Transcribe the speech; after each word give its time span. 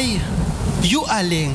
ai. 0.00 0.20
You 0.82 1.04
alleen. 1.06 1.54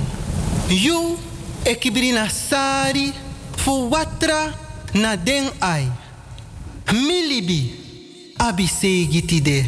You 0.69 1.17
ekibrina 1.65 2.29
sari 2.29 3.13
fu 3.57 3.89
watra 3.89 4.53
na 4.93 5.15
den 5.15 5.49
ai. 5.59 5.89
Milibi 6.93 7.73
abise 8.37 9.05
gitide. 9.09 9.65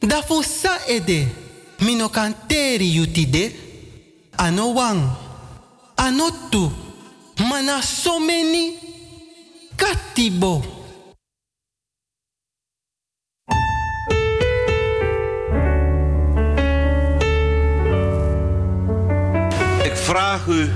Da 0.00 0.22
fu 0.22 0.42
ede 0.88 1.28
mino 1.80 2.08
kanteri 2.08 2.94
yutide. 2.96 3.52
Ano 4.36 4.74
wang. 4.74 5.10
Ano 5.96 6.30
tu. 6.50 6.70
Mana 7.38 7.82
so 7.82 8.20
many. 8.20 8.76
Katibo. 9.76 10.77
Vraag 20.08 20.46
u 20.46 20.72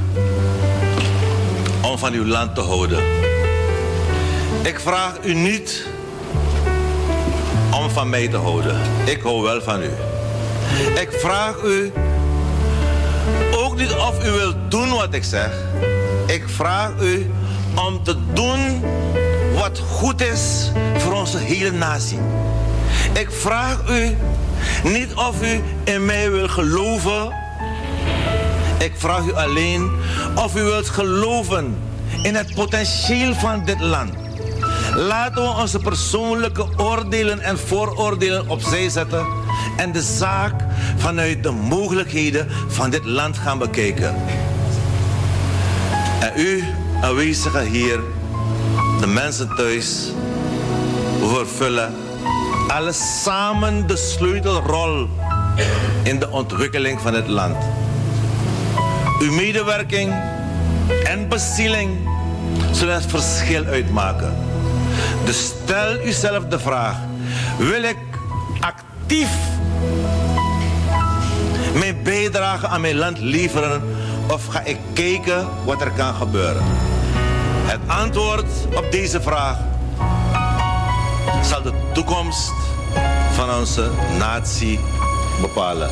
om 1.82 1.99
van 1.99 2.12
uw 2.12 2.26
land 2.26 2.55
te 2.55 2.61
houden. 2.61 3.02
Ik 4.62 4.81
vraag 4.81 5.14
u 5.25 5.34
niet 5.34 5.87
om 7.70 7.90
van 7.90 8.08
mij 8.08 8.29
te 8.29 8.37
houden. 8.37 8.81
Ik 9.05 9.20
hou 9.23 9.43
wel 9.43 9.62
van 9.62 9.82
u. 9.82 9.90
Ik 11.00 11.08
vraag 11.12 11.62
u 11.62 11.93
ook 13.55 13.76
niet 13.76 13.93
of 13.93 14.26
u 14.26 14.31
wilt 14.31 14.56
doen 14.69 14.90
wat 14.90 15.14
ik 15.14 15.25
zeg. 15.25 15.50
Ik 16.26 16.44
vraag 16.46 16.93
u 17.00 17.31
om 17.87 18.02
te 18.02 18.17
doen 18.32 18.84
wat 19.55 19.79
goed 19.79 20.20
is 20.20 20.70
voor 20.96 21.12
onze 21.12 21.38
hele 21.38 21.70
natie. 21.70 22.19
Ik 23.12 23.31
vraag 23.31 23.90
u 23.90 24.17
niet 24.82 25.14
of 25.14 25.43
u 25.43 25.62
in 25.84 26.05
mij 26.05 26.31
wil 26.31 26.49
geloven 26.49 27.42
ik 28.82 28.93
vraag 28.96 29.25
u 29.25 29.32
alleen 29.34 29.90
of 30.34 30.56
u 30.56 30.62
wilt 30.62 30.88
geloven 30.88 31.76
in 32.23 32.34
het 32.34 32.55
potentieel 32.55 33.34
van 33.34 33.64
dit 33.64 33.81
land. 33.81 34.12
Laten 34.94 35.43
we 35.43 35.49
onze 35.49 35.79
persoonlijke 35.79 36.67
oordelen 36.76 37.40
en 37.40 37.58
vooroordelen 37.58 38.49
opzij 38.49 38.88
zetten 38.88 39.26
en 39.76 39.93
de 39.93 40.02
zaak 40.02 40.55
vanuit 40.96 41.43
de 41.43 41.51
mogelijkheden 41.51 42.48
van 42.69 42.91
dit 42.91 43.05
land 43.05 43.39
gaan 43.39 43.58
bekijken. 43.58 44.15
En 46.20 46.32
u, 46.36 46.65
aanwezigen 47.03 47.67
hier, 47.67 48.01
de 49.01 49.06
mensen 49.06 49.55
thuis, 49.56 50.12
vervullen 51.20 51.94
alle 52.69 52.93
samen 52.93 53.86
de 53.86 53.96
sleutelrol 53.96 55.08
in 56.03 56.19
de 56.19 56.31
ontwikkeling 56.31 57.01
van 57.01 57.15
het 57.15 57.29
land. 57.29 57.56
Uw 59.22 59.32
medewerking 59.32 60.14
en 61.05 61.29
bezieling 61.29 62.08
zullen 62.70 62.94
het 62.94 63.06
verschil 63.06 63.64
uitmaken. 63.64 64.34
Dus 65.24 65.44
stel 65.44 66.00
uzelf 66.05 66.44
de 66.44 66.58
vraag: 66.58 66.96
wil 67.58 67.82
ik 67.82 67.98
actief 68.60 69.31
mijn 71.74 72.02
bijdrage 72.02 72.67
aan 72.67 72.81
mijn 72.81 72.96
land 72.96 73.19
leveren 73.19 73.82
of 74.31 74.46
ga 74.46 74.60
ik 74.60 74.79
kijken 74.93 75.48
wat 75.64 75.81
er 75.81 75.91
kan 75.91 76.14
gebeuren? 76.14 76.62
Het 77.64 77.81
antwoord 77.86 78.50
op 78.74 78.86
deze 78.91 79.22
vraag 79.22 79.58
zal 81.43 81.62
de 81.62 81.72
toekomst 81.93 82.52
van 83.32 83.55
onze 83.55 83.91
natie 84.19 84.81
bepalen. 85.41 85.91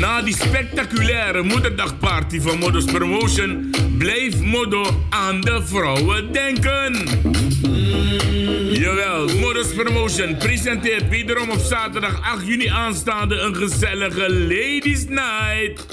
Na 0.00 0.22
die 0.22 0.34
spectaculaire 0.34 1.42
moederdagparty 1.42 2.40
van 2.40 2.58
Modus 2.58 2.84
Promotion 2.84 3.70
blijft 3.98 4.40
Modo 4.40 5.04
aan 5.10 5.40
de 5.40 5.62
vrouwen 5.64 6.32
denken. 6.32 6.94
Jawel, 8.72 9.28
Modus 9.28 9.74
Promotion 9.74 10.36
presenteert 10.36 11.08
wederom 11.08 11.50
op 11.50 11.58
zaterdag 11.58 12.20
8 12.22 12.46
juni 12.46 12.66
aanstaande 12.66 13.38
een 13.38 13.56
gezellige 13.56 14.32
Ladies 14.32 15.04
Night. 15.08 15.86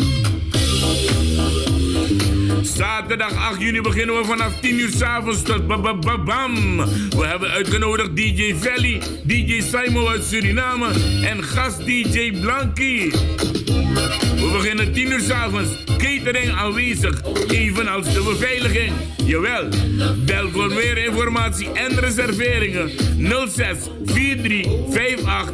Zaterdag 2.76 3.36
8 3.36 3.62
juni 3.62 3.82
beginnen 3.82 4.16
we 4.16 4.26
vanaf 4.26 4.60
10 4.62 4.80
uur 4.80 4.90
s'avonds 4.90 5.42
tot 5.42 5.68
bam. 6.26 6.78
We 7.10 7.26
hebben 7.26 7.50
uitgenodigd 7.50 8.16
DJ 8.16 8.56
Valley, 8.56 9.02
DJ 9.24 9.62
Simon 9.62 10.08
uit 10.08 10.24
Suriname 10.24 10.88
en 11.24 11.44
gast 11.44 11.86
DJ 11.86 12.32
Blanky. 12.42 13.12
We 14.36 14.50
beginnen 14.52 14.94
10 14.94 15.12
uur 15.12 15.20
s'avonds. 15.20 15.93
Catering 16.04 16.52
aanwezig, 16.52 17.22
evenals 17.48 18.14
de 18.14 18.24
beveiliging. 18.24 18.92
Jawel, 19.26 19.70
bel 20.26 20.50
voor 20.50 20.68
meer 20.68 20.98
informatie 20.98 21.72
en 21.72 22.00
reserveringen 22.00 22.90
06 23.48 23.78
43 24.06 24.66
58 24.90 25.54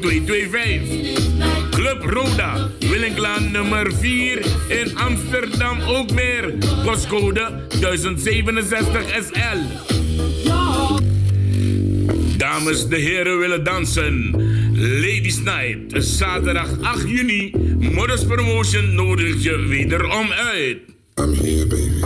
0225. 0.00 1.70
Club 1.70 2.02
Roda, 2.02 2.68
Willinklaan 2.78 3.50
nummer 3.50 3.92
4 3.94 4.38
in 4.68 4.96
Amsterdam 4.96 5.80
ook 5.80 6.12
meer. 6.12 6.54
Postcode 6.84 7.66
1067 7.80 9.04
SL. 9.08 9.58
Dames 12.36 12.88
de 12.88 12.96
heren 12.96 13.38
willen 13.38 13.64
dansen. 13.64 14.30
Ladies 14.82 15.38
Night, 15.40 16.04
zaterdag 16.04 16.68
8 16.82 17.08
juni. 17.08 17.52
Modus 17.78 18.24
Promotion 18.24 18.94
nodigt 18.94 19.42
je 19.42 19.56
wederom 19.56 20.32
uit. 20.32 20.78
I'm 21.14 21.34
here, 21.34 21.66
baby. 21.66 22.04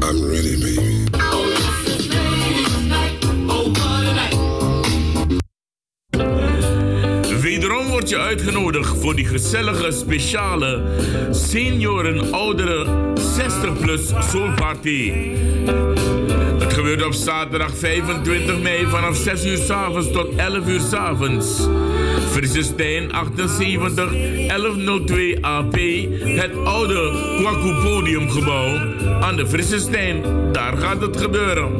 I'm 0.00 0.24
ready, 0.30 0.58
baby. 0.58 1.08
Wederom 7.40 7.88
word 7.88 8.08
je 8.08 8.18
uitgenodigd 8.18 8.98
voor 9.00 9.14
die 9.14 9.26
gezellige, 9.26 9.92
speciale 9.92 10.82
senioren, 11.30 12.32
ouderen, 12.32 13.16
60 13.18 13.78
plus 13.78 14.12
soulparty. 14.30 15.12
Gebeurt 16.84 17.06
op 17.06 17.12
zaterdag 17.12 17.76
25 17.76 18.60
mei 18.62 18.86
vanaf 18.86 19.16
6 19.16 19.44
uur 19.44 19.56
s 19.56 19.70
avonds 19.70 20.12
tot 20.12 20.34
11 20.36 20.68
uur 20.68 20.80
s 20.80 20.92
avonds. 20.92 21.68
Frisse 22.30 22.62
78 23.10 24.10
1102 24.46 25.44
AP, 25.44 25.74
het 26.24 26.64
oude 26.64 27.12
Kwaku 27.38 27.74
Podiumgebouw 27.82 28.78
aan 29.20 29.36
de 29.36 29.46
Frisse 29.46 29.90
Daar 30.52 30.76
gaat 30.76 31.00
het 31.00 31.16
gebeuren. 31.16 31.72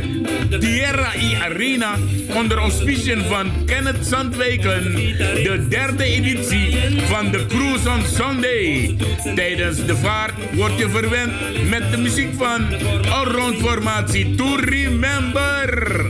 Tierra 0.60 1.14
I 1.16 1.34
Arena 1.34 1.96
onder 2.34 2.56
auspiciën 2.56 3.22
van 3.24 3.64
Kenneth 3.66 4.06
Zandwijken 4.06 4.94
de 5.42 5.66
derde 5.68 6.04
editie 6.04 6.76
van 6.98 7.30
de 7.30 7.46
Cruise 7.46 7.90
on 7.90 8.02
Sunday. 8.14 8.96
Tijdens 9.34 9.86
de 9.86 9.96
vaart 9.96 10.34
word 10.52 10.78
je 10.78 10.88
verwend 10.88 11.32
met 11.68 11.90
de 11.90 11.96
muziek 11.96 12.34
van 12.36 12.66
Allround 13.10 13.56
Formatie 13.56 14.34
Tour 14.34 14.60
Remember. 14.90 16.06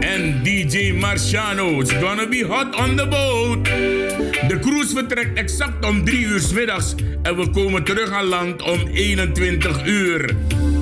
En 0.00 0.42
DJ 0.42 0.92
Marciano 0.92 1.82
is 1.82 1.92
gonna 1.92 2.26
be 2.26 2.42
hot 2.42 2.74
on 2.74 2.96
the 2.96 3.06
boat. 3.06 3.64
De 4.48 4.58
cruise 4.60 4.94
vertrekt 4.94 5.38
exact 5.38 5.84
om 5.84 6.04
3 6.04 6.24
uur 6.26 6.40
s 6.40 6.52
middags 6.52 6.94
en 7.22 7.36
we 7.36 7.50
komen 7.50 7.84
terug 7.84 8.10
aan 8.10 8.24
land 8.24 8.62
om 8.62 8.86
21 8.86 9.86
uur. 9.86 10.36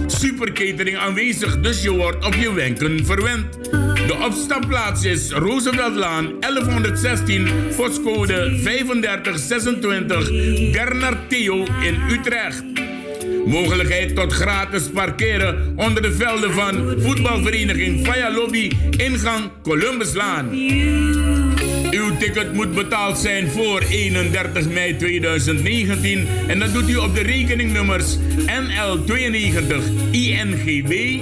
Super 0.07 0.53
catering 0.53 0.97
aanwezig, 0.97 1.61
dus 1.61 1.83
je 1.83 1.91
wordt 1.91 2.27
op 2.27 2.35
je 2.35 2.53
wenken 2.53 3.07
verwend. 3.07 3.65
De 4.07 4.17
opstapplaats 4.25 5.05
is 5.05 5.31
Rooseveltlaan 5.31 6.41
1116, 6.41 7.49
postcode 7.77 8.59
3526, 8.63 10.31
Bernard 10.73 11.29
Theo 11.29 11.65
in 11.83 11.97
Utrecht. 12.11 12.94
Mogelijkheid 13.47 14.15
tot 14.15 14.33
gratis 14.33 14.83
parkeren 14.83 15.73
onder 15.77 16.03
de 16.03 16.13
velden 16.13 16.53
van 16.53 16.95
voetbalvereniging 16.99 18.07
Faya 18.07 18.33
Lobby, 18.33 18.71
ingang 18.97 19.51
Columbuslaan. 19.63 20.49
Uw 21.91 22.17
ticket 22.19 22.53
moet 22.53 22.75
betaald 22.75 23.19
zijn 23.19 23.49
voor 23.49 23.81
31 23.91 24.69
mei 24.69 24.97
2019 24.97 26.27
en 26.47 26.59
dat 26.59 26.73
doet 26.73 26.89
u 26.89 26.97
op 26.97 27.15
de 27.15 27.23
rekeningnummers 27.23 28.17
NL92 28.47 29.75
INGB 30.11 31.21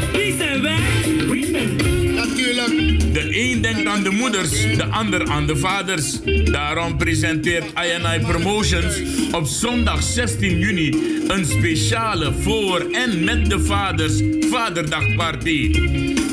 De 3.12 3.28
een 3.30 3.60
denkt 3.60 3.86
aan 3.86 4.02
de 4.02 4.10
moeders, 4.10 4.50
de 4.76 4.84
ander 4.84 5.28
aan 5.28 5.46
de 5.46 5.56
vaders. 5.56 6.20
Daarom 6.44 6.96
presenteert 6.96 7.64
INI 7.64 8.26
Promotions 8.26 9.02
op 9.32 9.46
zondag 9.46 10.02
16 10.02 10.58
juni 10.58 10.88
een 11.28 11.44
speciale 11.44 12.32
voor 12.40 12.86
en 12.92 13.24
met 13.24 13.50
de 13.50 13.60
vaders 13.60 14.22
Vaderdagparty. 14.50 15.72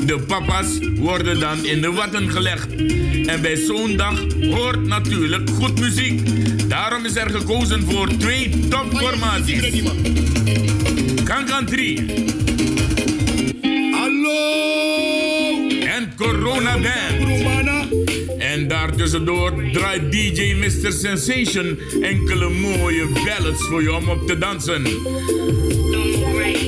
De 0.06 0.24
papa's 0.26 0.78
worden 0.94 1.40
dan 1.40 1.64
in 1.64 1.80
de 1.80 1.92
watten 1.92 2.30
gelegd. 2.30 2.74
En 3.26 3.40
bij 3.42 3.56
zo'n 3.56 3.96
dag 3.96 4.24
hoort 4.40 4.86
natuurlijk 4.86 5.50
goed 5.50 5.80
muziek. 5.80 6.20
Daarom 6.70 7.04
is 7.04 7.16
er 7.16 7.30
gekozen 7.30 7.82
voor 7.90 8.16
twee 8.16 8.68
topformaties. 8.68 9.82
Kankan 11.24 11.66
3. 11.66 12.04
Hallo! 13.92 15.68
En 15.86 16.12
Corona 16.16 16.78
Band. 16.78 17.59
En 18.70 18.76
daartussendoor 18.76 19.52
draait 19.72 20.12
DJ 20.12 20.54
Mr. 20.54 20.92
Sensation 20.92 21.78
enkele 22.02 22.48
mooie 22.48 23.06
ballads 23.06 23.62
voor 23.62 23.82
je 23.82 23.94
om 23.94 24.08
op 24.08 24.26
te 24.26 24.38
dansen. 24.38 24.82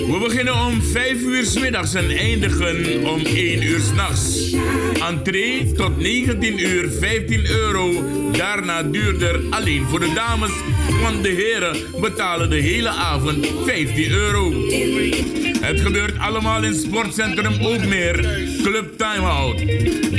We 0.06 0.18
beginnen 0.22 0.54
om 0.54 0.82
5 0.82 1.20
uur 1.22 1.44
s 1.44 1.58
middags 1.58 1.94
en 1.94 2.10
eindigen 2.10 3.06
om 3.06 3.20
1 3.20 3.62
uur 3.62 3.80
s'nachts. 3.80 4.54
Entree 5.08 5.72
tot 5.72 5.96
19 5.96 6.58
uur 6.58 6.90
15 6.90 7.46
euro. 7.46 7.92
Daarna 8.32 8.82
duurder 8.82 9.40
alleen 9.50 9.84
voor 9.88 10.00
de 10.00 10.12
dames, 10.14 10.50
want 11.00 11.22
de 11.22 11.28
heren 11.28 11.76
betalen 12.00 12.50
de 12.50 12.56
hele 12.56 12.88
avond 12.88 13.46
15 13.64 14.10
euro. 14.10 14.52
Het 15.60 15.80
gebeurt 15.80 16.18
allemaal 16.18 16.64
in 16.64 16.74
Sportcentrum 16.74 17.66
Ookmeer, 17.66 18.14
Club 18.62 18.98
Timeout. 18.98 19.58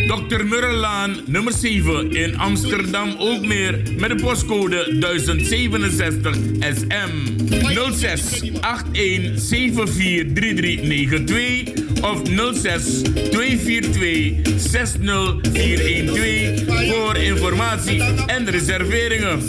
Dr. 0.07 0.45
Murrelaan, 0.45 1.15
nummer 1.25 1.53
7 1.53 2.11
in 2.11 2.37
Amsterdam 2.37 3.15
Ookmeer 3.17 3.81
met 3.97 4.09
de 4.09 4.15
postcode 4.15 4.97
1067 4.99 6.35
SM 6.59 7.11
06 7.91 8.41
81 8.91 9.41
743392 9.41 11.83
of 12.03 12.21
06 12.53 13.01
242 13.01 14.33
60412 14.57 16.89
voor 16.89 17.17
informatie 17.17 18.03
en 18.25 18.49
reserveringen. 18.49 19.41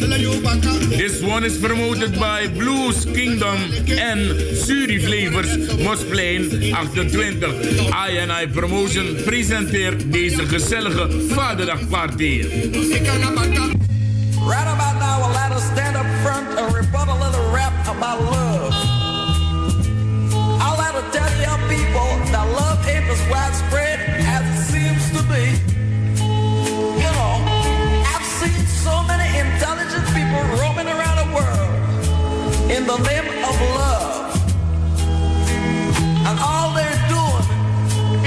This 1.15 1.23
one 1.23 1.45
is 1.45 1.59
promoted 1.59 2.19
by 2.19 2.49
Blues 2.49 3.05
Kingdom 3.05 3.57
en 3.87 4.19
Suri 4.59 4.99
Flavors 4.99 5.57
Mosplein 5.79 6.51
28. 6.75 7.45
INI 8.11 8.49
Promotion 8.53 9.17
presenteert 9.25 10.13
deze 10.13 10.47
gezellige 10.47 11.09
Vaderdagparty. 11.29 12.43
Right 14.43 14.67
about 14.67 14.99
now, 14.99 15.31
let 15.33 15.53
us 15.53 15.63
stand 15.73 15.97
up 15.97 16.07
front 16.23 16.59
and 16.59 16.75
rebut 16.75 17.09
a 17.09 17.15
little 17.15 17.53
rap 17.53 17.73
about 17.87 18.21
love. 18.21 18.75
I'll 20.61 20.77
let 20.79 20.95
her 20.95 21.11
tell 21.13 21.59
people 21.69 22.33
that 22.33 22.47
love 22.59 22.75
widespread 23.31 23.84
the 32.97 33.03
name 33.03 33.45
of 33.45 33.61
love. 33.61 34.31
And 36.27 36.39
all 36.39 36.73
they're 36.75 37.03
doing 37.09 37.47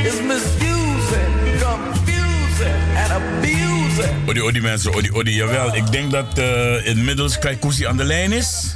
is 0.06 0.22
misusing, 0.22 1.32
confusing, 1.60 2.80
and 3.02 3.12
abusing. 3.20 4.30
Odi, 4.30 4.42
odi 4.42 4.62
mensen, 4.62 4.94
odi, 4.94 5.12
odi, 5.12 5.34
jawel. 5.34 5.76
Ik 5.76 5.92
denk 5.92 6.12
dat 6.12 6.40
uh, 6.40 6.88
inmiddels 6.88 7.40
Kaikousi 7.40 7.86
aan 7.86 7.98
de 7.98 8.04
lijn 8.04 8.32
is. 8.32 8.76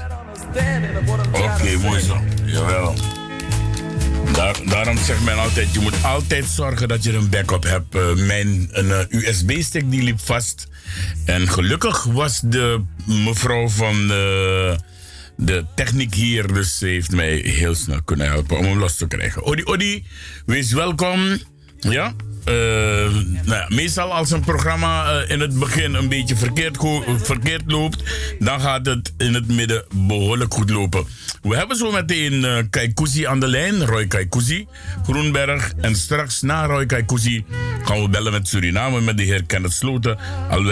Oké, 1.32 1.78
mooi 1.82 2.02
zo. 2.02 2.18
Jawel. 2.46 2.96
Daar, 4.34 4.56
daarom 4.66 4.98
zegt 4.98 5.24
men 5.24 5.38
altijd, 5.38 5.74
je 5.74 5.80
moet 5.80 6.04
altijd 6.04 6.46
zorgen 6.46 6.88
dat 6.88 7.04
je 7.04 7.14
een 7.14 7.30
backup 7.30 7.64
hebt. 7.64 7.96
Uh, 7.96 8.14
mijn 8.14 8.70
een, 8.72 9.08
USB-stick 9.10 9.92
die 9.92 10.04
liep 10.04 10.20
vast. 10.20 10.68
En 11.26 11.48
gelukkig 11.48 12.04
was 12.04 12.42
de 12.44 12.82
mevrouw 13.06 13.70
van 13.70 14.08
de, 14.08 14.78
de 15.42 15.66
techniek 15.76 16.14
hier, 16.14 16.54
dus 16.54 16.80
heeft 16.80 17.12
mij 17.12 17.36
heel 17.36 17.76
snel 17.76 18.04
kunnen 18.04 18.28
helpen 18.28 18.58
om 18.58 18.66
hem 18.66 18.78
los 18.78 18.96
te 18.96 19.08
krijgen. 19.08 19.44
Odi, 19.44 19.64
Odi, 19.64 20.06
wees 20.46 20.72
welkom. 20.72 21.38
Ja? 21.80 22.14
Eh, 22.44 22.54
nou 23.44 23.76
meestal 23.76 24.14
als 24.14 24.32
een 24.32 24.42
programma 24.42 25.12
eh, 25.12 25.30
in 25.30 25.40
het 25.40 25.60
begin 25.60 25.94
een 25.94 26.10
beetje 26.10 26.36
verkeerd, 26.36 26.78
verkeerd 27.22 27.64
loopt, 27.66 28.04
dan 28.40 28.62
gaat 28.62 28.86
het 28.86 29.14
in 29.18 29.34
het 29.34 29.48
midden 29.48 29.86
behoorlijk 29.94 30.54
goed 30.54 30.70
lopen. 30.70 31.06
We 31.42 31.56
hebben 31.56 31.78
zo 31.78 31.92
meteen 31.92 32.34
uh, 32.34 33.30
aan 33.30 33.40
de 33.40 33.48
lijn, 33.48 33.86
Roy 33.86 34.08
Kaikousi, 34.08 34.68
Groenberg. 35.04 35.74
En 35.82 35.96
straks 35.96 36.42
na 36.42 36.66
Roy 36.66 36.86
Kaikousi 36.86 37.46
gaan 37.84 38.02
we 38.02 38.10
bellen 38.10 38.32
met 38.32 38.48
Suriname 38.48 39.02
met 39.02 39.18
de 39.18 39.24
heer 39.24 39.44
Kenneth 39.44 39.74
Sloten. 39.74 40.18
Al 40.50 40.64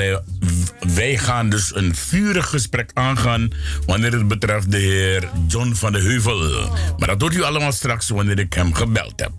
wij, 0.80 1.18
gaan 1.18 1.50
dus 1.50 1.76
een 1.76 1.96
vurig 1.96 2.50
gesprek 2.50 2.92
aangaan 2.94 3.50
wanneer 3.86 4.12
het 4.12 4.28
betreft 4.28 4.72
de 4.72 4.78
heer 4.78 5.30
John 5.48 5.74
van 5.74 5.92
de 5.92 6.00
Heuvel. 6.00 6.70
Maar 6.98 7.08
dat 7.08 7.22
hoort 7.22 7.36
u 7.36 7.42
allemaal 7.42 7.72
straks 7.72 8.10
wanneer 8.10 8.40
ik 8.40 8.54
hem 8.54 8.74
gebeld 8.74 9.14
heb. 9.16 9.32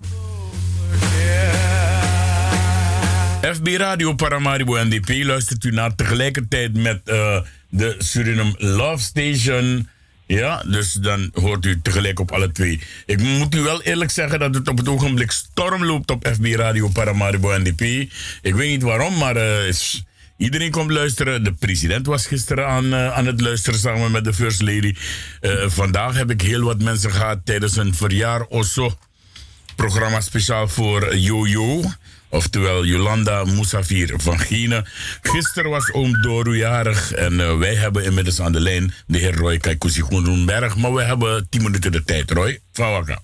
FB 3.40 3.66
Radio 3.76 4.14
Paramaribo 4.14 4.84
NDP 4.84 5.24
luistert 5.24 5.64
u 5.64 5.70
naar 5.70 5.94
tegelijkertijd 5.94 6.74
met 6.74 7.00
uh, 7.04 7.40
de 7.68 7.94
Suriname 7.98 8.54
Love 8.58 9.02
Station. 9.02 9.88
Ja, 10.26 10.62
dus 10.66 10.92
dan 10.92 11.30
hoort 11.34 11.64
u 11.64 11.80
tegelijk 11.82 12.20
op 12.20 12.32
alle 12.32 12.52
twee. 12.52 12.80
Ik 13.06 13.22
moet 13.22 13.54
u 13.54 13.60
wel 13.60 13.82
eerlijk 13.82 14.10
zeggen 14.10 14.38
dat 14.38 14.54
het 14.54 14.68
op 14.68 14.78
het 14.78 14.88
ogenblik 14.88 15.30
storm 15.30 15.84
loopt 15.84 16.10
op 16.10 16.28
FB 16.32 16.44
Radio 16.44 16.88
Paramaribo 16.88 17.58
NDP. 17.58 17.80
Ik 18.42 18.54
weet 18.54 18.70
niet 18.70 18.82
waarom, 18.82 19.18
maar 19.18 19.36
is, 19.66 20.04
iedereen 20.36 20.70
komt 20.70 20.90
luisteren. 20.90 21.44
De 21.44 21.52
president 21.52 22.06
was 22.06 22.26
gisteren 22.26 22.66
aan, 22.66 22.84
uh, 22.84 23.16
aan 23.16 23.26
het 23.26 23.40
luisteren 23.40 23.78
samen 23.78 24.10
met 24.10 24.24
de 24.24 24.34
First 24.34 24.62
Lady. 24.62 24.94
vandaag 25.66 26.14
heb 26.16 26.30
ik 26.30 26.40
heel 26.40 26.62
wat 26.62 26.82
mensen 26.82 27.12
gehad 27.12 27.38
tijdens 27.44 27.76
een 27.76 27.94
verjaar 27.94 28.42
Osso 28.42 28.96
programma 29.76 30.20
speciaal 30.20 30.68
voor 30.68 31.16
Jojo. 31.16 31.82
Oftewel 32.30 32.84
Jolanda 32.84 33.44
Moussafir 33.44 34.14
van 34.16 34.38
Gine. 34.38 34.84
Gisteren 35.22 35.70
was 35.70 35.92
oom 35.92 36.22
Doru 36.22 36.56
jarig 36.56 37.12
en 37.12 37.32
uh, 37.32 37.58
wij 37.58 37.74
hebben 37.74 38.04
inmiddels 38.04 38.40
aan 38.40 38.52
de 38.52 38.60
lijn 38.60 38.92
de 39.06 39.18
heer 39.18 39.34
Roy 39.34 39.58
Kaikousi 39.58 40.02
Groenberg. 40.02 40.76
Maar 40.76 40.94
we 40.94 41.02
hebben 41.02 41.48
10 41.48 41.62
minuten 41.62 41.92
de 41.92 42.04
tijd, 42.04 42.30
Roy. 42.30 42.58
Van 42.72 42.90
Wakka. 42.90 43.18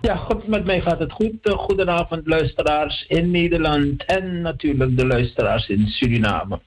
Ja, 0.00 0.16
goed, 0.16 0.46
met 0.46 0.64
mij 0.64 0.80
gaat 0.80 0.98
het 0.98 1.12
goed. 1.12 1.32
Uh, 1.42 1.54
goedenavond, 1.54 2.26
luisteraars 2.26 3.04
in 3.08 3.30
Nederland 3.30 4.04
en 4.04 4.40
natuurlijk 4.40 4.96
de 4.96 5.06
luisteraars 5.06 5.68
in 5.68 5.86
Suriname. 5.88 6.60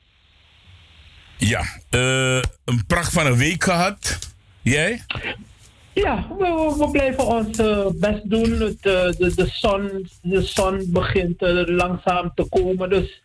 Ja, 1.38 1.62
uh, 1.92 2.42
een 2.66 2.86
pracht 2.88 3.14
van 3.14 3.26
een 3.26 3.38
week 3.38 3.64
gehad. 3.64 4.20
Jij? 4.62 5.02
Ja, 5.94 6.28
we, 6.38 6.76
we 6.78 6.90
blijven 6.92 7.26
ons 7.26 7.60
uh, 7.60 7.86
best 7.96 8.30
doen. 8.30 8.52
Het, 8.52 8.86
uh, 8.86 9.12
de, 9.18 9.32
de, 9.36 9.48
zon, 9.52 10.10
de 10.22 10.42
zon 10.42 10.84
begint 10.88 11.42
uh, 11.42 11.62
langzaam 11.66 12.32
te 12.36 12.46
komen. 12.50 12.90
Dus 12.90 13.22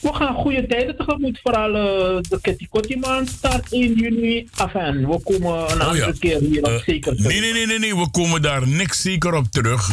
we 0.00 0.14
gaan 0.14 0.34
goede 0.34 0.66
tijden 0.66 0.96
tegemoet. 0.96 1.40
Vooral 1.42 1.68
uh, 1.68 2.20
de 2.28 2.38
Ketikotti 2.40 2.96
maand 2.96 3.28
start 3.28 3.72
1 3.72 3.94
juni 3.94 4.48
af 4.56 4.74
en 4.74 5.08
we 5.08 5.20
komen 5.22 5.70
een 5.70 5.80
oh, 5.80 5.88
andere 5.88 6.18
keer 6.18 6.40
hier 6.40 6.62
op 6.62 6.82
zeker 6.86 7.16
terug. 7.16 7.32
Nee, 7.32 7.40
nee, 7.40 7.52
nee, 7.52 7.66
nee, 7.66 7.78
nee, 7.78 7.96
we 7.96 8.10
komen 8.10 8.42
daar 8.42 8.68
niks 8.68 9.02
zeker 9.02 9.34
op 9.34 9.46
terug. 9.50 9.90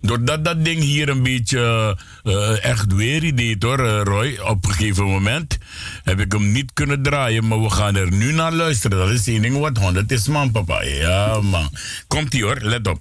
Doordat 0.00 0.44
dat 0.44 0.64
ding 0.64 0.82
hier 0.82 1.08
een 1.08 1.22
beetje 1.22 1.96
echt 2.62 2.94
weer 2.94 3.34
deed 3.34 3.62
hoor, 3.62 3.78
Roy. 3.86 4.38
Op 4.44 4.64
een 4.64 4.70
gegeven 4.70 5.04
moment 5.04 5.58
heb 6.06 6.20
ik 6.20 6.32
hem 6.32 6.52
niet 6.52 6.72
kunnen 6.72 7.02
draaien, 7.02 7.46
maar 7.48 7.62
we 7.62 7.70
gaan 7.70 7.96
er 7.96 8.12
nu 8.12 8.32
naar 8.32 8.52
luisteren. 8.52 8.98
Dat 8.98 9.10
is 9.10 9.26
één 9.26 9.42
ding 9.42 9.58
wat 9.58 9.78
100 9.78 10.12
is 10.12 10.28
man, 10.28 10.50
papa. 10.50 10.82
Ja, 10.82 11.40
man. 11.40 11.70
Komt-ie 12.06 12.42
hoor, 12.42 12.58
let 12.60 12.86
op. 12.86 13.00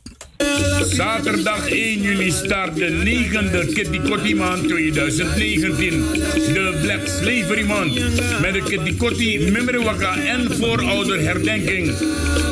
Zaterdag 0.90 1.70
1 1.70 2.02
juni 2.02 2.32
start 2.32 2.76
de 2.76 2.90
negende 2.90 3.66
Kitty 3.66 4.00
Kotti 4.00 4.36
maand 4.36 4.68
2019. 4.68 6.06
De 6.54 6.78
Black 6.82 7.08
Slavery 7.08 7.66
Month. 7.66 7.94
Met 8.42 8.54
de 8.54 8.64
Kitty 8.64 8.98
Kotti 8.98 9.52
Mimrewaka 9.52 10.18
en 10.18 10.56
voorouder 10.56 11.22
herdenking. 11.22 11.94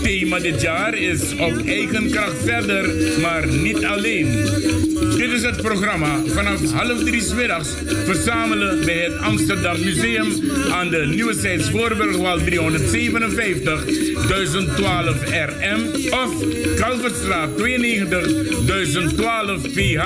Thema 0.03 0.39
dit 0.39 0.61
jaar 0.61 0.93
is 0.93 1.21
op 1.37 1.65
eigen 1.65 2.09
kracht 2.09 2.43
verder, 2.43 2.89
maar 3.21 3.47
niet 3.47 3.85
alleen. 3.85 4.31
Dit 5.17 5.31
is 5.31 5.43
het 5.43 5.61
programma. 5.61 6.19
Vanaf 6.27 6.71
half 6.71 7.03
drie 7.03 7.33
middags 7.33 7.69
verzamelen 8.05 8.85
bij 8.85 9.03
het 9.03 9.17
Amsterdam 9.17 9.79
Museum 9.79 10.42
aan 10.71 10.89
de 10.89 11.05
Nieuwe 11.05 11.33
Zijds 11.33 11.69
Voorburgwal 11.69 12.37
357 12.37 13.85
1012 14.27 15.15
RM 15.29 15.81
of 16.11 16.31
Kalverstraat 16.75 17.57
2 17.57 17.73
1012 18.65 19.61
PH. 19.61 20.03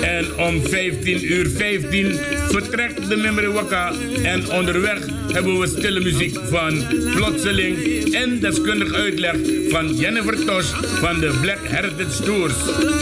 En 0.00 0.36
om 0.36 0.62
15 0.62 1.32
uur 1.32 1.48
15 1.56 2.14
vertrekt 2.48 3.08
de 3.08 3.16
Memrewaka. 3.16 3.92
En 4.22 4.50
onderweg 4.50 4.98
hebben 5.32 5.58
we 5.58 5.66
stille 5.66 6.00
muziek 6.00 6.38
van 6.44 6.84
Plotseling 7.14 7.76
en 8.14 8.40
deskundig 8.40 8.92
uitleg 8.92 9.36
van 9.68 9.94
Jennifer 9.94 10.44
Tosh 10.44 10.70
van 11.00 11.20
de 11.20 11.38
Black 11.40 11.58
Heritage 11.62 12.22
Tours. 12.22 12.54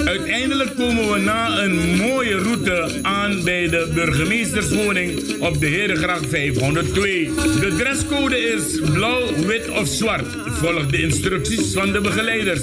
Uiteindelijk 0.04 0.76
komen 0.76 1.12
we 1.12 1.18
na 1.18 1.62
een 1.62 1.96
mooie 1.96 2.36
route 2.36 2.88
aan 3.02 3.44
bij 3.44 3.68
de 3.68 3.90
burgemeesterswoning 3.94 5.40
op 5.40 5.60
de 5.60 5.66
Herengracht 5.66 6.26
502. 6.28 7.30
De 7.60 7.74
dresscode 7.78 8.38
is 8.38 8.80
blauw, 8.92 9.44
wit 9.46 9.70
of 9.70 9.86
zwart. 9.86 10.26
Volg 10.46 10.86
de 10.86 11.02
instructies 11.02 11.72
van 11.72 11.92
de 11.92 12.00
begeleiders. 12.00 12.62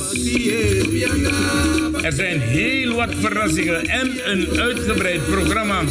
Er 2.04 2.14
zijn 2.14 2.40
heel 2.40 2.96
wat 2.96 3.16
verrassingen 3.20 3.86
en 3.86 4.32
een 4.32 4.60
uitgebreid 4.60 5.26
programma. 5.26 5.84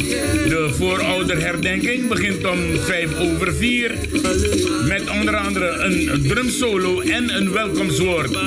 De 0.47 0.69
voorouderherdenking 0.73 2.07
begint 2.07 2.45
om 2.45 2.59
5 2.79 3.19
over 3.19 3.53
4 3.53 3.91
met 4.87 5.09
onder 5.09 5.35
andere 5.35 5.69
een 5.69 6.25
drumsolo 6.27 7.01
en 7.01 7.35
een 7.35 7.51
welkomstwoord. 7.51 8.37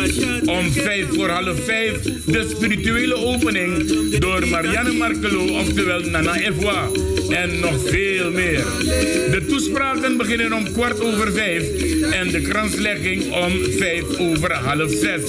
Om 0.45 0.73
5 0.73 1.07
voor 1.15 1.29
half 1.29 1.65
5 1.65 2.03
de 2.25 2.55
spirituele 2.57 3.15
opening 3.15 3.91
door 4.19 4.49
Marianne 4.49 4.93
Markelo, 4.93 5.59
oftewel 5.59 6.01
Nana 6.01 6.37
Evoa. 6.37 6.89
En 7.31 7.61
nog 7.61 7.89
veel 7.89 8.31
meer. 8.31 8.65
De 9.31 9.45
toespraken 9.49 10.17
beginnen 10.17 10.53
om 10.53 10.73
kwart 10.73 11.01
over 11.01 11.33
5 11.33 11.63
en 12.13 12.31
de 12.31 12.41
kranslegging 12.41 13.33
om 13.33 13.53
5 13.79 14.19
over 14.19 14.53
half 14.53 14.91
6. 14.91 15.21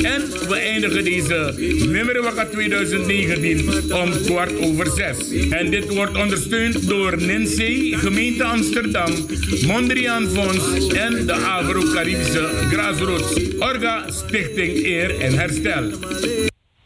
En 0.00 0.48
we 0.48 0.54
eindigen 0.54 1.04
deze 1.04 1.54
Mimmerwaka 1.88 2.46
2019 2.46 3.94
om 3.94 4.10
kwart 4.24 4.58
over 4.60 4.86
zes. 4.90 5.48
En 5.50 5.70
dit 5.70 5.94
wordt 5.94 6.16
ondersteund 6.16 6.88
door 6.88 7.22
NINSEE, 7.22 7.96
gemeente 7.98 8.44
Amsterdam, 8.44 9.10
Mondriaan 9.66 10.28
Fonds 10.28 10.86
en 10.94 11.26
de 11.26 11.32
Afro-Caribische 11.32 12.48
Grassroots 12.70 13.56
Orga 13.58 14.04
Stichting 14.10 14.84
Eer 14.84 15.20
en 15.20 15.38
Herstel. 15.38 15.90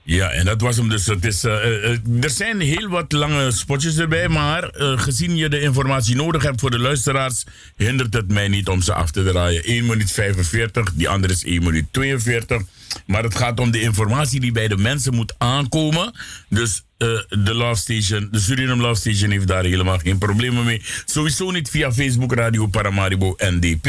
Ja, 0.06 0.30
en 0.30 0.44
dat 0.44 0.60
was 0.60 0.76
hem 0.76 0.88
dus. 0.88 1.06
Het 1.06 1.24
is, 1.24 1.44
uh, 1.44 2.22
er 2.22 2.30
zijn 2.30 2.60
heel 2.60 2.88
wat 2.88 3.12
lange 3.12 3.50
spotjes 3.50 3.98
erbij, 3.98 4.28
maar 4.28 4.70
gezien 4.72 5.36
je 5.36 5.48
de 5.48 5.60
informatie 5.60 6.16
nodig 6.16 6.42
hebt 6.42 6.60
voor 6.60 6.70
de 6.70 6.78
luisteraars, 6.78 7.44
hindert 7.76 8.14
het 8.14 8.28
mij 8.28 8.48
niet 8.48 8.68
om 8.68 8.82
ze 8.82 8.92
af 8.92 9.10
te 9.10 9.24
draaien. 9.24 9.64
1 9.64 9.86
minuut 9.86 10.12
45, 10.12 10.92
die 10.92 11.08
andere 11.08 11.32
is 11.32 11.44
1 11.44 11.62
minuut 11.64 11.86
42. 11.90 12.62
Maar 13.06 13.22
het 13.22 13.34
gaat 13.34 13.60
om 13.60 13.70
de 13.70 13.80
informatie 13.80 14.40
die 14.40 14.52
bij 14.52 14.68
de 14.68 14.76
mensen 14.76 15.14
moet 15.14 15.34
aankomen. 15.38 16.12
Dus 16.48 16.85
uh, 16.98 17.20
de 17.44 17.54
Love 17.54 17.74
Station, 17.74 18.28
de 18.30 18.38
Suriname 18.38 18.82
Love 18.82 18.94
Station 18.94 19.30
heeft 19.30 19.46
daar 19.46 19.64
helemaal 19.64 19.98
geen 19.98 20.18
problemen 20.18 20.64
mee. 20.64 20.82
Sowieso 21.04 21.50
niet 21.50 21.70
via 21.70 21.92
Facebook 21.92 22.34
Radio 22.34 22.66
Paramaribo 22.66 23.34
NDP. 23.36 23.86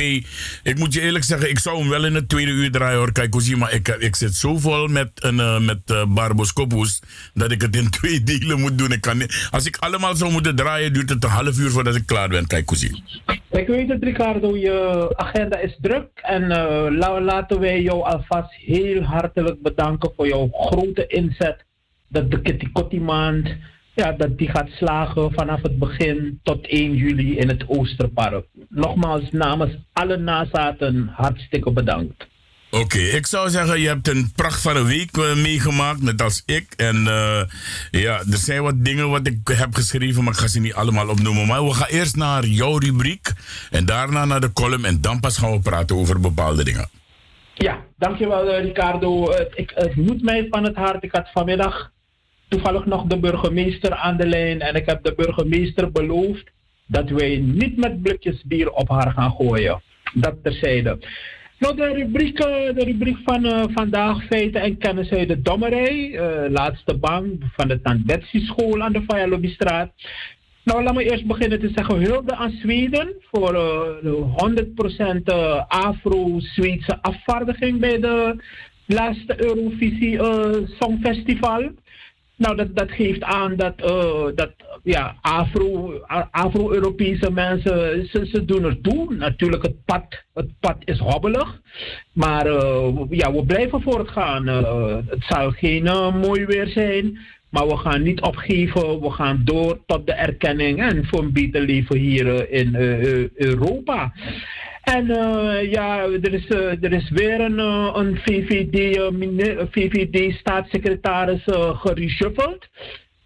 Ik 0.64 0.78
moet 0.78 0.94
je 0.94 1.02
eerlijk 1.02 1.24
zeggen, 1.24 1.50
ik 1.50 1.60
zou 1.60 1.80
hem 1.80 1.90
wel 1.90 2.06
in 2.06 2.16
het 2.16 2.30
tweede 2.30 2.52
uur 2.52 2.72
draaien 2.72 2.98
hoor. 2.98 3.12
Kijk, 3.12 3.56
maar 3.58 3.74
ik, 3.74 3.88
ik 3.88 4.16
zit 4.16 4.36
zo 4.36 4.58
vol 4.58 4.88
met, 4.88 5.10
een, 5.16 5.36
uh, 5.36 5.60
met 5.60 5.80
uh, 5.92 6.06
Barbos 6.08 6.54
dat 7.34 7.52
ik 7.52 7.62
het 7.62 7.76
in 7.76 7.90
twee 8.00 8.24
delen 8.24 8.60
moet 8.60 8.78
doen. 8.78 8.92
Ik 8.92 9.02
kan 9.02 9.18
niet, 9.18 9.48
als 9.52 9.66
ik 9.66 9.78
allemaal 9.80 10.16
zou 10.16 10.32
moeten 10.32 10.56
draaien, 10.56 10.94
duurt 10.94 11.10
het 11.10 11.24
een 11.24 11.30
half 11.30 11.60
uur 11.60 11.70
voordat 11.70 11.96
ik 11.96 12.06
klaar 12.06 12.30
ben. 12.30 12.48
Kijk. 12.48 12.72
Ik 13.52 13.68
weet 13.68 13.90
het, 13.90 14.04
Ricardo, 14.04 14.58
je 14.58 15.08
agenda 15.16 15.58
is 15.58 15.78
druk. 15.82 16.08
En 16.14 16.48
laten 17.24 17.60
wij 17.60 17.82
jou 17.82 18.04
alvast 18.04 18.54
heel 18.54 19.02
hartelijk 19.02 19.62
bedanken 19.62 20.12
voor 20.16 20.28
jouw 20.28 20.50
grote 20.52 21.08
inzet. 21.08 21.67
Dat 22.08 22.32
de 22.32 22.42
Kitty 22.42 22.98
maand, 22.98 23.56
ja, 23.94 24.12
dat 24.12 24.38
die 24.38 24.50
gaat 24.50 24.70
slagen 24.70 25.32
vanaf 25.34 25.62
het 25.62 25.78
begin 25.78 26.40
tot 26.44 26.68
1 26.68 26.96
juli 26.96 27.38
in 27.38 27.48
het 27.48 27.64
Oosterpark. 27.68 28.46
Nogmaals, 28.70 29.32
namens 29.32 29.78
alle 29.94 30.18
nazaten, 30.18 31.10
hartstikke 31.14 31.72
bedankt. 31.72 32.28
Oké, 32.72 32.98
ik 32.98 33.26
zou 33.26 33.50
zeggen, 33.50 33.80
je 33.80 33.88
hebt 33.88 34.08
een 34.08 34.32
pracht 34.36 34.62
van 34.62 34.76
een 34.76 34.86
week 34.86 35.18
uh, 35.18 35.36
meegemaakt, 35.36 36.02
net 36.02 36.22
als 36.22 36.44
ik. 36.46 36.74
En 36.76 36.96
uh, 36.96 37.42
ja, 37.92 38.20
er 38.32 38.38
zijn 38.38 38.62
wat 38.62 38.86
dingen 38.86 39.10
wat 39.10 39.28
ik 39.28 39.38
heb 39.44 39.76
geschreven, 39.76 40.24
maar 40.24 40.34
ik 40.34 40.40
ga 40.40 40.48
ze 40.48 40.60
niet 40.60 40.74
allemaal 40.74 41.10
opnoemen. 41.10 41.48
Maar 41.48 41.64
we 41.64 41.74
gaan 41.74 41.88
eerst 41.88 42.16
naar 42.16 42.46
jouw 42.46 42.78
rubriek 42.78 43.32
en 43.72 43.86
daarna 43.86 44.26
naar 44.26 44.42
de 44.42 44.54
column 44.54 44.86
en 44.86 45.02
dan 45.02 45.20
pas 45.20 45.38
gaan 45.38 45.52
we 45.52 45.60
praten 45.60 45.96
over 45.96 46.20
bepaalde 46.20 46.64
dingen. 46.64 46.90
Ja, 47.54 47.86
dankjewel 47.98 48.48
uh, 48.48 48.64
Ricardo. 48.64 49.32
ik, 49.56 49.72
het 49.76 49.96
moet 49.96 50.24
mij 50.24 50.48
van 50.50 50.64
het 50.64 50.76
hart. 50.76 51.04
Ik 51.04 51.12
had 51.12 51.30
vanmiddag 51.34 51.92
toevallig 52.48 52.86
nog 52.86 53.04
de 53.04 53.20
burgemeester 53.20 53.96
aan 53.96 54.18
de 54.18 54.28
lijn 54.28 54.62
en 54.62 54.76
ik 54.76 54.86
heb 54.86 55.04
de 55.04 55.14
burgemeester 55.16 55.92
beloofd 55.92 56.52
dat 56.86 57.10
wij 57.10 57.38
niet 57.38 57.78
met 57.78 58.02
blikjes 58.02 58.44
bier 58.46 58.72
op 58.72 58.90
haar 58.90 59.12
gaan 59.12 59.32
gooien. 59.32 59.82
Dat 60.14 60.36
terzijde. 60.44 60.98
Nou, 61.60 61.76
de 61.76 61.94
rubriek, 61.94 62.40
eh, 62.40 62.76
de 62.76 62.84
rubriek 62.84 63.18
van 63.24 63.46
uh, 63.46 63.64
vandaag, 63.74 64.26
feiten 64.26 64.62
en 64.62 64.78
kennis 64.78 65.10
uit 65.10 65.28
de 65.28 65.42
Dommerij. 65.42 66.10
Uh, 66.10 66.50
laatste 66.50 66.98
bang 66.98 67.52
van 67.56 67.68
de 67.68 67.82
Tandetsi 67.82 68.40
school 68.40 68.82
aan 68.82 68.94
de 68.94 69.04
Vajalobistraat. 69.08 69.92
Nou, 70.64 70.84
laat 70.84 70.94
me 70.94 71.12
eerst 71.12 71.26
beginnen 71.26 71.60
te 71.60 71.72
zeggen 71.76 72.02
hulde 72.02 72.36
aan 72.36 72.52
Zweden 72.52 73.14
voor 73.32 73.54
uh, 73.54 74.12
100% 75.62 75.68
Afro-Zweedse 75.68 77.02
afvaardiging 77.02 77.80
bij 77.80 78.00
de 78.00 78.36
laatste 78.86 79.44
Eurovisie 79.44 80.20
Songfestival. 80.80 81.72
Nou, 82.38 82.56
dat, 82.56 82.76
dat 82.76 82.92
geeft 82.92 83.24
aan 83.24 83.56
dat, 83.56 83.74
uh, 83.82 84.26
dat 84.36 84.52
ja, 84.84 85.16
Afro, 85.22 85.94
Afro-Europese 86.32 87.32
mensen, 87.32 88.08
ze, 88.08 88.26
ze 88.26 88.46
doen 88.46 88.64
er 88.64 88.82
toe. 88.82 89.16
Natuurlijk, 89.16 89.64
het 89.64 89.86
pad, 89.86 90.24
het 90.34 90.50
pad 90.60 90.78
is 90.84 91.00
hobbelig. 91.00 91.62
Maar 92.14 92.48
uh, 92.48 92.90
ja, 93.10 93.32
we 93.32 93.46
blijven 93.46 93.82
voortgaan. 93.82 94.48
Uh, 94.48 94.96
het 95.08 95.24
zal 95.28 95.52
geen 95.52 95.84
mooi 96.22 96.46
weer 96.46 96.68
zijn. 96.68 97.20
Maar 97.50 97.68
we 97.68 97.78
gaan 97.78 98.04
niet 98.04 98.22
opgeven. 98.22 99.02
We 99.02 99.12
gaan 99.12 99.42
door 99.44 99.80
tot 99.86 100.06
de 100.06 100.14
erkenning 100.14 100.82
en 100.82 101.06
voor 101.06 101.20
een 101.20 101.34
beter 101.34 101.62
leven 101.62 101.98
hier 101.98 102.52
in 102.52 102.76
Europa. 103.36 104.14
En 104.96 105.06
uh, 105.10 105.72
ja, 105.72 106.02
er 106.02 106.34
is, 106.34 106.50
uh, 106.50 106.84
er 106.84 106.94
is 106.94 107.10
weer 107.10 107.40
een, 107.40 107.60
uh, 107.60 107.92
een 107.94 108.18
VVD, 108.18 108.98
VVD-staatssecretaris 109.72 111.44
gereshuffeld. 111.74 112.68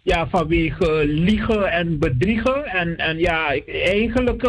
Ja, 0.02 0.28
vanwege 0.28 1.02
liegen 1.06 1.70
en 1.70 1.98
bedriegen. 1.98 2.64
En, 2.64 2.96
en 2.96 3.18
ja, 3.18 3.54
eigenlijk, 3.66 4.46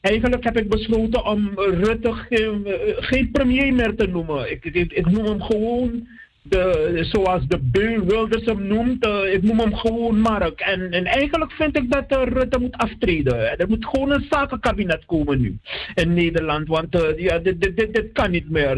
eigenlijk 0.00 0.44
heb 0.44 0.56
ik 0.56 0.68
besloten 0.68 1.24
om 1.24 1.50
Rutte 1.56 2.12
geen, 2.12 2.66
geen 2.84 3.30
premier 3.30 3.74
meer 3.74 3.94
te 3.94 4.06
noemen. 4.06 4.50
Ik, 4.50 4.64
ik, 4.64 4.92
ik 4.92 5.10
noem 5.10 5.24
hem 5.24 5.42
gewoon 5.42 6.08
de, 6.42 6.98
zoals 7.10 7.46
de 7.46 7.58
Bill 7.58 8.00
Wilders 8.00 8.44
hem 8.44 8.66
noemt, 8.66 9.06
uh, 9.06 9.34
ik 9.34 9.42
noem 9.42 9.58
hem 9.58 9.74
gewoon 9.74 10.20
Mark. 10.20 10.60
En, 10.60 10.90
en 10.90 11.04
eigenlijk 11.04 11.52
vind 11.52 11.76
ik 11.76 11.90
dat 11.90 12.12
uh, 12.12 12.22
Rutte 12.24 12.58
moet 12.58 12.76
aftreden. 12.76 13.58
Er 13.58 13.68
moet 13.68 13.86
gewoon 13.86 14.10
een 14.10 14.26
zakenkabinet 14.30 15.04
komen 15.06 15.40
nu 15.40 15.58
in 15.94 16.14
Nederland. 16.14 16.68
Want 16.68 16.94
uh, 16.94 17.18
ja, 17.18 17.38
dit, 17.38 17.60
dit, 17.60 17.76
dit, 17.76 18.12
kan 18.12 18.30
niet 18.30 18.50
meer. 18.50 18.76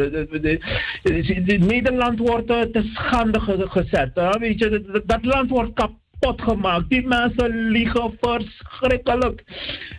Nederland 1.59 2.19
wordt 2.19 2.47
te 2.47 2.91
schande 2.95 3.41
gezet. 3.69 4.37
Weet 4.39 4.59
je, 4.59 4.85
dat, 4.93 5.03
dat 5.07 5.25
land 5.25 5.51
wordt 5.51 5.73
kapot 5.75 6.43
gemaakt. 6.43 6.89
Die 6.89 7.07
mensen 7.07 7.69
liegen 7.69 8.17
verschrikkelijk. 8.21 9.43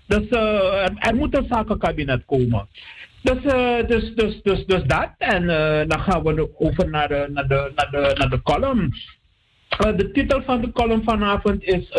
Dus 0.08 0.30
er, 0.30 0.94
er 0.96 1.16
moet 1.16 1.38
een 1.38 1.48
zakenkabinet 1.50 2.26
komen. 2.26 2.68
Dus, 3.24 3.44
uh, 3.44 3.88
dus, 3.88 4.16
dus, 4.16 4.42
dus, 4.42 4.66
dus 4.66 4.84
dat. 4.84 5.10
En 5.18 5.44
uh, 5.44 5.82
dan 5.88 6.00
gaan 6.00 6.24
we 6.24 6.50
over 6.58 6.90
naar 6.90 7.08
de, 7.08 7.28
naar 7.34 7.48
de, 7.48 7.72
naar 7.76 7.92
de, 7.92 8.16
naar 8.18 8.30
de 8.30 8.42
column. 8.42 8.94
Uh, 9.86 9.98
de 9.98 10.12
titel 10.12 10.42
van 10.42 10.62
de 10.62 10.72
column 10.72 11.04
vanavond 11.04 11.64
is 11.64 11.90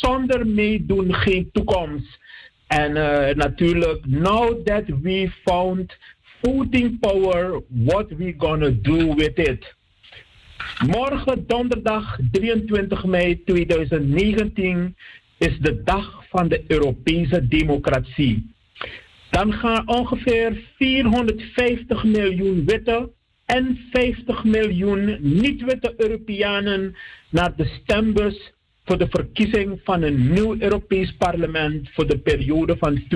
Zonder 0.00 0.46
meedoen 0.46 1.14
geen 1.14 1.48
toekomst. 1.52 2.18
En 2.66 2.92
natuurlijk, 3.36 4.06
now 4.06 4.64
that 4.64 4.82
we 5.02 5.30
found 5.44 5.96
voting 6.42 7.00
power, 7.00 7.62
what 7.68 8.06
we 8.08 8.34
gonna 8.38 8.70
do 8.70 9.14
with 9.14 9.38
it. 9.38 9.74
Morgen, 10.86 11.46
donderdag 11.46 12.18
23 12.32 13.04
mei 13.04 13.42
2019, 13.44 14.96
is 15.38 15.58
de 15.58 15.82
dag 15.82 16.24
van 16.28 16.48
de 16.48 16.64
Europese 16.66 17.48
democratie 17.48 18.53
dan 19.34 19.52
gaan 19.52 19.88
ongeveer 19.88 20.62
450 20.76 22.04
miljoen 22.04 22.64
witte 22.64 23.10
en 23.46 23.78
50 23.90 24.44
miljoen 24.44 25.16
niet-witte 25.20 25.94
Europeanen 25.96 26.96
naar 27.30 27.56
de 27.56 27.64
stembus 27.64 28.52
voor 28.84 28.98
de 28.98 29.06
verkiezing 29.10 29.80
van 29.84 30.02
een 30.02 30.32
nieuw 30.32 30.56
Europees 30.58 31.16
parlement 31.16 31.90
voor 31.92 32.06
de 32.06 32.18
periode 32.18 32.76
van 32.78 33.02
2019-2024. 33.02 33.06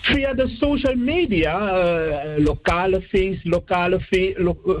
Via 0.00 0.34
de 0.34 0.48
social 0.48 0.96
media, 0.96 1.56
uh, 1.58 2.44
lokale 2.44 3.02
face, 3.02 3.40
lokale 3.42 4.00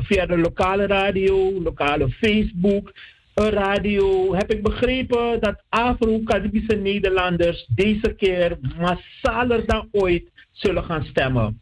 via 0.02 0.26
de 0.26 0.38
lokale 0.38 0.86
radio, 0.86 1.62
lokale 1.62 2.08
Facebook, 2.08 2.92
radio 3.34 4.34
heb 4.34 4.52
ik 4.52 4.62
begrepen 4.62 5.40
dat 5.40 5.62
Afro-Caribische 5.68 6.76
Nederlanders 6.76 7.66
deze 7.74 8.14
keer 8.16 8.58
massaler 8.78 9.66
dan 9.66 9.88
ooit 9.92 10.30
zullen 10.52 10.84
gaan 10.84 11.04
stemmen. 11.04 11.60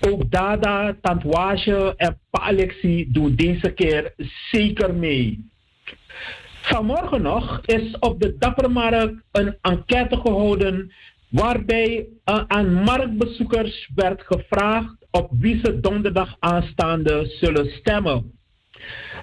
Ook 0.00 0.30
Dada, 0.30 0.96
Tantwasje 1.00 1.94
en 1.96 2.18
Pa 2.30 2.40
Alexi 2.40 3.08
doen 3.12 3.34
deze 3.34 3.70
keer 3.70 4.12
zeker 4.50 4.94
mee. 4.94 5.50
Vanmorgen 6.60 7.22
nog 7.22 7.60
is 7.64 7.98
op 7.98 8.20
de 8.20 8.36
Dappermarkt 8.38 9.22
een 9.32 9.56
enquête 9.60 10.16
gehouden 10.16 10.92
waarbij 11.28 12.06
aan 12.24 12.72
marktbezoekers 12.72 13.90
werd 13.94 14.22
gevraagd 14.22 14.96
op 15.10 15.30
wie 15.30 15.60
ze 15.62 15.80
donderdag 15.80 16.36
aanstaande 16.38 17.26
zullen 17.40 17.70
stemmen. 17.70 18.37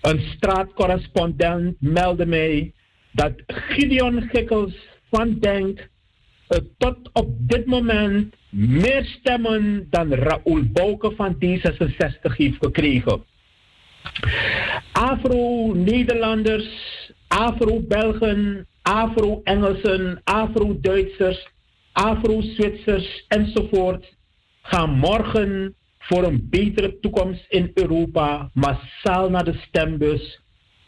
Een 0.01 0.19
straatcorrespondent 0.35 1.75
meldde 1.79 2.25
mij 2.25 2.73
dat 3.11 3.33
Gideon 3.47 4.21
Gikkels 4.21 4.73
van 5.09 5.39
Denk 5.39 5.79
uh, 6.49 6.57
tot 6.77 7.09
op 7.13 7.29
dit 7.39 7.65
moment 7.65 8.35
meer 8.49 9.05
stemmen 9.05 9.87
dan 9.89 10.13
Raoul 10.13 10.63
Bouke 10.63 11.15
van 11.15 11.35
D66 11.35 12.35
heeft 12.35 12.57
gekregen. 12.59 13.23
Afro-Nederlanders, 14.91 16.67
Afro-Belgen, 17.27 18.67
Afro-Engelsen, 18.81 20.21
Afro-Duitsers, 20.23 21.47
Afro-Zwitsers 21.91 23.25
enzovoort 23.27 24.15
gaan 24.61 24.89
morgen 24.89 25.75
voor 26.07 26.23
een 26.23 26.47
betere 26.49 26.99
toekomst 26.99 27.45
in 27.49 27.71
Europa 27.73 28.49
massaal 28.53 29.29
naar 29.29 29.43
de 29.43 29.57
stembus 29.67 30.39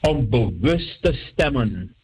om 0.02 0.30
bewust 0.30 1.02
te 1.02 1.14
stemmen. 1.14 1.96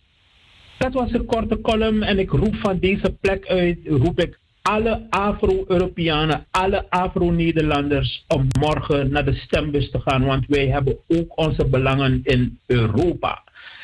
Dat 0.77 0.93
was 0.93 1.11
een 1.11 1.25
korte 1.25 1.61
column 1.61 2.03
en 2.03 2.19
ik 2.19 2.29
roep 2.31 2.55
van 2.55 2.79
deze 2.79 3.17
plek 3.21 3.47
uit, 3.47 3.79
roep 3.83 4.19
ik 4.19 4.39
alle 4.61 5.07
Afro-Europeanen, 5.09 6.45
alle 6.51 6.89
Afro-Nederlanders 6.89 8.25
om 8.27 8.47
morgen 8.59 9.11
naar 9.11 9.25
de 9.25 9.33
stembus 9.33 9.91
te 9.91 9.99
gaan, 9.99 10.25
want 10.25 10.45
wij 10.47 10.67
hebben 10.67 10.97
ook 11.07 11.37
onze 11.37 11.65
belangen 11.65 12.19
in 12.23 12.59
Europa. 12.65 13.43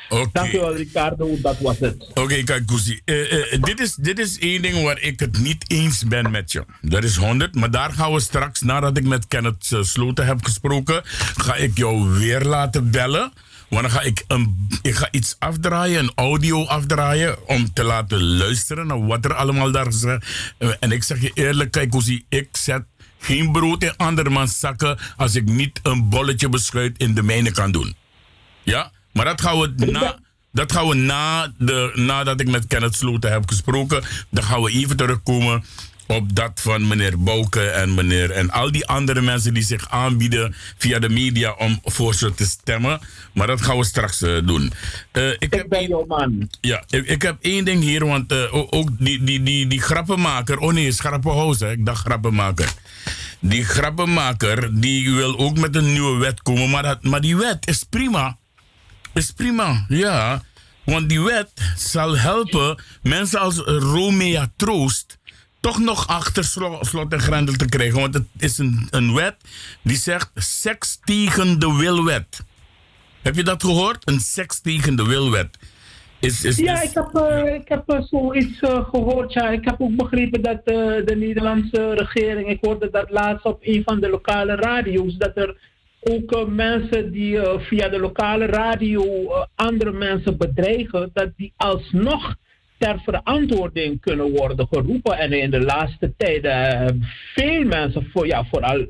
Okay. 0.09 0.29
Dankjewel 0.31 0.75
Ricardo, 0.75 1.37
dat 1.41 1.59
was 1.59 1.79
het. 1.79 2.07
Oké, 2.09 2.21
okay, 2.21 2.43
kijk 2.43 2.67
Kuzi. 2.67 2.99
Uh, 3.05 3.31
uh, 3.31 3.61
dit, 3.61 3.79
is, 3.79 3.95
dit 3.95 4.19
is 4.19 4.39
één 4.39 4.61
ding 4.61 4.83
waar 4.83 5.01
ik 5.01 5.19
het 5.19 5.39
niet 5.39 5.65
eens 5.67 6.03
ben 6.07 6.31
met 6.31 6.51
je. 6.51 6.65
Dat 6.81 7.03
is 7.03 7.15
100, 7.15 7.55
maar 7.55 7.71
daar 7.71 7.91
gaan 7.91 8.13
we 8.13 8.19
straks, 8.19 8.61
nadat 8.61 8.97
ik 8.97 9.03
met 9.03 9.27
Kenneth 9.27 9.71
uh, 9.71 9.83
Sloten 9.83 10.25
heb 10.25 10.43
gesproken, 10.43 11.01
ga 11.37 11.55
ik 11.55 11.77
jou 11.77 12.09
weer 12.09 12.41
laten 12.41 12.91
bellen. 12.91 13.33
Want 13.69 13.81
dan 13.81 13.91
ga 13.91 14.01
ik, 14.01 14.23
een, 14.27 14.67
ik 14.81 14.95
ga 14.95 15.07
iets 15.11 15.35
afdraaien, 15.39 15.99
een 15.99 16.11
audio 16.15 16.65
afdraaien, 16.65 17.47
om 17.47 17.73
te 17.73 17.83
laten 17.83 18.23
luisteren 18.23 18.87
naar 18.87 19.05
wat 19.05 19.25
er 19.25 19.33
allemaal 19.33 19.71
daar 19.71 19.85
gezegd 19.85 20.25
En 20.79 20.91
ik 20.91 21.03
zeg 21.03 21.21
je 21.21 21.31
eerlijk, 21.33 21.71
kijk 21.71 21.93
ik 22.29 22.49
zet 22.51 22.83
geen 23.19 23.51
brood 23.51 23.83
in 23.83 23.97
andermans 23.97 24.59
zakken 24.59 24.97
als 25.17 25.35
ik 25.35 25.45
niet 25.45 25.79
een 25.83 26.09
bolletje 26.09 26.49
beschuit 26.49 26.97
in 26.97 27.13
de 27.13 27.23
mijne 27.23 27.51
kan 27.51 27.71
doen. 27.71 27.95
Ja? 28.63 28.91
Maar 29.19 29.27
dat 29.27 29.41
gaan 29.41 29.59
we 29.59 29.85
na, 29.91 30.17
dat 30.51 30.71
gaan 30.71 30.87
we 30.87 30.95
na 30.95 31.53
de, 31.57 31.91
nadat 31.95 32.39
ik 32.39 32.49
met 32.49 32.67
Kenneth 32.67 32.95
Sloten 32.95 33.31
heb 33.31 33.49
gesproken. 33.49 34.03
Dan 34.29 34.43
gaan 34.43 34.61
we 34.61 34.71
even 34.71 34.97
terugkomen 34.97 35.63
op 36.07 36.35
dat 36.35 36.61
van 36.61 36.87
meneer 36.87 37.23
Bouke 37.23 37.61
en 37.61 37.93
meneer 37.93 38.31
en 38.31 38.49
al 38.49 38.71
die 38.71 38.87
andere 38.87 39.21
mensen 39.21 39.53
die 39.53 39.63
zich 39.63 39.89
aanbieden 39.89 40.55
via 40.77 40.99
de 40.99 41.09
media 41.09 41.51
om 41.57 41.79
voor 41.83 42.13
ze 42.13 42.33
te 42.33 42.45
stemmen. 42.45 42.99
Maar 43.33 43.47
dat 43.47 43.61
gaan 43.61 43.77
we 43.77 43.85
straks 43.85 44.21
uh, 44.21 44.47
doen. 44.47 44.71
Uh, 45.13 45.29
ik, 45.29 45.37
ik 45.39 45.53
heb 45.53 45.69
ben 45.69 45.87
jouw 45.87 46.05
man. 46.05 46.49
Ja, 46.61 46.83
ik, 46.89 47.05
ik, 47.05 47.21
heb 47.21 47.37
één 47.41 47.65
ding 47.65 47.83
hier, 47.83 48.05
want 48.05 48.31
uh, 48.31 48.53
ook 48.53 48.89
die, 48.99 49.23
die, 49.23 49.43
die, 49.43 49.67
die 49.67 49.81
grappenmaker. 49.81 50.57
Oh 50.57 50.73
nee, 50.73 50.91
grappenhuis, 50.91 51.61
ik 51.61 51.85
dacht 51.85 52.05
grappenmaker. 52.05 52.73
Die 53.39 53.63
grappenmaker 53.63 54.81
die 54.81 55.13
wil 55.13 55.37
ook 55.37 55.57
met 55.57 55.75
een 55.75 55.91
nieuwe 55.91 56.17
wet 56.17 56.41
komen, 56.41 56.69
maar, 56.69 56.83
dat, 56.83 57.03
maar 57.03 57.21
die 57.21 57.37
wet 57.37 57.67
is 57.67 57.83
prima. 57.89 58.37
Is 59.13 59.31
prima, 59.31 59.85
ja. 59.87 60.41
Want 60.85 61.09
die 61.09 61.21
wet 61.21 61.51
zal 61.75 62.17
helpen 62.17 62.83
mensen 63.01 63.39
als 63.39 63.57
Romea 63.65 64.51
Troost 64.55 65.17
toch 65.59 65.79
nog 65.79 66.07
achter 66.07 66.43
slot 66.81 67.13
en 67.13 67.19
grendel 67.19 67.55
te 67.55 67.65
krijgen. 67.65 67.99
Want 67.99 68.13
het 68.13 68.25
is 68.37 68.57
een, 68.57 68.87
een 68.89 69.13
wet 69.13 69.35
die 69.81 69.97
zegt 69.97 70.31
seks 70.35 70.99
tegen 71.03 71.59
de 71.59 71.73
wilwet. 71.73 72.43
Heb 73.21 73.35
je 73.35 73.43
dat 73.43 73.63
gehoord? 73.63 74.07
Een 74.07 74.19
seks 74.19 74.61
tegen 74.61 74.95
de 74.95 75.03
wilwet. 75.03 75.57
Is, 76.19 76.43
is, 76.43 76.57
ja, 76.57 76.81
ik 76.81 76.93
heb, 76.93 77.09
uh, 77.13 77.53
ik 77.53 77.67
heb 77.67 77.83
uh, 77.87 78.01
zoiets 78.01 78.61
uh, 78.61 78.89
gehoord. 78.89 79.33
Ja. 79.33 79.49
Ik 79.49 79.65
heb 79.65 79.75
ook 79.81 79.95
begrepen 79.95 80.41
dat 80.41 80.65
de 80.65 81.15
Nederlandse 81.17 81.93
regering, 81.93 82.49
ik 82.49 82.57
hoorde 82.61 82.89
dat 82.91 83.09
laatst 83.09 83.45
op 83.45 83.59
een 83.61 83.83
van 83.85 83.99
de 83.99 84.09
lokale 84.09 84.55
radio's, 84.55 85.15
dat 85.17 85.37
er 85.37 85.57
ook 85.99 86.47
mensen 86.47 87.11
die 87.11 87.39
via 87.59 87.89
de 87.89 87.99
lokale 87.99 88.45
radio 88.45 89.29
andere 89.55 89.91
mensen 89.91 90.37
bedreigen, 90.37 91.09
dat 91.13 91.29
die 91.35 91.53
alsnog 91.57 92.35
ter 92.79 93.01
verantwoording 93.03 94.01
kunnen 94.01 94.31
worden 94.31 94.67
geroepen. 94.71 95.17
En 95.17 95.33
in 95.33 95.51
de 95.51 95.61
laatste 95.61 96.13
tijd 96.17 96.45
uh, 96.45 97.03
veel 97.35 97.63
mensen, 97.63 98.09
voor, 98.13 98.27
ja, 98.27 98.45
vooral, 98.51 98.85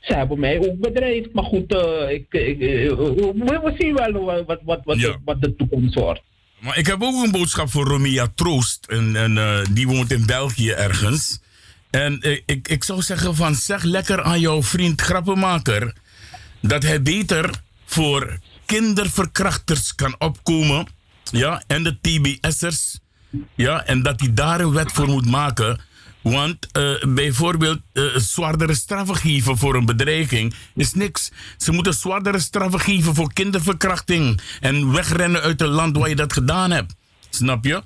ze 0.00 0.14
hebben 0.14 0.40
mij 0.40 0.58
ook 0.58 0.78
bedreigd. 0.78 1.32
Maar 1.32 1.44
goed, 1.44 1.72
uh, 1.72 2.10
ik, 2.10 2.26
ik, 2.30 2.58
we, 2.58 3.74
zien 3.78 3.94
wel 3.94 4.44
wat, 4.46 4.60
wat, 4.64 4.80
wat, 4.84 5.00
ja. 5.00 5.16
wat 5.24 5.42
de 5.42 5.56
toekomst 5.56 5.94
wordt. 5.94 6.22
Maar 6.58 6.78
ik 6.78 6.86
heb 6.86 7.02
ook 7.02 7.24
een 7.24 7.32
boodschap 7.32 7.68
voor 7.70 7.86
Romia 7.86 8.26
Troost. 8.34 8.86
En, 8.86 9.16
en 9.16 9.64
die 9.72 9.86
woont 9.86 10.12
in 10.12 10.26
België 10.26 10.70
ergens. 10.70 11.42
En 11.90 12.42
ik, 12.46 12.68
ik 12.68 12.84
zou 12.84 13.02
zeggen 13.02 13.34
van 13.34 13.54
zeg 13.54 13.82
lekker 13.82 14.22
aan 14.22 14.40
jouw 14.40 14.62
vriend 14.62 15.00
Grappenmaker... 15.00 16.02
dat 16.68 16.82
hij 16.82 17.02
beter 17.02 17.50
voor 17.86 18.38
kinderverkrachters 18.64 19.94
kan 19.94 20.14
opkomen... 20.18 20.86
Ja, 21.30 21.62
en 21.66 21.82
de 21.82 22.00
TBS'ers 22.00 22.98
ja, 23.54 23.84
en 23.84 24.02
dat 24.02 24.20
hij 24.20 24.34
daar 24.34 24.60
een 24.60 24.72
wet 24.72 24.92
voor 24.92 25.06
moet 25.08 25.26
maken. 25.26 25.80
Want 26.22 26.66
uh, 26.72 27.14
bijvoorbeeld 27.14 27.80
uh, 27.92 28.16
zwaardere 28.16 28.74
straffen 28.74 29.16
geven 29.16 29.58
voor 29.58 29.74
een 29.74 29.84
bedreiging 29.84 30.54
is 30.74 30.94
niks. 30.94 31.30
Ze 31.56 31.72
moeten 31.72 31.94
zwaardere 31.94 32.38
straffen 32.38 32.80
geven 32.80 33.14
voor 33.14 33.32
kinderverkrachting. 33.32 34.40
En 34.60 34.92
wegrennen 34.92 35.40
uit 35.40 35.60
het 35.60 35.68
land 35.68 35.96
waar 35.96 36.08
je 36.08 36.16
dat 36.16 36.32
gedaan 36.32 36.70
hebt. 36.70 36.94
Snap 37.30 37.64
je? 37.64 37.82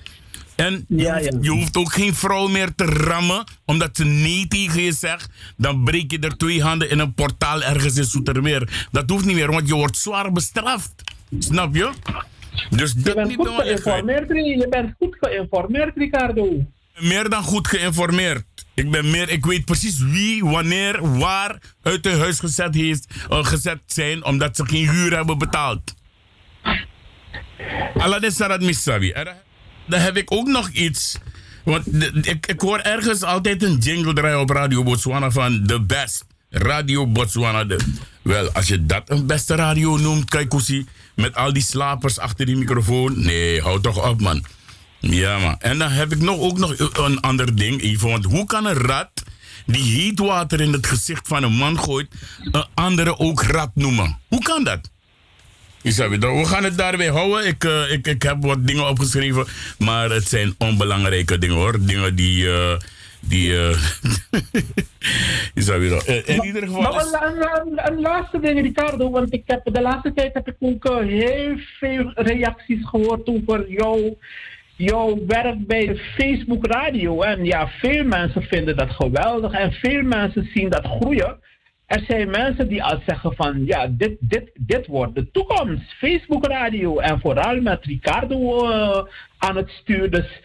En 0.59 0.85
ja, 0.89 1.19
ja. 1.19 1.31
je 1.41 1.51
hoeft 1.51 1.77
ook 1.77 1.93
geen 1.93 2.15
vrouw 2.15 2.47
meer 2.47 2.75
te 2.75 2.85
rammen, 2.85 3.45
omdat 3.65 3.97
ze 3.97 4.05
nee 4.05 4.49
tegen 4.49 4.83
je 4.83 4.93
zegt. 4.93 5.31
Dan 5.57 5.85
breek 5.85 6.11
je 6.11 6.19
er 6.19 6.37
twee 6.37 6.63
handen 6.63 6.91
in 6.91 6.99
een 6.99 7.15
portaal 7.15 7.63
ergens 7.63 7.97
in 7.97 8.05
Soetermeer. 8.05 8.87
Dat 8.91 9.11
hoeft 9.11 9.25
niet 9.25 9.35
meer, 9.35 9.51
want 9.51 9.69
je 9.69 9.75
wordt 9.75 9.97
zwaar 9.97 10.33
bestraft. 10.33 10.93
Snap 11.39 11.75
je? 11.75 11.91
Dus 12.71 12.95
je 13.05 13.15
bent 13.15 13.35
goed 13.35 13.49
geïnformeerd, 13.49 14.29
je 14.29 14.67
bent 14.71 14.95
goed 14.99 15.17
geïnformeerd, 15.21 15.97
Ricardo. 15.97 16.67
Meer 16.99 17.29
dan 17.29 17.43
goed 17.43 17.69
geïnformeerd. 17.69 18.45
Ik 18.75 18.91
ben 18.91 19.11
meer, 19.11 19.29
ik 19.29 19.47
weet 19.47 19.65
precies 19.65 19.99
wie, 19.99 20.45
wanneer, 20.45 21.19
waar 21.19 21.59
uit 21.83 22.05
het 22.05 22.19
huis 22.19 22.39
gezet, 22.39 22.75
heeft, 22.75 23.15
uh, 23.31 23.45
gezet 23.45 23.81
zijn 23.87 24.25
omdat 24.25 24.57
ze 24.57 24.67
geen 24.67 24.91
huur 24.91 25.17
hebben 25.17 25.39
betaald. 25.39 25.95
Aladdin 27.95 28.33
Sarat 28.33 28.61
Misabi. 28.61 29.13
Dan 29.89 30.01
heb 30.01 30.17
ik 30.17 30.33
ook 30.33 30.47
nog 30.47 30.69
iets. 30.69 31.19
Want 31.65 31.87
ik, 32.27 32.47
ik 32.47 32.61
hoor 32.61 32.79
ergens 32.79 33.23
altijd 33.23 33.63
een 33.63 33.79
jingle 33.79 34.13
draaien 34.13 34.41
op 34.41 34.51
Radio 34.51 34.83
Botswana 34.83 35.31
van 35.31 35.67
The 35.67 35.81
Best. 35.81 36.25
Radio 36.51 37.07
Botswana. 37.07 37.67
Wel, 38.23 38.51
als 38.53 38.69
je 38.69 38.87
dat 38.87 39.11
een 39.11 39.27
beste 39.27 39.55
radio 39.55 39.97
noemt, 39.97 40.31
Kaikusi, 40.31 40.87
met 41.15 41.35
al 41.35 41.53
die 41.53 41.63
slapers 41.63 42.19
achter 42.19 42.47
die 42.47 42.57
microfoon. 42.57 43.25
Nee, 43.25 43.61
hou 43.61 43.81
toch 43.81 44.09
op, 44.09 44.21
man. 44.21 44.45
Ja, 45.01 45.39
man. 45.39 45.57
En 45.59 45.79
dan 45.79 45.91
heb 45.91 46.13
ik 46.13 46.21
nog, 46.21 46.39
ook 46.39 46.59
nog 46.59 46.75
een 46.79 47.21
ander 47.21 47.57
ding, 47.57 47.83
even. 47.83 48.09
Want 48.09 48.25
hoe 48.25 48.47
kan 48.47 48.65
een 48.67 48.75
rat 48.75 49.11
die 49.67 49.83
heet 49.83 50.19
water 50.19 50.61
in 50.61 50.73
het 50.73 50.87
gezicht 50.87 51.29
van 51.29 51.43
een 51.43 51.53
man 51.53 51.79
gooit, 51.79 52.09
een 52.43 52.67
andere 52.75 53.19
ook 53.19 53.43
rat 53.43 53.71
noemen? 53.75 54.19
Hoe 54.29 54.43
kan 54.43 54.65
dat? 54.65 54.91
We 55.97 56.45
gaan 56.45 56.65
het 56.65 56.79
daarbij 56.79 57.07
houden. 57.07 57.47
Ik, 57.47 57.65
uh, 57.65 57.93
ik, 57.93 58.07
ik 58.07 58.23
heb 58.23 58.37
wat 58.41 58.67
dingen 58.67 58.89
opgeschreven, 58.89 59.47
maar 59.79 60.11
het 60.11 60.29
zijn 60.29 60.55
onbelangrijke 60.59 61.39
dingen 61.39 61.57
hoor. 61.57 61.87
Dingen 61.87 62.15
die. 62.15 62.45
Uh, 62.45 62.77
die 63.21 63.49
uh, 63.53 63.71
in 66.25 66.45
ieder 66.45 66.63
geval. 66.63 66.83
Maar 66.83 67.05
een, 67.63 67.93
een, 67.93 68.01
laatste 68.01 68.41
ding, 68.41 68.61
Ricardo, 68.61 69.11
want 69.11 69.33
ik 69.33 69.43
heb, 69.47 69.61
de 69.65 69.81
laatste 69.81 70.13
tijd 70.13 70.35
heb 70.35 70.49
ik 70.49 70.57
ook 70.59 70.85
heel 71.03 71.57
veel 71.79 72.11
reacties 72.15 72.87
gehoord 72.89 73.29
over 73.29 73.71
jou, 73.71 74.15
jouw 74.77 75.19
werk 75.27 75.67
bij 75.67 75.87
de 75.87 75.97
Facebook 75.97 76.67
Radio. 76.67 77.23
En 77.23 77.45
ja, 77.45 77.69
veel 77.69 78.05
mensen 78.05 78.43
vinden 78.43 78.77
dat 78.77 78.91
geweldig 78.91 79.53
en 79.53 79.73
veel 79.73 80.03
mensen 80.03 80.51
zien 80.55 80.69
dat 80.69 80.87
groeien. 80.87 81.37
Er 81.89 82.05
zijn 82.09 82.31
mensen 82.31 82.69
die 82.69 82.83
al 82.83 83.03
zeggen 83.07 83.35
van 83.35 83.65
ja, 83.67 83.87
dit, 83.87 84.17
dit, 84.21 84.51
dit 84.55 84.87
wordt 84.87 85.15
de 85.15 85.31
toekomst. 85.31 85.95
Facebook 85.99 86.47
Radio 86.47 86.99
en 86.99 87.21
vooral 87.21 87.61
met 87.61 87.85
Ricardo 87.85 88.71
uh, 88.71 89.03
aan 89.39 89.57
het 89.57 89.71
stuur. 89.71 90.11
Dus 90.11 90.41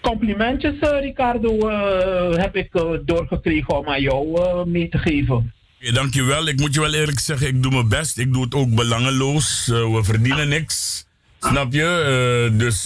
complimentjes 0.00 0.74
uh, 0.80 1.00
Ricardo 1.00 1.70
uh, 1.70 2.36
heb 2.36 2.56
ik 2.56 2.70
doorgekregen 3.04 3.78
om 3.78 3.88
aan 3.88 4.02
jou 4.02 4.68
mee 4.68 4.88
te 4.88 4.98
geven. 4.98 5.52
Ja, 5.78 5.92
dankjewel. 5.92 6.48
Ik 6.48 6.60
moet 6.60 6.74
je 6.74 6.80
wel 6.80 6.94
eerlijk 6.94 7.18
zeggen, 7.18 7.46
ik 7.46 7.62
doe 7.62 7.72
mijn 7.72 7.88
best. 7.88 8.18
Ik 8.18 8.32
doe 8.32 8.44
het 8.44 8.54
ook 8.54 8.74
belangeloos. 8.74 9.66
we 9.66 10.00
verdienen 10.02 10.48
niks. 10.48 11.06
Snap 11.40 11.72
je? 11.72 12.50
dus... 12.52 12.84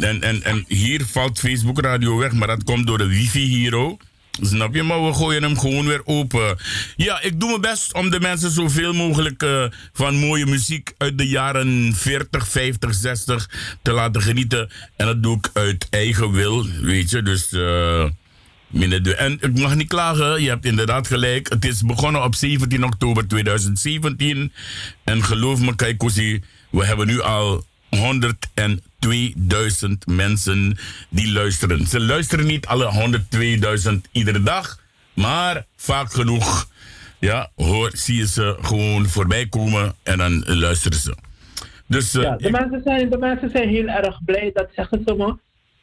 en, 0.00 0.22
en, 0.22 0.42
en 0.42 0.64
hier 0.66 1.04
valt 1.04 1.38
Facebook 1.38 1.80
Radio 1.80 2.16
weg, 2.16 2.32
maar 2.32 2.48
dat 2.48 2.64
komt 2.64 2.86
door 2.86 2.98
de 2.98 3.08
wifi 3.08 3.40
hier 3.40 3.74
ook. 3.74 4.02
Snap 4.40 4.74
je? 4.74 4.82
Maar 4.82 5.06
we 5.06 5.12
gooien 5.12 5.42
hem 5.42 5.58
gewoon 5.58 5.86
weer 5.86 6.00
open. 6.04 6.58
Ja, 6.96 7.22
ik 7.22 7.40
doe 7.40 7.48
mijn 7.48 7.60
best 7.60 7.94
om 7.94 8.10
de 8.10 8.20
mensen 8.20 8.50
zoveel 8.50 8.92
mogelijk 8.92 9.42
uh, 9.42 9.64
van 9.92 10.14
mooie 10.14 10.46
muziek 10.46 10.94
uit 10.98 11.18
de 11.18 11.28
jaren 11.28 11.92
40, 11.94 12.48
50, 12.48 12.94
60 12.94 13.50
te 13.82 13.92
laten 13.92 14.22
genieten. 14.22 14.70
En 14.96 15.06
dat 15.06 15.22
doe 15.22 15.36
ik 15.36 15.50
uit 15.52 15.86
eigen 15.90 16.32
wil, 16.32 16.66
weet 16.82 17.10
je. 17.10 17.22
Dus. 17.22 17.52
Uh, 17.52 18.06
en 18.72 19.38
ik 19.40 19.58
mag 19.58 19.74
niet 19.74 19.88
klagen, 19.88 20.42
je 20.42 20.48
hebt 20.48 20.64
inderdaad 20.64 21.06
gelijk. 21.06 21.48
Het 21.48 21.64
is 21.64 21.82
begonnen 21.82 22.22
op 22.24 22.34
17 22.34 22.84
oktober 22.84 23.28
2017. 23.28 24.52
En 25.04 25.24
geloof 25.24 25.60
me, 25.60 25.74
Kaikosi, 25.74 26.42
we 26.70 26.84
hebben 26.84 27.06
nu 27.06 27.20
al 27.20 27.64
102.000 27.96 28.00
mensen 30.06 30.78
die 31.08 31.32
luisteren. 31.32 31.86
Ze 31.86 32.00
luisteren 32.00 32.46
niet 32.46 32.66
alle 32.66 33.18
102.000 33.90 33.94
iedere 34.12 34.42
dag, 34.42 34.78
maar 35.14 35.64
vaak 35.76 36.12
genoeg 36.12 36.68
ja, 37.18 37.50
hoor, 37.56 37.90
zie 37.94 38.16
je 38.16 38.26
ze 38.26 38.56
gewoon 38.60 39.06
voorbij 39.06 39.46
komen 39.46 39.94
en 40.02 40.18
dan 40.18 40.44
luisteren 40.46 40.98
ze. 40.98 41.16
Dus, 41.86 42.14
uh, 42.14 42.22
ja, 42.22 42.36
de, 42.36 42.50
mensen 42.50 42.80
zijn, 42.84 43.10
de 43.10 43.18
mensen 43.18 43.50
zijn 43.50 43.68
heel 43.68 43.86
erg 43.86 44.24
blij, 44.24 44.50
dat 44.54 44.68
zeggen 44.74 45.02
ze 45.06 45.14
maar. 45.14 45.34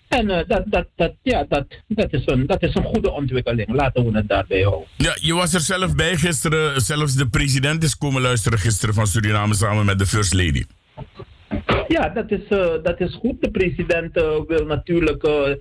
En 0.08 0.30
uh, 0.30 0.40
dat, 0.48 0.64
dat, 0.66 0.88
dat, 0.96 1.14
ja, 1.22 1.46
dat, 1.50 1.66
dat, 1.88 2.14
is 2.14 2.22
een, 2.26 2.46
dat 2.46 2.64
is 2.64 2.76
een 2.76 2.84
goede 2.84 3.12
ontwikkeling. 3.12 3.74
Laten 3.74 4.06
we 4.06 4.18
het 4.18 4.28
daarbij 4.28 4.62
houden. 4.62 4.88
Ja, 4.98 5.18
je 5.22 5.34
was 5.34 5.54
er 5.54 5.60
zelf 5.60 5.96
bij 5.96 6.18
gisteren. 6.18 6.82
Zelfs 6.82 7.14
de 7.14 7.28
president 7.28 7.84
is 7.84 7.98
komen 7.98 8.22
luisteren 8.22 8.60
gisteren 8.60 8.96
van 8.96 9.08
Suriname 9.08 9.56
samen 9.56 9.86
met 9.86 10.00
de 10.00 10.06
First 10.06 10.34
Lady. 10.34 10.64
Ja, 11.88 12.10
dat 12.10 12.32
is, 12.32 12.50
uh, 12.50 12.74
dat 12.84 13.00
is 13.00 13.16
goed. 13.16 13.42
De 13.42 13.52
president 13.52 14.18
uh, 14.18 14.40
wil 14.48 14.66
natuurlijk. 14.66 15.28
Uh, 15.28 15.56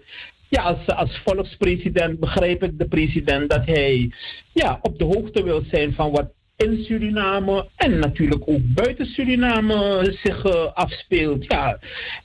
ja, 0.48 0.62
als, 0.62 0.86
als 0.86 1.22
volkspresident 1.24 2.20
begrijp 2.20 2.62
ik 2.62 2.78
de 2.78 2.88
president 2.88 3.50
dat 3.50 3.66
hij 3.66 4.12
ja, 4.52 4.78
op 4.82 4.98
de 4.98 5.04
hoogte 5.04 5.42
wil 5.42 5.62
zijn 5.70 5.92
van 5.92 6.10
wat 6.10 6.32
in 6.56 6.84
Suriname 6.84 7.68
en 7.76 7.98
natuurlijk 7.98 8.42
ook 8.44 8.74
buiten 8.74 9.06
Suriname 9.06 10.08
zich 10.22 10.44
uh, 10.44 10.72
afspeelt. 10.74 11.44
Ja, 11.44 11.78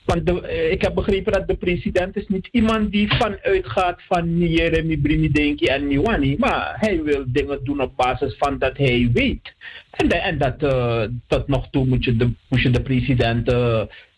want 0.05 0.25
de, 0.25 0.41
uh, 0.43 0.71
ik 0.71 0.81
heb 0.81 0.93
begrepen 0.93 1.31
dat 1.31 1.47
de 1.47 1.55
president 1.55 2.15
is 2.15 2.27
niet 2.27 2.47
iemand 2.51 2.91
die 2.91 3.15
vanuit 3.15 3.67
gaat 3.67 4.01
van 4.07 4.37
Jeremy 4.37 4.97
Brimidenki 4.97 5.65
en 5.65 5.87
Niwani, 5.87 6.35
maar 6.37 6.75
hij 6.79 7.03
wil 7.03 7.23
dingen 7.27 7.59
doen 7.63 7.81
op 7.81 7.95
basis 7.95 8.35
van 8.37 8.57
dat 8.57 8.77
hij 8.77 9.09
weet. 9.13 9.53
En, 9.91 10.09
de, 10.09 10.15
en 10.15 10.37
dat 10.37 10.59
tot 11.27 11.47
nog 11.47 11.69
toe 11.69 11.85
moet 11.85 12.03
je 12.03 12.15
de, 12.15 12.31
moet 12.47 12.61
je 12.61 12.69
de 12.69 12.81
president 12.81 13.47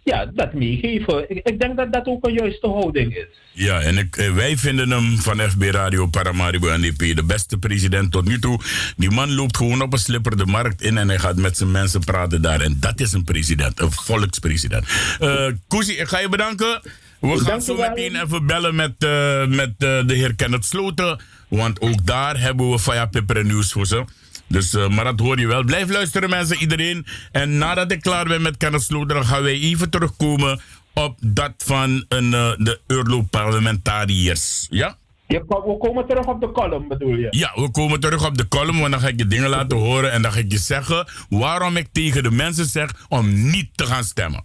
ja, 0.04 0.26
dat 0.34 0.54
meegeven. 0.54 1.30
Ik, 1.30 1.48
ik, 1.48 1.60
denk 1.60 1.78
dat 1.78 1.94
dat 1.94 2.06
ook 2.06 2.26
een 2.26 2.34
juiste 2.34 2.68
houding 2.68 3.16
is. 3.16 3.26
Ja, 3.52 3.82
en 3.82 3.98
ik, 3.98 4.18
eh, 4.18 4.34
wij 4.34 4.58
vinden 4.58 4.92
hem 4.92 5.18
van 5.18 5.40
FB 5.40 5.62
Radio 5.62 6.08
Paramaribo 6.08 6.78
NDP 6.78 7.16
de 7.16 7.24
beste 7.24 7.58
president 7.58 8.12
tot 8.12 8.28
nu 8.28 8.40
toe. 8.40 8.60
Die 8.98 9.12
man 9.12 9.34
loopt 9.34 9.58
gewoon 9.58 9.82
op 9.82 9.94
een 9.94 10.00
slipper 10.00 10.38
de 10.38 10.46
markt 10.46 10.82
in 10.82 10.98
en 10.98 11.08
hij 11.08 11.20
gaat 11.20 11.36
met 11.36 11.58
zijn 11.58 11.72
mensen 11.72 12.00
praten 12.00 12.42
daar. 12.42 12.62
En 12.62 12.78
dat 12.80 13.00
is 13.00 13.14
een 13.14 13.24
president, 13.24 13.80
een 13.80 13.92
volkspresident. 13.92 14.86
Uh, 15.20 15.46
Koesie, 15.68 15.96
ik 15.96 16.08
ga 16.08 16.20
je 16.20 16.30
bedanken. 16.30 16.82
We 17.20 17.40
gaan 17.40 17.62
zo 17.62 17.76
meteen 17.76 18.16
even 18.16 18.46
bellen 18.46 18.76
met, 18.76 18.94
uh, 19.00 19.46
met 19.46 19.70
uh, 19.70 20.08
de 20.08 20.14
heer 20.14 20.36
Kenneth 20.36 20.66
Sloten. 20.66 21.22
Want 21.48 21.82
ook 21.82 22.06
daar 22.06 22.40
hebben 22.40 22.72
we 22.72 22.80
Faya 22.80 23.06
Pepper 23.06 23.46
nieuws 23.46 23.72
voor 23.72 23.88
ze. 23.88 24.06
Dus, 24.52 24.74
uh, 24.74 24.88
maar 24.88 25.04
dat 25.04 25.20
hoor 25.20 25.40
je 25.40 25.48
wel. 25.48 25.64
Blijf 25.64 25.90
luisteren 25.90 26.30
mensen, 26.30 26.58
iedereen. 26.58 27.06
En 27.32 27.58
nadat 27.58 27.92
ik 27.92 28.02
klaar 28.02 28.26
ben 28.26 28.42
met 28.42 28.58
Kenneth 28.58 28.88
dan 28.90 29.26
gaan 29.26 29.44
wij 29.44 29.60
even 29.60 29.90
terugkomen 29.90 30.62
op 30.94 31.18
dat 31.20 31.54
van 31.58 32.06
een, 32.08 32.26
uh, 32.26 32.52
de 32.58 32.80
Europarlementariërs. 32.88 34.68
Ja? 34.70 34.96
Je, 35.28 35.44
we 35.48 35.78
komen 35.80 36.08
terug 36.08 36.26
op 36.26 36.42
de 36.42 36.52
column, 36.52 36.88
bedoel 36.88 37.16
je? 37.16 37.28
Ja, 37.30 37.52
we 37.56 37.72
komen 37.72 38.00
terug 38.00 38.26
op 38.26 38.38
de 38.38 38.48
column, 38.48 38.80
want 38.80 38.92
dan 38.92 39.00
ga 39.00 39.08
ik 39.08 39.20
je 39.20 39.28
dingen 39.28 39.50
laten 39.50 39.78
horen 39.78 40.12
en 40.12 40.22
dan 40.22 40.32
ga 40.32 40.40
ik 40.40 40.52
je 40.52 40.58
zeggen 40.58 41.08
waarom 41.30 41.78
ik 41.78 41.88
tegen 41.92 42.24
de 42.24 42.32
mensen 42.32 42.66
zeg 42.66 43.06
om 43.10 43.50
niet 43.52 43.70
te 43.78 43.86
gaan 43.86 44.04
stemmen. 44.04 44.44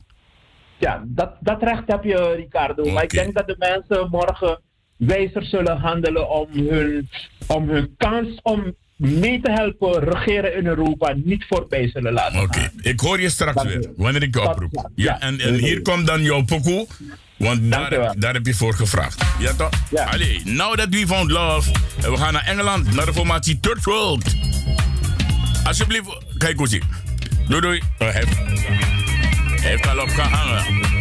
Ja, 0.79 1.03
dat, 1.07 1.31
dat 1.41 1.63
recht 1.63 1.83
heb 1.87 2.05
je, 2.05 2.35
Ricardo. 2.37 2.93
Maar 2.93 3.03
ik 3.03 3.11
denk 3.11 3.35
dat 3.35 3.47
de 3.47 3.57
mensen 3.59 4.09
morgen 4.11 4.61
wijzer 4.97 5.45
zullen 5.45 5.79
handelen 5.79 6.29
om 6.29 6.49
hun, 6.53 7.09
om 7.47 7.69
hun 7.69 7.95
kans 7.97 8.41
om 8.43 8.75
mee 8.97 9.41
te 9.41 9.51
helpen 9.51 10.05
regeren 10.05 10.57
in 10.57 10.67
Europa 10.67 11.15
niet 11.25 11.45
voorbij 11.49 11.91
zullen 11.91 12.13
laten. 12.13 12.41
Oké, 12.41 12.71
ik 12.81 13.01
hoor 13.01 13.21
je 13.21 13.31
straks 13.31 13.63
weer, 13.63 13.91
wanneer 13.97 14.23
ik 14.23 14.35
je 14.35 14.49
oproep. 14.49 14.91
Ja, 14.95 15.21
en, 15.21 15.41
en 15.41 15.55
hier 15.55 15.83
komt 15.83 16.07
dan 16.07 16.23
jouw 16.23 16.45
pokoe. 16.45 16.87
Want 17.37 17.71
daar 17.71 17.91
heb, 17.91 18.15
daar 18.19 18.35
heb 18.35 18.47
je 18.47 18.55
voor 18.55 18.75
gevraagd. 18.75 19.25
Ja 19.39 19.53
toch? 19.53 19.71
Ja. 19.91 20.05
Allee, 20.05 20.41
now 20.45 20.75
that 20.75 20.89
we 20.89 21.07
found 21.07 21.31
love. 21.31 21.71
En 22.03 22.11
we 22.11 22.17
gaan 22.17 22.33
naar 22.33 22.47
Engeland, 22.47 22.95
naar 22.95 23.07
de 23.07 23.13
formatie 23.13 23.61
Third 23.61 23.85
World. 23.85 24.35
Alsjeblieft, 25.65 26.19
kijk 26.39 26.59
hoe. 26.59 26.81
Doei 27.49 27.61
doei. 27.61 27.83
Oh, 27.99 28.09
hij 28.09 28.25
heeft 29.61 29.89
al 29.89 30.01
opgehangen. 30.01 30.96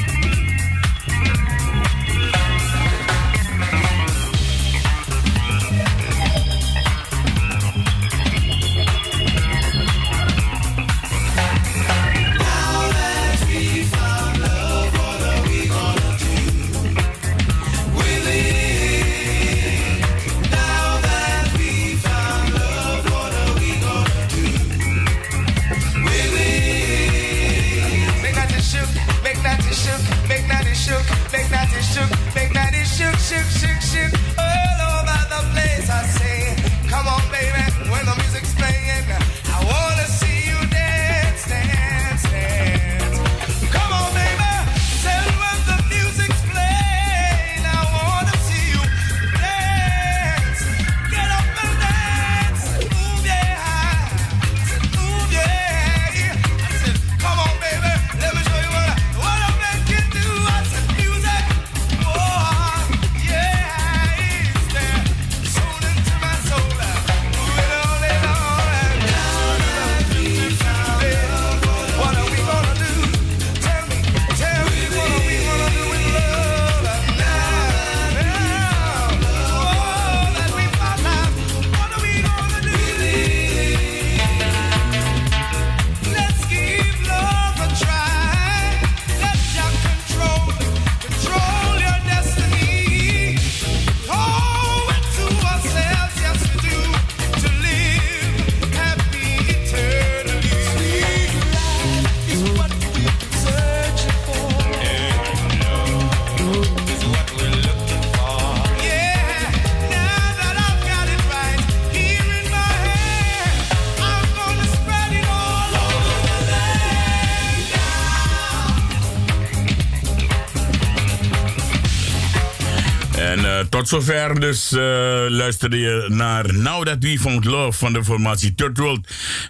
Tot 123.86 124.04
zover 124.04 124.40
dus 124.40 124.72
uh, 124.72 124.80
luisterde 125.28 125.80
je 125.80 126.06
naar 126.10 126.54
Now 126.54 126.86
That 126.86 126.98
We 127.00 127.20
Found 127.20 127.46
Love 127.46 127.78
van 127.78 127.94
de 127.94 128.04
formatie 128.04 128.56
Third. 128.56 128.80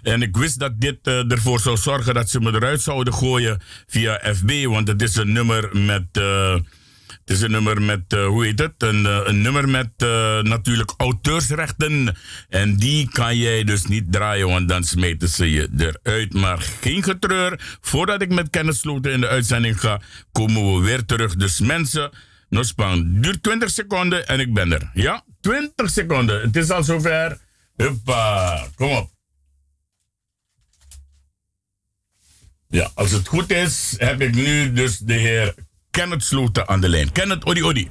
En 0.02 0.22
ik 0.22 0.36
wist 0.36 0.58
dat 0.58 0.80
dit 0.80 0.98
uh, 1.02 1.32
ervoor 1.32 1.60
zou 1.60 1.76
zorgen 1.76 2.14
dat 2.14 2.30
ze 2.30 2.40
me 2.40 2.54
eruit 2.54 2.82
zouden 2.82 3.14
gooien 3.14 3.60
via 3.86 4.20
FB. 4.34 4.64
Want 4.64 4.88
het 4.88 5.02
is 5.02 5.16
een 5.16 5.32
nummer 5.32 5.68
met... 5.72 6.06
Uh, 6.18 6.54
het 7.08 7.36
is 7.36 7.40
een 7.40 7.50
nummer 7.50 7.82
met, 7.82 8.12
hoe 8.12 8.44
heet 8.44 8.58
het? 8.58 8.72
Een, 8.78 9.04
een 9.28 9.42
nummer 9.42 9.68
met 9.68 9.90
natuurlijk 10.42 10.94
auteursrechten. 10.96 12.16
En 12.48 12.76
die 12.76 13.08
kan 13.10 13.36
jij 13.36 13.64
dus 13.64 13.86
niet 13.86 14.12
draaien, 14.12 14.48
want 14.48 14.68
dan 14.68 14.84
smeten 14.84 15.28
ze 15.28 15.50
je 15.50 15.68
eruit. 15.76 16.32
Maar 16.34 16.58
geen 16.80 17.02
getreur. 17.02 17.78
Voordat 17.80 18.22
ik 18.22 18.32
met 18.32 18.50
kennis 18.50 18.78
sloten 18.78 19.12
in 19.12 19.20
de 19.20 19.28
uitzending 19.28 19.80
ga, 19.80 20.00
komen 20.32 20.74
we 20.74 20.80
weer 20.80 21.04
terug. 21.04 21.36
Dus 21.36 21.60
mensen, 21.60 22.10
Nospan. 22.48 23.20
Duurt 23.20 23.42
20 23.42 23.70
seconden 23.70 24.26
en 24.26 24.40
ik 24.40 24.54
ben 24.54 24.72
er. 24.72 24.90
Ja, 24.94 25.24
20 25.40 25.90
seconden. 25.90 26.40
Het 26.40 26.56
is 26.56 26.70
al 26.70 26.82
zover. 26.82 27.38
Huppa, 27.76 28.66
kom 28.74 28.90
op. 28.90 29.10
Ja, 32.68 32.90
als 32.94 33.10
het 33.10 33.28
goed 33.28 33.50
is, 33.50 33.94
heb 33.98 34.20
ik 34.20 34.34
nu 34.34 34.72
dus 34.72 34.98
de 34.98 35.14
heer 35.14 35.54
Kenneth 35.90 36.22
Sloten 36.22 36.68
aan 36.68 36.80
de 36.80 36.88
lijn. 36.88 37.12
Kenneth, 37.12 37.44
Odi 37.44 37.62
Odi. 37.64 37.88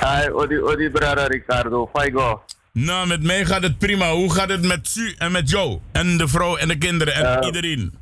Hi, 0.00 0.30
Odi 0.30 0.60
Odi, 0.60 0.90
brada 0.90 1.26
Ricardo. 1.26 1.90
Faigo. 1.92 2.44
Nou, 2.72 3.06
met 3.06 3.22
mij 3.22 3.44
gaat 3.44 3.62
het 3.62 3.78
prima. 3.78 4.10
Hoe 4.10 4.32
gaat 4.32 4.48
het 4.48 4.62
met 4.62 4.88
Su 4.88 5.14
en 5.18 5.32
met 5.32 5.50
jou? 5.50 5.80
En 5.92 6.16
de 6.16 6.28
vrouw 6.28 6.56
en 6.56 6.68
de 6.68 6.78
kinderen 6.78 7.14
en 7.14 7.44
iedereen? 7.44 7.94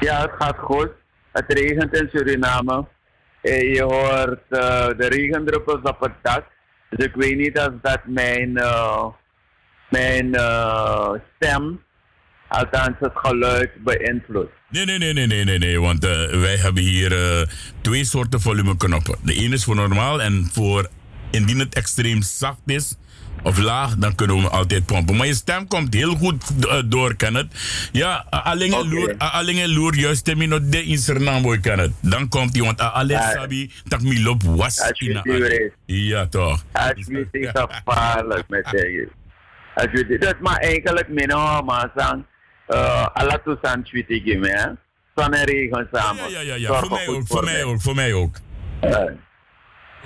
Ja, 0.00 0.20
het 0.20 0.30
gaat 0.38 0.58
goed. 0.58 0.88
Het 1.32 1.44
regent 1.48 1.94
in 1.94 2.08
Suriname. 2.12 2.86
Eh, 3.40 3.74
je 3.74 3.82
hoort 3.82 4.40
uh, 4.50 4.86
de 4.86 5.06
regendruppels 5.08 5.82
op 5.82 6.00
het 6.00 6.12
dak. 6.22 6.44
Dus 6.90 7.06
ik 7.06 7.14
weet 7.14 7.36
niet 7.36 7.58
of 7.58 7.70
dat 7.82 8.00
mijn, 8.06 8.50
uh, 8.50 9.04
mijn 9.90 10.26
uh, 10.26 11.10
stem, 11.36 11.82
althans 12.48 12.96
het 12.98 13.12
geluid, 13.14 13.70
beïnvloedt. 13.84 14.52
Nee, 14.70 14.84
nee, 14.84 14.98
nee, 14.98 15.12
nee, 15.12 15.26
nee, 15.26 15.44
nee, 15.44 15.58
nee. 15.58 15.80
Want 15.80 16.04
wij 16.30 16.56
hebben 16.56 16.82
hier 16.82 17.16
twee 17.80 18.04
soorten 18.04 18.40
volumeknoppen. 18.40 19.16
De 19.22 19.34
ene 19.34 19.54
is 19.54 19.64
voor 19.64 19.74
normaal 19.74 20.22
en 20.22 20.48
voor 20.52 20.88
indien 21.30 21.58
het 21.58 21.74
extreem 21.74 22.22
zacht 22.22 22.62
is, 22.66 22.96
of 23.42 23.58
laag, 23.58 23.96
dan 23.96 24.14
kunnen 24.14 24.42
we 24.42 24.48
altijd 24.48 24.86
pompen. 24.86 25.16
Maar 25.16 25.26
je 25.26 25.34
stem 25.34 25.68
komt 25.68 25.94
heel 25.94 26.14
goed 26.14 26.44
uh, 26.60 26.82
door, 26.84 27.16
Kenneth. 27.16 27.46
Ja, 27.92 28.24
alleen 28.30 28.74
okay. 28.74 28.88
loer, 28.88 29.14
alleen 29.18 29.72
loer, 29.72 29.94
juist 29.94 30.34
nog 30.34 30.60
de 30.62 30.84
in 30.84 30.98
zijn 30.98 31.42
boy, 31.42 31.58
Kenneth. 31.58 31.92
Dan 32.00 32.28
komt 32.28 32.56
hij, 32.56 32.64
want 32.64 32.80
alleen 32.80 33.22
sabi, 33.32 33.72
dat 33.84 34.02
mi 34.02 34.22
lop 34.22 34.42
was. 34.42 34.92
Ja, 35.86 36.26
toch. 36.26 36.64
Als 36.72 36.92
je 36.94 37.28
het 37.30 37.68
gevaarlijk 37.84 38.48
met 38.48 38.68
je. 38.72 40.18
Dat 40.18 40.40
maar 40.40 40.56
eigenlijk 40.56 41.08
min 41.08 41.28
maar 41.64 41.90
zang, 41.96 42.24
alla 43.12 43.40
toestand 43.44 43.86
tweet 43.86 44.10
ik 44.10 44.38
me, 44.38 44.48
hè. 44.48 44.66
Zon 45.14 45.32
en 45.32 45.44
regen 45.44 45.88
samen. 45.92 46.30
Ja, 46.30 46.40
ja, 46.40 46.40
ja, 46.40 46.54
ja. 46.54 46.80
Voor 46.80 46.90
mij 46.90 47.08
ook, 47.08 47.26
voor 47.26 47.44
mij 47.44 47.64
ook, 47.64 47.80
voor 47.82 47.94
mij 47.94 48.12
ook. 48.12 48.36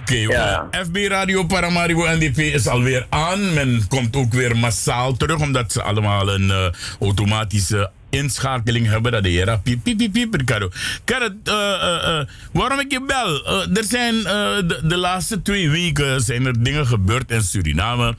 Oké, 0.00 0.26
okay, 0.26 0.84
FB 0.84 0.96
Radio 1.08 1.44
Paramaribo 1.44 2.06
NDP 2.06 2.38
is 2.38 2.66
alweer 2.66 3.06
aan. 3.08 3.54
Men 3.54 3.84
komt 3.88 4.16
ook 4.16 4.32
weer 4.32 4.56
massaal 4.56 5.16
terug, 5.16 5.40
omdat 5.40 5.72
ze 5.72 5.82
allemaal 5.82 6.34
een 6.34 6.46
uh, 6.48 6.66
automatische 7.00 7.90
inschakeling 8.10 8.86
hebben. 8.86 9.12
Dat 9.12 9.22
de 9.22 9.28
heer 9.28 9.58
piep, 9.62 9.82
piep, 9.82 9.98
piep, 9.98 10.12
piep, 10.12 10.34
Ricardo. 10.34 10.70
Kenneth, 11.04 11.32
uh, 11.44 11.54
uh, 11.54 12.20
waarom 12.52 12.78
ik 12.78 12.90
je 12.90 13.02
bel? 13.06 13.46
er 13.76 13.84
zijn 13.84 14.22
de, 14.22 14.80
de, 14.82 14.96
laatste 14.96 15.42
twee 15.42 15.70
weken 15.70 16.20
zijn 16.20 16.46
er 16.46 16.62
dingen 16.62 16.86
gebeurd 16.86 17.30
in 17.30 17.42
Suriname 17.42 18.14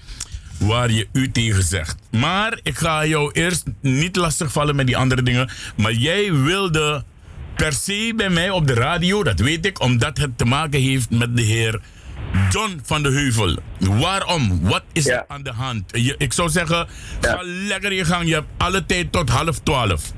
waar 0.58 0.92
je 0.92 1.08
u 1.14 1.32
tegen 1.32 1.64
zegt. 1.64 1.96
Maar 2.12 2.60
ik 2.64 2.78
ga 2.78 3.06
jou 3.06 3.32
eerst 3.32 3.64
niet 3.82 4.16
lastigvallen 4.16 4.76
met 4.76 4.86
die 4.88 4.98
andere 4.98 5.24
dingen. 5.24 5.50
Maar 5.76 5.94
jij 5.94 6.34
wilde 6.34 7.04
per 7.56 7.74
se 7.74 8.14
bij 8.16 8.30
mij 8.30 8.50
op 8.50 8.68
de 8.68 8.74
radio, 8.74 9.24
dat 9.24 9.40
weet 9.40 9.66
ik, 9.66 9.82
omdat 9.82 10.18
het 10.18 10.38
te 10.38 10.46
maken 10.46 10.80
heeft 10.80 11.10
met 11.10 11.38
de 11.38 11.42
heer 11.42 11.80
John 12.50 12.80
van 12.84 13.04
de 13.04 13.10
Heuvel. 13.10 13.58
Waarom? 13.80 14.60
Wat 14.62 14.84
is 14.92 15.08
er 15.08 15.24
aan 15.28 15.44
de 15.44 15.52
hand? 15.52 15.84
Je, 15.98 16.16
ik 16.18 16.34
zou 16.34 16.50
zeggen, 16.50 16.88
ga 17.22 17.40
lekker 17.44 17.94
je 17.94 18.06
gang. 18.06 18.28
Je 18.28 18.34
hebt 18.34 18.48
alle 18.58 18.86
tijd 18.86 19.12
tot 19.12 19.30
half 19.30 19.60
twaalf. 19.60 20.12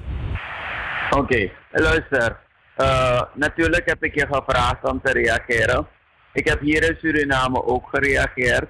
Oké, 1.09 1.49
luister. 1.71 2.38
Uh, 2.77 3.21
natuurlijk 3.33 3.86
heb 3.86 4.03
ik 4.03 4.15
je 4.15 4.27
gevraagd 4.31 4.89
om 4.89 5.01
te 5.03 5.11
reageren. 5.11 5.88
Ik 6.33 6.47
heb 6.47 6.59
hier 6.59 6.83
in 6.83 6.97
Suriname 7.01 7.63
ook 7.63 7.89
gereageerd. 7.89 8.69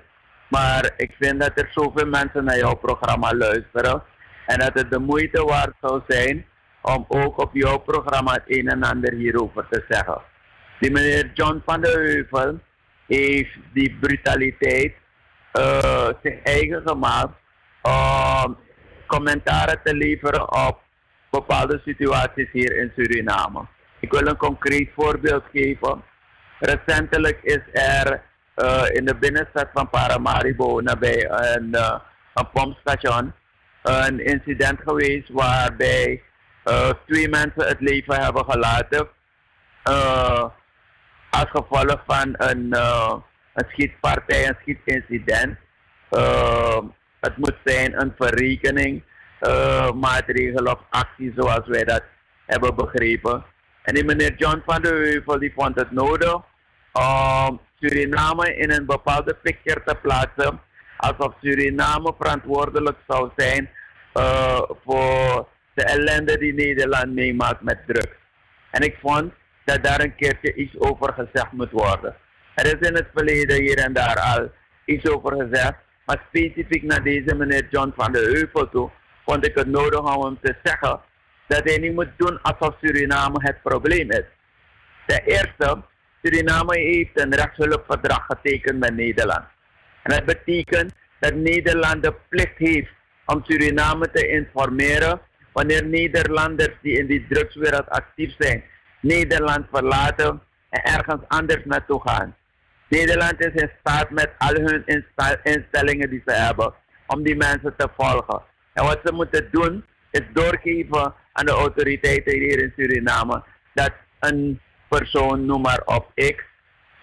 Maar 0.49 0.91
ik 0.97 1.11
vind 1.19 1.39
dat 1.39 1.51
er 1.55 1.69
zoveel 1.73 2.05
mensen 2.07 2.43
naar 2.43 2.57
jouw 2.57 2.75
programma 2.75 3.33
luisteren. 3.33 4.03
En 4.45 4.59
dat 4.59 4.71
het 4.73 4.91
de 4.91 4.99
moeite 4.99 5.43
waard 5.43 5.73
zou 5.81 6.01
zijn 6.07 6.45
om 6.85 7.05
ook 7.07 7.41
op 7.41 7.49
jouw 7.53 7.77
programma 7.77 8.33
het 8.33 8.43
een 8.45 8.67
en 8.67 8.83
ander 8.83 9.13
hierover 9.13 9.65
te 9.69 9.85
zeggen. 9.89 10.21
Die 10.79 10.91
meneer 10.91 11.31
John 11.33 11.61
van 11.65 11.81
der 11.81 11.99
Heuvel 11.99 12.59
heeft 13.07 13.57
die 13.73 13.97
brutaliteit 13.99 14.93
uh, 15.53 16.09
zich 16.23 16.41
eigen 16.43 16.81
gemaakt 16.85 17.33
om 17.81 18.57
commentaren 19.07 19.79
te 19.83 19.95
leveren 19.95 20.67
op 20.67 20.79
bepaalde 21.29 21.81
situaties 21.85 22.49
hier 22.51 22.77
in 22.77 22.91
Suriname. 22.95 23.65
Ik 23.99 24.11
wil 24.11 24.27
een 24.27 24.37
concreet 24.37 24.89
voorbeeld 24.95 25.43
geven. 25.51 26.03
Recentelijk 26.59 27.39
is 27.41 27.61
er 27.71 28.21
uh, 28.55 28.83
in 28.93 29.05
de 29.05 29.15
binnenstad 29.15 29.67
van 29.73 29.89
Paramaribo, 29.89 30.81
nabij 30.81 31.29
een, 31.29 31.75
een 32.33 32.49
pompstation, 32.53 33.33
een 33.81 34.19
incident 34.19 34.79
geweest 34.85 35.29
waarbij 35.29 36.21
uh, 36.65 36.89
twee 37.07 37.29
mensen 37.29 37.67
het 37.67 37.79
leven 37.79 38.23
hebben 38.23 38.45
gelaten. 38.49 39.07
als 41.29 41.49
gevolg 41.49 42.03
van 42.07 42.33
een, 42.37 42.75
een 43.53 43.67
schietpartij, 43.69 44.47
een 44.47 44.57
schietincident. 44.61 45.57
het 47.19 47.37
moet 47.37 47.57
zijn 47.63 48.01
een 48.01 48.13
verrekening, 48.17 49.03
maatregel 49.95 50.65
of 50.65 50.79
actie 50.89 51.33
zoals 51.35 51.67
wij 51.67 51.83
dat 51.83 52.03
hebben 52.45 52.75
begrepen. 52.75 53.45
En 53.81 53.93
die 53.93 54.05
meneer 54.05 54.35
John 54.37 54.61
van 54.65 54.81
der 54.81 54.93
Heuvel 54.93 55.39
die 55.39 55.53
vond 55.55 55.79
het 55.79 55.91
nodig 55.91 56.41
om 56.91 57.59
Suriname 57.79 58.55
in 58.55 58.71
een 58.71 58.85
bepaalde 58.85 59.33
picture 59.33 59.81
te 59.85 59.95
plaatsen. 59.95 60.61
Alsof 60.97 61.33
Suriname 61.41 62.13
verantwoordelijk 62.19 62.97
zou 63.07 63.29
zijn 63.35 63.69
uh, 64.13 64.61
voor 64.85 65.47
de 65.75 65.83
ellende 65.83 66.37
die 66.37 66.53
Nederland 66.53 67.13
meemaakt 67.13 67.61
met 67.61 67.79
drugs. 67.87 68.15
En 68.71 68.81
ik 68.81 68.97
vond 69.01 69.33
dat 69.63 69.83
daar 69.83 70.01
een 70.01 70.15
keertje 70.15 70.53
iets 70.53 70.79
over 70.79 71.13
gezegd 71.13 71.51
moet 71.51 71.71
worden. 71.71 72.15
Er 72.55 72.65
is 72.65 72.87
in 72.87 72.95
het 72.95 73.07
verleden 73.13 73.61
hier 73.61 73.77
en 73.77 73.93
daar 73.93 74.19
al 74.19 74.51
iets 74.85 75.09
over 75.09 75.31
gezegd. 75.31 75.73
Maar 76.05 76.23
specifiek 76.27 76.83
naar 76.83 77.03
deze 77.03 77.35
meneer 77.35 77.67
John 77.69 77.93
van 77.95 78.11
der 78.11 78.23
Heuvel 78.23 78.69
toe 78.69 78.89
vond 79.25 79.47
ik 79.47 79.55
het 79.55 79.67
nodig 79.67 80.15
om 80.15 80.23
hem 80.25 80.37
te 80.41 80.55
zeggen 80.63 80.99
dat 81.47 81.63
hij 81.63 81.77
niet 81.77 81.93
moet 81.93 82.17
doen 82.17 82.41
alsof 82.41 82.75
Suriname 82.81 83.37
het 83.41 83.61
probleem 83.61 84.11
is. 84.11 84.25
De 85.05 85.21
eerste, 85.25 85.81
Suriname 86.23 86.77
heeft 86.77 87.19
een 87.19 87.35
rechtshulpverdrag 87.35 88.25
getekend 88.25 88.79
met 88.79 88.95
Nederland. 88.95 89.45
En 90.03 90.15
dat 90.15 90.25
betekent 90.25 90.93
dat 91.19 91.33
Nederland 91.33 92.03
de 92.03 92.13
plicht 92.29 92.57
heeft 92.57 92.91
om 93.25 93.43
Suriname 93.43 94.11
te 94.11 94.27
informeren 94.27 95.21
wanneer 95.57 95.85
Nederlanders 95.85 96.75
die 96.81 96.97
in 96.97 97.07
die 97.07 97.25
drugswereld 97.29 97.89
actief 97.89 98.35
zijn, 98.39 98.63
Nederland 99.01 99.65
verlaten 99.71 100.41
en 100.69 100.81
ergens 100.83 101.21
anders 101.27 101.61
naartoe 101.65 102.01
gaan. 102.05 102.35
Nederland 102.87 103.39
is 103.39 103.61
in 103.61 103.71
staat 103.79 104.09
met 104.09 104.31
al 104.37 104.53
hun 104.53 104.83
instellingen 105.43 106.09
die 106.09 106.21
ze 106.25 106.33
hebben 106.33 106.73
om 107.07 107.23
die 107.23 107.35
mensen 107.35 107.73
te 107.77 107.87
volgen. 107.97 108.41
En 108.73 108.83
wat 108.83 108.99
ze 109.03 109.13
moeten 109.13 109.47
doen 109.51 109.85
is 110.11 110.23
doorgeven 110.33 111.13
aan 111.31 111.45
de 111.45 111.51
autoriteiten 111.51 112.33
hier 112.33 112.59
in 112.63 112.73
Suriname 112.75 113.43
dat 113.73 113.91
een 114.19 114.59
persoon, 114.87 115.45
noem 115.45 115.61
maar 115.61 115.81
op 115.85 116.11
X, 116.15 116.35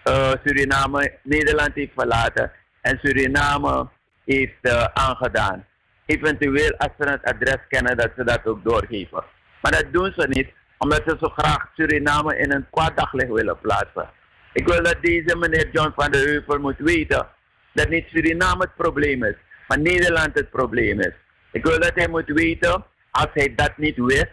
uh, 0.03 0.31
Suriname, 0.43 1.17
Nederland 1.23 1.73
heeft 1.73 1.93
verlaten 1.95 2.51
en 2.81 2.99
Suriname 3.01 3.87
heeft 4.25 4.61
uh, 4.61 4.83
aangedaan. 4.93 5.65
Eventueel 6.05 6.77
als 6.77 6.91
ze 6.99 7.09
het 7.09 7.23
adres 7.23 7.59
kennen 7.67 7.97
dat 7.97 8.11
ze 8.17 8.23
dat 8.23 8.45
ook 8.45 8.63
doorgeven. 8.63 9.23
Maar 9.61 9.71
dat 9.71 9.85
doen 9.91 10.13
ze 10.17 10.27
niet, 10.27 10.49
omdat 10.77 11.01
ze 11.05 11.17
zo 11.19 11.29
graag 11.29 11.71
Suriname 11.75 12.37
in 12.37 12.51
een 12.51 12.65
kwaad 12.71 13.11
willen 13.11 13.59
plaatsen. 13.61 14.09
Ik 14.53 14.67
wil 14.67 14.83
dat 14.83 14.97
deze 15.01 15.37
meneer 15.37 15.69
John 15.71 15.91
van 15.95 16.11
der 16.11 16.25
Heuvel 16.25 16.59
moet 16.59 16.77
weten 16.77 17.27
dat 17.73 17.89
niet 17.89 18.07
Suriname 18.07 18.63
het 18.63 18.75
probleem 18.75 19.23
is, 19.23 19.35
maar 19.67 19.79
Nederland 19.79 20.33
het 20.33 20.49
probleem 20.49 20.99
is. 20.99 21.13
Ik 21.51 21.63
wil 21.65 21.79
dat 21.79 21.91
hij 21.95 22.07
moet 22.07 22.29
weten 22.29 22.85
als 23.11 23.29
hij 23.33 23.55
dat 23.55 23.77
niet 23.77 23.97
wist, 23.97 24.31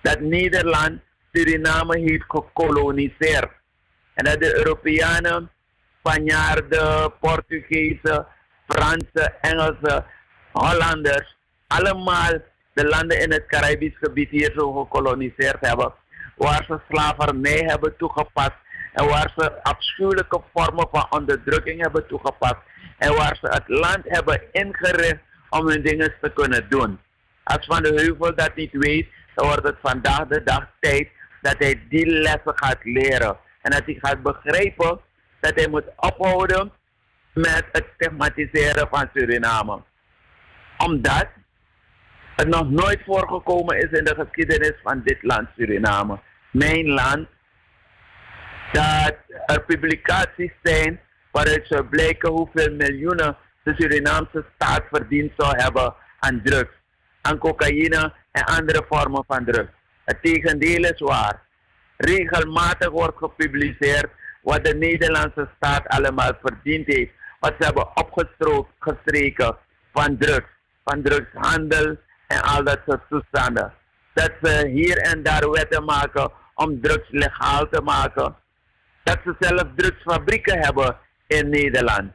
dat 0.00 0.20
Nederland 0.20 1.00
Suriname 1.32 1.98
heeft 1.98 2.24
gekoloniseerd. 2.28 3.50
En 4.14 4.24
dat 4.24 4.40
de 4.40 4.56
Europeanen, 4.56 5.50
Spanjaarden, 5.98 7.12
Portugezen, 7.20 8.26
Fransen, 8.66 9.40
Engelsen, 9.40 10.04
Hollanders, 10.52 11.36
allemaal 11.66 12.32
de 12.72 12.84
landen 12.84 13.20
in 13.20 13.32
het 13.32 13.46
Caribisch 13.46 13.98
gebied 14.00 14.30
hier 14.30 14.52
zo 14.56 14.72
gekoloniseerd 14.72 15.60
hebben. 15.60 15.92
Waar 16.36 16.64
ze 16.64 16.80
slavernij 16.90 17.62
hebben 17.66 17.96
toegepast. 17.96 18.56
En 18.92 19.06
waar 19.06 19.32
ze 19.36 19.62
afschuwelijke 19.62 20.40
vormen 20.54 20.88
van 20.90 21.06
onderdrukking 21.10 21.82
hebben 21.82 22.06
toegepast. 22.06 22.56
En 22.98 23.14
waar 23.14 23.36
ze 23.40 23.46
het 23.46 23.68
land 23.68 24.00
hebben 24.04 24.42
ingericht 24.52 25.20
om 25.50 25.68
hun 25.68 25.82
dingen 25.82 26.14
te 26.20 26.32
kunnen 26.34 26.66
doen. 26.68 27.00
Als 27.42 27.66
Van 27.66 27.82
de 27.82 27.92
Heuvel 27.94 28.34
dat 28.34 28.54
niet 28.54 28.72
weet, 28.72 29.08
dan 29.34 29.46
wordt 29.46 29.66
het 29.66 29.76
vandaag 29.82 30.26
de 30.26 30.42
dag 30.42 30.66
tijd 30.80 31.08
dat 31.42 31.54
hij 31.58 31.82
die 31.88 32.06
lessen 32.06 32.52
gaat 32.54 32.78
leren. 32.82 33.36
En 33.62 33.70
dat 33.70 33.82
hij 33.84 33.98
gaat 34.00 34.22
begrijpen 34.22 35.00
dat 35.40 35.52
hij 35.54 35.68
moet 35.68 35.84
ophouden 35.96 36.72
met 37.32 37.64
het 37.72 37.84
stigmatiseren 37.94 38.88
van 38.90 39.08
Suriname. 39.14 39.82
Omdat 40.78 41.26
het 42.36 42.48
nog 42.48 42.70
nooit 42.70 43.00
voorgekomen 43.06 43.76
is 43.76 43.98
in 43.98 44.04
de 44.04 44.14
geschiedenis 44.18 44.74
van 44.82 45.02
dit 45.04 45.22
land 45.22 45.48
Suriname. 45.56 46.18
Mijn 46.50 46.88
land. 46.88 47.28
Dat 48.72 49.16
er 49.46 49.62
publicaties 49.66 50.52
zijn 50.62 51.00
waaruit 51.30 51.66
zou 51.66 51.84
blijken 51.84 52.30
hoeveel 52.30 52.74
miljoenen 52.74 53.36
de 53.62 53.74
Surinaamse 53.78 54.44
staat 54.54 54.82
verdiend 54.90 55.32
zou 55.36 55.56
hebben 55.56 55.94
aan 56.18 56.40
drugs 56.44 56.78
aan 57.28 57.38
cocaïne 57.38 58.12
en 58.32 58.44
andere 58.44 58.84
vormen 58.88 59.24
van 59.26 59.44
drugs. 59.44 59.72
Het 60.04 60.18
tegendeel 60.22 60.84
is 60.84 61.00
waar. 61.00 61.42
Regelmatig 61.96 62.90
wordt 62.90 63.18
gepubliceerd 63.18 64.10
wat 64.42 64.64
de 64.64 64.74
Nederlandse 64.74 65.48
staat 65.56 65.86
allemaal 65.86 66.32
verdiend 66.42 66.86
heeft. 66.86 67.12
Wat 67.40 67.54
ze 67.58 67.64
hebben 67.64 67.96
opgestreken 67.96 69.56
van 69.92 70.16
drugs, 70.18 70.48
van 70.88 71.02
drugshandel 71.02 71.96
en 72.26 72.40
al 72.42 72.64
dat 72.64 72.80
soort 72.86 73.02
toestanden. 73.08 73.72
Dat 74.14 74.32
ze 74.42 74.68
hier 74.68 74.96
en 74.96 75.22
daar 75.22 75.50
wetten 75.50 75.84
maken 75.84 76.30
om 76.54 76.80
drugs 76.80 77.08
legaal 77.10 77.68
te 77.68 77.80
maken. 77.82 78.36
Dat 79.02 79.18
ze 79.24 79.34
zelf 79.38 79.64
drugsfabrieken 79.76 80.58
hebben 80.58 80.96
in 81.26 81.48
Nederland. 81.48 82.12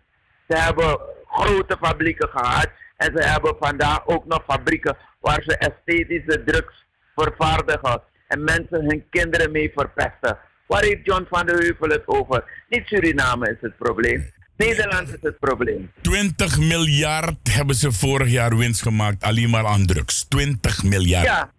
Ze 0.47 0.57
hebben 0.57 0.99
grote 1.27 1.77
fabrieken 1.81 2.29
gehad 2.29 2.69
en 2.97 3.11
ze 3.15 3.29
hebben 3.29 3.55
vandaag 3.59 4.05
ook 4.05 4.25
nog 4.25 4.43
fabrieken 4.47 4.97
waar 5.19 5.41
ze 5.45 5.57
esthetische 5.57 6.43
drugs 6.43 6.85
vervaardigen 7.15 8.01
en 8.27 8.43
mensen 8.43 8.85
hun 8.89 9.05
kinderen 9.09 9.51
mee 9.51 9.71
verpesten. 9.75 10.37
Waar 10.67 10.83
heeft 10.83 11.05
John 11.05 11.25
van 11.29 11.45
der 11.45 11.57
Heuvel 11.57 11.89
het 11.89 12.07
over? 12.07 12.63
Niet 12.69 12.87
Suriname 12.87 13.49
is 13.49 13.57
het 13.61 13.77
probleem. 13.77 14.31
Nederland 14.57 15.07
is 15.07 15.21
het 15.21 15.39
probleem. 15.39 15.91
20 16.01 16.59
miljard 16.59 17.53
hebben 17.53 17.75
ze 17.75 17.91
vorig 17.91 18.29
jaar 18.29 18.57
winst 18.57 18.81
gemaakt, 18.81 19.23
alleen 19.23 19.49
maar 19.49 19.65
aan 19.65 19.85
drugs. 19.85 20.23
20 20.27 20.83
miljard. 20.83 21.25
Ja, 21.25 21.51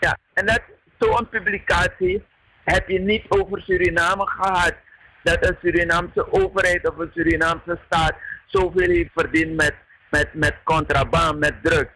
ja. 0.00 0.18
en 0.34 0.46
dat 0.46 0.60
zo'n 0.98 1.28
publicatie 1.28 2.24
heb 2.64 2.88
je 2.88 2.98
niet 2.98 3.24
over 3.28 3.60
Suriname 3.60 4.26
gehad. 4.26 4.74
Dat 5.22 5.48
een 5.48 5.56
Surinaamse 5.62 6.32
overheid 6.32 6.90
of 6.90 6.98
een 6.98 7.10
Surinaamse 7.14 7.78
staat 7.86 8.14
zoveel 8.46 8.88
heeft 8.88 9.10
verdiend 9.14 9.56
met 9.56 9.74
met, 10.10 10.34
met 10.34 10.54
contraband, 10.64 11.38
met 11.38 11.54
drugs. 11.62 11.90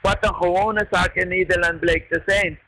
Wat 0.00 0.16
een 0.20 0.34
gewone 0.34 0.86
zaak 0.90 1.14
in 1.14 1.28
Nederland 1.28 1.80
blijkt 1.80 2.12
te 2.12 2.22
zijn. 2.26 2.58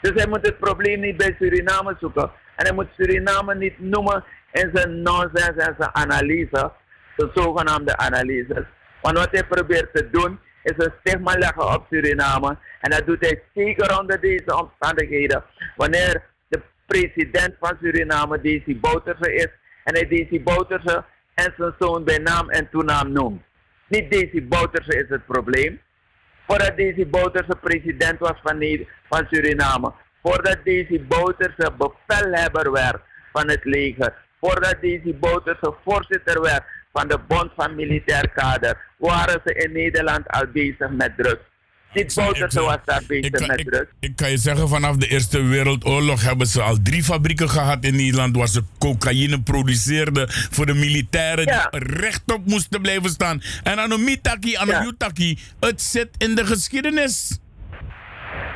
Dus 0.00 0.12
hij 0.14 0.28
moet 0.28 0.46
het 0.46 0.58
probleem 0.58 1.00
niet 1.00 1.16
bij 1.16 1.36
Suriname 1.38 1.96
zoeken. 2.00 2.30
En 2.56 2.66
hij 2.66 2.74
moet 2.74 2.88
Suriname 2.96 3.54
niet 3.54 3.78
noemen 3.78 4.24
in 4.52 4.70
zijn 4.72 5.02
nonsens 5.02 5.56
en 5.56 5.74
zijn 5.78 5.94
analyse, 5.94 6.72
de 7.16 7.30
zogenaamde 7.34 7.96
analyses. 7.96 8.64
Want 9.02 9.18
wat 9.18 9.30
hij 9.30 9.44
probeert 9.44 9.94
te 9.94 10.10
doen, 10.10 10.40
is 10.62 10.84
een 10.84 10.92
stigma 11.00 11.32
leggen 11.38 11.74
op 11.74 11.86
Suriname. 11.90 12.58
En 12.80 12.90
dat 12.90 13.06
doet 13.06 13.20
hij 13.20 13.42
zeker 13.54 13.98
onder 13.98 14.20
deze 14.20 14.56
omstandigheden. 14.62 15.44
Wanneer 15.76 16.22
de 16.48 16.62
president 16.86 17.54
van 17.60 17.76
Suriname, 17.80 18.40
Desi 18.40 18.80
Bouterse 18.80 19.34
is, 19.34 19.48
en 19.88 19.94
hij 19.94 20.08
Daisy 20.08 20.42
Bouterse 20.42 21.04
en 21.34 21.54
zijn 21.56 21.74
zoon 21.78 22.04
bij 22.04 22.18
naam 22.18 22.50
en 22.50 22.68
toenaam 22.70 23.12
noemt. 23.12 23.42
Niet 23.86 24.10
Daisy 24.10 24.48
Bouterse 24.48 24.98
is 24.98 25.08
het 25.08 25.26
probleem. 25.26 25.80
Voordat 26.46 26.76
Daisy 26.76 27.06
Bouterse 27.06 27.56
president 27.60 28.18
was 28.18 28.34
van, 28.42 28.86
van 29.08 29.26
Suriname, 29.30 29.92
voordat 30.22 30.58
Daisy 30.64 31.02
Bouterse 31.06 31.72
bevelhebber 31.78 32.72
werd 32.72 33.00
van 33.32 33.48
het 33.48 33.64
leger, 33.64 34.14
voordat 34.40 34.76
Daisy 34.80 35.14
Bouterse 35.20 35.74
voorzitter 35.84 36.40
werd 36.40 36.62
van 36.92 37.08
de 37.08 37.18
Bond 37.28 37.50
van 37.56 37.74
Militair 37.74 38.30
Kader, 38.34 38.76
waren 38.98 39.40
ze 39.44 39.54
in 39.54 39.72
Nederland 39.72 40.28
al 40.28 40.46
bezig 40.52 40.90
met 40.90 41.12
drugs. 41.16 41.40
Dit 41.92 42.14
Bouterse 42.14 42.60
was 42.60 42.76
daar 42.84 43.02
bezig 43.06 43.46
met 43.46 43.58
drugs. 43.66 43.90
Ik 44.00 44.16
kan 44.16 44.30
je 44.30 44.36
zeggen, 44.36 44.68
vanaf 44.68 44.96
de 44.96 45.08
Eerste 45.08 45.42
Wereldoorlog 45.42 46.22
hebben 46.22 46.46
ze 46.46 46.62
al 46.62 46.76
drie 46.82 47.02
fabrieken 47.04 47.48
gehad 47.48 47.84
in 47.84 47.96
Nederland 47.96 48.36
waar 48.36 48.48
ze 48.48 48.62
cocaïne 48.78 49.42
produceerden 49.42 50.30
voor 50.30 50.66
de 50.66 50.74
militairen 50.74 51.44
Ja. 51.44 51.68
die 51.70 51.80
rechtop 51.80 52.46
moesten 52.46 52.82
blijven 52.82 53.10
staan. 53.10 53.42
En 53.62 53.78
Anomitaki, 53.78 54.56
Anomitaki, 54.56 55.38
het 55.60 55.82
zit 55.82 56.08
in 56.18 56.34
de 56.34 56.46
geschiedenis. 56.46 57.38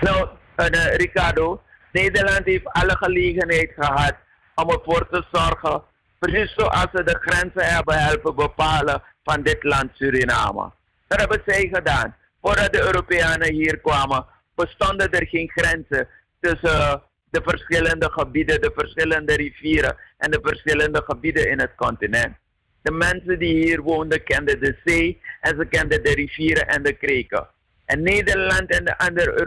Nou, 0.01 0.29
eh, 0.57 0.95
Ricardo, 0.97 1.63
Nederland 1.93 2.45
heeft 2.45 2.67
alle 2.73 2.97
gelegenheid 2.97 3.71
gehad 3.79 4.15
om 4.55 4.71
ervoor 4.71 5.09
te 5.11 5.25
zorgen, 5.33 5.83
precies 6.19 6.55
zoals 6.55 6.89
ze 6.93 7.03
de 7.03 7.19
grenzen 7.21 7.73
hebben 7.75 7.99
helpen 7.99 8.35
bepalen 8.35 9.03
van 9.25 9.43
dit 9.43 9.63
land 9.63 9.91
Suriname. 9.95 10.71
Dat 11.07 11.21
hebben 11.21 11.43
zij 11.47 11.69
gedaan. 11.73 12.17
Voordat 12.41 12.73
de 12.73 12.81
Europeanen 12.81 13.53
hier 13.53 13.79
kwamen, 13.79 14.27
bestonden 14.55 15.11
er 15.11 15.27
geen 15.27 15.51
grenzen 15.55 16.09
tussen 16.41 17.03
de 17.31 17.41
verschillende 17.45 18.11
gebieden, 18.11 18.61
de 18.61 18.73
verschillende 18.75 19.35
rivieren 19.35 19.97
en 20.19 20.31
de 20.31 20.39
verschillende 20.43 21.03
gebieden 21.05 21.51
in 21.51 21.61
het 21.61 21.75
continent. 21.77 22.37
De 22.83 22.91
mensen 22.91 23.39
die 23.39 23.65
hier 23.65 23.83
woonden 23.83 24.23
kenden 24.23 24.61
de 24.61 24.77
zee 24.85 25.21
en 25.41 25.57
ze 25.59 25.65
kenden 25.65 26.03
de 26.03 26.15
rivieren 26.15 26.69
en 26.69 26.83
de 26.83 26.93
kreken. 26.93 27.49
En 27.85 28.03
Nederland 28.03 28.77
en 28.77 28.85
de 28.85 28.99
andere 28.99 29.39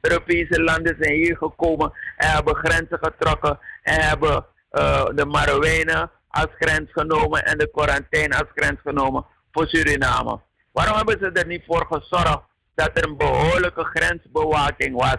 Europese, 0.00 0.62
landen 0.62 0.96
zijn 1.00 1.14
hier 1.14 1.36
gekomen 1.36 1.92
en 2.16 2.30
hebben 2.30 2.54
grenzen 2.54 2.98
getrokken 3.00 3.58
en 3.84 4.00
hebben 4.00 4.46
eh, 4.70 5.04
de 5.14 5.24
Marowijnen 5.24 6.10
als 6.28 6.48
grens 6.58 6.92
genomen 6.92 7.44
en 7.44 7.58
de 7.58 7.70
Quarantijn 7.70 8.32
als 8.32 8.48
grens 8.54 8.80
genomen 8.80 9.26
voor 9.52 9.66
Suriname. 9.66 10.40
Waarom 10.72 10.96
hebben 10.96 11.18
ze 11.20 11.30
er 11.40 11.46
niet 11.46 11.64
voor 11.66 11.86
gezorgd 11.90 12.42
dat 12.74 12.90
er 12.94 13.08
een 13.08 13.16
behoorlijke 13.16 13.84
grensbewaking 13.84 14.96
was 14.96 15.16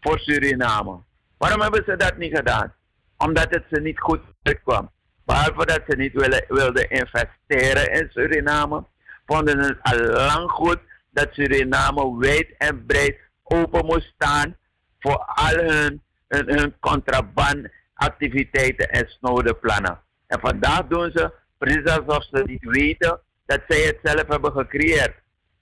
voor 0.00 0.18
Suriname? 0.18 0.98
Waarom 1.38 1.60
hebben 1.60 1.84
ze 1.86 1.96
dat 1.96 2.16
niet 2.16 2.36
gedaan? 2.36 2.74
Omdat 3.16 3.46
het 3.50 3.64
ze 3.70 3.80
niet 3.80 4.00
goed 4.00 4.20
uitkwam. 4.42 4.90
Behalve 5.24 5.66
dat 5.66 5.80
ze 5.88 5.96
niet 5.96 6.12
willen, 6.12 6.44
wilden 6.48 6.90
investeren 6.90 7.92
in 7.92 8.08
Suriname, 8.10 8.84
vonden 9.26 9.64
ze 9.64 9.68
het 9.68 9.78
al 9.82 10.26
lang 10.26 10.50
goed 10.50 10.78
dat 11.10 11.28
Suriname 11.30 12.18
wijd 12.18 12.54
en 12.58 12.86
breed 12.86 13.18
open 13.42 13.84
moest 13.84 14.12
staan 14.14 14.56
voor 14.98 15.16
al 15.16 15.54
hun, 15.54 16.02
hun 16.28 16.74
contrabandactiviteiten 18.00 18.90
en 18.90 19.06
snode 19.08 19.54
plannen. 19.54 20.00
En 20.26 20.40
vandaag 20.40 20.86
doen 20.86 21.10
ze 21.14 21.32
precies 21.58 21.84
alsof 21.84 22.24
ze 22.24 22.42
niet 22.46 22.64
weten 22.64 23.20
dat 23.46 23.60
zij 23.68 23.80
het 23.80 23.98
zelf 24.02 24.26
hebben 24.26 24.52
gecreëerd. 24.52 25.14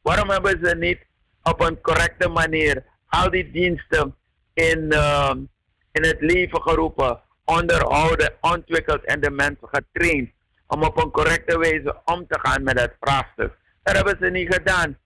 Waarom 0.03 0.31
hebben 0.31 0.59
ze 0.63 0.77
niet 0.77 0.99
op 1.43 1.61
een 1.61 1.81
correcte 1.81 2.29
manier 2.29 2.85
al 3.09 3.31
die 3.31 3.51
diensten 3.51 4.15
in, 4.55 4.87
uh, 4.89 5.35
in 5.93 6.03
het 6.03 6.21
leven 6.21 6.63
geroepen, 6.63 7.21
onderhouden, 7.45 8.35
ontwikkeld 8.41 9.05
en 9.05 9.21
de 9.21 9.31
mensen 9.31 9.69
getraind 9.69 10.31
om 10.67 10.83
op 10.83 10.97
een 11.03 11.11
correcte 11.11 11.59
wijze 11.59 12.01
om 12.05 12.27
te 12.27 12.39
gaan 12.43 12.63
met 12.63 12.81
het 12.81 12.97
vraagstuk? 13.01 13.57
Dat 13.83 13.97
hebben 13.97 14.17
ze 14.21 14.31
niet 14.31 14.55
gedaan. 14.55 14.99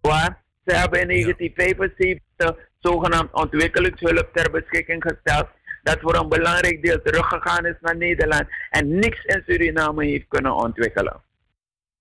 Waar? 0.00 0.42
Ze 0.64 0.74
hebben 0.74 1.00
in 1.00 1.08
1975 1.08 2.56
zogenaamd 2.78 3.32
ontwikkelingshulp 3.32 4.28
ter 4.34 4.50
beschikking 4.50 5.02
gesteld, 5.02 5.48
dat 5.82 5.98
voor 6.00 6.14
een 6.14 6.28
belangrijk 6.28 6.82
deel 6.82 7.02
teruggegaan 7.02 7.66
is 7.66 7.76
naar 7.80 7.96
Nederland 7.96 8.44
en 8.70 8.98
niks 8.98 9.24
in 9.24 9.42
Suriname 9.46 10.04
heeft 10.04 10.28
kunnen 10.28 10.54
ontwikkelen. 10.54 11.22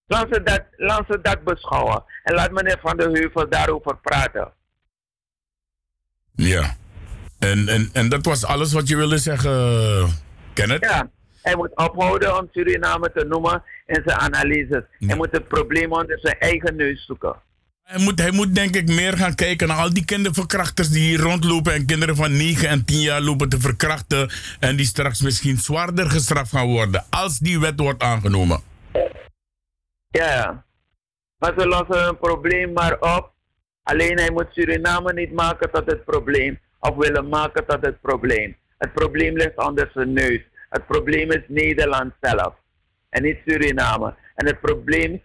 Laat 0.05 0.27
ze 0.31 0.43
dat, 0.43 0.63
laat 0.77 1.05
ze 1.09 1.19
dat 1.21 1.43
beschouwen 1.43 2.03
en 2.23 2.33
laat 2.33 2.51
meneer 2.51 2.79
Van 2.81 2.97
der 2.97 3.11
Heuvel 3.11 3.49
daarover 3.49 3.97
praten. 3.97 4.53
Ja. 6.31 6.75
En, 7.39 7.67
en, 7.67 7.89
en 7.93 8.09
dat 8.09 8.25
was 8.25 8.45
alles 8.45 8.73
wat 8.73 8.87
je 8.87 8.95
wilde 8.95 9.17
zeggen, 9.17 9.51
Kenneth? 10.53 10.83
Ja. 10.83 11.09
Hij 11.41 11.55
moet 11.55 11.75
ophouden 11.75 12.37
om 12.37 12.49
Suriname 12.51 13.11
te 13.11 13.25
noemen 13.25 13.63
in 13.85 14.01
zijn 14.05 14.19
analyses. 14.19 14.83
Hij 14.99 15.15
moet 15.15 15.31
het 15.31 15.47
probleem 15.47 15.91
onder 15.91 16.19
zijn 16.19 16.39
eigen 16.39 16.75
neus 16.75 17.05
zoeken. 17.05 17.35
Hij 17.83 18.03
moet, 18.03 18.19
hij 18.19 18.31
moet 18.31 18.55
denk 18.55 18.75
ik 18.75 18.87
meer 18.87 19.17
gaan 19.17 19.35
kijken 19.35 19.67
naar 19.67 19.77
al 19.77 19.93
die 19.93 20.05
kinderverkrachters 20.05 20.89
die 20.89 21.03
hier 21.03 21.19
rondlopen 21.19 21.73
en 21.73 21.85
kinderen 21.85 22.15
van 22.15 22.37
9 22.37 22.69
en 22.69 22.85
10 22.85 22.99
jaar 22.99 23.21
lopen 23.21 23.49
te 23.49 23.59
verkrachten 23.59 24.31
en 24.59 24.75
die 24.75 24.85
straks 24.85 25.21
misschien 25.21 25.57
zwaarder 25.57 26.09
gestraft 26.09 26.51
gaan 26.51 26.67
worden 26.67 27.05
als 27.09 27.39
die 27.39 27.59
wet 27.59 27.79
wordt 27.79 28.03
aangenomen. 28.03 28.61
Ja, 30.07 30.33
ja. 30.33 30.65
Maar 31.37 31.53
ze 31.57 31.67
lossen 31.67 32.03
hun 32.03 32.17
probleem 32.17 32.73
maar 32.73 32.99
op. 32.99 33.31
Alleen 33.83 34.17
hij 34.17 34.31
moet 34.31 34.47
Suriname 34.51 35.13
niet 35.13 35.33
maken 35.33 35.71
tot 35.71 35.85
het 35.85 36.05
probleem. 36.05 36.59
Of 36.79 36.95
willen 36.95 37.29
maken 37.29 37.65
tot 37.65 37.85
het 37.85 38.01
probleem. 38.01 38.55
Het 38.77 38.93
probleem 38.93 39.35
ligt 39.35 39.57
onder 39.67 39.89
zijn 39.93 40.13
neus. 40.13 40.41
Het 40.69 40.87
probleem 40.87 41.31
is 41.31 41.43
Nederland 41.47 42.13
zelf. 42.21 42.53
En 43.09 43.23
niet 43.23 43.37
Suriname. 43.45 44.15
En 44.35 44.45
het 44.45 44.61
probleem 44.61 45.21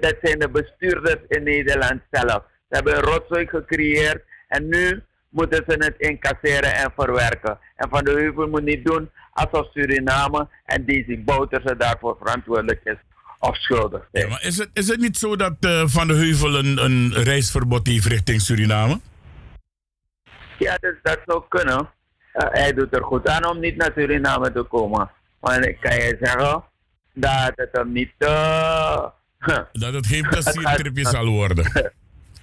dat 0.00 0.14
zijn 0.22 0.38
de 0.38 0.48
bestuurders 0.52 1.20
in 1.28 1.42
Nederland 1.42 2.00
zelf. 2.10 2.42
Ze 2.68 2.74
hebben 2.76 2.96
een 2.96 3.02
rotzooi 3.02 3.46
gecreëerd. 3.46 4.22
En 4.48 4.68
nu 4.68 5.02
moeten 5.28 5.64
ze 5.66 5.74
het 5.78 5.94
incasseren 5.98 6.74
en 6.74 6.92
verwerken. 6.96 7.58
En 7.76 7.88
Van 7.88 8.04
de 8.04 8.10
Heuvel 8.10 8.48
moet 8.48 8.62
niet 8.62 8.84
doen 8.84 9.10
alsof 9.32 9.72
Suriname 9.72 10.48
en 10.64 10.84
deze 10.84 11.18
Bouterse 11.18 11.76
daarvoor 11.76 12.16
verantwoordelijk 12.18 12.80
is 12.84 12.96
of 13.38 13.56
schuldig 13.56 14.08
zijn. 14.12 14.24
Ja, 14.24 14.30
maar 14.30 14.44
is 14.44 14.58
het, 14.58 14.70
is 14.72 14.88
het 14.88 15.00
niet 15.00 15.16
zo 15.16 15.36
dat 15.36 15.56
eh, 15.60 15.82
Van 15.86 16.08
de 16.08 16.14
Heuvel 16.14 16.58
een, 16.58 16.78
een 16.84 17.12
reisverbod 17.12 17.86
heeft 17.86 18.06
richting 18.06 18.40
Suriname? 18.40 19.00
Ja, 20.58 20.76
dus 20.80 20.94
dat 21.02 21.18
zou 21.26 21.42
kunnen. 21.48 21.90
Eh, 22.32 22.48
hij 22.50 22.72
doet 22.72 22.96
er 22.96 23.04
goed 23.04 23.28
aan 23.28 23.46
om 23.46 23.60
niet 23.60 23.76
naar 23.76 23.92
Suriname 23.94 24.52
te 24.52 24.62
komen. 24.62 25.10
Maar 25.40 25.68
ik 25.68 25.80
kan 25.80 25.94
je 25.94 26.16
zeggen 26.20 26.64
dat 27.12 27.52
het 27.54 27.68
hem 27.72 27.92
niet... 27.92 28.12
eh, 28.18 29.06
Dat 29.72 29.94
het 29.94 30.06
geen 30.06 30.28
pleziertripje 30.30 31.08
zal 31.08 31.26
worden. 31.26 31.92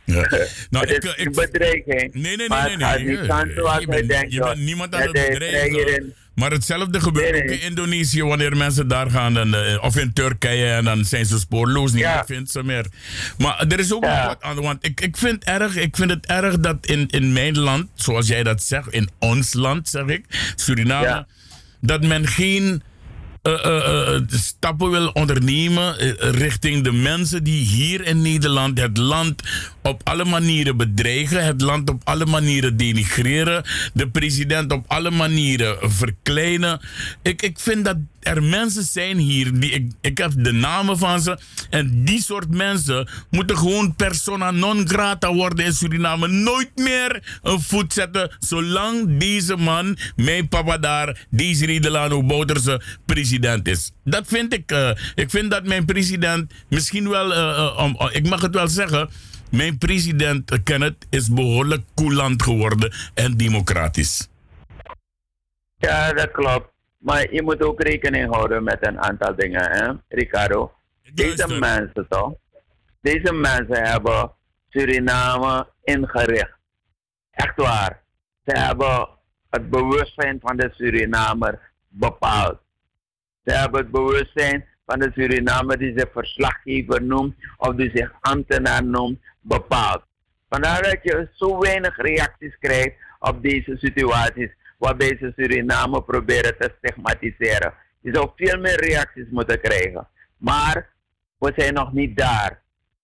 Ja. 0.03 0.29
Nou, 0.69 0.87
het 0.87 1.03
ik, 1.03 1.13
een 1.17 1.31
bedreiging. 1.31 2.13
Nee, 2.13 2.37
nee, 2.37 2.47
nee, 2.47 2.47
nee. 2.47 2.77
nee. 2.77 2.97
niet 2.97 3.19
je 3.79 3.87
bent, 3.87 4.07
bent 4.39 4.57
niemand 4.59 4.95
aan 4.95 5.01
het 5.01 5.11
bedreigen. 5.11 6.13
Maar 6.35 6.51
hetzelfde 6.51 6.99
gebeurt 7.01 7.31
Nee, 7.31 7.41
ook 7.41 7.47
nee. 7.49 7.59
in 7.59 7.67
Indonesië 7.67 8.23
wanneer 8.23 8.57
mensen 8.57 8.87
daar 8.87 9.09
gaan. 9.09 9.37
En, 9.37 9.53
eh, 9.53 9.83
of 9.83 9.97
in 9.97 10.13
Turkije 10.13 10.71
en 10.71 10.83
dan 10.85 11.05
zijn 11.05 11.25
ze 11.25 11.39
spoorloos. 11.39 11.91
Niemand 11.93 12.15
Ja. 12.15 12.25
vindt 12.35 12.51
ze 12.51 12.63
meer. 12.63 12.85
Maar 13.37 13.65
er 13.67 13.79
is 13.79 13.93
ook 13.93 14.03
Ja. 14.03 14.17
nog 14.17 14.25
wat 14.27 14.41
aan. 14.41 14.61
Want 14.61 14.85
ik, 14.85 15.01
ik, 15.01 15.17
vind 15.17 15.43
erg, 15.43 15.75
ik 15.75 15.95
vind 15.95 16.09
het 16.09 16.25
erg 16.25 16.59
dat 16.59 16.85
in, 16.85 17.07
in 17.07 17.33
mijn 17.33 17.59
land, 17.59 17.87
zoals 17.95 18.27
jij 18.27 18.43
dat 18.43 18.63
zegt, 18.63 18.89
in 18.89 19.09
ons 19.19 19.53
land 19.53 19.89
zeg 19.89 20.05
ik, 20.05 20.25
Suriname, 20.55 21.05
Ja. 21.05 21.27
dat 21.81 22.01
men 22.03 22.27
geen 22.27 22.63
eh, 22.63 22.65
eh, 22.65 22.73
eh, 22.73 22.79
stappen 24.27 24.91
wil 24.91 25.07
ondernemen 25.07 25.99
eh, 25.99 26.29
richting 26.29 26.83
de 26.83 26.91
mensen 26.91 27.43
die 27.43 27.65
hier 27.65 28.05
in 28.05 28.21
Nederland 28.21 28.79
het 28.79 28.97
land 28.97 29.41
op 29.85 30.01
alle 30.03 30.25
manieren 30.25 30.77
bedreigen, 30.77 31.45
het 31.45 31.61
land 31.61 31.89
op 31.89 32.01
alle 32.03 32.25
manieren 32.25 32.77
denigreren, 32.77 33.63
de 33.93 34.09
president 34.09 34.71
op 34.71 34.85
alle 34.87 35.11
manieren 35.11 35.91
verkleinen. 35.91 36.79
Ik, 37.21 37.41
ik 37.41 37.59
vind 37.59 37.85
dat 37.85 37.97
er 38.19 38.43
mensen 38.43 38.83
zijn 38.83 39.17
hier, 39.17 39.59
die, 39.59 39.71
ik, 39.71 39.91
ik 40.01 40.17
heb 40.17 40.31
de 40.37 40.51
namen 40.51 40.97
van 40.97 41.21
ze, 41.21 41.37
en 41.69 42.03
die 42.05 42.21
soort 42.21 42.49
mensen 42.49 43.09
moeten 43.29 43.57
gewoon 43.57 43.95
persona 43.95 44.51
non 44.51 44.87
grata 44.87 45.33
worden 45.33 45.65
in 45.65 45.73
Suriname. 45.73 46.27
Nooit 46.27 46.71
meer 46.75 47.39
een 47.43 47.61
voet 47.61 47.93
zetten 47.93 48.35
zolang 48.39 49.17
deze 49.17 49.55
man, 49.55 49.97
mijn 50.15 50.47
papa 50.47 50.77
daar, 50.77 51.25
deze 51.29 51.79
Delano 51.79 52.23
Bouterse, 52.23 52.81
president 53.05 53.67
is. 53.67 53.91
Dat 54.03 54.23
vind 54.27 54.53
ik. 54.53 54.71
eh, 54.71 54.89
ik 55.15 55.29
vind 55.29 55.51
dat 55.51 55.65
mijn 55.65 55.85
president 55.85 56.51
misschien 56.69 57.09
wel, 57.09 57.31
oh, 57.75 58.09
ik 58.11 58.29
mag 58.29 58.41
het 58.41 58.55
wel 58.55 58.67
zeggen, 58.67 59.09
mijn 59.51 59.77
president 59.77 60.63
Kenneth 60.63 61.07
is 61.09 61.29
behoorlijk 61.29 61.83
coulant 61.95 62.43
geworden 62.43 62.93
en 63.13 63.37
democratisch. 63.37 64.29
Ja, 65.77 66.13
dat 66.13 66.31
klopt. 66.31 66.73
Maar 66.97 67.33
je 67.33 67.41
moet 67.41 67.63
ook 67.63 67.81
rekening 67.81 68.33
houden 68.33 68.63
met 68.63 68.87
een 68.87 68.99
aantal 68.99 69.35
dingen, 69.35 69.71
hè, 69.71 69.91
Ricardo. 70.07 70.73
Deze 71.13 71.59
mensen 71.59 72.05
toch? 72.09 72.33
Deze 73.01 73.33
mensen 73.33 73.87
hebben 73.87 74.31
Suriname 74.69 75.67
ingericht. 75.83 76.57
Echt 77.31 77.55
waar. 77.55 78.03
Ze 78.45 78.57
hebben 78.59 79.09
het 79.49 79.69
bewustzijn 79.69 80.39
van 80.41 80.57
de 80.57 80.69
Surinamer 80.73 81.59
bepaald. 81.87 82.59
Ze 83.45 83.53
hebben 83.53 83.81
het 83.81 83.91
bewustzijn 83.91 84.65
van 84.85 84.99
de 84.99 85.11
Suriname 85.13 85.77
die 85.77 85.93
zich 85.95 86.11
verslaggever 86.11 87.03
noemt 87.03 87.35
of 87.57 87.75
die 87.75 87.91
zich 87.93 88.11
ambtenaar 88.21 88.85
noemt 88.85 89.19
bepaald. 89.47 90.03
Vandaar 90.49 90.81
dat 90.81 90.99
je 91.01 91.29
zo 91.33 91.59
weinig 91.59 91.97
reacties 91.97 92.57
krijgt 92.59 92.95
op 93.19 93.43
deze 93.43 93.77
situaties 93.77 94.49
waarbij 94.77 95.17
ze 95.19 95.33
Suriname 95.35 96.03
proberen 96.03 96.57
te 96.57 96.73
stigmatiseren. 96.77 97.73
Je 97.99 98.13
zou 98.13 98.31
veel 98.35 98.59
meer 98.59 98.79
reacties 98.85 99.27
moeten 99.29 99.61
krijgen. 99.61 100.07
Maar 100.37 100.89
we 101.37 101.53
zijn 101.55 101.73
nog 101.73 101.93
niet 101.93 102.17
daar. 102.17 102.61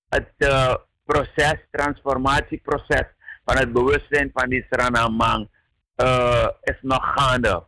Het 0.09 0.31
uh, 0.37 0.75
proces, 1.05 1.55
transformatieproces 1.71 3.05
van 3.45 3.57
het 3.57 3.73
bewustzijn 3.73 4.29
van 4.33 4.49
die 4.49 4.65
Sranamang 4.69 5.49
uh, 5.97 6.47
is 6.61 6.77
nog 6.81 7.13
gaande. 7.15 7.63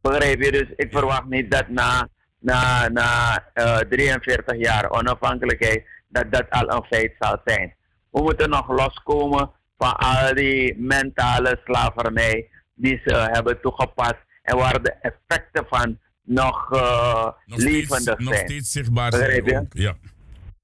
Begrijp 0.00 0.42
je? 0.42 0.52
Dus 0.52 0.72
ik 0.76 0.92
verwacht 0.92 1.24
niet 1.24 1.50
dat 1.50 1.68
na, 1.68 2.08
na, 2.38 2.88
na 2.88 3.44
uh, 3.54 3.76
43 3.76 4.56
jaar 4.56 4.90
onafhankelijkheid 4.90 5.84
dat 6.08 6.32
dat 6.32 6.50
al 6.50 6.70
een 6.70 6.84
feit 6.84 7.14
zal 7.18 7.40
zijn. 7.44 7.74
We 8.10 8.22
moeten 8.22 8.50
nog 8.50 8.68
loskomen 8.68 9.50
van 9.78 9.96
al 9.96 10.34
die 10.34 10.78
mentale 10.78 11.60
slavernij 11.64 12.48
die 12.74 13.00
ze 13.04 13.14
hebben 13.14 13.60
toegepast 13.60 14.18
en 14.42 14.56
waar 14.56 14.82
de 14.82 14.92
effecten 14.92 15.66
van 15.68 15.98
nog, 16.22 16.74
uh, 16.74 17.24
nog 17.46 17.58
levendig 17.58 17.88
steeds, 17.88 18.04
zijn. 18.04 18.24
Nog 18.24 18.34
steeds 18.34 18.72
zichtbaar 18.72 19.12
zijn. 19.12 19.68
Ja. 19.70 19.96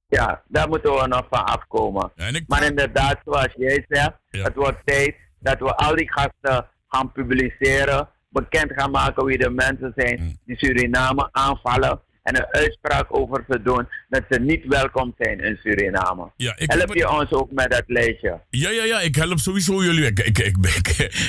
ja, 0.06 0.42
daar 0.48 0.68
moeten 0.68 0.92
we 0.94 1.06
nog 1.06 1.26
van 1.30 1.44
afkomen. 1.44 2.12
Ja, 2.14 2.40
maar 2.46 2.64
inderdaad, 2.64 3.18
zoals 3.24 3.54
jij 3.56 3.84
zegt, 3.88 4.12
ja. 4.30 4.42
het 4.42 4.54
wordt 4.54 4.80
tijd 4.84 5.14
dat 5.38 5.58
we 5.58 5.76
al 5.76 5.96
die 5.96 6.12
gasten 6.12 6.68
gaan 6.88 7.12
publiceren, 7.12 8.08
bekend 8.28 8.72
gaan 8.72 8.90
maken 8.90 9.24
wie 9.24 9.38
de 9.38 9.50
mensen 9.50 9.92
zijn 9.96 10.20
mm. 10.20 10.38
die 10.44 10.56
Suriname 10.56 11.28
aanvallen 11.32 12.00
en 12.26 12.36
een 12.36 12.46
uitspraak 12.50 13.06
over 13.08 13.44
ze 13.48 13.62
doen 13.62 13.88
dat 14.08 14.22
ze 14.30 14.40
niet 14.40 14.66
welkom 14.66 15.14
zijn 15.18 15.40
in 15.40 15.58
Suriname. 15.62 16.30
Ja, 16.36 16.54
ik 16.56 16.72
help 16.72 16.94
je 16.94 17.10
ons 17.10 17.30
ook 17.30 17.50
met 17.50 17.70
dat 17.70 17.82
lijstje? 17.86 18.40
Ja, 18.50 18.70
ja, 18.70 18.84
ja, 18.84 19.00
ik 19.00 19.14
help 19.14 19.38
sowieso 19.38 19.82
jullie. 19.82 20.04
Ik, 20.04 20.18
ik, 20.18 20.38
ik, 20.38 20.56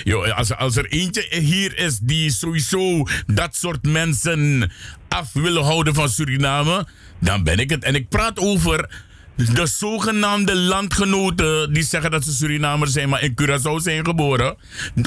ik 0.03 0.33
als, 0.35 0.55
als 0.55 0.75
er 0.75 0.85
eentje 0.85 1.39
hier 1.39 1.77
is 1.77 1.99
die 1.99 2.31
sowieso 2.31 3.03
dat 3.25 3.55
soort 3.55 3.83
mensen 3.83 4.71
af 5.07 5.33
willen 5.33 5.63
houden 5.63 5.93
van 5.93 6.09
Suriname, 6.09 6.87
dan 7.19 7.43
ben 7.43 7.59
ik 7.59 7.69
het. 7.69 7.83
En 7.83 7.95
ik 7.95 8.09
praat 8.09 8.39
over 8.39 9.05
de 9.35 9.65
zogenaamde 9.65 10.55
landgenoten 10.55 11.73
die 11.73 11.83
zeggen 11.83 12.11
dat 12.11 12.23
ze 12.23 12.31
Surinamers 12.31 12.91
zijn, 12.91 13.09
maar 13.09 13.23
in 13.23 13.35
Curaçao 13.41 13.75
zijn 13.75 14.05
geboren. 14.05 14.57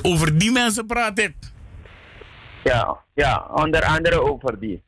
Over 0.02 0.38
die 0.38 0.52
mensen 0.52 0.86
praat 0.86 1.18
ik. 1.18 1.34
Ja, 2.64 2.98
ja, 3.14 3.46
onder 3.54 3.84
andere 3.84 4.22
over 4.22 4.60
die. 4.60 4.82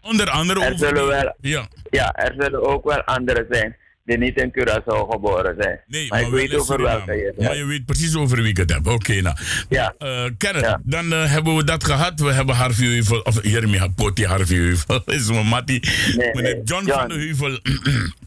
Onder 0.00 0.30
andere 0.30 0.64
er 0.64 0.78
zullen 0.78 1.06
wel, 1.06 1.34
ja. 1.40 1.68
ja, 1.90 2.14
er 2.14 2.34
zullen 2.38 2.66
ook 2.66 2.84
wel 2.84 3.02
anderen 3.02 3.46
zijn 3.50 3.76
die 4.04 4.18
niet 4.18 4.36
in 4.36 4.52
Curaçao 4.58 5.08
geboren 5.10 5.54
zijn. 5.58 5.80
Nee, 5.86 6.08
maar, 6.08 6.20
maar 6.20 6.28
ik 6.28 6.34
weet 6.34 6.60
over 6.60 6.82
welke 6.82 7.12
je 7.12 7.34
Maar 7.36 7.56
je 7.56 7.64
weet 7.64 7.84
precies 7.84 8.16
over 8.16 8.36
wie 8.36 8.50
ik 8.50 8.56
het 8.56 8.70
heb. 8.72 8.86
Oké, 8.86 8.94
okay, 8.94 9.20
nou. 9.20 9.36
Ja. 9.68 9.94
Uh, 9.98 10.24
ja. 10.38 10.80
dan 10.84 11.12
uh, 11.12 11.30
hebben 11.30 11.56
we 11.56 11.64
dat 11.64 11.84
gehad. 11.84 12.20
We 12.20 12.32
hebben 12.32 12.54
Harvey 12.54 12.86
Heuvel, 12.86 13.20
of 13.20 13.38
Jeremy 13.42 13.90
Poti 13.96 14.24
Harvey 14.24 14.56
Heuvel, 14.56 15.02
is 15.16 15.28
mijn 15.28 15.46
mattie. 15.46 15.88
Nee, 16.16 16.34
Meneer 16.34 16.54
nee, 16.54 16.62
John, 16.64 16.86
John, 16.86 16.98
van 16.98 17.08
de 17.08 17.14
Heuvel. 17.14 17.58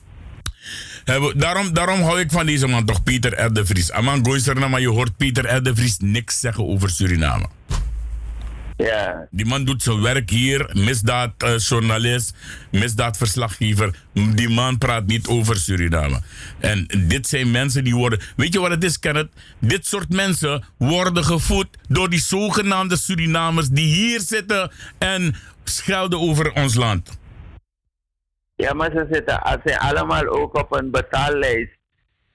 Hebben, 1.05 1.39
daarom, 1.39 1.73
daarom 1.73 2.01
hou 2.01 2.19
ik 2.19 2.31
van 2.31 2.45
deze 2.45 2.67
man 2.67 2.85
toch, 2.85 3.03
Pieter 3.03 3.45
R. 3.45 3.53
de 3.53 3.65
Vries. 3.65 3.91
Aman 3.91 4.25
Goisterna, 4.25 4.67
maar 4.67 4.81
je 4.81 4.89
hoort 4.89 5.17
Pieter 5.17 5.55
R. 5.55 5.63
de 5.63 5.75
Vries 5.75 5.97
niks 5.99 6.39
zeggen 6.39 6.65
over 6.67 6.89
Suriname. 6.89 7.45
Ja. 8.77 9.27
Die 9.31 9.45
man 9.45 9.65
doet 9.65 9.83
zijn 9.83 10.01
werk 10.01 10.29
hier, 10.29 10.69
misdaadjournalist, 10.73 12.35
uh, 12.35 12.79
misdaadverslaggever. 12.81 13.95
Die 14.13 14.49
man 14.49 14.77
praat 14.77 15.05
niet 15.05 15.27
over 15.27 15.55
Suriname. 15.55 16.21
En 16.59 16.87
dit 17.07 17.27
zijn 17.27 17.51
mensen 17.51 17.83
die 17.83 17.95
worden. 17.95 18.19
Weet 18.35 18.53
je 18.53 18.59
wat 18.59 18.69
het 18.69 18.83
is, 18.83 18.99
Kenneth? 18.99 19.29
Dit 19.59 19.85
soort 19.85 20.09
mensen 20.09 20.63
worden 20.77 21.23
gevoed 21.23 21.67
door 21.87 22.09
die 22.09 22.19
zogenaamde 22.19 22.97
Surinamers 22.97 23.69
die 23.69 23.95
hier 23.95 24.19
zitten 24.19 24.71
en 24.97 25.35
schelden 25.63 26.19
over 26.19 26.53
ons 26.53 26.75
land. 26.75 27.17
Ja, 28.55 28.73
maar 28.73 28.91
ze 28.91 29.07
zitten 29.11 29.39
ze 29.45 29.59
zijn 29.63 29.79
allemaal 29.79 30.27
ook 30.27 30.57
op 30.57 30.75
een 30.75 30.91
betaallijst. 30.91 31.77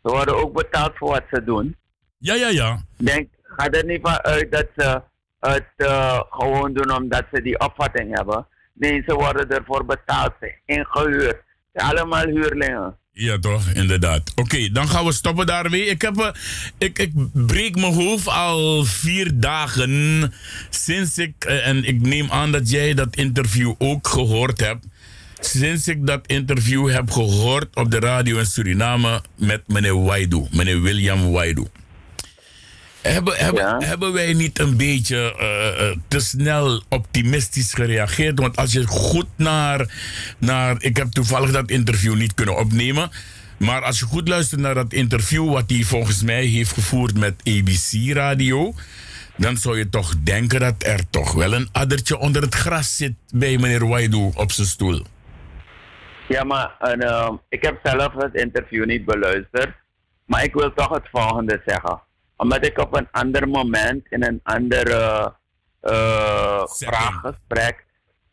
Ze 0.03 0.11
worden 0.11 0.37
ook 0.37 0.53
betaald 0.53 0.93
voor 0.97 1.11
wat 1.11 1.25
ze 1.31 1.45
doen. 1.45 1.77
Ja, 2.19 2.35
ja, 2.35 2.49
ja. 2.49 2.83
Denk, 2.97 3.29
ga 3.43 3.71
er 3.71 3.85
niet 3.85 4.01
van 4.03 4.23
uit 4.23 4.53
dat 4.53 4.67
ze 4.77 5.03
het 5.41 5.73
uh, 5.77 6.21
gewoon 6.31 6.73
doen 6.73 6.97
omdat 6.97 7.25
ze 7.33 7.43
die 7.43 7.61
opvatting 7.61 8.17
hebben. 8.17 8.47
Ze 8.81 9.15
worden 9.15 9.49
ervoor 9.49 9.85
betaald, 9.85 10.35
ingehuurd. 10.67 11.43
Allemaal 11.73 12.27
huurlingen. 12.27 12.99
Ja, 13.13 13.39
toch, 13.39 13.69
inderdaad. 13.69 14.33
Oké, 14.35 14.71
dan 14.73 14.89
gaan 14.89 15.05
we 15.05 15.13
stoppen 15.13 15.47
daarmee. 15.47 15.85
Ik, 15.85 16.03
heb, 16.03 16.17
uh, 16.17 16.29
ik, 16.79 16.99
ik 16.99 17.13
breek 17.33 17.75
mijn 17.77 17.95
hoofd 17.95 18.29
al 18.29 18.85
vier 18.85 19.31
dagen 19.35 20.33
sinds 20.71 21.19
ik, 21.19 21.45
uh, 21.49 21.67
en 21.67 21.85
ik 21.85 22.01
neem 22.01 22.31
aan 22.31 22.53
dat 22.53 22.71
jij 22.71 22.95
dat 22.95 23.17
interview 23.17 23.75
ook 23.79 24.09
gehoord 24.09 24.61
hebt. 24.61 24.87
Sinds 25.39 25.89
ik 25.89 26.07
dat 26.07 26.27
interview 26.27 26.91
heb 26.91 27.11
gehoord 27.11 27.77
op 27.77 27.91
de 27.91 27.99
radio 27.99 28.39
in 28.39 28.47
Suriname 28.47 29.23
met 29.37 29.63
meneer 29.67 30.03
Waidu, 30.03 30.47
meneer 30.51 30.83
William 30.83 31.31
Waidu. 31.31 31.67
Hebben, 33.03 33.37
hebben, 33.37 33.63
ja. 33.63 33.79
hebben 33.79 34.13
wij 34.13 34.33
niet 34.33 34.59
een 34.59 34.77
beetje 34.77 35.35
uh, 35.41 36.03
te 36.09 36.21
snel 36.21 36.83
optimistisch 36.89 37.75
gereageerd? 37.75 38.39
Want 38.39 38.57
als 38.57 38.73
je 38.73 38.87
goed 38.87 39.27
naar, 39.37 39.87
naar. 40.39 40.77
Ik 40.79 40.97
heb 40.97 41.11
toevallig 41.11 41.51
dat 41.51 41.71
interview 41.71 42.15
niet 42.15 42.35
kunnen 42.35 42.57
opnemen. 42.57 43.11
Maar 43.59 43.83
als 43.83 43.99
je 43.99 44.05
goed 44.05 44.29
luistert 44.29 44.61
naar 44.61 44.75
dat 44.75 44.93
interview, 44.93 45.53
wat 45.53 45.71
hij 45.71 45.83
volgens 45.83 46.23
mij 46.23 46.45
heeft 46.45 46.73
gevoerd 46.73 47.19
met 47.19 47.35
ABC 47.45 48.13
Radio. 48.13 48.75
Dan 49.37 49.57
zou 49.57 49.79
je 49.79 49.89
toch 49.89 50.15
denken 50.23 50.61
dat 50.61 50.75
er 50.79 51.11
toch 51.11 51.33
wel 51.33 51.55
een 51.55 51.69
addertje 51.73 52.19
onder 52.19 52.43
het 52.43 52.55
gras 52.55 52.97
zit 52.97 53.15
bij 53.35 53.59
meneer 53.59 53.89
Waidu 53.89 54.31
op 54.35 54.53
zijn 54.53 54.67
stoel. 54.67 55.03
Ja, 56.29 56.45
maar 56.45 56.97
uh, 56.99 57.31
ik 57.49 57.63
heb 57.63 57.79
zelf 57.83 58.13
het 58.15 58.35
interview 58.35 58.85
niet 58.85 59.05
beluisterd. 59.05 59.75
Maar 60.25 60.45
ik 60.45 60.55
wil 60.55 60.73
toch 60.75 60.89
het 60.89 61.09
volgende 61.13 61.63
zeggen 61.67 62.01
omdat 62.41 62.67
ik 62.67 62.79
op 62.79 62.97
een 62.97 63.09
ander 63.11 63.49
moment 63.49 64.07
in 64.09 64.25
een 64.25 64.41
andere 64.43 65.33
uh, 65.83 66.67
vraaggesprek, 66.67 67.85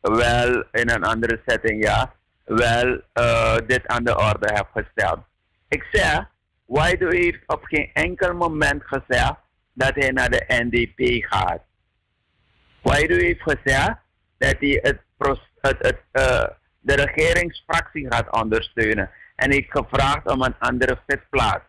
wel 0.02 0.64
in 0.72 0.90
een 0.90 1.04
andere 1.04 1.42
setting, 1.46 1.84
ja, 1.84 2.14
wel 2.46 3.02
uh, 3.14 3.58
dit 3.68 3.88
aan 3.88 4.04
de 4.04 4.18
orde 4.18 4.54
heb 4.54 4.68
gesteld. 4.74 5.20
Ik 5.68 5.88
zeg, 5.92 6.30
Waido 6.66 7.10
heeft 7.10 7.44
op 7.48 7.64
geen 7.64 7.90
enkel 7.94 8.34
moment 8.34 8.84
gezegd 8.86 9.36
dat 9.74 9.96
hij 9.96 10.10
naar 10.10 10.30
de 10.30 10.46
NDP 10.48 11.26
gaat. 11.26 11.62
Waido 12.82 13.16
heeft 13.16 13.42
gezegd 13.42 13.96
dat 14.38 14.56
hij 14.60 14.80
het, 14.82 15.02
het, 15.62 15.78
het, 15.80 16.00
uh, 16.12 16.44
de 16.80 16.94
regeringsfractie 16.94 18.06
gaat 18.10 18.42
ondersteunen. 18.42 19.10
En 19.36 19.52
heeft 19.52 19.72
gevraagd 19.72 20.32
om 20.32 20.42
een 20.42 20.60
andere 20.60 21.00
zitplaats. 21.08 21.66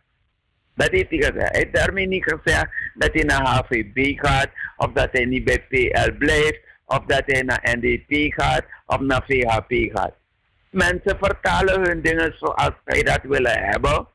Dat 0.79 0.91
heeft 0.91 1.11
hij 1.11 1.19
gezegd. 1.19 1.51
Hij 1.51 1.61
heeft 1.61 1.75
daarmee 1.75 2.07
niet 2.07 2.33
gezegd 2.33 2.67
dat 2.95 3.11
hij 3.13 3.23
naar 3.23 3.47
HVB 3.47 4.19
gaat, 4.19 4.49
of 4.77 4.93
dat 4.93 5.09
hij 5.13 5.25
niet 5.25 5.45
bij 5.45 5.61
PL 5.69 6.13
blijft, 6.19 6.61
of 6.85 7.05
dat 7.07 7.23
hij 7.27 7.43
naar 7.43 7.77
NDP 7.79 8.33
gaat, 8.33 8.65
of 8.87 9.01
naar 9.01 9.25
VHP 9.27 9.97
gaat. 9.97 10.15
Mensen 10.71 11.19
vertalen 11.21 11.87
hun 11.87 12.03
dingen 12.03 12.35
zoals 12.39 12.73
zij 12.85 13.03
dat 13.03 13.21
willen 13.23 13.59
hebben. 13.59 14.07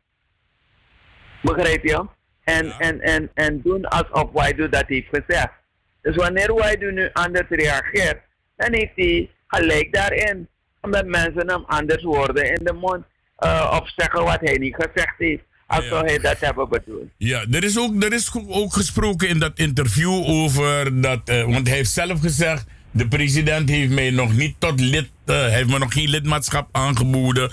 Begrijp 1.41 1.83
je? 1.83 2.05
En, 2.43 2.65
ja. 2.65 2.79
en, 2.79 3.01
en, 3.01 3.31
en 3.33 3.61
doen 3.61 3.85
alsof 3.85 4.31
Waidu 4.31 4.69
dat 4.69 4.87
heeft 4.87 5.07
gezegd. 5.11 5.53
Dus 6.01 6.15
wanneer 6.15 6.53
Waidu 6.53 6.91
nu 6.91 7.09
anders 7.13 7.49
reageert, 7.49 8.21
dan 8.55 8.73
heeft 8.73 8.95
hij 8.95 9.29
gelijk 9.47 9.93
daarin. 9.93 10.47
Omdat 10.81 11.05
mensen 11.05 11.49
hem 11.49 11.63
anders 11.65 12.03
woorden 12.03 12.53
in 12.53 12.63
de 12.63 12.73
mond 12.73 13.05
uh, 13.39 13.79
of 13.81 13.89
zeggen 13.95 14.23
wat 14.23 14.39
hij 14.39 14.57
niet 14.57 14.75
gezegd 14.75 15.15
heeft 15.17 15.43
als 15.75 16.01
hij 16.01 16.19
dat 16.19 16.39
hebben 16.39 16.69
bedoeld. 16.69 17.09
Ja, 17.17 17.45
er 17.51 17.63
is, 17.63 17.79
ook, 17.79 18.03
er 18.03 18.13
is 18.13 18.31
ook 18.47 18.73
gesproken 18.73 19.29
in 19.29 19.39
dat 19.39 19.51
interview 19.55 20.11
over 20.25 21.01
dat, 21.01 21.29
uh, 21.29 21.43
want 21.43 21.67
hij 21.67 21.77
heeft 21.77 21.91
zelf 21.91 22.19
gezegd, 22.19 22.65
de 22.91 23.07
president 23.07 23.69
heeft 23.69 23.91
mij 23.91 24.09
nog 24.09 24.35
niet 24.35 24.55
tot 24.57 24.79
lid, 24.79 25.09
uh, 25.25 25.47
heeft 25.47 25.69
me 25.69 25.77
nog 25.77 25.93
geen 25.93 26.09
lidmaatschap 26.09 26.67
aangeboden. 26.71 27.51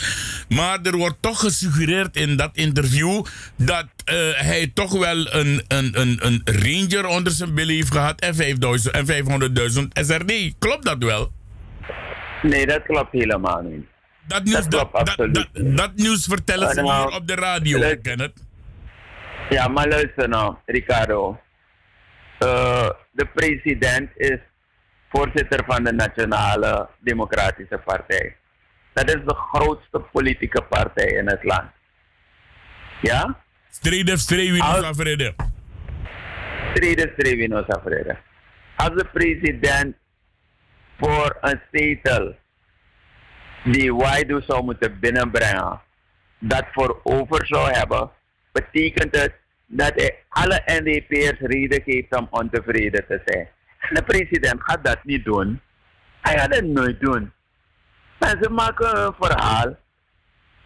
Maar 0.48 0.78
er 0.82 0.96
wordt 0.96 1.16
toch 1.20 1.40
gesuggereerd 1.40 2.16
in 2.16 2.36
dat 2.36 2.50
interview 2.52 3.24
dat 3.56 3.86
uh, 4.04 4.14
hij 4.34 4.70
toch 4.74 4.92
wel 4.92 5.34
een, 5.34 5.62
een, 5.68 6.00
een, 6.00 6.18
een 6.20 6.42
ranger 6.44 7.06
onder 7.06 7.32
zijn 7.32 7.54
billen 7.54 7.74
heeft 7.74 7.92
gehad 7.92 8.20
en 8.20 8.34
500.000 8.34 9.82
SRD. 9.92 10.54
Klopt 10.58 10.84
dat 10.84 11.04
wel? 11.04 11.32
Nee, 12.42 12.66
dat 12.66 12.82
klopt 12.82 13.12
helemaal 13.12 13.62
niet. 13.62 13.84
Dat 14.30 14.44
nieuws, 14.44 14.68
dat, 14.68 14.92
dat, 14.92 15.16
dat, 15.16 15.34
dat, 15.34 15.48
dat 15.54 15.94
nieuws 15.94 16.24
vertellen 16.24 16.70
ze 16.70 16.82
hier 16.82 17.16
op 17.16 17.26
de 17.26 17.34
radio, 17.34 17.78
ik 17.78 18.02
ken 18.02 18.20
het. 18.20 18.32
Ja, 19.48 19.68
maar 19.68 19.88
luister 19.88 20.28
nou, 20.28 20.54
Ricardo. 20.66 21.40
Uh, 22.38 22.88
de 23.10 23.26
president 23.34 24.10
is 24.16 24.38
voorzitter 25.08 25.64
van 25.66 25.84
de 25.84 25.92
Nationale 25.92 26.88
Democratische 26.98 27.80
Partij. 27.84 28.36
Dat 28.92 29.08
is 29.08 29.20
de 29.26 29.34
grootste 29.34 30.00
politieke 30.12 30.62
partij 30.62 31.06
in 31.06 31.28
het 31.28 31.44
land. 31.44 31.70
Ja? 33.02 33.40
Streden, 33.70 34.18
streden, 34.18 34.60
afreden. 34.60 35.34
Streden, 36.74 37.10
streden, 37.16 37.66
afreden. 37.66 38.18
Als 38.76 38.94
de 38.94 39.06
president 39.12 39.96
voor 40.98 41.36
een 41.40 41.60
zetel 41.72 42.36
die 43.64 43.94
Waidu 43.94 44.42
zou 44.46 44.64
moeten 44.64 44.98
binnenbrengen, 44.98 45.80
dat 46.38 46.64
voor 46.72 47.00
over 47.02 47.46
zou 47.46 47.70
hebben, 47.70 48.10
betekent 48.52 49.16
het 49.16 49.32
dat 49.66 49.92
hij 49.94 50.18
alle 50.28 50.62
NDP'ers 50.66 51.38
reden 51.40 51.82
geeft 51.82 52.16
om 52.16 52.26
ontevreden 52.30 53.06
te 53.06 53.20
zijn. 53.24 53.48
En 53.78 53.94
de 53.94 54.02
president 54.02 54.62
gaat 54.62 54.84
dat 54.84 55.04
niet 55.04 55.24
doen. 55.24 55.60
Hij 56.20 56.38
gaat 56.38 56.54
het 56.54 56.64
nooit 56.64 57.00
doen. 57.00 57.32
Mensen 58.18 58.54
maken 58.54 58.98
een 58.98 59.14
verhaal. 59.20 59.76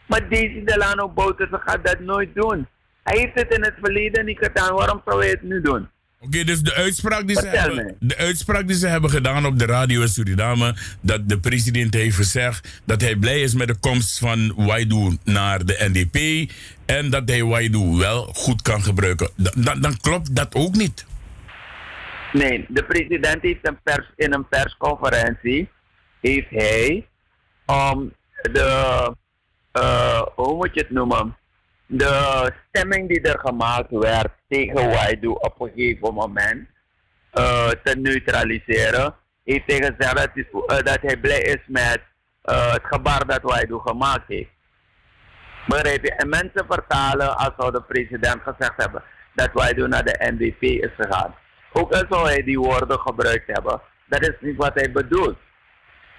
Maar 0.07 0.28
deze 0.28 0.62
Delano 0.64 1.09
Bouterse 1.09 1.61
gaat 1.64 1.84
dat 1.84 2.01
nooit 2.01 2.34
doen. 2.34 2.68
Hij 3.03 3.18
heeft 3.18 3.40
het 3.40 3.55
in 3.55 3.62
het 3.62 3.74
verleden 3.82 4.24
niet 4.24 4.38
gedaan. 4.38 4.74
Waarom 4.74 5.03
zou 5.05 5.20
hij 5.20 5.30
het 5.30 5.42
nu 5.42 5.61
doen? 5.61 5.88
Oké, 6.21 6.45
dus 6.45 6.61
de 6.61 6.75
uitspraak, 6.75 7.27
die 7.27 7.37
ze 7.37 7.43
Vertel 7.43 7.61
hebben, 7.77 7.97
de 8.01 8.17
uitspraak 8.17 8.67
die 8.67 8.77
ze 8.77 8.87
hebben 8.87 9.11
gedaan 9.11 9.47
op 9.47 9.59
de 9.59 9.67
radio 9.67 10.01
in 10.01 10.09
Suriname, 10.09 10.77
dat 11.01 11.29
de 11.29 11.39
president 11.41 11.95
heeft 11.95 12.17
gezegd 12.17 12.83
dat 12.85 13.01
hij 13.01 13.17
blij 13.17 13.41
is 13.41 13.55
met 13.55 13.69
de 13.69 13.77
komst 13.77 14.19
van 14.19 14.53
Waidu 14.57 15.19
naar 15.25 15.65
de 15.65 15.77
NDP 15.93 16.51
en 16.87 17.11
dat 17.11 17.29
hij 17.29 17.45
Waidu 17.45 17.97
wel 17.97 18.23
goed 18.33 18.62
kan 18.62 18.83
gebruiken. 18.83 19.31
Da- 19.37 19.53
dan, 19.57 19.81
dan 19.81 19.97
klopt 20.01 20.37
dat 20.37 20.55
ook 20.55 20.75
niet. 20.75 21.07
Nee, 22.33 22.65
de 22.69 22.85
president 22.85 23.43
heeft 23.43 23.69
een 23.69 23.79
pers, 23.83 24.11
in 24.17 24.33
een 24.35 24.49
persconferentie 24.49 25.69
heeft 26.21 26.51
hij 26.51 27.07
om 27.67 28.12
de, 28.53 29.11
eh, 29.73 30.23
hoe 30.35 30.55
moet 30.55 30.71
je 30.75 30.81
het 30.81 30.91
noemen, 30.91 31.37
de 31.87 32.53
stemming 32.68 33.09
die 33.09 33.20
er 33.20 33.39
gemaakt 33.39 33.91
werd 33.91 34.28
tegen 34.49 34.74
Waidu 34.91 35.26
op 35.28 35.61
een 35.61 35.70
gegeven 35.74 36.14
moment 36.14 36.68
eh, 37.30 37.68
te 37.68 37.97
neutraliseren, 37.99 39.14
heeft 39.45 39.62
hij 39.66 39.76
gezegd 39.76 40.16
dat, 40.16 40.30
hij- 40.35 40.47
eh, 40.66 40.85
dat 40.85 40.99
hij 41.03 41.16
blij 41.16 41.41
is 41.41 41.61
met 41.66 42.01
eh, 42.43 42.72
het 42.72 42.82
gebaar 42.85 43.26
dat 43.26 43.43
Waidu 43.43 43.78
gemaakt 43.78 44.28
heeft. 44.28 44.51
Begrijp 45.66 46.05
je? 46.05 46.12
En 46.14 46.28
mensen 46.28 46.66
vertalen 46.68 47.37
als 47.37 47.53
zou 47.59 47.72
de 47.72 47.82
president 47.82 48.43
gezegd 48.43 48.72
hebben 48.76 49.03
dat 49.35 49.51
Waidu 49.53 49.89
naar 49.89 50.05
de 50.05 50.32
NDP 50.32 50.62
is 50.62 50.91
gegaan. 50.97 51.35
Ook 51.72 51.93
al 51.93 52.05
zou 52.09 52.26
hij 52.28 52.43
die 52.43 52.59
woorden 52.59 52.99
gebruikt 52.99 53.47
hebben, 53.47 53.80
dat 54.07 54.20
is 54.22 54.35
niet 54.41 54.57
wat 54.57 54.74
hij 54.74 54.93
bedoelt. 54.93 55.39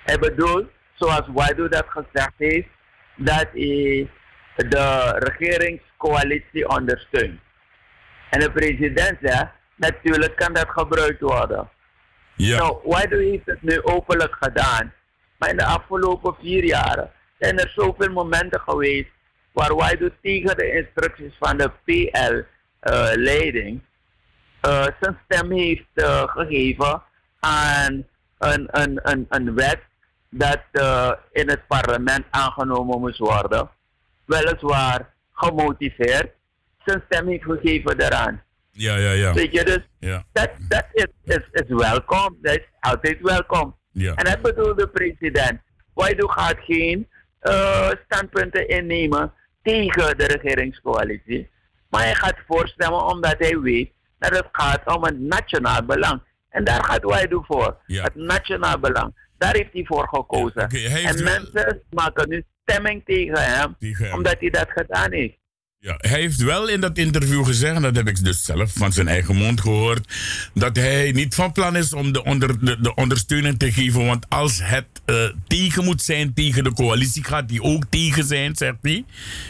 Hij 0.04 0.20
bedoelt, 0.20 0.70
zoals 0.94 1.28
Waidu 1.34 1.70
dat 1.70 1.86
gezegd 1.88 2.34
heeft, 2.38 2.68
dat 3.16 3.48
hij 3.54 4.10
de 4.56 5.16
regeringscoalitie 5.18 6.70
ondersteunt. 6.70 7.40
En 8.30 8.40
de 8.40 8.52
president 8.52 9.18
zegt, 9.22 9.48
natuurlijk 9.76 10.36
kan 10.36 10.54
dat 10.54 10.70
gebruikt 10.70 11.22
worden. 11.22 11.70
Ja. 12.36 12.58
Nou, 12.58 12.78
Waidu 12.84 13.24
heeft 13.30 13.46
het 13.46 13.62
nu 13.62 13.84
openlijk 13.84 14.36
gedaan. 14.40 14.94
Maar 15.38 15.50
in 15.50 15.58
de 15.58 15.66
afgelopen 15.66 16.36
vier 16.40 16.64
jaren 16.64 17.12
zijn 17.40 17.60
er 17.60 17.72
zoveel 17.76 18.12
momenten 18.12 18.60
geweest 18.60 19.10
waar 19.52 19.76
Waidu 19.76 20.12
tegen 20.22 20.58
de 20.58 20.72
instructies 20.72 21.34
van 21.40 21.58
de 21.58 21.72
PL-leiding 21.84 23.82
eh, 24.62 24.88
zijn 25.00 25.20
stem 25.26 25.52
heeft 25.52 25.86
eh, 25.94 26.24
gegeven 26.28 27.02
aan 27.40 28.06
een, 28.38 28.68
een, 28.72 29.00
een, 29.04 29.26
een 29.30 29.56
wet 29.56 29.80
dat 30.30 30.62
eh, 30.72 31.12
in 31.32 31.50
het 31.50 31.68
parlement 31.68 32.26
aangenomen 32.30 33.00
moest 33.00 33.18
worden. 33.18 33.70
Weliswaar 34.26 35.14
gemotiveerd, 35.32 36.32
zijn 36.86 37.04
stem 37.10 37.28
heeft 37.28 37.44
gegeven 37.44 37.98
daaraan. 37.98 38.44
Ja, 38.72 38.96
ja, 38.96 39.12
ja. 39.12 39.34
Weet 39.34 39.52
je, 39.52 39.64
dus 39.64 39.80
Ja. 40.00 40.24
dat, 40.32 40.50
dat 40.68 40.86
is, 40.94 41.08
is, 41.24 41.42
is 41.52 41.68
welkom. 41.68 42.38
Dat 42.42 42.56
is 42.56 42.66
altijd 42.80 43.18
welkom. 43.22 43.76
Ja. 43.92 44.14
En 44.16 44.26
dat 44.26 44.42
bedoelt 44.42 44.80
de 44.80 44.88
president. 44.88 45.60
Waidu 45.94 46.28
gaat 46.28 46.58
geen 46.60 47.08
eh, 47.40 47.90
standpunten 48.06 48.68
innemen 48.68 49.34
tegen 49.64 50.18
de 50.18 50.26
regeringscoalitie. 50.26 51.50
Maar 51.90 52.02
hij 52.04 52.16
gaat 52.16 52.36
voorstemmen 52.48 53.06
omdat 53.06 53.36
hij 53.38 53.60
weet 53.60 53.92
dat 54.20 54.36
het 54.36 54.48
gaat 54.52 54.96
om 54.96 55.04
een 55.04 55.28
nationaal 55.28 55.84
belang. 55.86 56.22
En 56.50 56.64
daar 56.64 56.84
gaat 56.84 57.04
Waidu 57.04 57.40
voor. 57.48 57.78
Ja. 57.86 58.04
Het 58.04 58.16
nationaal 58.16 58.80
belang. 58.80 59.25
Daar 59.38 59.54
heeft 59.56 59.74
hij 59.74 59.86
voor 59.86 60.08
gekozen. 60.08 60.66
Hij 60.70 61.04
en 61.04 61.24
wel- 61.24 61.24
mensen 61.24 61.82
maken 61.90 62.30
nu 62.30 62.44
stemming 62.66 63.02
tegen 63.06 63.44
hem, 63.56 63.76
Tegen 63.80 64.06
hem. 64.06 64.14
omdat 64.14 64.36
hij 64.40 64.50
dat 64.50 64.68
gedaan 64.70 65.12
heeft. 65.12 65.44
Ja, 65.78 65.96
hij 65.98 66.20
heeft 66.20 66.42
wel 66.44 66.68
in 66.68 66.82
dat 66.82 66.98
interview 66.98 67.46
gezegd, 67.46 67.76
en 67.76 67.82
dat 67.82 67.96
heb 67.96 68.08
ik 68.08 68.24
dus 68.24 68.44
zelf 68.46 68.72
van 68.74 68.92
zijn 68.92 69.08
eigen 69.08 69.36
mond 69.36 69.62
gehoord, 69.62 70.14
dat 70.54 70.76
hij 70.76 71.12
niet 71.12 71.36
van 71.36 71.52
plan 71.52 71.76
is 71.76 71.94
om 71.94 72.12
de, 72.14 72.24
onder, 72.24 72.66
de, 72.66 72.80
de 72.82 72.94
ondersteuning 72.96 73.60
te 73.60 73.72
geven. 73.72 74.06
Want 74.06 74.26
als 74.30 74.60
het 74.64 74.86
eh, 75.06 75.16
tegen 75.48 75.84
moet 75.84 76.02
zijn 76.02 76.34
tegen 76.34 76.64
de 76.64 76.74
coalitie, 76.74 77.24
gaat 77.24 77.50
hij 77.50 77.60
ook 77.60 77.84
tegen 77.90 78.24
zijn, 78.24 78.56
zegt 78.56 78.76
hij. 78.82 79.06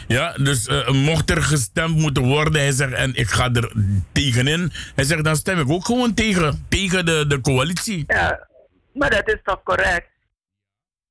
Ja, 0.08 0.32
dus 0.32 0.66
eh, 0.66 0.90
mocht 0.90 1.30
er 1.30 1.42
gestemd 1.42 1.96
moeten 1.96 2.22
worden, 2.22 2.60
hij 2.60 2.72
zegt, 2.72 2.92
en 2.92 3.14
ik 3.14 3.28
ga 3.28 3.52
er 3.52 3.72
tegenin, 4.12 4.72
hij 4.94 5.04
zegt, 5.04 5.24
dan 5.24 5.36
stem 5.36 5.60
ik 5.60 5.68
ook 5.70 5.84
gewoon 5.84 6.14
tegen, 6.14 6.64
tegen 6.68 7.06
de, 7.06 7.24
de 7.28 7.40
coalitie. 7.40 8.04
Ja, 8.06 8.48
maar 8.96 9.10
dat 9.10 9.28
is 9.28 9.40
toch 9.42 9.62
correct? 9.62 10.10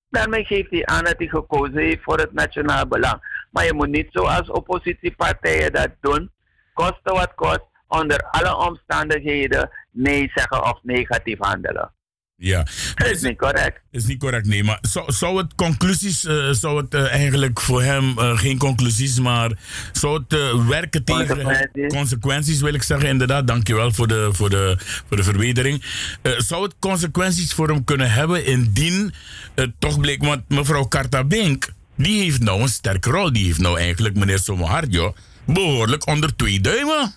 Daarmee 0.10 0.46
geeft 0.46 0.72
hij 0.72 0.86
aan 0.86 1.04
dat 1.04 1.18
hij 1.18 1.28
gekozen 1.28 1.78
heeft 1.78 2.04
voor 2.04 2.18
het 2.18 2.34
nationaal 2.34 2.88
belang. 2.88 3.48
Maar 3.52 3.66
je 3.66 3.74
moet 3.74 3.90
niet 3.90 4.08
zoals 4.12 4.50
oppositiepartijen 4.50 5.74
dat 5.74 5.90
doen, 6.02 6.32
koste 6.74 7.12
wat 7.14 7.34
kost, 7.36 7.66
onder 7.88 8.24
alle 8.30 8.68
omstandigheden 8.68 9.70
nee 9.92 10.32
zeggen 10.34 10.64
of 10.64 10.80
negatief 10.84 11.38
handelen. 11.40 11.94
Ja, 12.38 12.68
Dat 12.96 13.08
is 13.08 13.22
niet 13.22 13.38
correct. 13.38 13.82
is 13.92 14.06
niet 14.06 14.20
correct, 14.20 14.48
nee. 14.48 14.64
Maar 14.64 14.78
zou, 14.82 15.12
zou 15.12 15.38
het 15.38 15.56
conclusies, 15.56 16.26
eh, 16.26 16.50
zou 16.52 16.82
het 16.82 16.94
eh, 16.94 17.12
eigenlijk 17.12 17.60
voor 17.60 17.84
hem 17.84 18.20
eh, 18.20 18.38
geen 18.38 18.58
conclusies, 18.58 19.20
maar 19.20 19.52
zou 19.92 20.24
het 20.28 20.66
werken 20.68 21.04
tegen 21.04 21.70
Consequenties. 21.88 22.62
wil 22.62 22.74
ik 22.74 22.84
zeggen, 22.84 23.10
inderdaad. 23.10 23.48
Dankjewel 23.48 23.92
voor 23.92 24.08
de, 24.08 24.30
voor 24.32 24.50
de, 24.50 24.78
voor 25.08 25.18
de 25.18 25.24
verbetering. 25.24 25.84
Zou 26.38 26.64
het 26.64 26.76
consequenties 26.80 27.54
voor 27.54 27.68
hem 27.68 27.84
kunnen 27.84 28.12
hebben 28.12 28.46
indien 28.46 29.14
het 29.56 29.72
toch 29.80 30.00
bleek, 30.00 30.24
want 30.24 30.50
mevrouw 30.50 30.84
Karta 30.84 31.24
Bink, 31.24 31.74
die 31.96 32.22
heeft 32.22 32.42
nou 32.42 32.62
een 32.62 32.70
sterke 32.70 33.10
rol. 33.10 33.34
Die 33.34 33.46
heeft 33.46 33.60
nou 33.60 33.80
eigenlijk 33.80 34.16
meneer 34.16 34.40
Somoharjo 34.40 35.16
behoorlijk 35.46 36.08
onder 36.08 36.36
twee 36.36 36.62
duimen. 36.62 37.16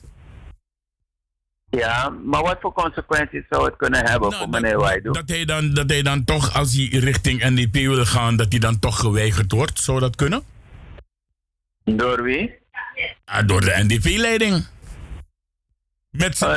Ja, 1.71 2.09
maar 2.09 2.43
wat 2.43 2.57
voor 2.61 2.73
consequenties 2.73 3.45
zou 3.49 3.65
het 3.65 3.77
kunnen 3.77 4.07
hebben 4.07 4.33
voor 4.33 4.49
meneer 4.49 4.79
Waidu? 4.79 5.11
Dat 5.11 5.29
hij, 5.29 5.45
dan, 5.45 5.75
dat 5.75 5.91
hij 5.91 6.03
dan 6.03 6.25
toch, 6.25 6.55
als 6.55 6.75
hij 6.75 6.85
richting 7.01 7.43
NDP 7.45 7.75
wil 7.75 8.05
gaan, 8.05 8.37
dat 8.37 8.47
hij 8.51 8.59
dan 8.59 8.79
toch 8.79 9.01
geweigerd 9.01 9.53
wordt. 9.53 9.81
Zou 9.81 10.01
dat 10.01 10.17
kunnen? 10.17 10.43
Door 11.85 12.23
wie? 12.23 12.59
Ah, 13.25 13.47
door 13.47 13.61
de 13.61 13.75
NDP-leiding. 13.87 14.67
Met, 16.11 16.41
no. 16.41 16.49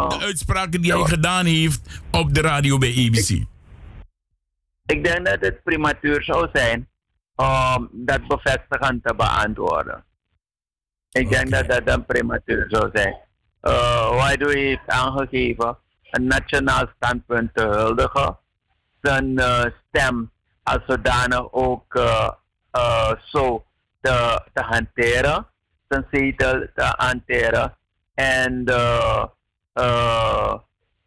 met 0.00 0.10
de 0.10 0.26
uitspraken 0.26 0.80
die 0.80 0.92
hij 0.92 1.04
gedaan 1.04 1.46
heeft 1.46 2.00
op 2.10 2.34
de 2.34 2.40
radio 2.40 2.78
bij 2.78 2.90
ABC. 2.90 3.28
Ik 4.86 5.04
denk 5.04 5.26
dat 5.26 5.40
het 5.40 5.62
prematuur 5.62 6.22
zou 6.22 6.48
zijn 6.52 6.88
om 7.34 7.88
dat 7.92 8.26
bevestigend 8.26 9.04
te 9.04 9.14
beantwoorden. 9.14 10.04
Ik 11.10 11.30
denk 11.30 11.50
dat 11.50 11.68
dat 11.68 11.86
dan 11.86 12.06
prematuur 12.06 12.66
zou 12.68 12.90
zijn. 12.92 13.27
Uh, 13.62 14.08
Waidu 14.10 14.58
heeft 14.58 14.86
aangegeven 14.86 15.78
een 16.10 16.26
nationaal 16.26 16.86
standpunt 16.96 17.54
te 17.54 17.62
huldigen. 17.66 18.38
Zijn 19.00 19.38
eh, 19.38 19.64
stem 19.88 20.30
als 20.62 20.80
zodanig 20.86 21.52
ook 21.52 21.94
eh, 21.94 22.30
eh, 22.70 23.12
zo 23.24 23.64
te, 24.00 24.42
te 24.52 24.62
hanteren. 24.62 25.46
Zijn 25.88 26.06
zetel 26.10 26.66
te 26.74 26.94
hanteren. 26.96 27.76
En 28.14 28.64
de 28.64 29.28
eh, 29.72 30.54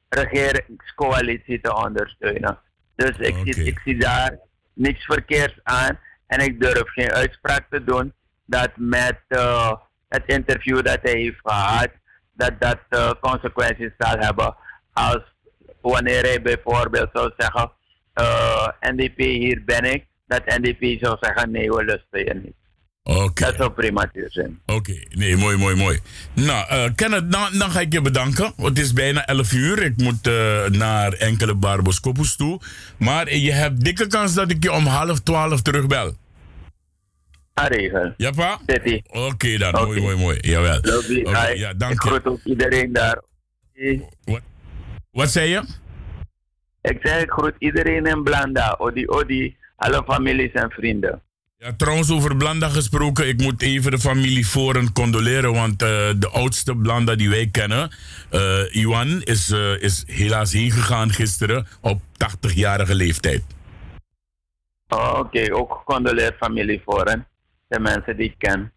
regeringscoalitie 0.09 1.61
te 1.61 1.75
ondersteunen. 1.75 2.59
Dus 2.95 3.17
ik, 3.17 3.35
zie, 3.43 3.65
ik 3.65 3.79
zie 3.79 3.99
daar 3.99 4.39
niks 4.73 5.05
verkeerds 5.05 5.59
aan. 5.63 5.99
En 6.27 6.39
ik 6.39 6.61
durf 6.61 6.91
geen 6.91 7.11
uitspraak 7.11 7.65
te 7.69 7.83
doen 7.83 8.13
dat 8.45 8.71
met 8.75 9.19
eh, 9.27 9.73
het 10.09 10.23
interview 10.25 10.83
dat 10.85 10.99
hij 11.01 11.19
heeft 11.19 11.39
gehad, 11.43 11.89
dat 12.41 12.59
dat 12.59 12.79
eh, 12.89 13.11
consequenties 13.21 13.91
zal 13.97 14.17
hebben. 14.17 14.55
Als 14.93 15.21
wanneer 15.81 16.21
hij 16.21 16.41
bijvoorbeeld 16.41 17.09
zou 17.13 17.31
zeggen, 17.37 17.71
eh, 18.13 18.67
NDP 18.79 19.17
hier 19.17 19.61
ben 19.65 19.83
ik, 19.93 20.05
dat 20.27 20.45
NDP 20.45 20.99
zou 21.03 21.17
zeggen 21.19 21.51
nee 21.51 21.69
we 21.69 21.83
lusten 21.83 22.25
je 22.25 22.39
niet. 22.43 22.59
Oké. 23.03 23.43
Dat 23.43 23.55
zou 23.55 23.69
prematuur 23.69 24.31
zijn. 24.31 24.59
Oké, 24.65 25.03
nee, 25.09 25.37
mooi, 25.37 25.57
mooi, 25.57 25.75
mooi. 25.75 25.99
Nou, 26.33 26.73
uh, 26.73 26.89
Kenneth, 26.95 27.31
dan, 27.31 27.57
dan 27.57 27.71
ga 27.71 27.79
ik 27.79 27.93
je 27.93 28.01
bedanken. 28.01 28.53
Het 28.55 28.79
is 28.79 28.93
bijna 28.93 29.25
11 29.25 29.51
uur. 29.51 29.83
Ik 29.83 29.97
moet 29.97 30.27
uh, 30.27 30.65
naar 30.65 31.13
enkele 31.13 31.55
barboskopus 31.55 32.35
toe. 32.35 32.59
Maar 32.97 33.35
je 33.35 33.51
hebt 33.51 33.83
dikke 33.83 34.07
kans 34.07 34.33
dat 34.33 34.51
ik 34.51 34.63
je 34.63 34.71
om 34.71 34.85
half 34.85 35.19
12 35.19 35.61
terugbel. 35.61 36.15
Regel. 37.53 38.13
Ja, 38.17 38.31
pa? 38.31 38.59
Oké 38.61 39.01
okay, 39.11 39.57
dan. 39.57 39.69
Okay. 39.69 39.85
Mooi, 39.85 40.01
mooi, 40.01 40.15
mooi. 40.15 40.37
Jawel. 40.41 40.79
Okay, 41.23 41.57
ja, 41.57 41.73
dank 41.73 41.93
ik 41.93 41.99
groet 41.99 42.25
ook 42.25 42.43
iedereen 42.43 42.93
daar. 42.93 43.21
Wat, 44.23 44.41
wat 45.11 45.29
zei 45.29 45.49
je? 45.49 45.63
Ik 46.81 46.99
zeg, 47.03 47.21
ik 47.21 47.31
groet 47.31 47.55
iedereen 47.57 48.05
in 48.05 48.23
Blanda. 48.23 48.75
Odi, 48.77 49.07
odi. 49.07 49.55
Alle 49.75 50.03
families 50.07 50.51
en 50.51 50.69
vrienden. 50.69 51.21
Ja, 51.57 51.73
trouwens, 51.77 52.11
over 52.11 52.37
Blanda 52.37 52.69
gesproken. 52.69 53.27
Ik 53.27 53.41
moet 53.41 53.61
even 53.61 53.91
de 53.91 53.99
familie 53.99 54.47
Voren 54.47 54.93
condoleren. 54.93 55.53
Want 55.53 55.71
uh, 55.71 55.87
de 56.17 56.29
oudste 56.31 56.75
Blanda 56.75 57.15
die 57.15 57.29
wij 57.29 57.49
kennen, 57.51 57.91
uh, 58.31 58.75
Iwan, 58.75 59.21
is, 59.21 59.49
uh, 59.49 59.81
is 59.81 60.03
helaas 60.07 60.53
heen 60.53 60.71
gegaan 60.71 61.11
gisteren 61.11 61.67
op 61.81 62.01
80-jarige 62.01 62.95
leeftijd. 62.95 63.43
Oh, 64.87 65.09
Oké, 65.09 65.19
okay. 65.19 65.49
ook 65.49 65.73
gecondoleerd 65.73 66.35
familie 66.37 66.81
Voren. 66.85 67.27
De 67.71 67.79
mensen 67.79 68.17
die 68.17 68.25
ik 68.25 68.35
ken. 68.37 68.71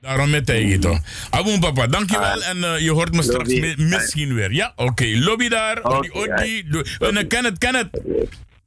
Daarom 0.00 0.30
met 0.30 0.48
je 0.48 0.78
toch. 0.78 1.00
Aboom 1.30 1.60
papa, 1.60 1.86
dankjewel. 1.86 2.42
Ah, 2.42 2.48
en 2.48 2.56
uh, 2.56 2.78
je 2.78 2.90
hoort 2.90 3.14
me 3.14 3.22
straks 3.22 3.48
mi 3.48 3.74
misschien 3.76 4.34
weer. 4.34 4.52
Ja, 4.52 4.72
oké. 4.76 4.90
Okay. 4.90 5.14
Lobby 5.14 5.48
daar. 5.48 5.82
Okay, 5.82 6.10
Odi, 6.10 6.30
Odi. 6.30 6.64
Uh, 6.98 7.26
ken 7.28 7.44
het, 7.44 7.58
ken 7.58 7.74
het. 7.74 8.00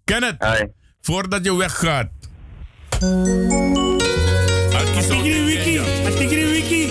Ken 0.04 0.24
het. 0.24 0.68
Voordat 1.02 1.46
je 1.46 1.56
weggaat. 1.56 2.10
Atigri 4.74 5.46
wiki, 5.46 5.80
atigri 5.80 6.46
wiki, 6.46 6.88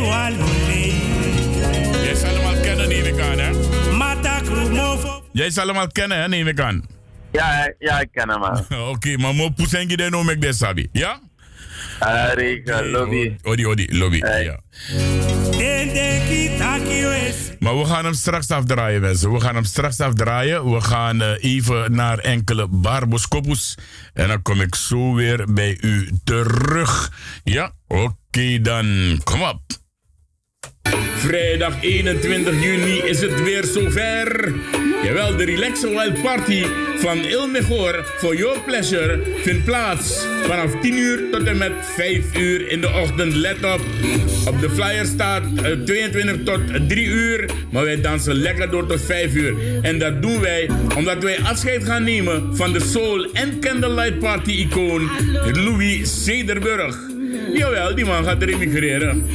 walole. 0.00 0.92
Jij 2.02 2.14
zal 2.14 2.34
hem 2.34 2.44
al 2.44 2.60
kennen, 2.60 2.88
neem 2.88 3.04
ik 3.04 3.20
aan, 3.20 3.38
hè? 3.38 3.52
Mata 3.96 4.40
krumofo. 4.40 5.24
Jij 5.32 5.50
zal 5.50 5.66
hem 5.66 5.76
al 5.76 5.86
kennen, 5.86 6.18
hè, 6.18 6.28
neem 6.28 6.46
ik 6.46 6.60
aan. 6.60 7.00
Ja, 7.32 7.72
ja, 7.78 8.00
ik 8.00 8.08
ken 8.12 8.28
hem 8.28 8.42
al. 8.42 8.64
Oké, 8.92 9.16
maar 9.16 9.34
mo 9.34 9.50
pusengi 9.50 9.96
de 9.96 10.10
no 10.10 10.22
mek 10.22 10.40
de 10.40 10.52
sabi, 10.52 10.88
ja? 10.92 11.20
Ah, 11.98 12.32
Rika, 12.34 12.82
lobby. 12.82 13.36
Odi, 13.42 13.66
odi, 13.66 13.98
lobby, 13.98 14.16
ja. 14.18 14.60
Maar 17.58 17.78
we 17.78 17.84
gaan 17.84 18.04
hem 18.04 18.14
straks 18.14 18.50
afdraaien, 18.50 19.00
mensen. 19.00 19.32
We 19.32 19.40
gaan 19.40 19.54
hem 19.54 19.64
straks 19.64 20.00
afdraaien. 20.00 20.70
We 20.70 20.80
gaan 20.80 21.22
uh, 21.22 21.28
even 21.40 21.94
naar 21.94 22.18
enkele 22.18 22.68
barboskopus. 22.68 23.78
En 24.14 24.28
dan 24.28 24.42
kom 24.42 24.60
ik 24.60 24.74
zo 24.74 25.14
weer 25.14 25.52
bij 25.52 25.78
u 25.80 26.10
terug. 26.24 27.12
Ja, 27.44 27.72
oké 27.88 28.02
okay, 28.02 28.60
dan. 28.60 29.20
Kom 29.24 29.42
op. 29.42 29.60
Vrijdag 31.22 31.82
21 31.82 32.62
juni 32.62 32.98
is 32.98 33.20
het 33.20 33.42
weer 33.42 33.64
zover. 33.64 34.52
Jawel, 35.02 35.36
de 35.36 35.44
Relax 35.44 35.80
Wild 35.80 36.22
Party 36.22 36.64
van 36.96 37.18
Il 37.18 37.48
Mejor 37.48 38.04
for 38.18 38.36
Your 38.36 38.60
Pleasure 38.60 39.20
vindt 39.42 39.64
plaats 39.64 40.26
vanaf 40.42 40.80
10 40.80 40.98
uur 40.98 41.30
tot 41.30 41.44
en 41.44 41.58
met 41.58 41.72
5 41.82 42.36
uur 42.38 42.68
in 42.68 42.80
de 42.80 42.88
ochtend. 42.88 43.34
Let 43.34 43.64
op, 43.64 43.80
op 44.48 44.60
de 44.60 44.70
flyer 44.70 45.06
staat 45.06 45.42
uh, 45.54 45.84
22 45.84 46.42
tot 46.44 46.60
3 46.88 47.06
uur, 47.06 47.50
maar 47.70 47.84
wij 47.84 48.00
dansen 48.00 48.34
lekker 48.34 48.70
door 48.70 48.86
tot 48.86 49.00
5 49.00 49.34
uur. 49.34 49.54
En 49.82 49.98
dat 49.98 50.22
doen 50.22 50.40
wij 50.40 50.70
omdat 50.96 51.22
wij 51.22 51.38
afscheid 51.42 51.84
gaan 51.84 52.04
nemen 52.04 52.56
van 52.56 52.72
de 52.72 52.80
Soul 52.80 53.32
en 53.32 53.60
Candlelight 53.60 54.18
Party 54.18 54.50
icoon 54.50 55.10
Louis 55.52 56.24
Cederburg. 56.24 57.11
Jawel, 57.54 57.94
die 57.94 58.04
man 58.04 58.24
gaat 58.24 58.42
emigreren. 58.42 59.26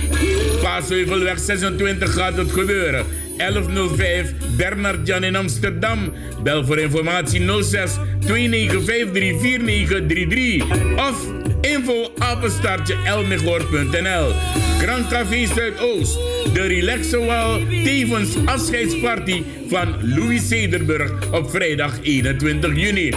Paasheuvelweg 0.61 1.39
26 1.39 2.13
gaat 2.13 2.37
het 2.37 2.51
gebeuren. 2.51 3.05
1105 3.37 4.33
Bernard 4.57 5.07
Jan 5.07 5.23
in 5.23 5.35
Amsterdam. 5.35 6.13
Bel 6.43 6.65
voor 6.65 6.79
informatie 6.79 7.63
06 7.63 7.91
2953 8.19 9.39
4933 9.39 10.63
of 11.09 11.27
info 11.61 12.11
apenstaartje 12.17 12.95
elmegor.nl. 13.05 14.31
Grand 14.79 15.07
Café 15.07 15.45
Zuidoost. 15.45 16.13
De 16.53 16.61
Relaxewal 16.61 17.59
tevens 17.83 18.35
afscheidsparty 18.45 19.43
van 19.67 19.95
Louis 20.01 20.47
Cederburg 20.47 21.31
op 21.31 21.49
vrijdag 21.49 21.99
21 22.01 22.75
juni. 22.75 23.13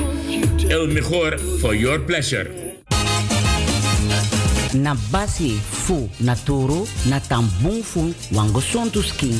Elmegor 0.68 1.39
for 1.59 1.76
your 1.76 2.01
pleasure 2.01 2.69
na 4.74 4.94
basi 5.10 5.60
fu 5.60 6.08
na 6.20 6.34
toro 6.36 6.86
na 7.06 7.20
tambung 7.20 7.82
fu 7.82 8.14
wango 8.32 8.60
sontu 8.60 9.02
skin. 9.02 9.34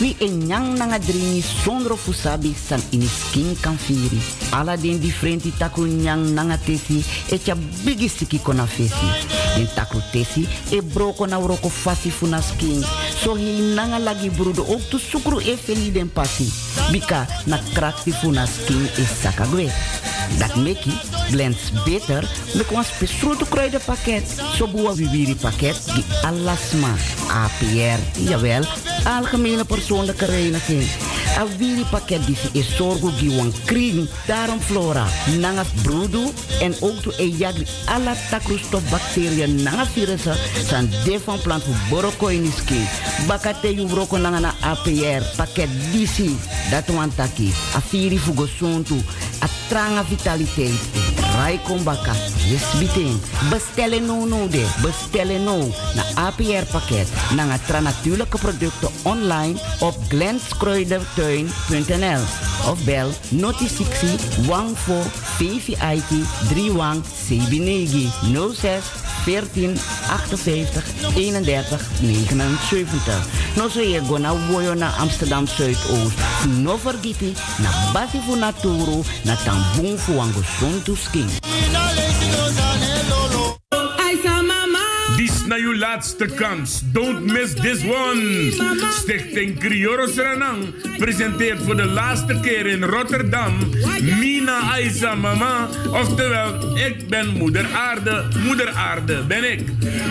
Wi 0.00 0.16
e 0.18 0.28
nyang 0.28 0.78
nanga 0.78 0.98
dringi 0.98 1.42
sondro 1.42 1.96
fu 1.96 2.12
sabi 2.12 2.54
san 2.54 2.80
ini 2.90 3.06
skin 3.06 3.56
kan 3.60 3.76
firi. 3.76 4.18
Ala 4.52 4.76
den 4.76 4.98
differenti 4.98 5.52
taku 5.58 5.86
nyang 5.86 6.34
nanga 6.34 6.56
tesi 6.56 7.04
e 7.30 7.38
bigi 7.84 8.08
siki 8.08 8.38
kona 8.38 8.66
fesi. 8.66 9.08
Den 9.56 9.68
taku 9.74 9.98
tesi 10.12 10.48
e 10.70 10.80
broko 10.80 11.26
na 11.26 11.38
uroko 11.38 11.68
fasi 11.68 12.10
fu 12.10 12.26
na 12.26 12.40
so 12.40 13.34
hi 13.34 13.74
nanga 13.74 13.98
lagi 13.98 14.30
brudo 14.30 14.62
ook 14.62 14.82
tu 14.90 14.98
e 15.40 15.56
feli 15.56 15.92
den 15.92 16.10
bika 16.90 17.26
na 17.46 17.58
krakti 17.74 18.10
fu 18.10 18.30
na 18.30 18.46
skin 18.46 18.88
e 18.98 19.04
dat 20.38 20.54
meki 20.54 20.92
blends 21.30 21.72
beter 21.84 22.30
met 22.54 22.70
een 22.70 22.84
spesroto 22.84 23.44
kruidenpakket. 23.48 24.42
Zo 24.56 24.66
boa 24.68 24.94
viviri 24.94 25.36
pakket 25.36 25.84
die 25.94 26.04
alasma 26.22 26.94
APR, 27.30 28.20
jawel, 28.28 28.64
algemene 29.04 29.64
persoonlijke 29.64 30.24
reiniging. 30.24 31.11
A 31.38 31.46
viri 31.58 31.84
pakket 31.90 32.26
die 32.26 32.36
is 32.52 32.68
zorgo 32.76 33.10
die 33.18 33.30
wan 33.36 33.52
kring, 33.64 34.08
daarom 34.26 34.60
flora, 34.60 35.06
nanga 35.40 35.64
brudu 35.82 36.24
en 36.60 36.74
ook 36.80 37.02
to 37.02 37.12
e 37.18 37.28
jagri 37.38 37.66
alla 37.84 38.14
takrostof 38.30 38.90
bacteriën 38.90 39.62
nanga 39.62 39.86
virussen 39.94 40.36
san 40.66 40.90
de 41.04 41.18
van 41.24 41.40
plant 41.40 41.64
boroko 41.90 42.28
in 42.28 42.52
skin. 42.56 42.86
Bakate 43.26 43.74
yu 43.74 43.86
broko 43.86 44.16
nanga 44.16 44.40
na 44.40 44.54
APR 44.60 45.22
pakket 45.36 45.70
disi, 45.92 46.36
dat 46.70 46.88
wan 46.94 47.14
taki, 47.14 47.52
a 47.76 47.80
viri 47.90 48.18
fugo 48.18 48.46
sontu, 48.46 49.00
a 49.40 49.48
tranga. 49.68 50.04
Rai 51.36 51.60
kombaka, 51.64 52.12
yes 52.48 52.78
biting. 52.78 53.20
Bestellen 53.50 54.06
no 54.06 54.24
no 54.24 54.48
de, 54.48 54.66
bestellen 54.82 55.44
no 55.44 55.58
na 55.94 56.02
APR 56.14 56.64
pakket. 56.70 57.08
Na 57.36 57.58
tra 57.66 57.80
natuurlijke 57.80 58.38
producten 58.38 58.88
online 59.02 59.58
op 59.80 59.94
glenskruidertuin.nl 60.08 62.20
of 62.70 62.84
bel 62.84 63.10
noti 63.28 63.68
60 63.68 64.46
wang 64.46 64.78
voor 64.78 65.04
VVIT 65.10 66.26
3 66.48 66.72
wang 66.72 67.04
CB9 67.04 68.08
06 68.54 69.01
14 69.24 69.76
58 70.08 70.82
31 71.14 71.78
79. 72.00 73.22
No 73.56 73.68
so 73.68 73.80
je 73.80 74.00
na 74.18 74.32
woyo 74.32 74.74
na 74.74 74.92
Amsterdam 74.98 75.46
Zuidoost. 75.46 76.18
No 76.46 76.76
vergiti 76.76 77.34
na 77.58 77.70
basi 77.94 78.18
fu 78.26 78.36
naturu 78.36 79.04
na 79.24 79.36
tambung 79.36 79.98
fu 79.98 80.12
skin. 80.96 81.28
Na 85.46 85.56
uw 85.56 85.74
laatste 85.74 86.26
kans. 86.26 86.82
Don't 86.92 87.32
miss 87.32 87.54
this 87.54 87.84
one. 87.84 88.50
Stichting 88.90 89.58
Crioro 89.58 90.06
Seranang 90.06 90.74
presenteert 90.98 91.62
voor 91.62 91.76
de 91.76 91.84
laatste 91.84 92.38
keer 92.42 92.66
in 92.66 92.84
Rotterdam 92.84 93.52
Mina 94.18 94.60
Aisa 94.72 95.14
Mama. 95.14 95.68
Oftewel, 95.90 96.76
ik 96.78 97.08
ben 97.08 97.28
moeder 97.28 97.66
aarde. 97.74 98.24
Moeder 98.44 98.68
aarde 98.68 99.22
ben 99.28 99.52
ik. 99.52 99.60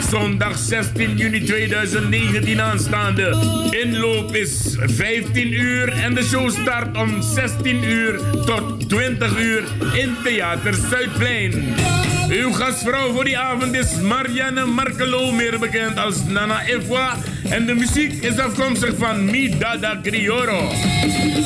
Zondag 0.10 0.58
16 0.58 1.18
juni 1.18 1.44
2019 1.44 2.62
aanstaande. 2.62 3.36
Inloop 3.70 4.36
is 4.36 4.76
15 4.80 5.54
uur 5.54 5.92
en 5.92 6.14
de 6.14 6.24
show 6.24 6.50
start 6.50 6.98
om 6.98 7.22
16 7.22 7.84
uur 7.84 8.20
tot 8.46 8.90
20 8.90 9.40
uur 9.40 9.64
in 9.94 10.16
Theater 10.24 10.74
Zuidplein. 10.90 11.76
Uw 12.32 12.52
gastvrouw 12.52 13.12
voor 13.14 13.24
die 13.24 13.38
avond 13.38 13.74
is 13.74 13.96
Marianne 13.96 14.66
Markelo, 14.66 15.32
meer 15.32 15.60
bekend 15.60 15.98
als 15.98 16.24
Nana 16.24 16.64
Efwa. 16.66 17.18
En 17.50 17.66
de 17.66 17.74
muziek 17.74 18.24
is 18.24 18.38
afkomstig 18.38 18.94
van 18.98 19.26
Mi 19.26 19.58
Dada 19.58 20.00
Crioro. 20.04 20.72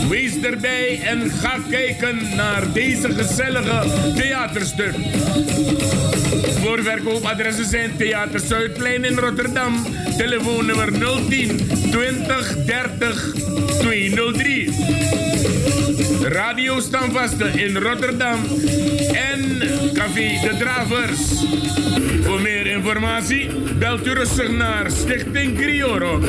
Wees 0.09 0.41
erbij 0.41 0.99
en 1.03 1.31
ga 1.31 1.57
kijken 1.69 2.35
naar 2.35 2.71
deze 2.73 3.13
gezellige 3.13 3.83
theaterstuk. 4.15 4.95
Voorverkoopadressen 6.61 7.65
zijn 7.65 7.97
Theater 7.97 8.39
Zuidplein 8.39 9.03
in 9.03 9.17
Rotterdam. 9.17 9.85
Telefoonnummer 10.17 10.91
010 11.29 11.67
20 11.91 12.65
30 12.65 13.33
203. 13.79 14.73
Radio 16.21 16.79
Stamvasten 16.79 17.59
in 17.59 17.77
Rotterdam 17.77 18.39
en 19.13 19.59
Café 19.93 20.39
De 20.41 20.55
Voor 22.23 22.41
meer 22.41 22.67
informatie 22.67 23.49
belt 23.79 24.07
u 24.07 24.13
rustig 24.13 24.49
naar 24.49 24.91
Stichting 24.91 25.57
Crioro 25.57 26.21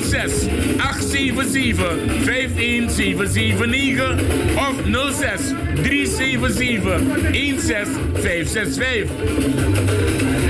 06 0.00 0.32
877 0.76 1.96
51779 2.24 4.20
of 4.56 4.74
06 5.12 5.40
377 5.82 7.00
16565. 7.32 9.10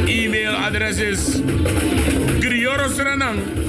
E-mailadres 0.06 0.96
is 0.96 1.40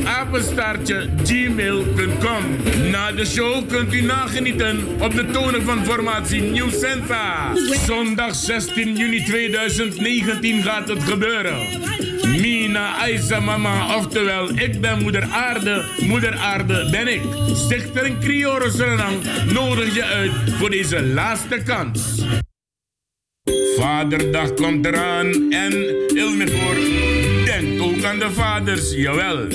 Apenstaartje 0.05 1.09
gmail.com. 1.23 2.43
Na 2.91 3.11
de 3.11 3.25
show 3.25 3.67
kunt 3.67 3.93
u 3.93 4.01
nagenieten 4.01 4.87
op 4.99 5.15
de 5.15 5.25
tonen 5.25 5.63
van 5.63 5.85
formatie 5.85 6.41
New 6.41 6.69
Sensa. 6.69 7.51
Zondag 7.85 8.35
16 8.35 8.95
juni 8.95 9.23
2019 9.23 10.63
gaat 10.63 10.87
het 10.87 11.03
gebeuren. 11.03 11.57
Mina 12.41 12.95
Aisa 12.97 13.39
Mama, 13.39 13.95
oftewel 13.95 14.49
ik 14.49 14.81
ben 14.81 15.01
moeder 15.01 15.23
aarde, 15.31 15.85
moeder 15.99 16.35
aarde 16.37 16.87
ben 16.91 17.07
ik. 17.07 17.21
Stichter 17.55 18.05
en 18.05 18.71
Suriname 18.71 19.17
nodig 19.53 19.95
je 19.95 20.03
uit 20.03 20.31
voor 20.59 20.69
deze 20.69 21.03
laatste 21.03 21.61
kans. 21.65 22.21
Vaderdag 23.77 24.53
komt 24.53 24.85
eraan 24.85 25.51
en 25.51 25.73
Ilmevoor 26.07 26.92
aan 28.03 28.19
de 28.19 28.31
vaders, 28.31 28.93
jawel. 28.95 29.47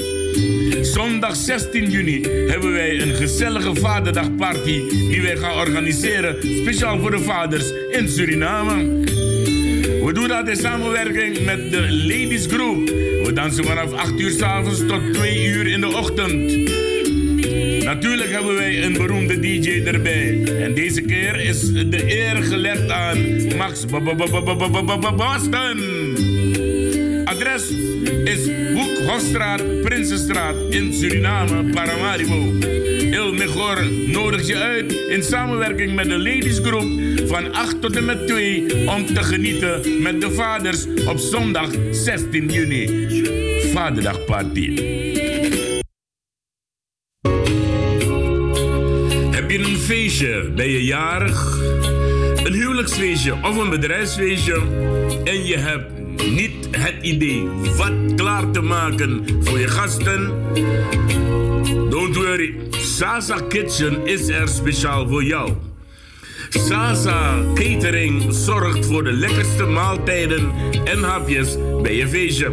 Zondag 0.83 1.37
16 1.37 1.91
juni 1.91 2.23
hebben 2.49 2.73
wij 2.73 3.01
een 3.01 3.15
gezellige 3.15 3.75
vaderdagparty 3.75 4.83
die 4.89 5.23
wij 5.23 5.37
gaan 5.37 5.57
organiseren 5.57 6.37
speciaal 6.43 6.99
voor 6.99 7.11
de 7.11 7.19
vaders 7.19 7.73
in 7.91 8.09
Suriname. 8.09 9.05
We 10.05 10.11
doen 10.13 10.29
dat 10.29 10.49
in 10.49 10.57
samenwerking 10.57 11.45
met 11.45 11.71
de 11.71 11.81
Ladies 11.91 12.47
Group. 12.47 12.89
We 13.25 13.31
dansen 13.35 13.65
vanaf 13.65 13.93
8 13.93 14.21
uur 14.21 14.31
s 14.31 14.43
avonds 14.43 14.87
tot 14.87 15.15
2 15.15 15.47
uur 15.47 15.67
in 15.67 15.81
de 15.81 15.89
ochtend. 15.97 16.69
Natuurlijk 17.85 18.31
hebben 18.31 18.55
wij 18.55 18.85
een 18.85 18.93
beroemde 18.93 19.41
DJ 19.41 19.83
erbij. 19.85 20.43
En 20.61 20.75
deze 20.75 21.01
keer 21.01 21.41
is 21.41 21.73
de 21.73 22.19
eer 22.19 22.43
gelegd 22.43 22.91
aan 22.91 23.19
Max 23.57 23.85
Boston. 25.17 26.38
Adres 27.29 27.71
is 28.25 28.47
Hoek 28.73 28.99
Hofstraat, 29.07 29.61
Prinsenstraat 29.83 30.55
in 30.71 30.93
Suriname, 30.93 31.73
Paramaribo. 31.73 32.67
Il 33.11 33.33
Mejor 33.33 33.91
nodigt 34.07 34.47
je 34.47 34.57
uit 34.57 34.93
in 34.93 35.23
samenwerking 35.23 35.95
met 35.95 36.09
de 36.09 36.19
Ladies 36.19 36.59
Group 36.59 37.19
van 37.29 37.55
8 37.55 37.81
tot 37.81 37.97
en 37.97 38.05
met 38.05 38.27
2 38.27 38.89
om 38.89 39.07
te 39.07 39.23
genieten 39.23 40.03
met 40.03 40.21
de 40.21 40.31
vaders 40.31 40.87
op 41.07 41.19
zondag 41.19 41.71
16 41.91 42.49
juni. 42.49 42.87
Vaderdagparty. 43.73 44.75
Heb 49.31 49.51
je 49.51 49.59
een 49.59 49.79
feestje? 49.79 50.53
Ben 50.57 50.69
je 50.69 50.85
jarig? 50.85 51.59
Een 52.45 52.53
huwelijksfeestje 52.53 53.33
of 53.33 53.57
een 53.57 53.71
bedrijfsfeestje? 53.71 54.63
En 55.25 55.47
je 55.47 55.57
hebt 55.57 56.08
niet 56.27 56.69
het 56.71 56.95
idee 57.01 57.49
wat 57.77 58.15
klaar 58.17 58.51
te 58.51 58.61
maken 58.61 59.25
voor 59.41 59.59
je 59.59 59.69
gasten? 59.69 60.33
Don't 61.91 62.17
worry, 62.17 62.55
Sasa 62.71 63.41
Kitchen 63.49 64.07
is 64.07 64.29
er 64.29 64.49
speciaal 64.49 65.09
voor 65.09 65.25
jou. 65.25 65.53
Sasa 66.49 67.43
Catering 67.55 68.27
zorgt 68.29 68.87
voor 68.87 69.05
de 69.05 69.13
lekkerste 69.13 69.65
maaltijden 69.65 70.53
en 70.85 71.03
hapjes 71.03 71.57
bij 71.83 71.97
je 71.97 72.09
feestje. 72.09 72.51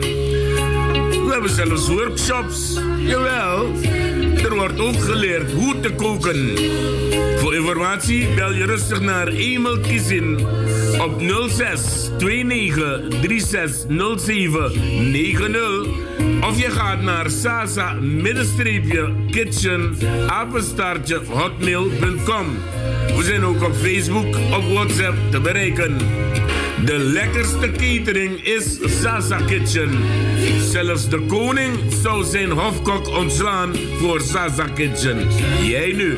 We 1.26 1.32
hebben 1.32 1.50
zelfs 1.50 1.88
workshops. 1.88 2.80
Jawel, 2.98 3.72
er 4.44 4.56
wordt 4.56 4.80
ook 4.80 5.00
geleerd 5.00 5.52
hoe 5.52 5.80
te 5.80 5.92
koken. 5.94 6.54
Informatie 7.56 8.28
bel 8.36 8.54
je 8.54 8.66
rustig 8.66 9.02
naar 9.02 9.28
Emel 9.28 9.80
Kizin 9.80 10.40
op 11.02 11.22
06 11.50 12.10
29 12.18 13.42
36 13.42 14.20
07 14.20 15.12
90 15.12 15.86
of 16.42 16.60
je 16.62 16.72
gaat 16.72 17.02
naar 17.02 17.30
sasa 17.30 17.98
kitchen. 19.32 19.96
We 23.16 23.24
zijn 23.24 23.44
ook 23.44 23.64
op 23.64 23.76
Facebook, 23.76 24.36
op 24.36 24.64
WhatsApp 24.74 25.16
te 25.32 25.40
bereiken. 25.40 25.98
De 26.86 26.98
lekkerste 26.98 27.72
catering 27.72 28.44
is 28.44 28.78
Sasa 29.02 29.38
Kitchen. 29.38 29.90
Zelfs 30.60 31.10
de 31.10 31.26
koning 31.28 31.78
zou 32.02 32.24
zijn 32.24 32.52
hofkok 32.52 33.08
ontslaan 33.08 33.76
voor 33.76 34.22
Sasa 34.22 34.68
Kitchen. 34.68 35.28
Jij 35.64 35.92
nu. 35.92 36.18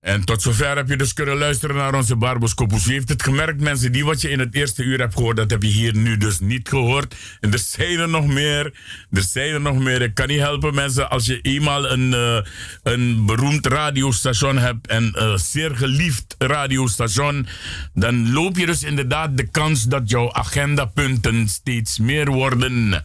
En 0.00 0.24
tot 0.24 0.42
zover 0.42 0.76
heb 0.76 0.88
je 0.88 0.96
dus 0.96 1.12
kunnen 1.12 1.38
luisteren 1.38 1.76
naar 1.76 1.94
onze 1.94 2.16
Barboskopus. 2.16 2.86
U 2.86 2.92
heeft 2.92 3.08
het 3.08 3.22
gemerkt, 3.22 3.60
mensen, 3.60 3.92
die 3.92 4.04
wat 4.04 4.20
je 4.20 4.30
in 4.30 4.38
het 4.38 4.54
eerste 4.54 4.82
uur 4.82 4.98
hebt 4.98 5.14
gehoord, 5.14 5.36
dat 5.36 5.50
heb 5.50 5.62
je 5.62 5.68
hier 5.68 5.96
nu 5.96 6.16
dus 6.16 6.38
niet 6.40 6.68
gehoord. 6.68 7.14
En 7.40 7.52
er 7.52 7.58
zijn 7.58 7.98
er 7.98 8.08
nog 8.08 8.26
meer. 8.26 8.64
Er 9.10 9.22
zijn 9.22 9.52
er 9.52 9.60
nog 9.60 9.78
meer. 9.78 10.02
Ik 10.02 10.14
kan 10.14 10.26
niet 10.26 10.38
helpen, 10.38 10.74
mensen, 10.74 11.10
als 11.10 11.26
je 11.26 11.40
eenmaal 11.40 11.90
een, 11.90 12.12
uh, 12.12 12.40
een 12.82 13.26
beroemd 13.26 13.66
radiostation 13.66 14.58
hebt 14.58 14.86
en 14.86 15.10
een 15.14 15.38
zeer 15.38 15.76
geliefd 15.76 16.34
radiostation, 16.38 17.46
dan 17.94 18.32
loop 18.32 18.56
je 18.56 18.66
dus 18.66 18.82
inderdaad 18.82 19.36
de 19.36 19.50
kans 19.50 19.84
dat 19.84 20.10
jouw 20.10 20.32
agendapunten 20.32 21.48
steeds 21.48 21.98
meer 21.98 22.30
worden. 22.30 23.04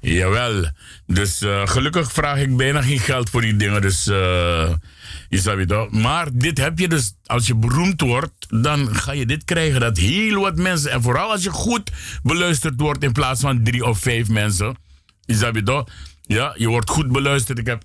Jawel. 0.00 0.70
Dus 1.06 1.42
uh, 1.42 1.66
gelukkig 1.66 2.12
vraag 2.12 2.38
ik 2.38 2.56
bijna 2.56 2.82
geen 2.82 3.00
geld 3.00 3.30
voor 3.30 3.40
die 3.40 3.56
dingen. 3.56 3.82
Dus. 3.82 4.06
Uh, 4.06 4.72
je 5.28 5.38
Maar 5.90 6.28
dit 6.32 6.58
heb 6.58 6.78
je 6.78 6.88
dus, 6.88 7.14
als 7.26 7.46
je 7.46 7.54
beroemd 7.54 8.00
wordt, 8.00 8.46
dan 8.62 8.94
ga 8.94 9.12
je 9.12 9.26
dit 9.26 9.44
krijgen. 9.44 9.80
Dat 9.80 9.96
heel 9.96 10.40
wat 10.40 10.56
mensen, 10.56 10.90
en 10.90 11.02
vooral 11.02 11.30
als 11.30 11.42
je 11.42 11.50
goed 11.50 11.90
beluisterd 12.22 12.80
wordt 12.80 13.04
in 13.04 13.12
plaats 13.12 13.40
van 13.40 13.62
drie 13.62 13.84
of 13.84 13.98
vijf 13.98 14.28
mensen. 14.28 14.76
Je 15.24 15.34
ja, 16.22 16.54
je 16.56 16.68
wordt 16.68 16.90
goed 16.90 17.12
beluisterd. 17.12 17.58
Ik 17.58 17.66
heb 17.66 17.84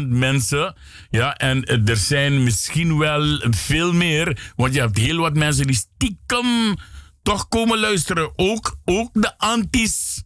101.000 0.00 0.06
mensen. 0.08 0.74
Ja, 1.10 1.36
en 1.36 1.64
er 1.64 1.96
zijn 1.96 2.42
misschien 2.42 2.98
wel 2.98 3.40
veel 3.50 3.92
meer. 3.92 4.52
Want 4.56 4.74
je 4.74 4.80
hebt 4.80 4.98
heel 4.98 5.16
wat 5.16 5.34
mensen 5.34 5.66
die 5.66 5.76
stiekem 5.76 6.76
toch 7.22 7.48
komen 7.48 7.78
luisteren. 7.78 8.32
Ook, 8.36 8.76
ook 8.84 9.10
de 9.12 9.38
antis 9.38 10.22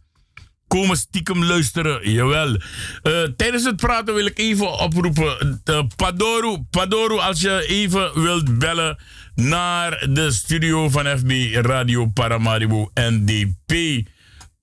komen 0.75 0.97
stiekem 0.97 1.43
luisteren. 1.43 2.11
Jawel. 2.11 2.49
Uh, 2.49 3.23
tijdens 3.37 3.63
het 3.63 3.75
praten 3.75 4.13
wil 4.13 4.25
ik 4.25 4.39
even 4.39 4.79
oproepen. 4.79 5.61
Uh, 5.65 5.79
Padoru, 5.95 6.57
Padoru, 6.69 7.17
als 7.17 7.41
je 7.41 7.65
even 7.67 8.21
wilt 8.21 8.57
bellen 8.59 8.97
naar 9.35 10.07
de 10.09 10.31
studio 10.31 10.89
van 10.89 11.05
FB 11.05 11.31
Radio 11.53 12.05
Paramaribo 12.05 12.91
NDP. 12.93 14.01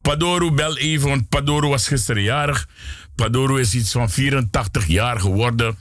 Padoru, 0.01 0.51
bel 0.51 0.77
even, 0.79 1.09
want 1.09 1.29
Padoru 1.29 1.69
was 1.69 1.89
gisteren 1.89 2.23
jarig. 2.23 2.69
Padoru 3.15 3.61
is 3.61 3.75
iets 3.75 3.93
van 3.93 4.11
84 4.11 4.87
jaar 4.87 5.21
geworden. 5.21 5.79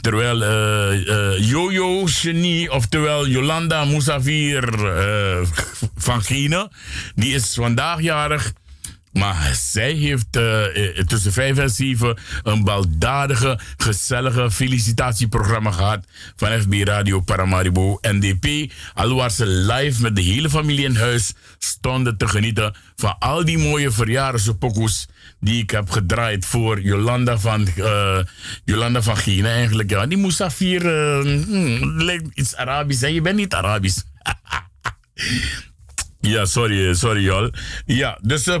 Terwijl 0.00 0.42
uh, 0.42 1.48
Jojo 1.48 2.06
Genie, 2.06 2.70
oftewel 2.70 3.26
Jolanda 3.26 3.84
Mousafir 3.84 4.68
van 5.96 6.22
Gine, 6.22 6.70
die 7.14 7.34
is 7.34 7.54
vandaag 7.54 8.00
jarig. 8.00 8.52
Maar 9.12 9.54
zij 9.54 9.92
heeft 9.92 10.36
uh, 10.36 10.64
tussen 11.06 11.32
vijf 11.32 11.58
en 11.58 11.70
zeven 11.70 12.18
een 12.42 12.64
baldadige, 12.64 13.58
gezellige 13.76 14.50
felicitatieprogramma 14.50 15.70
gehad 15.70 16.04
van 16.36 16.60
FB 16.60 16.72
Radio 16.84 17.20
Paramaribo 17.20 17.98
NDP. 18.00 18.72
Alwaar 18.94 19.30
ze 19.30 19.46
live 19.46 20.02
met 20.02 20.16
de 20.16 20.22
hele 20.22 20.50
familie 20.50 20.84
in 20.84 20.96
huis 20.96 21.32
stonden 21.58 22.16
te 22.16 22.28
genieten 22.28 22.74
van 22.96 23.18
al 23.18 23.44
die 23.44 23.58
mooie 23.58 23.90
verjaardagspokoes 23.90 25.08
die 25.40 25.62
ik 25.62 25.70
heb 25.70 25.90
gedraaid 25.90 26.46
voor 26.46 26.80
Jolanda 26.80 27.38
van, 27.38 27.68
uh, 27.76 28.18
Jolanda 28.64 29.02
van 29.02 29.16
Gine 29.16 29.48
eigenlijk. 29.48 29.90
Ja, 29.90 30.06
die 30.06 30.18
Moussafir 30.18 30.84
uh, 30.84 31.44
hmm, 31.44 32.02
lijkt 32.02 32.28
iets 32.34 32.56
Arabisch 32.56 33.02
en 33.02 33.14
je 33.14 33.20
bent 33.20 33.36
niet 33.36 33.54
Arabisch. 33.54 34.02
Ja, 36.20 36.44
sorry, 36.44 36.94
sorry 36.94 37.22
Jol. 37.22 37.50
Ja, 37.86 38.18
dus 38.22 38.46
uh, 38.46 38.56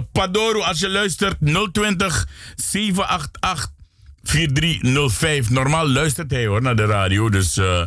als 0.66 0.80
je 0.80 0.88
luistert, 0.88 1.36
020 1.72 2.28
788 2.56 3.72
4305. 4.22 5.50
Normaal 5.50 5.88
luistert 5.88 6.30
hij 6.30 6.46
hoor 6.46 6.62
naar 6.62 6.76
de 6.76 6.86
radio, 6.86 7.28
dus 7.30 7.56
uh, 7.56 7.82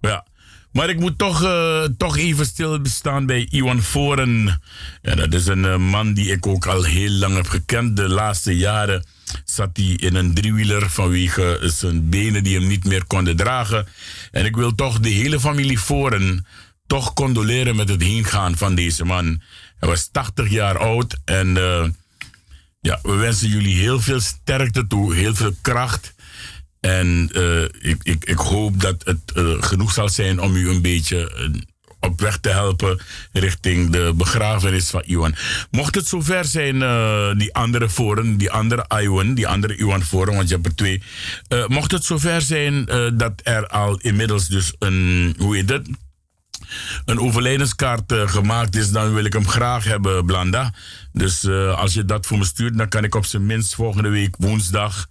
ja. 0.00 0.26
Maar 0.72 0.88
ik 0.88 1.00
moet 1.00 1.18
toch, 1.18 1.50
toch 1.96 2.16
even 2.16 2.46
stilstaan 2.46 3.26
bij 3.26 3.46
Iwan 3.50 3.82
Foren. 3.82 4.60
Ja, 5.02 5.14
dat 5.14 5.34
is 5.34 5.46
een 5.46 5.82
man 5.82 6.12
die 6.12 6.32
ik 6.32 6.46
ook 6.46 6.66
al 6.66 6.82
heel 6.82 7.10
lang 7.10 7.34
heb 7.34 7.46
gekend. 7.46 7.96
De 7.96 8.08
laatste 8.08 8.56
jaren 8.56 9.04
zat 9.44 9.70
hij 9.72 9.96
in 9.96 10.14
een 10.14 10.34
driewieler 10.34 10.90
vanwege 10.90 11.58
zijn 11.62 12.08
benen 12.08 12.42
die 12.42 12.58
hem 12.58 12.66
niet 12.66 12.84
meer 12.84 13.04
konden 13.06 13.36
dragen. 13.36 13.86
En 14.30 14.44
ik 14.44 14.56
wil 14.56 14.74
toch 14.74 15.00
de 15.00 15.08
hele 15.08 15.40
familie 15.40 15.78
Foren 15.78 16.46
toch 16.88 17.12
condoleren 17.12 17.76
met 17.76 17.88
het 17.88 18.02
heengaan 18.02 18.56
van 18.56 18.74
deze 18.74 19.04
man. 19.04 19.40
Hij 19.78 19.88
was 19.88 20.08
80 20.12 20.50
jaar 20.50 20.78
oud 20.78 21.16
en 21.24 21.48
uh, 21.48 21.84
ja, 22.80 22.98
we 23.02 23.14
wensen 23.14 23.48
jullie 23.48 23.76
heel 23.76 24.00
veel 24.00 24.20
sterkte 24.20 24.86
toe, 24.86 25.14
heel 25.14 25.34
veel 25.34 25.54
kracht. 25.62 26.14
En 26.80 27.30
uh, 27.32 27.62
ik, 27.62 27.96
ik, 28.02 28.24
ik 28.24 28.38
hoop 28.38 28.80
dat 28.80 29.04
het 29.04 29.32
uh, 29.34 29.62
genoeg 29.62 29.92
zal 29.92 30.08
zijn 30.08 30.40
om 30.40 30.56
u 30.56 30.68
een 30.68 30.82
beetje 30.82 31.50
op 32.00 32.20
weg 32.20 32.38
te 32.38 32.48
helpen 32.48 33.00
richting 33.32 33.90
de 33.90 34.12
begrafenis 34.16 34.90
van 34.90 35.02
Iwan. 35.06 35.34
Mocht 35.70 35.94
het 35.94 36.06
zover 36.06 36.44
zijn, 36.44 36.78
die 37.38 37.54
andere 37.54 37.90
foren, 37.90 38.36
die 38.36 38.50
andere 38.50 38.84
Iwan, 39.02 39.34
die 39.34 39.48
andere 39.48 39.76
Iwan 39.76 40.02
forum, 40.02 40.34
want 40.34 40.48
je 40.48 40.54
hebt 40.54 40.66
er 40.66 40.74
twee. 40.74 41.02
Mocht 41.66 41.90
het 41.90 42.04
zover 42.04 42.42
zijn 42.42 42.84
dat 43.16 43.40
er 43.42 43.66
al 43.66 43.98
inmiddels 44.00 44.48
dus 44.48 44.74
een, 44.78 45.34
hoe 45.38 45.56
heet 45.56 45.68
het? 45.68 45.88
Een 47.04 47.20
overlijdenskaart 47.20 48.12
gemaakt 48.26 48.76
is, 48.76 48.90
dan 48.90 49.14
wil 49.14 49.24
ik 49.24 49.32
hem 49.32 49.48
graag 49.48 49.84
hebben, 49.84 50.24
Blanda. 50.24 50.72
Dus 51.12 51.48
als 51.76 51.94
je 51.94 52.04
dat 52.04 52.26
voor 52.26 52.38
me 52.38 52.44
stuurt, 52.44 52.78
dan 52.78 52.88
kan 52.88 53.04
ik 53.04 53.14
op 53.14 53.24
zijn 53.24 53.46
minst 53.46 53.74
volgende 53.74 54.08
week 54.08 54.34
woensdag 54.38 55.08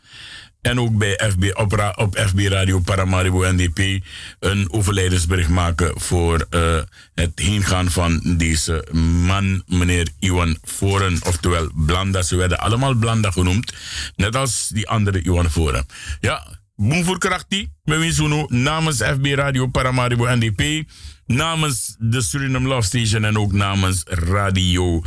en 0.67 0.79
ook 0.79 0.97
bij 0.97 1.19
FB, 1.31 1.51
op, 1.53 1.93
op 1.95 2.17
FB 2.17 2.39
Radio 2.39 2.79
Paramaribo 2.79 3.51
NDP 3.51 4.03
een 4.39 4.71
overlijdensbericht 4.71 5.49
maken 5.49 5.99
voor 5.99 6.45
uh, 6.49 6.81
het 7.13 7.39
heengaan 7.39 7.91
van 7.91 8.35
deze 8.37 8.87
man, 9.25 9.63
meneer 9.67 10.09
Iwan 10.19 10.57
Foren, 10.63 11.19
oftewel 11.23 11.69
Blanda. 11.75 12.21
Ze 12.21 12.35
werden 12.35 12.59
allemaal 12.59 12.93
Blanda 12.93 13.31
genoemd, 13.31 13.73
net 14.15 14.35
als 14.35 14.67
die 14.67 14.87
andere 14.87 15.21
Iwan 15.21 15.49
Foren. 15.49 15.85
Ja, 16.19 16.47
boem 16.75 17.03
voor 17.03 17.17
krachtie, 17.17 17.71
met 17.83 18.49
namens 18.49 18.97
FB 18.97 19.25
Radio 19.25 19.67
Paramaribo 19.67 20.35
NDP, 20.35 20.89
namens 21.27 21.95
de 21.99 22.21
Suriname 22.21 22.67
Love 22.67 22.87
Station 22.87 23.23
en 23.23 23.37
ook 23.37 23.51
namens 23.51 24.03
Radio 24.05 25.01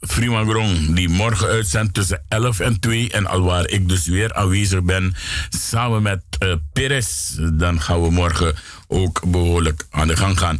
Frima 0.00 0.44
Grong, 0.44 0.94
die 0.94 1.08
morgen 1.08 1.48
uitzendt 1.48 1.94
tussen 1.94 2.22
11 2.28 2.60
en 2.60 2.80
2. 2.80 3.10
En 3.10 3.26
alwaar 3.26 3.68
ik 3.68 3.88
dus 3.88 4.06
weer 4.06 4.34
aanwezig 4.34 4.82
ben, 4.82 5.14
samen 5.48 6.02
met 6.02 6.22
uh, 6.42 6.54
Perez. 6.72 7.36
Dan 7.52 7.80
gaan 7.80 8.02
we 8.02 8.10
morgen 8.10 8.54
ook 8.86 9.22
behoorlijk 9.26 9.86
aan 9.90 10.08
de 10.08 10.16
gang 10.16 10.38
gaan. 10.38 10.58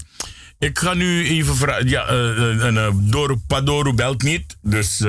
Ik 0.62 0.78
ga 0.78 0.94
nu 0.94 1.24
even 1.26 1.56
vragen. 1.56 1.88
Ja, 1.88 2.12
uh, 2.12 2.72
uh, 2.72 2.88
Doro, 2.94 3.36
Padoro 3.46 3.94
belt 3.94 4.22
niet. 4.22 4.56
Dus 4.60 5.04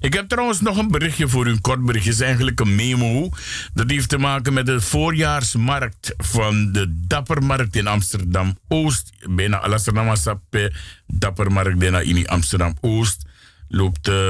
ik 0.00 0.12
heb 0.14 0.28
trouwens 0.28 0.60
nog 0.60 0.76
een 0.76 0.90
berichtje 0.90 1.28
voor 1.28 1.46
u. 1.46 1.50
Een 1.50 1.60
kort 1.60 1.84
berichtje. 1.84 2.10
Is 2.10 2.20
eigenlijk 2.20 2.60
een 2.60 2.74
memo. 2.74 3.28
Dat 3.74 3.90
heeft 3.90 4.08
te 4.08 4.18
maken 4.18 4.52
met 4.52 4.66
de 4.66 4.80
voorjaarsmarkt 4.80 6.14
van 6.16 6.72
de 6.72 7.02
Dappermarkt 7.06 7.76
in 7.76 7.86
Amsterdam 7.86 8.58
Oost. 8.68 9.12
Bijna 9.30 9.56
Amsterdam 9.56 10.16
Sappe. 10.16 10.72
Dappermarkt 11.06 11.82
in 11.82 12.28
Amsterdam 12.28 12.76
Oost 12.80 13.26
loopt 13.68 14.08
uh, 14.08 14.28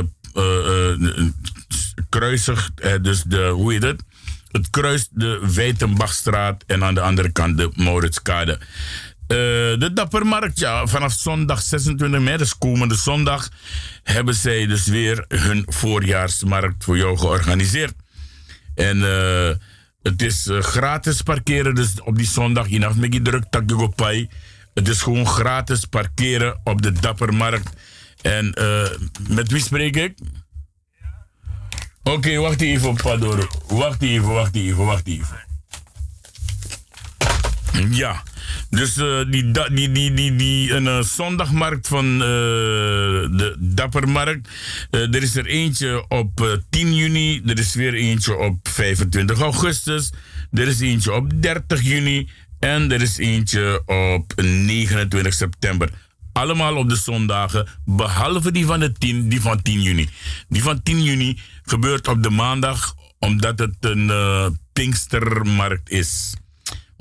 kruisig, 2.08 2.70
dus 3.02 3.22
de, 3.22 3.48
hoe 3.48 3.72
heet 3.72 3.82
het? 3.82 4.02
Het 4.50 4.70
kruist 4.70 5.08
de 5.12 5.50
Weitenbachstraat 5.54 6.64
en 6.66 6.84
aan 6.84 6.94
de 6.94 7.00
andere 7.00 7.30
kant 7.30 7.56
de 7.56 7.70
Mauritskade. 7.74 8.58
De 9.78 9.90
Dappermarkt, 9.94 10.58
ja, 10.58 10.86
vanaf 10.86 11.12
zondag 11.12 11.62
26 11.62 12.20
mei, 12.20 12.36
dus 12.36 12.58
komende 12.58 12.94
zondag, 12.94 13.48
hebben 14.02 14.34
zij 14.34 14.66
dus 14.66 14.86
weer 14.86 15.24
hun 15.28 15.62
voorjaarsmarkt 15.66 16.84
voor 16.84 16.96
jou 16.96 17.18
georganiseerd. 17.18 17.94
En 18.74 19.00
het 20.02 20.22
is 20.22 20.48
gratis 20.50 21.22
parkeren, 21.22 21.74
dus 21.74 22.00
op 22.04 22.16
die 22.16 22.26
zondag, 22.26 22.68
hebt 22.68 22.96
me 22.96 23.22
druk, 23.22 23.44
tak 23.50 23.68
Het 24.74 24.88
is 24.88 25.02
gewoon 25.02 25.26
gratis 25.26 25.84
parkeren 25.84 26.60
op 26.64 26.82
de 26.82 26.92
Dappermarkt. 26.92 27.70
En 28.20 28.54
met 29.28 29.50
wie 29.50 29.62
spreek 29.62 29.96
ik? 29.96 30.18
Oké, 32.02 32.36
wacht 32.36 32.60
even, 32.60 32.94
Padoro. 32.94 33.48
Wacht 33.66 34.02
even, 34.02 34.28
wacht 34.28 34.54
even, 34.54 34.84
wacht 34.84 35.06
even. 35.06 35.44
Ja, 37.90 38.22
dus 38.70 38.96
uh, 38.96 39.24
die, 39.30 39.50
die, 39.50 39.92
die, 39.92 40.12
die, 40.12 40.36
die 40.36 40.72
een 40.72 40.84
uh, 40.84 41.02
zondagmarkt 41.02 41.88
van 41.88 42.12
uh, 42.12 42.20
de 42.20 43.56
Dappermarkt. 43.58 44.48
er 44.90 45.22
is 45.22 45.36
er 45.36 45.46
eentje 45.46 46.04
op 46.08 46.60
10 46.70 46.94
juni, 46.94 47.42
er 47.46 47.58
is 47.58 47.74
weer 47.74 47.94
eentje 47.94 48.36
op 48.36 48.68
25 48.68 49.40
augustus, 49.40 50.12
er 50.52 50.68
is 50.68 50.80
eentje 50.80 51.12
op 51.12 51.42
30 51.42 51.82
juni 51.82 52.28
en 52.58 52.92
er 52.92 53.02
is 53.02 53.18
eentje 53.18 53.82
op 53.86 54.32
29 54.36 55.34
september. 55.34 55.90
Allemaal 56.32 56.76
op 56.76 56.88
de 56.88 56.96
zondagen, 56.96 57.68
behalve 57.84 58.52
die 58.52 58.66
van, 58.66 58.80
de 58.80 58.92
10, 58.92 59.28
die 59.28 59.40
van 59.40 59.62
10 59.62 59.82
juni. 59.82 60.08
Die 60.48 60.62
van 60.62 60.82
10 60.82 61.02
juni 61.02 61.38
gebeurt 61.64 62.08
op 62.08 62.22
de 62.22 62.30
maandag, 62.30 62.94
omdat 63.18 63.58
het 63.58 63.76
een 63.80 64.10
Pinkstermarkt 64.72 65.90
is. 65.90 66.34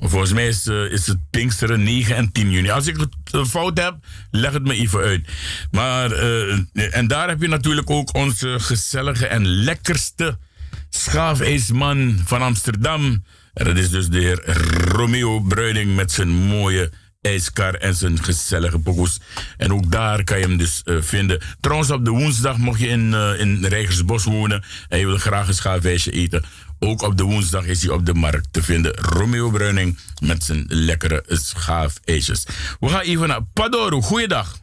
Volgens 0.04 0.32
mij 0.32 0.46
is, 0.46 0.66
is 0.66 1.06
het 1.06 1.18
Pinksteren 1.30 1.82
9 1.82 2.16
en 2.16 2.32
10 2.32 2.50
juni. 2.50 2.70
Als 2.70 2.86
ik 2.86 2.96
het 2.96 3.34
uh, 3.34 3.44
fout 3.44 3.78
heb, 3.78 3.96
leg 4.30 4.52
het 4.52 4.62
me 4.62 4.74
even 4.74 5.00
uit. 5.00 5.28
Maar, 5.70 6.12
uh, 6.12 6.58
en 6.72 7.06
daar 7.06 7.28
heb 7.28 7.40
je 7.40 7.48
natuurlijk 7.48 7.90
ook 7.90 8.14
onze 8.14 8.60
gezellige 8.60 9.26
en 9.26 9.46
lekkerste 9.46 10.38
schaafijsman 10.88 12.20
van 12.24 12.42
Amsterdam. 12.42 13.24
En 13.54 13.64
dat 13.64 13.76
is 13.76 13.90
dus 13.90 14.08
de 14.08 14.18
heer 14.18 14.44
Romeo 14.88 15.40
Bruining 15.40 15.94
met 15.94 16.12
zijn 16.12 16.28
mooie 16.28 16.90
ijskar 17.20 17.74
en 17.74 17.94
zijn 17.94 18.24
gezellige 18.24 18.78
pokoes. 18.78 19.20
En 19.56 19.72
ook 19.72 19.90
daar 19.90 20.24
kan 20.24 20.38
je 20.38 20.46
hem 20.46 20.56
dus 20.56 20.82
vinden. 20.84 21.40
Trouwens, 21.60 21.90
op 21.90 22.04
de 22.04 22.10
woensdag 22.10 22.56
mocht 22.56 22.80
je 22.80 22.86
in, 22.86 23.10
uh, 23.10 23.40
in 23.40 23.64
Rijgersbos 23.64 24.24
wonen 24.24 24.64
en 24.88 24.98
je 24.98 25.06
wil 25.06 25.18
graag 25.18 25.48
een 25.48 25.54
schaafwijsje 25.54 26.10
eten. 26.10 26.44
Ook 26.84 27.02
op 27.02 27.16
de 27.16 27.22
woensdag 27.22 27.66
is 27.66 27.82
hij 27.82 27.94
op 27.94 28.06
de 28.06 28.14
markt 28.14 28.52
te 28.52 28.62
vinden. 28.62 28.94
Romeo 28.94 29.50
Bruining 29.50 29.98
met 30.20 30.44
zijn 30.44 30.64
lekkere 30.68 31.22
schaafijsjes. 31.26 32.46
We 32.80 32.88
gaan 32.88 33.00
even 33.00 33.28
naar 33.28 33.40
Padoro. 33.52 34.00
Goeiedag. 34.00 34.56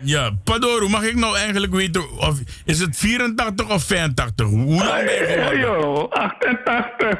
Ja, 0.00 0.30
Padoro, 0.44 0.88
mag 0.88 1.02
ik 1.02 1.14
nou 1.14 1.36
eigenlijk 1.36 1.72
weten, 1.72 2.10
of, 2.10 2.40
is 2.64 2.78
het 2.78 2.96
84 2.96 3.70
of 3.70 3.84
85? 3.84 4.46
Hoe 4.46 4.84
lang 4.84 5.04
ben 5.04 5.14
je 5.14 5.24
geworden? 5.28 5.58
Yo, 5.58 6.08
88. 6.10 7.18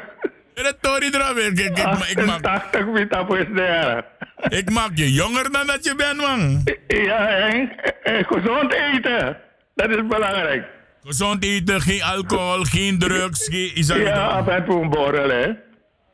Retori 0.53 1.09
eraf. 1.09 1.37
Ik, 1.37 1.59
ik, 1.59 2.25
maak, 2.25 2.43
ik 4.47 4.69
maak 4.69 4.91
je 4.93 5.13
jonger 5.13 5.51
dan 5.51 5.67
dat 5.67 5.83
je 5.85 5.95
bent, 5.95 6.17
man. 6.17 6.63
Ja, 6.87 7.27
en, 7.27 7.71
gezond 8.03 8.73
eten. 8.73 9.37
Dat 9.75 9.89
is 9.89 10.07
belangrijk. 10.07 10.65
Gezond 11.03 11.43
eten, 11.43 11.81
geen 11.81 12.03
alcohol, 12.03 12.63
geen 12.63 12.99
drugs. 12.99 13.47
Geen, 13.47 13.75
is 13.75 13.87
dat 13.87 13.97
ja, 13.97 14.25
af 14.25 14.47
en 14.47 14.65
toe 14.65 14.81
een 14.81 14.89
borrel, 14.89 15.29
hè. 15.29 15.47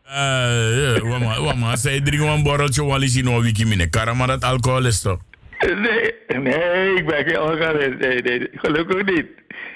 Uh, 0.05 0.95
ja, 0.95 1.41
wama, 1.41 1.75
zij 1.75 2.01
drinken 2.01 2.27
een 2.27 2.43
borreltje, 2.43 2.85
wel 2.85 3.01
is 3.01 3.15
in 3.15 3.27
een 3.27 3.41
wiki 3.41 3.65
mine. 3.65 3.89
Karama 3.89 4.25
dat 4.25 4.43
alcohol 4.43 4.85
is 4.85 5.01
toch? 5.01 5.19
Nee, 5.59 6.13
nee, 6.39 6.95
ik 6.95 7.05
ben 7.05 7.25
geen 7.25 7.37
alcoholist. 7.37 7.97
Nee, 7.99 8.21
nee, 8.21 8.49
gelukkig 8.53 9.05
niet. 9.05 9.27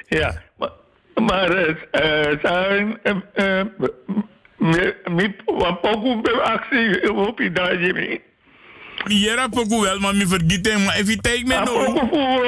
Ja, 0.07 0.41
maar, 0.57 0.69
maar 1.15 1.57
uh, 1.57 1.75
zijn, 2.41 2.99
uh, 3.35 3.61
mi 5.05 5.35
poku 5.81 6.21
be 6.21 6.41
aksi 6.41 7.07
hopi 7.07 7.51
daji 7.51 7.93
mi. 7.93 8.21
Yera 9.07 9.47
poku 9.47 9.81
wel, 9.81 9.99
maar 9.99 10.15
mi 10.15 10.25
vergeten, 10.27 10.83
maar 10.83 10.95
even 10.95 11.21
take 11.21 11.43
me 11.45 11.55
no. 11.55 11.93
Poku 11.93 12.07
fu 12.07 12.41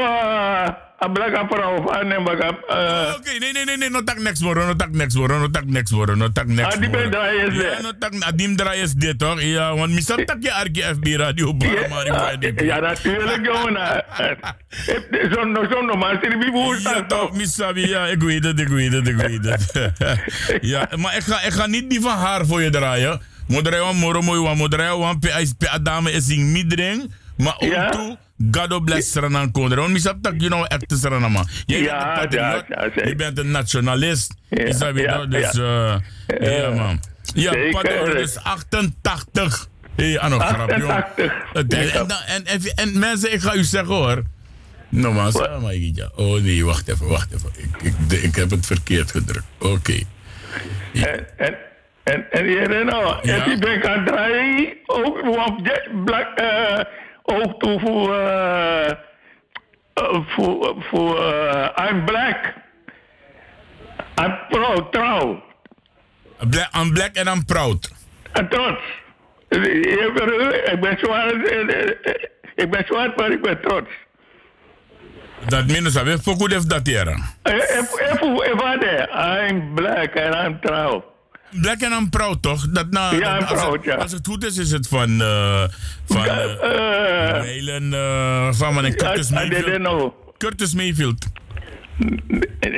ablaga 0.98 1.46
para 1.46 1.68
ofan 1.78 2.12
en 2.12 2.24
baga. 2.24 2.50
Oké, 3.18 3.38
nee 3.40 3.52
nee 3.54 3.66
nee 3.66 3.78
nee, 3.78 3.90
no 3.90 4.04
tak 4.04 4.20
next 4.20 4.42
boro, 4.42 4.66
no 4.66 4.76
tak 4.76 4.92
next 4.92 5.16
boro, 5.18 5.38
no 5.38 5.50
tak 5.50 5.66
next 5.66 5.94
boro, 5.94 6.16
no 6.16 6.32
tak 6.32 6.48
next. 6.48 6.78
Adim 6.78 6.92
draaien 6.92 7.54
ze. 7.54 7.64
Ja, 7.64 7.82
no 7.82 7.92
tak 8.00 8.14
adim 8.20 8.56
draaien 8.56 8.88
ze 8.88 9.16
toch? 9.16 9.42
Ja, 9.42 9.76
want 9.76 9.94
mi 9.94 10.02
sam 10.02 10.26
tak 10.26 10.38
je 10.42 10.54
arki 10.54 10.82
FB 10.82 11.06
radio 11.18 11.54
Paramari 11.54 12.10
ja, 12.10 12.74
ja, 12.76 12.80
natuurlijk 12.80 13.46
jongen. 13.46 14.04
Zo'n 15.32 15.58
zo'n 15.70 15.86
normaal 15.86 16.18
servie 16.22 16.52
boer 16.52 16.80
Ja, 16.82 17.06
toch, 17.06 17.34
mi 17.34 17.46
sabi, 17.46 17.88
ja, 17.88 18.08
ik 18.08 18.22
weet 18.22 18.44
het, 18.44 18.60
ik 18.60 18.68
weet 18.68 18.92
het, 18.94 19.08
ik 19.08 19.16
weet 19.16 19.46
het. 19.46 19.92
ja, 20.62 20.90
maar 20.96 21.16
ik 21.16 21.24
ga, 21.24 21.42
ik 21.42 21.54
ga 21.54 21.66
niet 21.66 21.90
die 21.90 22.02
van 22.02 22.18
haar 22.18 22.46
voor 22.46 22.62
je 22.62 22.70
draaien. 22.70 23.22
Modere 23.48 23.80
wan 23.80 23.96
moro 23.96 24.22
mooi 24.22 24.42
wan. 24.42 24.58
Modere 24.58 24.98
wan 24.98 25.20
pe 25.20 25.70
adame 25.70 26.12
is 26.12 26.30
in 26.30 26.52
midring. 26.52 27.12
Maar 27.38 27.56
ook 27.60 27.92
toe. 27.92 28.18
God 28.52 28.86
bless 28.86 29.12
Saranan 29.12 29.52
Kondre. 29.52 29.80
Want 29.80 29.92
misap 29.92 30.18
tak 30.22 30.34
you 30.38 30.50
know 30.50 30.66
echt 30.68 30.94
Saranan 31.00 31.32
man. 31.32 31.48
Jij 31.66 31.78
bent 31.80 31.90
Ja, 31.90 32.22
een 32.24 32.30
patriot. 32.30 32.94
ja. 32.96 33.06
Je 33.08 33.16
bent 33.16 33.38
een 33.38 33.52
nationalist. 33.52 34.34
Ja, 34.50 34.64
Is 34.64 34.78
dat 34.78 34.94
weer 34.94 35.04
ja, 35.04 35.18
dat? 35.18 35.32
Dus 35.32 35.52
ja. 35.52 36.02
ja 36.40 36.70
man. 36.70 37.00
Ja. 37.34 37.54
Padre, 37.72 38.14
dus 38.14 38.38
88. 38.44 39.68
Hé, 39.96 40.06
hey, 40.10 40.20
ano. 40.20 40.38
88. 40.38 41.34
Het- 41.54 41.74
En, 41.74 41.90
en, 41.90 42.08
en, 42.28 42.46
en, 42.46 42.62
en 42.76 43.00
mensen, 43.00 43.34
ik 43.34 43.42
ga 43.42 43.54
u 43.56 43.64
zeggen 43.64 43.94
hoor. 43.96 44.24
No 44.90 45.12
man, 45.12 45.32
zeg 45.32 45.60
maar 45.62 45.76
ja. 45.76 46.10
Oh 46.16 46.42
nee, 46.42 46.66
wacht 46.66 46.88
even, 46.88 47.08
wacht 47.08 47.34
even. 47.34 47.50
Ik, 47.82 47.94
ik, 48.12 48.22
ik 48.24 48.36
heb 48.36 48.50
het 48.50 48.66
verkeerd 48.66 49.12
gedrukt. 49.12 49.46
Oké. 49.60 50.00
En, 50.94 51.38
en, 51.38 51.56
en, 52.04 52.32
en 52.32 52.86
nou, 52.86 53.28
Ja. 53.28 53.44
en 53.44 53.50
die 53.50 53.60
ben 53.60 53.74
ik 53.74 53.86
aan 53.86 53.98
het 54.00 54.08
draaien, 54.08 54.74
ook 57.28 57.60
toe 57.60 57.80
voor, 57.80 58.16
eh, 58.16 58.92
voor, 60.28 60.76
voor, 60.80 61.32
eh, 61.32 61.90
I'm 61.90 62.06
black. 62.06 62.54
I'm 64.22 64.38
proud, 64.50 64.92
trouw. 64.92 65.44
I'm 66.74 66.94
black 66.94 67.18
and 67.18 67.28
I'm 67.28 67.46
proud. 67.46 67.92
En 68.32 68.50
trots. 68.50 68.82
Ik 69.50 69.62
ben 70.14 70.40
eh, 70.40 70.74
ik 72.56 72.70
ben 72.70 72.84
zwaar, 72.88 73.14
maar 73.16 73.32
ik 73.32 73.42
ben 73.42 73.62
trots. 73.62 73.90
Dat 75.48 75.66
minus 75.66 75.94
dat 75.94 76.04
we 76.04 76.20
fokud 76.20 76.52
heeft 76.52 76.70
dat 76.70 76.88
hier. 76.88 77.08
Even, 77.44 78.00
even, 78.00 78.42
even, 78.42 79.10
I'm 79.48 79.74
black 79.74 80.18
and 80.18 80.36
I'm 80.36 80.60
trouw. 80.60 81.17
Black 81.52 81.84
and 81.84 81.94
I'm 81.94 82.10
proud 82.10 82.42
toch? 82.42 82.68
Dat 82.70 82.90
na, 82.92 83.12
Ja, 83.12 83.38
I'm 83.38 83.44
als, 83.44 83.62
proud, 83.62 83.74
het, 83.76 83.84
ja. 83.84 83.96
als 83.96 84.12
het 84.12 84.28
goed 84.28 84.46
is, 84.46 84.58
is 84.58 84.72
het 84.72 84.88
van. 84.88 85.22
eh 85.22 85.64
van. 86.06 86.26
eh 86.26 87.36
Eh, 87.36 87.42
Welen, 87.42 87.94
eh, 87.94 88.48
van 88.52 88.74
meneer 88.74 88.96
Curtis 88.96 89.30
I- 89.32 89.34
I 89.36 89.38
didn't 89.38 89.52
Mayfield. 89.52 89.84
know. 89.84 90.14
Curtis 90.38 90.74
Mayfield. 90.74 91.26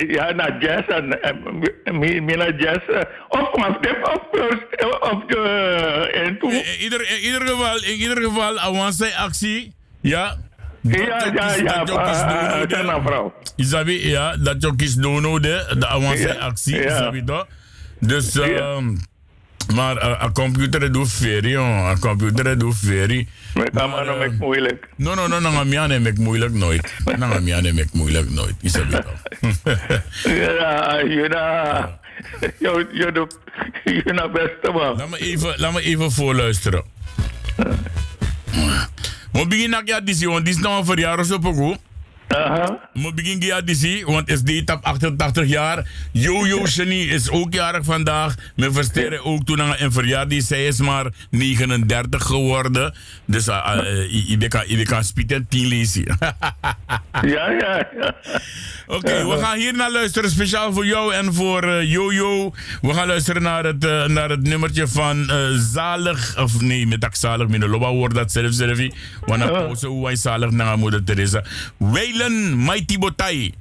Ja, 0.08 0.32
naar 0.32 0.58
jazz 0.60 0.88
en 0.88 1.22
en 1.24 2.00
mi- 2.00 2.22
mi 2.22 2.36
naar 2.36 2.56
jazz. 2.62 2.88
eh, 2.88 3.02
Of 3.28 3.56
maar 3.58 3.70
op 3.70 3.82
op 5.14 5.24
de 5.28 6.10
ieder, 6.80 7.10
in 7.12 7.20
ieder 7.26 7.42
geval, 7.48 7.76
in 7.84 7.98
ieder 8.00 8.18
geval, 8.24 8.60
Awanse 8.60 9.16
actie. 9.16 9.74
Ja. 10.02 10.36
Ja, 10.82 10.98
ja, 11.36 11.54
ja, 11.56 11.84
Dat 11.84 11.90
eh, 11.90 12.60
doen, 12.60 12.68
dat 12.68 12.84
nou 12.86 13.02
vrouw. 13.02 13.34
Isabi, 13.56 14.10
ja, 14.10 14.38
dat 14.38 14.62
jokjes 14.62 14.94
doen, 14.96 15.42
de, 15.42 15.76
de 15.80 15.88
Awanse 15.88 16.28
Ja, 16.28 16.34
actie, 16.34 16.86
isabi 16.86 17.24
toch? 17.24 17.48
Dus, 18.00 18.40
ehm, 18.40 18.96
maar 19.76 19.98
eh, 19.98 20.22
een 20.24 20.34
computer 20.34 20.92
doet 20.92 21.12
ferie, 21.12 21.52
joh. 21.52 21.90
Een 21.90 22.00
computer 22.00 22.58
doet 22.58 22.76
ferie. 22.76 23.28
Met 23.54 23.80
allemaal 23.80 24.04
nog 24.04 24.18
met 24.18 24.40
moeilijk. 24.40 24.88
No, 24.96 25.14
no, 25.14 25.28
no, 25.28 25.40
no, 25.40 25.88
neem 25.88 26.06
ik 26.06 26.18
moeilijk 26.18 26.54
nooit. 26.54 26.94
Nou, 27.18 27.42
mij 27.42 27.62
neem 27.62 27.78
ik 27.78 27.94
moeilijk 27.94 28.30
nooit. 28.30 28.56
Isabi 28.62 28.92
toch? 28.92 29.22
Ja, 30.24 31.04
Juna. 31.04 32.00
Juna, 32.60 33.28
Juna 33.84 34.30
beste 34.30 34.72
man. 34.74 34.98
Laat 34.98 35.10
me 35.10 35.18
even, 35.18 35.54
laat 35.60 35.74
me 35.74 35.82
even 35.82 36.12
voorluisteren. 36.12 36.84
Mo 39.32 39.48
begin 39.48 39.70
nak 39.70 39.88
ja 39.88 40.00
dit 40.00 40.22
is 40.48 40.58
nou 40.58 40.80
een 40.80 40.86
verjaardag 40.86 41.26
zo 42.30 42.38
pokoe. 42.38 42.58
Aha. 42.60 42.90
Mo 42.94 43.14
begin 43.14 43.40
ja 43.42 43.62
disi, 43.62 44.04
want 44.06 44.30
is 44.30 44.42
die 44.42 44.64
tap 44.64 44.84
88 44.86 45.48
jaar. 45.48 45.88
Jojo 46.12 46.66
Shani 46.74 47.10
is 47.10 47.30
ook 47.30 47.54
jarig 47.54 47.86
vandaag. 47.86 48.36
Me 48.56 48.72
versteren 48.72 49.26
ook 49.26 49.46
toen 49.46 49.62
aan 49.62 49.76
een 49.78 49.92
verjaardag. 49.92 50.42
Zij 50.42 50.68
is 50.68 50.80
maar 50.80 51.12
39 51.30 52.24
geworden. 52.24 52.94
Dus 53.26 53.48
ik 54.40 54.50
kan, 54.50 54.64
ik 54.68 54.86
kan 54.86 55.04
spieten 55.04 55.48
10 55.50 55.68
lezen. 55.68 56.18
Ja, 57.22 57.50
ja. 57.50 57.88
Oké, 58.88 59.28
we 59.28 59.38
gaan 59.38 59.58
hier 59.58 59.74
naar 59.76 59.92
luisteren. 59.92 60.30
Speciaal 60.30 60.74
voor 60.74 60.86
jou 60.86 61.14
en 61.14 61.34
voor 61.34 61.64
eh, 61.64 61.92
Jojo. 61.92 62.54
We 62.82 62.94
gaan 62.94 63.08
luisteren 63.08 63.42
naar 63.42 63.64
het, 63.64 63.86
eh, 63.86 64.06
naar 64.06 64.30
het 64.30 64.44
nummertje 64.44 64.88
van 64.88 65.30
eh, 65.30 65.38
Zalig. 65.54 66.38
Of 66.38 66.62
nee, 66.62 66.88
met 66.88 67.02
dat 67.02 67.18
Zalig. 67.18 67.48
Mijn 67.48 67.70
loba 67.70 67.88
hoort 67.88 68.14
dat 68.14 68.32
zelf 68.32 68.54
zelfie. 68.54 68.94
Want 69.26 69.40
dan 69.40 69.52
pauze 69.52 69.88
hoe 69.88 70.04
wij 70.04 70.16
Zalig 70.16 70.52
naar 70.52 70.78
moeder 70.78 71.04
Teresa. 71.04 71.44
Weilen 72.20 72.66
Mighty 72.66 72.98
Botai. 73.00 73.54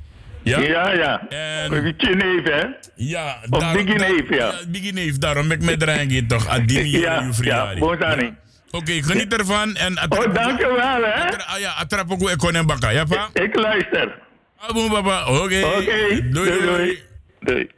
Ja, 0.43 0.59
Ja, 0.60 0.93
ja. 0.93 1.28
En- 1.28 1.72
Een 1.72 1.82
beetje 1.82 2.14
neef, 2.14 2.43
hè? 2.44 2.66
ja 2.97 3.36
Of 3.51 3.60
daarom- 3.60 3.85
Biggie 3.85 3.98
daar- 3.98 4.10
Neef, 4.12 4.28
ja. 4.28 4.52
Biggie 4.68 4.93
Neef, 4.93 5.18
daarom 5.18 5.51
ik 5.51 5.62
met 5.62 5.82
erin 5.82 6.26
toch. 6.26 6.47
Adimi 6.48 6.90
Ja, 7.01 7.22
ja, 7.40 7.70
ja. 7.72 7.78
Bozani. 7.78 8.35
Oké, 8.70 8.93
geniet 9.02 9.32
ervan. 9.35 9.74
En 9.76 9.98
Oh, 10.09 10.35
dankjewel, 10.35 11.02
hè? 11.02 11.36
Ah 11.47 11.59
ja, 11.59 11.72
atrap 11.78 12.10
ook 12.10 12.28
ekon 12.30 12.55
en 12.55 12.66
bakka. 12.66 12.90
Ja, 12.90 13.05
pa? 13.05 13.28
Ik 13.32 13.55
luister. 13.55 14.14
Abo, 14.59 14.89
papa. 14.89 15.26
Oké. 15.26 15.60
Oké, 15.64 16.28
Doei, 16.30 16.51
doei. 16.51 16.60
doei. 16.60 16.98
Doei. 17.40 17.68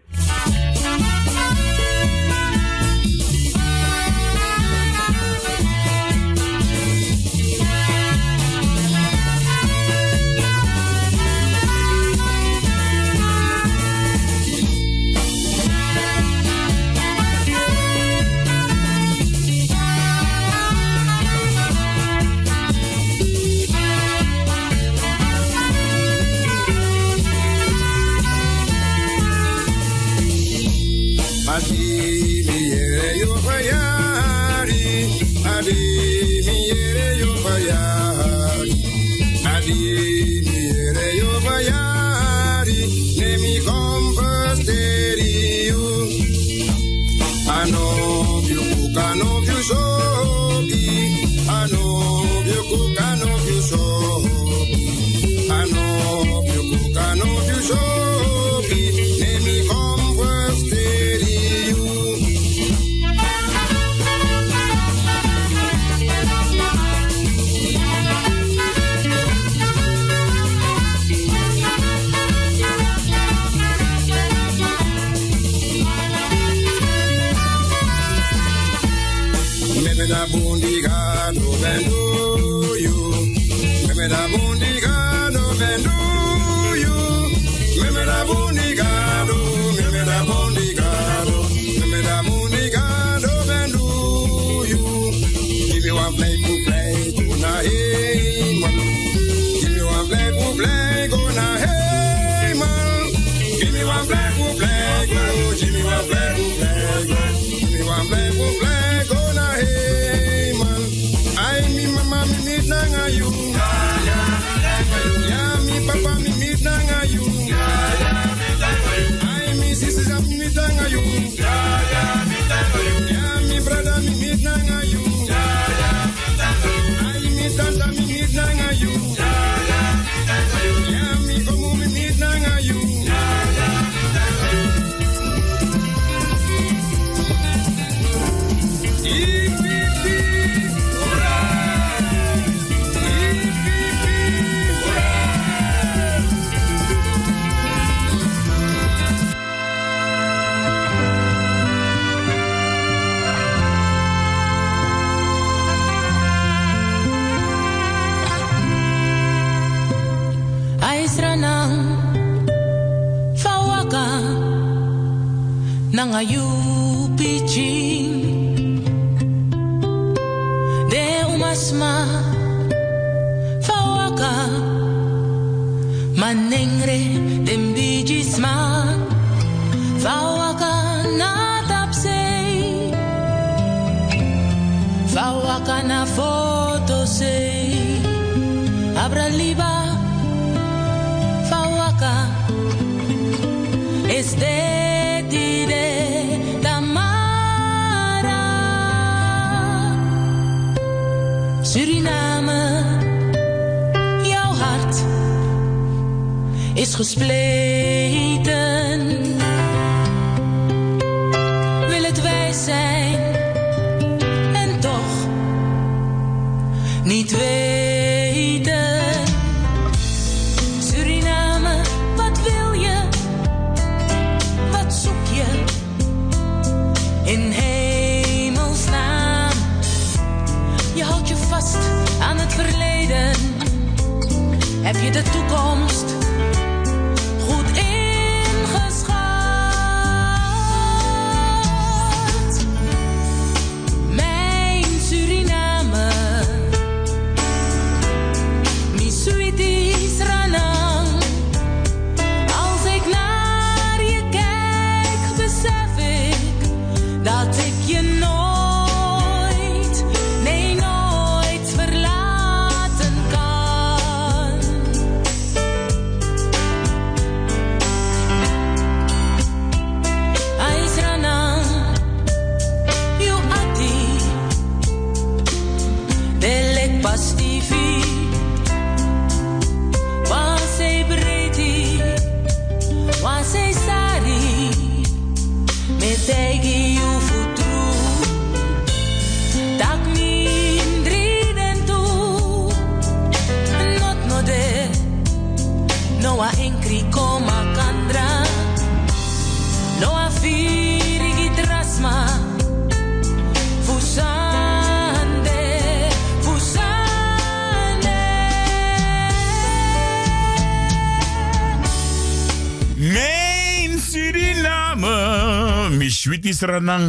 Heb 234.91 235.03
je 235.03 235.11
de 235.11 235.23
toekomst 235.23 236.10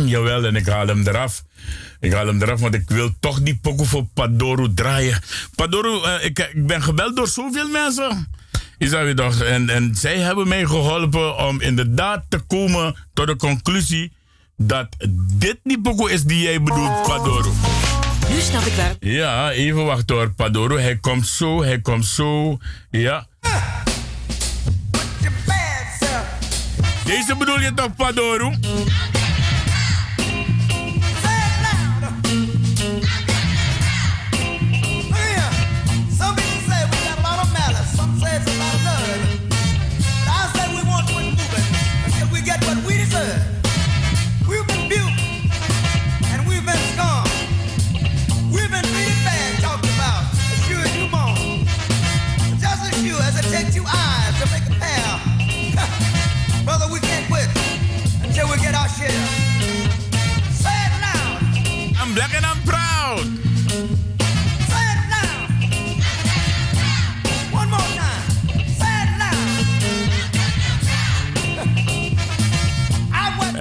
Jawel, 0.07 0.45
en 0.45 0.55
ik 0.55 0.67
haal 0.67 0.87
hem 0.87 1.07
eraf. 1.07 1.43
Ik 1.99 2.13
haal 2.13 2.27
hem 2.27 2.41
eraf, 2.41 2.59
want 2.59 2.73
ik 2.73 2.89
wil 2.89 3.13
toch 3.19 3.41
die 3.41 3.59
pokoe 3.61 3.85
voor 3.85 4.05
Padoru 4.13 4.73
draaien. 4.73 5.19
Padoru, 5.55 6.03
eh, 6.03 6.25
ik, 6.25 6.39
ik 6.53 6.67
ben 6.67 6.83
gebeld 6.83 7.15
door 7.15 7.27
zoveel 7.27 7.67
mensen. 7.67 8.27
Is 8.77 8.89
dat 8.89 9.03
weer 9.03 9.15
toch? 9.15 9.41
En, 9.41 9.69
en 9.69 9.95
zij 9.95 10.17
hebben 10.17 10.47
mij 10.47 10.65
geholpen 10.65 11.37
om 11.37 11.61
inderdaad 11.61 12.23
te 12.29 12.39
komen 12.39 12.95
tot 13.13 13.27
de 13.27 13.35
conclusie 13.35 14.13
dat 14.57 14.87
dit 15.37 15.59
die 15.63 15.81
pokoe 15.81 16.11
is 16.11 16.23
die 16.23 16.41
jij 16.41 16.61
bedoelt, 16.61 17.03
Padoru. 17.03 17.49
Nu 18.29 18.39
snap 18.39 18.65
ik 18.65 18.73
waar. 18.73 18.95
Ja, 18.99 19.51
even 19.51 19.85
wachten 19.85 20.15
hoor, 20.15 20.31
Padoru. 20.31 20.79
Hij 20.79 20.97
komt 20.97 21.27
zo, 21.27 21.63
hij 21.63 21.81
komt 21.81 22.05
zo. 22.05 22.57
Ja. 22.89 23.27
Deze 27.05 27.35
bedoel 27.37 27.59
je 27.59 27.73
toch, 27.73 27.95
Padoru? 27.95 28.51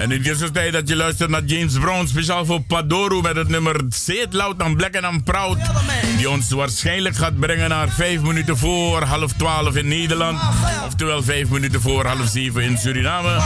En 0.01 0.11
in 0.11 0.21
deze 0.21 0.51
tijd 0.51 0.73
dat 0.73 0.87
je 0.87 0.95
luistert 0.95 1.29
naar 1.29 1.43
James 1.43 1.73
Brown, 1.73 2.07
speciaal 2.07 2.45
voor 2.45 2.61
Padoru 2.61 3.21
met 3.21 3.35
het 3.35 3.47
nummer 3.47 3.75
It 4.05 4.33
Loud 4.33 4.61
and 4.61 4.77
Black 4.77 4.95
and 4.95 5.13
I'm 5.13 5.23
Proud. 5.23 5.57
Die 6.17 6.29
ons 6.29 6.49
waarschijnlijk 6.51 7.15
gaat 7.15 7.39
brengen 7.39 7.69
naar 7.69 7.89
5 7.89 8.21
minuten 8.21 8.57
voor 8.57 9.03
half 9.03 9.33
12 9.33 9.75
in 9.75 9.87
Nederland. 9.87 10.39
Oftewel 10.85 11.23
5 11.23 11.49
minuten 11.49 11.81
voor 11.81 12.05
half 12.05 12.27
7 12.27 12.63
in 12.63 12.77
Suriname. 12.77 13.41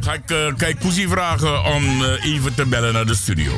Ga 0.00 0.12
ik 0.12 0.30
uh, 0.30 0.38
Kijk 0.56 0.78
Poesie 0.78 1.08
vragen 1.08 1.64
om 1.64 2.02
uh, 2.02 2.24
even 2.24 2.54
te 2.54 2.66
bellen 2.66 2.92
naar 2.92 3.06
de 3.06 3.14
studio. 3.14 3.52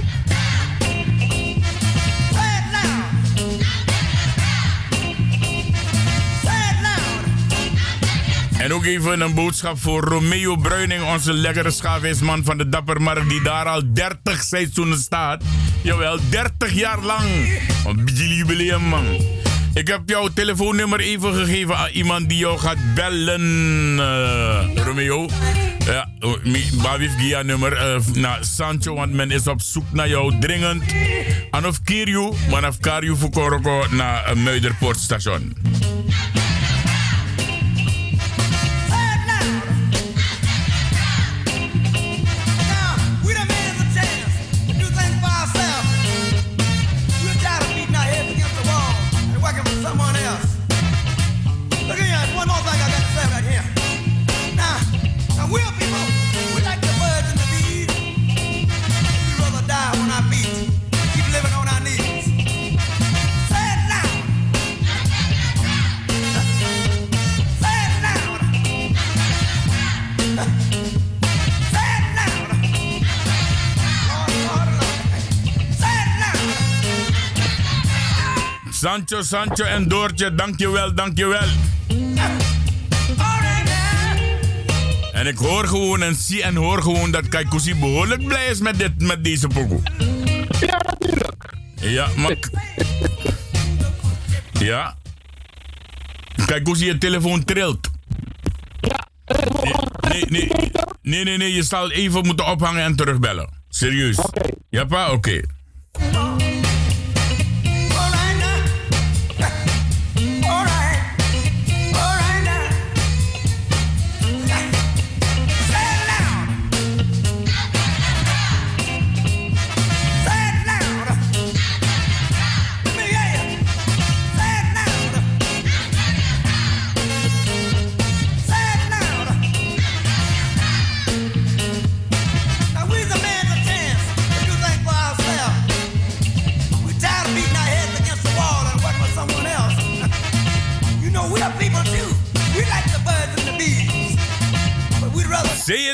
En 8.58 8.72
ook 8.72 8.84
even 8.84 9.20
een 9.20 9.34
boodschap 9.34 9.78
voor 9.80 10.04
Romeo 10.04 10.56
Bruining, 10.56 11.02
onze 11.12 11.32
lekkere 11.32 11.70
schaafvisman 11.70 12.44
van 12.44 12.58
de 12.58 12.68
Dappermarkt, 12.68 13.28
die 13.28 13.42
daar 13.42 13.66
al 13.66 13.82
30 13.92 14.42
seizoenen 14.42 14.98
staat. 14.98 15.42
Jawel, 15.82 16.18
30 16.30 16.72
jaar 16.72 16.98
lang. 17.02 17.24
Een 17.86 18.04
jubileum, 18.14 18.82
man. 18.82 19.04
Ik 19.74 19.88
heb 19.88 20.00
jouw 20.06 20.28
telefoonnummer 20.28 21.00
even 21.00 21.34
gegeven 21.34 21.76
aan 21.76 21.90
iemand 21.90 22.28
die 22.28 22.38
jou 22.38 22.58
gaat 22.58 22.94
bellen, 22.94 23.42
uh, 23.96 24.84
Romeo. 24.84 25.28
Ja, 25.84 26.08
Babif 26.82 27.12
Gia 27.18 27.42
nummer 27.42 27.72
uh, 27.72 28.06
naar 28.14 28.38
Sancho, 28.44 28.94
want 28.94 29.12
men 29.12 29.30
is 29.30 29.46
op 29.46 29.60
zoek 29.60 29.84
naar 29.92 30.08
jou 30.08 30.40
dringend. 30.40 30.82
Anof 31.50 31.82
Kirju, 31.82 32.32
vanaf 32.48 32.78
Karju 32.78 33.16
Fukoroko 33.16 33.84
naar 33.90 34.36
uh, 34.36 34.42
Muiderpoortstation. 34.42 35.56
Sancho, 78.97 79.23
Sancho 79.23 79.64
en 79.64 79.89
Doortje, 79.89 80.35
dankjewel, 80.35 80.94
dankjewel. 80.94 81.48
En 85.12 85.27
ik 85.27 85.36
hoor 85.39 85.66
gewoon 85.66 86.02
en 86.02 86.14
zie 86.14 86.43
en 86.43 86.56
hoor 86.56 86.82
gewoon 86.82 87.10
dat 87.10 87.28
Kaikousi 87.28 87.74
behoorlijk 87.74 88.24
blij 88.24 88.47
is 88.47 88.60
met, 88.60 88.78
dit, 88.78 89.02
met 89.02 89.24
deze 89.24 89.48
pokoe. 89.48 89.81
Ja, 90.60 90.81
natuurlijk. 90.86 91.55
Ja, 91.74 92.09
maar... 92.16 92.36
ja. 94.52 94.97
Kaikousi, 96.47 96.86
je 96.86 96.98
telefoon 96.98 97.44
trilt. 97.44 97.90
Nee, 100.09 100.24
nee, 100.28 100.51
nee, 101.02 101.24
nee, 101.24 101.36
nee, 101.36 101.55
je 101.55 101.62
zal 101.62 101.90
even 101.90 102.27
moeten 102.27 102.47
ophangen 102.47 102.82
en 102.82 102.97
terugbellen. 102.97 103.48
Serieus. 103.68 104.18
Oké. 104.18 104.48
Ja, 104.68 104.85
pa? 104.85 105.10
Oké. 105.10 105.40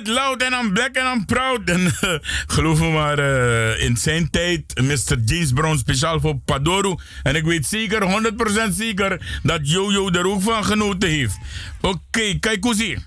It 0.02 0.08
loud 0.08 0.42
and 0.42 0.54
I'm 0.54 0.72
black 0.72 0.96
and 0.96 1.06
I'm 1.06 1.24
proud. 1.26 1.68
En 1.68 1.90
geloof 2.54 2.80
me 2.80 2.90
maar, 2.90 3.18
eh, 3.18 3.84
in 3.84 3.96
zijn 3.96 4.30
tijd, 4.30 4.80
Mr. 4.80 5.18
James 5.24 5.52
Brown 5.52 5.76
speciaal 5.76 6.20
voor 6.20 6.36
Padoru. 6.44 6.94
En 7.22 7.36
ik 7.36 7.44
weet 7.44 7.66
zeker, 7.66 8.02
100% 8.02 8.72
zeker, 8.74 9.40
dat 9.42 9.70
Jojo 9.70 10.10
er 10.10 10.26
ook 10.26 10.42
van 10.42 10.64
genoten 10.64 11.08
heeft. 11.08 11.38
Oké, 11.80 12.38
kijk 12.40 12.64
hoe 12.64 12.74
zie. 12.74 12.98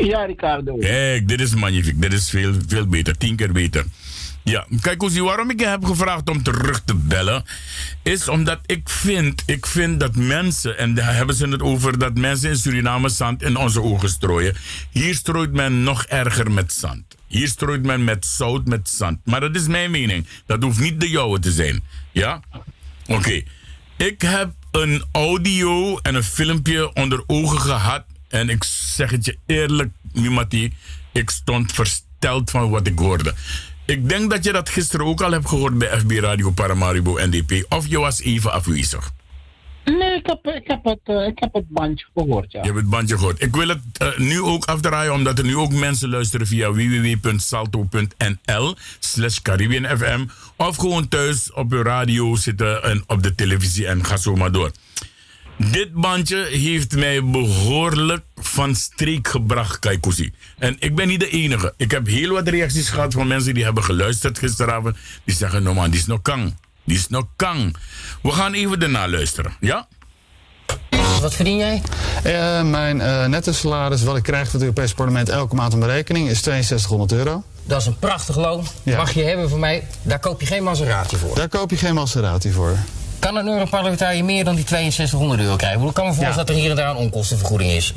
Ja, 0.00 0.24
Ricardo. 0.24 0.76
Kijk, 0.76 1.28
dit 1.28 1.40
is 1.40 1.54
magnifiek. 1.54 2.02
Dit 2.02 2.12
is 2.12 2.30
veel, 2.30 2.54
veel 2.68 2.86
beter. 2.86 3.16
Tien 3.18 3.36
keer 3.36 3.52
beter. 3.52 3.84
Ja, 4.50 4.66
kijk 4.80 5.00
hoe 5.00 5.10
zie 5.10 5.22
waarom 5.22 5.50
ik 5.50 5.60
je 5.60 5.66
heb 5.66 5.84
gevraagd 5.84 6.30
om 6.30 6.42
terug 6.42 6.82
te 6.84 6.94
bellen. 6.94 7.44
Is 8.02 8.28
omdat 8.28 8.60
ik 8.66 8.88
vind, 8.88 9.42
ik 9.46 9.66
vind 9.66 10.00
dat 10.00 10.14
mensen, 10.16 10.78
en 10.78 10.94
daar 10.94 11.14
hebben 11.14 11.34
ze 11.34 11.48
het 11.48 11.62
over 11.62 11.98
dat 11.98 12.14
mensen 12.14 12.50
in 12.50 12.56
Suriname 12.56 13.08
zand 13.08 13.42
in 13.42 13.56
onze 13.56 13.82
ogen 13.82 14.08
strooien. 14.08 14.56
Hier 14.90 15.14
strooit 15.14 15.52
men 15.52 15.82
nog 15.82 16.04
erger 16.04 16.50
met 16.50 16.72
zand. 16.72 17.04
Hier 17.26 17.48
strooit 17.48 17.82
men 17.82 18.04
met 18.04 18.26
zout 18.26 18.66
met 18.66 18.88
zand. 18.88 19.18
Maar 19.24 19.40
dat 19.40 19.56
is 19.56 19.66
mijn 19.66 19.90
mening. 19.90 20.26
Dat 20.46 20.62
hoeft 20.62 20.80
niet 20.80 21.00
de 21.00 21.10
jouwe 21.10 21.38
te 21.38 21.52
zijn. 21.52 21.82
Ja? 22.12 22.40
Oké. 23.06 23.42
Ik 23.96 24.22
heb 24.22 24.50
een 24.70 25.04
audio 25.12 25.98
en 25.98 26.14
een 26.14 26.24
filmpje 26.24 26.92
onder 26.92 27.22
ogen 27.26 27.60
gehad. 27.60 28.04
En 28.28 28.48
ik 28.48 28.64
zeg 28.64 29.10
het 29.10 29.24
je 29.24 29.38
eerlijk, 29.46 29.90
Mimati. 30.12 30.72
Ik 31.12 31.30
stond 31.30 31.72
versteld 31.72 32.50
van 32.50 32.70
wat 32.70 32.86
ik 32.86 32.98
hoorde. 32.98 33.34
Ik 33.86 34.08
denk 34.08 34.30
dat 34.30 34.44
je 34.44 34.52
dat 34.52 34.68
gisteren 34.68 35.06
ook 35.06 35.20
al 35.20 35.30
hebt 35.30 35.48
gehoord 35.48 35.78
bij 35.78 35.98
FB 35.98 36.10
Radio 36.10 36.50
Paramaribo 36.50 37.18
NDP. 37.18 37.66
Of 37.68 37.86
je 37.86 37.98
was 37.98 38.20
even 38.20 38.52
afwezig. 38.52 39.10
Nee, 39.84 40.14
ik 40.14 40.26
heb, 40.26 40.46
ik, 40.54 40.66
heb 40.66 40.84
het, 40.84 41.00
eh, 41.04 41.26
ik 41.26 41.38
heb 41.38 41.52
het 41.52 41.68
bandje 41.68 42.06
gehoord, 42.14 42.52
ja. 42.52 42.60
Je 42.60 42.66
hebt 42.66 42.78
het 42.78 42.90
bandje 42.90 43.16
gehoord. 43.16 43.42
Ik 43.42 43.54
wil 43.54 43.68
het 43.68 43.80
eh, 43.92 44.18
nu 44.18 44.40
ook 44.40 44.64
afdraaien, 44.64 45.12
omdat 45.12 45.38
er 45.38 45.44
nu 45.44 45.56
ook 45.56 45.72
mensen 45.72 46.08
luisteren 46.08 46.46
via 46.46 46.72
www.salto.nl 46.72 48.76
slash 48.98 49.38
Caribbean 49.38 49.98
FM. 49.98 50.24
Of 50.56 50.76
gewoon 50.76 51.08
thuis 51.08 51.52
op 51.52 51.72
je 51.72 51.82
radio 51.82 52.36
zitten 52.36 52.82
en 52.82 53.04
op 53.06 53.22
de 53.22 53.34
televisie 53.34 53.86
en 53.86 54.04
ga 54.04 54.16
zo 54.16 54.34
maar 54.34 54.52
door. 54.52 54.70
Dit 55.58 55.92
bandje 55.92 56.46
heeft 56.50 56.96
mij 56.96 57.24
behoorlijk 57.24 58.24
van 58.36 58.74
streek 58.74 59.28
gebracht, 59.28 59.78
Kaikousi. 59.78 60.32
En 60.58 60.76
ik 60.78 60.94
ben 60.94 61.08
niet 61.08 61.20
de 61.20 61.30
enige. 61.30 61.74
Ik 61.76 61.90
heb 61.90 62.06
heel 62.06 62.32
wat 62.32 62.48
reacties 62.48 62.88
gehad 62.88 63.12
van 63.12 63.26
mensen 63.26 63.54
die 63.54 63.64
hebben 63.64 63.84
geluisterd 63.84 64.38
gisteravond. 64.38 64.96
Die 65.24 65.34
zeggen, 65.34 65.62
no 65.62 65.74
man, 65.74 65.90
die 65.90 66.00
is 66.00 66.06
nog 66.06 66.22
kang. 66.22 66.54
Die 66.84 66.96
is 66.96 67.08
nog 67.08 67.24
kang. 67.36 67.76
We 68.22 68.30
gaan 68.30 68.52
even 68.52 68.80
daarna 68.80 69.08
luisteren, 69.08 69.56
ja? 69.60 69.88
Wat 71.20 71.34
verdien 71.34 71.56
jij? 71.56 71.82
Eh, 72.22 72.62
mijn 72.62 73.00
eh, 73.00 73.26
netto 73.26 73.52
salaris, 73.52 74.02
wat 74.02 74.16
ik 74.16 74.22
krijg 74.22 74.44
van 74.44 74.52
het 74.52 74.62
Europese 74.62 74.94
parlement 74.94 75.28
elke 75.28 75.54
maand 75.54 75.72
op 75.72 75.78
mijn 75.78 75.90
rekening, 75.90 76.28
is 76.28 76.42
6200 76.42 77.12
euro. 77.12 77.42
Dat 77.64 77.80
is 77.80 77.86
een 77.86 77.98
prachtig 77.98 78.36
loon. 78.36 78.66
Mag 78.82 79.12
je 79.12 79.22
hebben 79.22 79.48
van 79.48 79.60
mij. 79.60 79.86
Daar 80.02 80.18
koop 80.18 80.40
je 80.40 80.46
geen 80.46 80.62
Maserati 80.62 81.16
voor. 81.16 81.34
Daar 81.34 81.48
koop 81.48 81.70
je 81.70 81.76
geen 81.76 81.94
Maserati 81.94 82.52
voor. 82.52 82.76
Kan 83.18 83.36
een 83.36 83.46
Europarlementariër 83.48 84.24
meer 84.24 84.44
dan 84.44 84.54
die 84.54 84.64
6200 84.68 85.40
euro 85.40 85.56
krijgen? 85.56 85.86
Ik 85.86 85.94
kan 85.94 86.04
me 86.06 86.10
voorstellen 86.12 86.46
dat 86.46 86.48
er 86.48 86.54
hier 86.54 86.70
en 86.70 86.76
daar 86.76 86.90
een 86.90 86.96
onkostenvergoeding 86.96 87.70
is. 87.72 87.94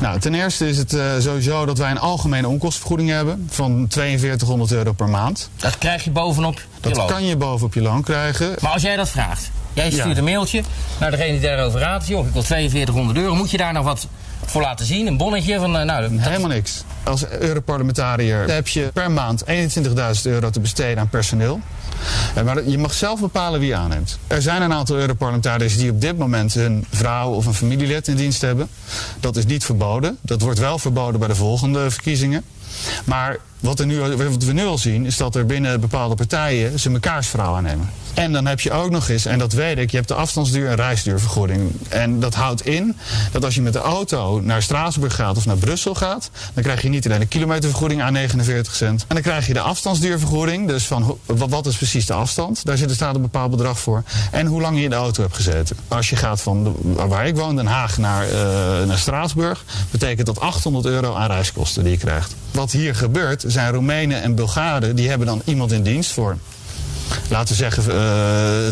Nou, 0.00 0.20
ten 0.20 0.34
eerste 0.34 0.68
is 0.68 0.78
het 0.78 0.94
eh, 0.94 1.04
sowieso 1.18 1.66
dat 1.66 1.78
wij 1.78 1.90
een 1.90 1.98
algemene 1.98 2.48
onkostenvergoeding 2.48 3.10
hebben 3.10 3.46
van 3.50 3.86
4200 3.88 4.72
euro 4.72 4.92
per 4.92 5.08
maand. 5.08 5.50
Dat 5.56 5.78
krijg 5.78 6.04
je 6.04 6.10
bovenop 6.10 6.54
je 6.54 6.64
Dat 6.80 6.96
loon. 6.96 7.06
kan 7.06 7.24
je 7.24 7.36
bovenop 7.36 7.74
je 7.74 7.82
loon 7.82 8.02
krijgen. 8.02 8.54
Maar 8.60 8.72
als 8.72 8.82
jij 8.82 8.96
dat 8.96 9.08
vraagt, 9.08 9.50
jij 9.72 9.90
stuurt 9.90 10.06
Ja. 10.08 10.16
een 10.16 10.24
mailtje 10.24 10.62
naar 11.00 11.10
degene 11.10 11.30
die 11.32 11.40
daarover 11.40 11.80
raadt. 11.80 12.06
Joh, 12.06 12.26
ik 12.26 12.32
wil 12.32 12.42
4200 12.42 13.18
euro. 13.18 13.34
Moet 13.34 13.50
je 13.50 13.56
daar 13.56 13.72
nog 13.72 13.84
wat 13.84 14.06
voor 14.44 14.62
laten 14.62 14.86
zien? 14.86 15.06
Een 15.06 15.16
bonnetje 15.16 15.58
van, 15.58 15.76
eh, 15.78 15.84
nou... 15.84 16.02
dat- 16.02 16.10
Helemaal 16.26 16.48
niks. 16.50 16.84
Als 17.02 17.26
Europarlementariër 17.26 18.50
heb 18.50 18.68
je 18.68 18.90
per 18.92 19.10
maand 19.10 19.42
21.000 19.46 20.26
euro 20.26 20.50
te 20.50 20.60
besteden 20.60 20.98
aan 20.98 21.08
personeel. 21.08 21.60
Eh, 22.34 22.42
Maar 22.42 22.68
je 22.68 22.78
mag 22.78 22.94
zelf 22.94 23.20
bepalen 23.20 23.60
wie 23.60 23.68
je 23.68 23.74
aanneemt. 23.74 24.18
Er 24.26 24.42
zijn 24.42 24.62
een 24.62 24.72
aantal 24.72 24.96
Europarlementariërs 24.96 25.76
die 25.76 25.90
op 25.90 26.00
dit 26.00 26.18
moment 26.18 26.54
hun 26.54 26.84
vrouw 26.90 27.30
of 27.30 27.46
een 27.46 27.54
familielid 27.54 28.08
in 28.08 28.16
dienst 28.16 28.40
hebben. 28.40 28.68
Dat 29.20 29.36
is 29.36 29.46
niet 29.46 29.64
verboden. 29.64 30.18
Dat 30.20 30.40
wordt 30.40 30.58
wel 30.58 30.78
verboden 30.78 31.18
bij 31.18 31.28
de 31.28 31.34
volgende 31.34 31.90
verkiezingen. 31.90 32.44
Maar 33.04 33.36
wat, 33.60 33.80
er 33.80 33.86
nu, 33.86 34.00
wat 34.00 34.44
we 34.44 34.52
nu 34.52 34.64
al 34.64 34.78
zien 34.78 35.06
is 35.06 35.16
dat 35.16 35.34
er 35.34 35.46
binnen 35.46 35.80
bepaalde 35.80 36.14
partijen 36.14 36.78
ze 36.78 36.90
mekaars 36.90 37.26
vrouw 37.26 37.54
aannemen. 37.54 37.90
En 38.16 38.32
dan 38.32 38.46
heb 38.46 38.60
je 38.60 38.72
ook 38.72 38.90
nog 38.90 39.08
eens, 39.08 39.26
en 39.26 39.38
dat 39.38 39.52
weet 39.52 39.78
ik, 39.78 39.90
je 39.90 39.96
hebt 39.96 40.08
de 40.08 40.14
afstandsduur- 40.14 40.68
en 40.68 40.76
reisduurvergoeding. 40.76 41.72
En 41.88 42.20
dat 42.20 42.34
houdt 42.34 42.66
in 42.66 42.96
dat 43.32 43.44
als 43.44 43.54
je 43.54 43.62
met 43.62 43.72
de 43.72 43.78
auto 43.78 44.40
naar 44.40 44.62
Straatsburg 44.62 45.14
gaat 45.14 45.36
of 45.36 45.46
naar 45.46 45.56
Brussel 45.56 45.94
gaat, 45.94 46.30
dan 46.54 46.62
krijg 46.62 46.82
je 46.82 46.88
niet 46.88 47.06
alleen 47.06 47.20
de 47.20 47.26
kilometervergoeding 47.26 48.02
aan 48.02 48.12
49 48.12 48.74
cent. 48.74 49.04
En 49.08 49.14
dan 49.14 49.22
krijg 49.22 49.46
je 49.46 49.52
de 49.52 49.60
afstandsduurvergoeding, 49.60 50.68
dus 50.68 50.86
van 50.86 51.18
wat, 51.26 51.66
is 51.66 51.76
precies 51.76 52.06
de 52.06 52.12
afstand? 52.12 52.64
Daar 52.64 52.76
zit 52.76 52.88
er 52.88 52.94
staat 52.94 53.14
een 53.14 53.20
bepaald 53.20 53.50
bedrag 53.50 53.78
voor. 53.78 54.02
En 54.30 54.46
hoe 54.46 54.60
lang 54.60 54.76
je 54.76 54.84
in 54.84 54.90
de 54.90 54.96
auto 54.96 55.22
hebt 55.22 55.34
gezeten. 55.34 55.76
Als 55.88 56.10
je 56.10 56.16
gaat 56.16 56.42
van 56.42 56.76
waar 57.08 57.26
ik 57.26 57.36
woon, 57.36 57.56
Den 57.56 57.66
Haag, 57.66 57.98
naar, 57.98 58.28
eh, 58.28 58.86
naar 58.86 58.98
Straatsburg, 58.98 59.64
betekent 59.90 60.26
dat 60.26 60.40
800 60.40 60.86
euro 60.86 61.14
aan 61.14 61.30
reiskosten 61.30 61.82
die 61.82 61.92
je 61.92 61.98
krijgt. 61.98 62.34
Wat 62.50 62.70
hier 62.70 62.94
gebeurt, 62.94 63.44
zijn 63.46 63.72
Roemenen 63.72 64.22
en 64.22 64.34
Bulgaren, 64.34 64.96
die 64.96 65.08
hebben 65.08 65.26
dan 65.26 65.42
iemand 65.44 65.72
in 65.72 65.82
dienst 65.82 66.12
voor 66.12 66.36
laten 67.28 67.48
we 67.48 67.54
zeggen 67.54 67.82
eh 67.82 67.96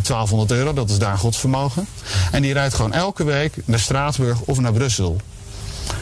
1200 0.02 0.50
euro, 0.50 0.72
dat 0.72 0.90
is 0.90 0.98
daar 0.98 1.18
godsvermogen. 1.18 1.86
En 2.30 2.42
die 2.42 2.52
rijdt 2.52 2.74
gewoon 2.74 2.92
elke 2.92 3.24
week 3.24 3.54
naar 3.64 3.78
Straatsburg 3.78 4.40
of 4.40 4.60
naar 4.60 4.72
Brussel. 4.72 5.20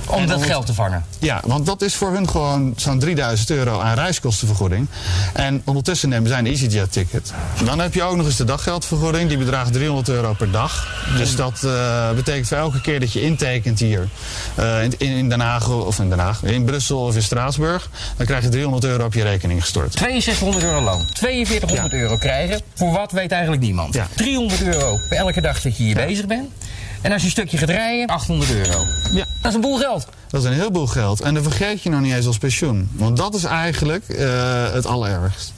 Om 0.06 0.18
En 0.18 0.26
dat 0.26 0.42
geld 0.42 0.66
te 0.66 0.74
vangen. 0.74 1.04
Ja, 1.18 1.40
want 1.44 1.66
dat 1.66 1.82
is 1.82 1.94
voor 1.94 2.12
hun 2.12 2.28
gewoon 2.28 2.72
zo'n 2.76 2.98
3000 2.98 3.50
euro 3.50 3.80
aan 3.80 3.94
reiskostenvergoeding. 3.94 4.88
En 5.32 5.62
ondertussen 5.64 6.08
nemen 6.08 6.28
zij 6.28 6.38
een 6.38 6.46
EasyJet-ticket. 6.46 7.32
Dan 7.64 7.78
heb 7.78 7.94
je 7.94 8.02
ook 8.02 8.16
nog 8.16 8.26
eens 8.26 8.36
de 8.36 8.44
daggeldvergoeding, 8.44 9.28
die 9.28 9.38
bedraagt 9.38 9.72
300 9.72 10.08
euro 10.08 10.32
per 10.32 10.50
dag. 10.50 10.88
Dus 11.16 11.36
dat 11.36 11.62
eh, 11.64 12.10
betekent 12.10 12.48
voor 12.48 12.56
elke 12.56 12.80
keer 12.80 13.00
dat 13.00 13.12
je 13.12 13.22
intekent 13.22 13.78
hier 13.78 14.08
eh, 14.54 14.82
in, 14.82 14.98
in 14.98 15.28
Den 15.28 15.40
Haag 15.40 15.68
of 15.68 15.98
in 15.98 16.08
Den 16.08 16.18
Haag, 16.18 16.42
in 16.42 16.64
Brussel 16.64 16.98
of 16.98 17.14
in 17.14 17.22
Straatsburg, 17.22 17.90
dan 18.16 18.26
krijg 18.26 18.42
je 18.42 18.48
300 18.48 18.84
euro 18.84 19.04
op 19.04 19.14
je 19.14 19.22
rekening 19.22 19.60
gestort. 19.60 19.94
6200 19.94 20.64
euro 20.64 20.80
loon. 20.80 21.06
4200 21.14 21.92
euro 21.92 22.16
krijgen. 22.16 22.60
Voor 22.74 22.92
wat 22.92 23.12
weet 23.12 23.32
eigenlijk 23.32 23.62
niemand. 23.62 23.98
300 24.14 24.62
euro 24.62 24.98
per 25.08 25.18
elke 25.18 25.40
dag 25.40 25.60
dat 25.60 25.76
je 25.76 25.82
hier 25.82 25.94
bezig 25.94 26.26
bent. 26.26 26.48
En 27.02 27.12
als 27.12 27.20
je 27.20 27.26
een 27.26 27.32
stukje 27.32 27.58
gaat 27.58 27.68
rijden, 27.68 28.06
800 28.06 28.54
euro. 28.54 28.86
Ja. 29.12 29.26
Dat 29.40 29.50
is 29.50 29.54
een 29.54 29.60
boel 29.60 29.78
geld. 29.78 30.06
Dat 30.28 30.42
is 30.42 30.48
een 30.48 30.54
heleboel 30.54 30.86
geld. 30.86 31.20
En 31.20 31.34
dan 31.34 31.42
vergeet 31.42 31.82
je 31.82 31.90
nog 31.90 32.00
niet 32.00 32.14
eens 32.14 32.26
als 32.26 32.38
pensioen. 32.38 32.88
Want 32.92 33.16
dat 33.16 33.34
is 33.34 33.44
eigenlijk 33.44 34.08
eh, 34.08 34.72
het 34.72 34.86
allerergst. 34.86 35.52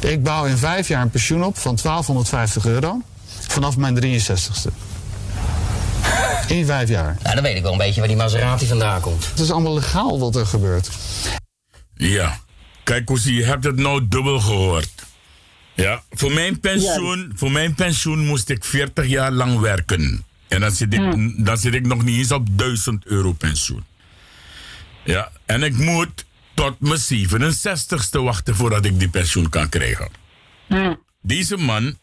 Ik 0.00 0.22
bouw 0.22 0.44
in 0.44 0.56
vijf 0.56 0.88
jaar 0.88 1.02
een 1.02 1.10
pensioen 1.10 1.44
op 1.44 1.58
van 1.58 1.78
1250 1.82 2.66
euro. 2.66 3.00
Vanaf 3.48 3.76
mijn 3.76 3.96
63ste. 3.96 4.72
In 6.48 6.66
vijf 6.66 6.88
jaar. 6.88 7.16
Nou, 7.22 7.34
dan 7.34 7.44
weet 7.44 7.56
ik 7.56 7.62
wel 7.62 7.72
een 7.72 7.78
beetje 7.78 8.00
waar 8.00 8.08
die 8.08 8.16
Maserati 8.16 8.66
vandaan 8.66 9.00
komt. 9.00 9.26
Het 9.26 9.38
is 9.38 9.50
allemaal 9.50 9.74
legaal 9.74 10.18
wat 10.18 10.36
er 10.36 10.46
gebeurt. 10.46 10.88
Ja. 11.94 12.38
Kijk, 12.82 13.04
Koesie, 13.04 13.34
je 13.34 13.44
hebt 13.44 13.64
het 13.64 13.76
nou 13.76 14.08
dubbel 14.08 14.40
gehoord. 14.40 14.90
Ja, 15.74 16.02
voor 16.10 16.32
mijn 16.32 16.60
pensioen, 16.60 17.32
voor 17.34 17.50
mijn 17.50 17.74
pensioen 17.74 18.26
moest 18.26 18.48
ik 18.48 18.64
40 18.64 19.06
jaar 19.06 19.32
lang 19.32 19.60
werken. 19.60 20.24
En 20.48 20.60
dan 20.60 20.70
zit, 20.70 20.94
ik, 20.94 21.44
dan 21.44 21.58
zit 21.58 21.74
ik 21.74 21.86
nog 21.86 22.04
niet 22.04 22.18
eens 22.18 22.32
op 22.32 22.46
1000 22.50 23.06
euro 23.06 23.32
pensioen. 23.32 23.84
Ja, 25.04 25.30
en 25.46 25.62
ik 25.62 25.76
moet 25.76 26.24
tot 26.54 26.80
mijn 26.80 27.00
67ste 27.00 28.22
wachten 28.22 28.56
voordat 28.56 28.84
ik 28.84 28.98
die 28.98 29.08
pensioen 29.08 29.48
kan 29.48 29.68
krijgen. 29.68 30.08
Deze 31.22 31.56
man 31.56 31.98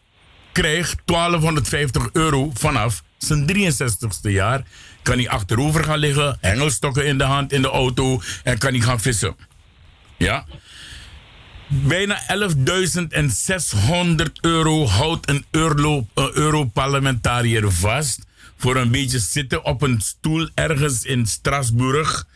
krijgt 0.52 0.96
1250 1.04 2.08
euro 2.12 2.50
vanaf 2.54 3.02
zijn 3.18 3.72
63ste 3.72 4.30
jaar. 4.30 4.64
Kan 5.02 5.16
hij 5.16 5.28
achterover 5.28 5.84
gaan 5.84 5.98
liggen, 5.98 6.38
hengelstokken 6.40 7.06
in 7.06 7.18
de 7.18 7.24
hand 7.24 7.52
in 7.52 7.62
de 7.62 7.68
auto 7.68 8.22
en 8.42 8.58
kan 8.58 8.72
hij 8.72 8.80
gaan 8.80 9.00
vissen. 9.00 9.36
Ja. 10.16 10.46
Bijna 11.68 12.22
11.600 14.16 14.32
euro 14.40 14.86
houdt 14.86 15.28
een 15.28 15.44
een 15.50 16.08
Europarlementariër 16.34 17.72
vast. 17.72 18.26
Voor 18.62 18.76
een 18.76 18.90
beetje 18.90 19.18
zitten 19.18 19.64
op 19.64 19.82
een 19.82 20.00
stoel 20.00 20.48
ergens 20.54 21.04
in 21.04 21.26
Strasbourg. 21.26 22.26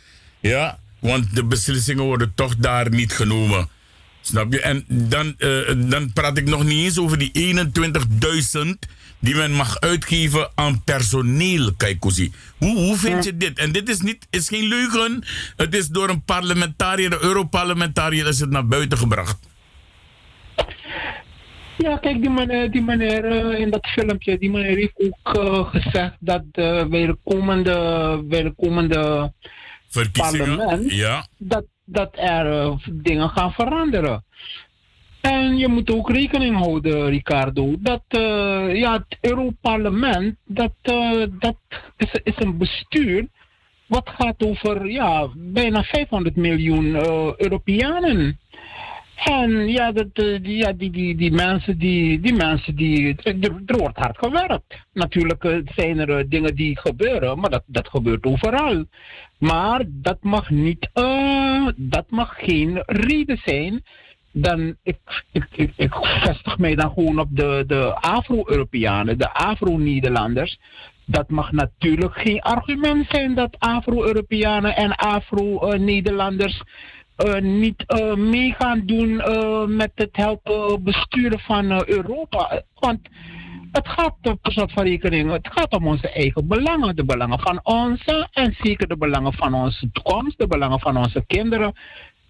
Ja, 0.41 0.79
want 0.99 1.35
de 1.35 1.45
beslissingen 1.45 2.05
worden 2.05 2.33
toch 2.35 2.57
daar 2.57 2.91
niet 2.91 3.13
genomen. 3.13 3.69
Snap 4.21 4.53
je? 4.53 4.61
En 4.61 4.85
dan, 4.89 5.35
eh, 5.39 5.91
dan 5.91 6.13
praat 6.13 6.37
ik 6.37 6.49
nog 6.49 6.65
niet 6.65 6.85
eens 6.85 6.99
over 6.99 7.19
die 7.19 7.31
21.000 7.33 8.87
die 9.19 9.35
men 9.35 9.53
mag 9.53 9.81
uitgeven 9.81 10.51
aan 10.55 10.83
personeel, 10.85 11.75
Kaikozi. 11.75 12.33
Hoe, 12.57 12.77
hoe 12.77 12.97
vind 12.97 13.25
je 13.25 13.37
dit? 13.37 13.59
En 13.59 13.73
dit 13.73 13.89
is, 13.89 14.01
niet, 14.01 14.27
is 14.31 14.49
geen 14.49 14.69
leugen. 14.69 15.25
Het 15.57 15.75
is 15.75 15.89
door 15.89 16.09
een 16.09 16.23
parlementariër, 16.23 17.13
een 17.13 17.23
Europarlementariër, 17.23 18.27
is 18.27 18.41
het 18.41 18.51
naar 18.51 18.67
buiten 18.67 18.99
gebracht. 18.99 19.37
Ja, 21.79 21.97
kijk, 21.97 22.21
die 22.21 22.31
meneer, 22.31 22.71
die 22.71 22.83
meneer 22.83 23.25
eh, 23.25 23.61
in 23.61 23.71
dat 23.71 23.87
filmpje, 23.87 24.39
die 24.39 24.51
meneer 24.51 24.77
heeft 24.77 24.95
ook 24.97 25.37
eh, 25.37 25.71
gezegd 25.71 26.17
dat 26.21 26.45
uh, 26.53 26.85
bij 26.85 27.07
de 27.07 27.17
komende, 27.25 28.23
bij 28.25 28.43
de 28.43 28.55
komende 28.57 29.33
Verkiezingen, 29.89 30.57
parlement, 30.57 30.93
ja. 30.93 31.27
dat, 31.39 31.65
dat 31.85 32.11
er 32.15 32.61
eh, 32.61 32.77
dingen 32.91 33.29
gaan 33.29 33.53
veranderen. 33.53 34.25
En 35.21 35.57
je 35.57 35.69
moet 35.69 35.91
ook 35.91 36.11
rekening 36.11 36.57
houden, 36.57 37.09
Ricardo, 37.09 37.75
dat 37.79 38.03
eh, 38.09 38.75
ja, 38.75 38.93
het 38.93 39.19
Europarlement, 39.21 40.37
dat, 40.45 40.75
eh, 40.83 41.23
dat 41.39 41.57
is, 41.97 42.09
is 42.23 42.35
een 42.37 42.59
bestuur 42.59 43.27
wat 43.87 44.11
gaat 44.19 44.43
over 44.43 44.91
ja, 44.91 45.29
bijna 45.35 45.83
500 45.83 46.37
miljoen 46.37 46.95
eh, 46.95 47.33
Europeanen. 47.37 48.39
En 49.25 49.69
ja, 49.69 49.93
dat, 49.93 50.07
eh, 50.13 50.43
die, 50.43 50.57
ja 50.57 50.73
die, 50.73 50.91
die, 50.91 51.17
die 51.17 51.33
mensen, 51.33 51.79
die, 51.79 52.21
die 52.21 52.35
mensen 52.35 52.77
die, 52.77 53.17
er, 53.23 53.61
er 53.67 53.77
wordt 53.79 53.97
hard 53.97 54.19
gewerkt. 54.19 54.77
Natuurlijk 54.93 55.45
eh, 55.45 55.59
zijn 55.75 55.99
er 55.99 56.19
eh, 56.19 56.25
dingen 56.29 56.55
die 56.55 56.79
gebeuren, 56.79 57.39
maar 57.39 57.51
dat, 57.51 57.63
dat 57.67 57.89
gebeurt 57.89 58.25
overal. 58.25 58.85
Maar 59.39 59.85
dat 59.89 60.19
mag 60.23 60.51
niet, 60.51 60.91
eh, 60.93 61.67
dat 61.77 62.11
mag 62.11 62.35
geen 62.39 62.83
reden 62.87 63.41
zijn. 63.45 63.85
Dan, 64.33 64.77
ik, 64.83 64.99
ik, 65.33 65.73
ik, 65.77 65.95
vestig 65.95 66.59
mij 66.59 66.75
dan 66.75 66.91
gewoon 66.93 67.19
op 67.19 67.29
de, 67.31 67.65
de 67.67 67.95
Afro-Europeanen, 67.95 69.19
de 69.19 69.33
Afro-Nederlanders. 69.33 70.59
Dat 71.05 71.29
mag 71.29 71.53
natuurlijk 71.53 72.15
geen 72.15 72.41
argument 72.41 73.07
zijn 73.09 73.35
dat 73.35 73.57
Afro-Europeanen 73.59 74.77
en 74.77 74.95
Afro-Nederlanders 74.97 76.59
eh, 76.59 76.65
niet 77.41 77.85
eh, 77.87 78.15
mee 78.15 78.55
gaan 78.59 78.83
doen 78.87 79.21
eh, 79.21 79.65
met 79.65 79.91
het 79.95 80.17
helpen 80.17 80.83
besturen 80.83 81.41
van 81.41 81.71
eh, 81.71 81.85
Europa. 81.85 82.63
Want 82.75 83.01
het 83.73 83.89
gaat 83.89 84.15
op 84.23 84.39
soort 84.43 84.73
van 84.73 84.85
rekening, 84.85 85.31
het 85.31 85.49
gaat 85.53 85.73
om 85.73 85.87
onze 85.87 86.11
eigen 86.11 86.47
belangen, 86.47 86.97
de 86.97 87.05
belangen 87.05 87.41
van 87.41 87.61
onze 87.63 88.29
en 88.31 88.57
zeker 88.59 88.89
de 88.89 88.97
belangen 88.97 89.33
van 89.33 89.55
onze 89.55 89.91
toekomst, 89.93 90.39
de 90.39 90.47
belangen 90.47 90.81
van 90.81 90.97
onze 90.97 91.25
kinderen. 91.27 91.73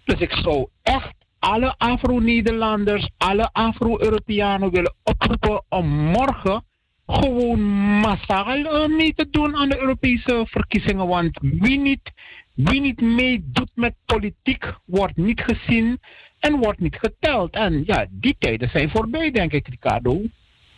Dus 0.03 0.19
ik 0.19 0.31
zou 0.31 0.67
echt 0.83 1.13
alle 1.39 1.75
Afro-Nederlanders, 1.77 3.09
alle 3.17 3.49
Afro-Europeanen 3.51 4.71
willen 4.71 4.95
oproepen 5.03 5.63
om 5.69 5.87
morgen 5.87 6.65
gewoon 7.07 7.59
massaal 7.99 8.47
eh, 8.47 8.87
mee 8.87 9.13
te 9.13 9.29
doen 9.29 9.55
aan 9.55 9.69
de 9.69 9.79
Europese 9.79 10.45
verkiezingen. 10.49 11.07
Want 11.07 11.39
wie 11.41 11.79
niet, 11.79 12.11
wie 12.57 12.81
niet 12.81 13.01
meedoet 13.01 13.71
met 13.73 13.93
politiek, 14.05 14.73
wordt 14.85 15.17
niet 15.17 15.41
gezien 15.45 15.99
en 16.39 16.57
wordt 16.57 16.79
niet 16.79 16.97
geteld. 16.99 17.53
En 17.53 17.83
ja, 17.85 18.07
die 18.09 18.35
tijden 18.39 18.69
zijn 18.69 18.89
voorbij, 18.89 19.31
denk 19.31 19.51
ik, 19.51 19.67
Ricardo. 19.67 20.21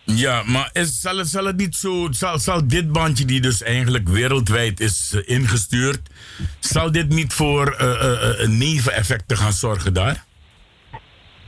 Ja, 0.04 0.44
maar 0.46 0.70
is, 0.74 1.02
zal, 1.02 1.18
het, 1.18 1.28
zal 1.28 1.46
het 1.46 1.58
niet 1.58 1.76
zo. 1.76 2.08
Zal, 2.12 2.40
zal 2.40 2.68
dit 2.68 2.92
bandje, 2.92 3.26
die 3.26 3.42
dus 3.42 3.64
eigenlijk 3.64 4.10
wereldwijd 4.10 4.80
is 4.80 5.14
eh, 5.14 5.36
ingestuurd. 5.38 6.10
zal 6.60 6.92
dit 6.92 7.10
niet 7.10 7.34
voor 7.34 7.72
eh, 7.72 8.42
eh, 8.42 8.50
neveneffecten 8.50 9.38
gaan 9.38 9.54
zorgen 9.54 9.94
daar? 9.94 10.26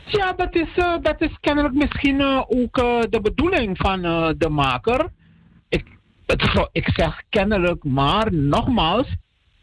Ja, 0.05 0.33
dat 0.33 0.55
is, 0.55 0.69
dat 1.01 1.21
is 1.21 1.37
kennelijk 1.39 1.73
misschien 1.73 2.21
ook 2.47 2.75
de 3.09 3.19
bedoeling 3.21 3.77
van 3.77 4.01
de 4.37 4.49
maker. 4.49 5.07
Ik, 5.69 5.85
het 6.25 6.69
ik 6.71 6.89
zeg 6.93 7.21
kennelijk, 7.29 7.83
maar 7.83 8.33
nogmaals, 8.33 9.07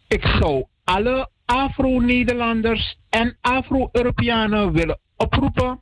ik 0.09 0.27
zou 0.41 0.65
alle 0.85 1.31
Afro-Nederlanders 1.45 2.97
en 3.09 3.37
Afro-Europeanen 3.41 4.73
willen 4.73 4.99
oproepen 5.17 5.81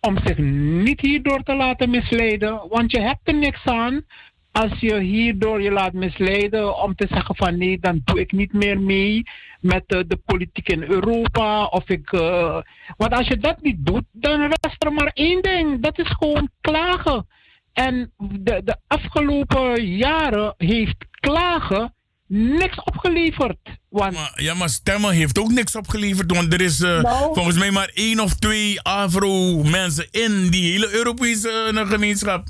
om 0.00 0.18
zich 0.24 0.38
niet 0.82 1.00
hierdoor 1.00 1.42
te 1.42 1.54
laten 1.54 1.90
misleiden, 1.90 2.68
want 2.68 2.90
je 2.90 3.00
hebt 3.00 3.28
er 3.28 3.34
niks 3.34 3.64
aan 3.64 4.04
als 4.52 4.80
je 4.80 5.00
hierdoor 5.00 5.62
je 5.62 5.70
laat 5.70 5.92
misleiden 5.92 6.82
om 6.82 6.94
te 6.94 7.06
zeggen 7.10 7.36
van 7.36 7.58
nee, 7.58 7.78
dan 7.78 8.00
doe 8.04 8.20
ik 8.20 8.32
niet 8.32 8.52
meer 8.52 8.80
mee 8.80 9.22
met 9.60 9.84
de 9.86 10.18
politiek 10.24 10.68
in 10.68 10.82
Europa. 10.82 11.64
Of 11.64 11.88
ik, 11.88 12.12
eh, 12.12 12.60
want 12.96 13.12
als 13.12 13.28
je 13.28 13.36
dat 13.36 13.62
niet 13.62 13.86
doet, 13.86 14.04
dan 14.12 14.40
rest 14.40 14.84
er 14.84 14.92
maar 14.92 15.10
één 15.14 15.42
ding. 15.42 15.82
Dat 15.82 15.98
is 15.98 16.08
gewoon 16.08 16.50
klagen. 16.60 17.26
En 17.72 18.12
de, 18.18 18.60
de 18.64 18.76
afgelopen 18.86 19.86
jaren 19.86 20.54
heeft 20.56 21.06
klagen 21.10 21.94
niks 22.32 22.82
opgeleverd. 22.84 23.58
Want 23.88 24.14
Maar, 24.14 24.32
ja, 24.34 24.54
maar 24.54 24.68
stemmen 24.68 25.12
heeft 25.12 25.38
ook 25.38 25.50
niks 25.50 25.76
opgeleverd. 25.76 26.32
Want 26.32 26.52
er 26.52 26.60
is 26.60 26.80
eh, 26.80 27.00
Nou. 27.02 27.34
volgens 27.34 27.58
mij 27.58 27.70
maar 27.70 27.90
één 27.94 28.20
of 28.20 28.34
twee 28.34 28.80
Afro-mensen 28.80 30.08
in 30.10 30.50
die 30.50 30.72
hele 30.72 30.90
Europese 30.92 31.72
eh, 31.74 31.88
gemeenschap. 31.88 32.44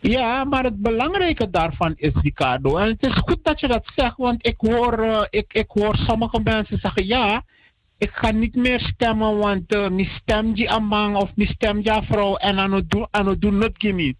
Ja, 0.00 0.44
maar 0.44 0.64
het 0.64 0.82
belangrijke 0.82 1.50
daarvan 1.50 1.92
is, 1.96 2.12
Ricardo, 2.22 2.76
en 2.76 2.88
het 2.88 3.02
is 3.02 3.14
goed 3.14 3.38
dat 3.42 3.60
je 3.60 3.68
dat 3.68 3.90
zegt, 3.96 4.16
want 4.16 4.46
ik 4.46 4.54
hoor, 4.56 4.98
eh, 4.98 5.22
ik, 5.30 5.52
ik 5.52 5.66
hoor 5.68 5.96
sommige 5.96 6.40
mensen 6.44 6.78
zeggen, 6.78 7.06
ja, 7.06 7.44
ik 7.98 8.10
ga 8.12 8.30
niet 8.30 8.54
meer 8.54 8.80
stemmen, 8.80 9.36
want 9.36 9.74
uh, 9.74 9.88
mijn 9.88 10.10
stem 10.22 10.54
die 10.54 10.70
amang 10.70 11.16
of 11.16 11.30
mijn 11.34 11.48
stem 11.48 11.82
die 11.82 12.02
vrouw 12.02 12.36
en 12.36 12.58
aan 12.58 12.72
het 12.72 12.90
doen, 12.90 13.06
aan 13.10 13.26
het 13.26 13.40
doen 13.40 13.58
not 13.58 13.72
gimme. 13.74 14.14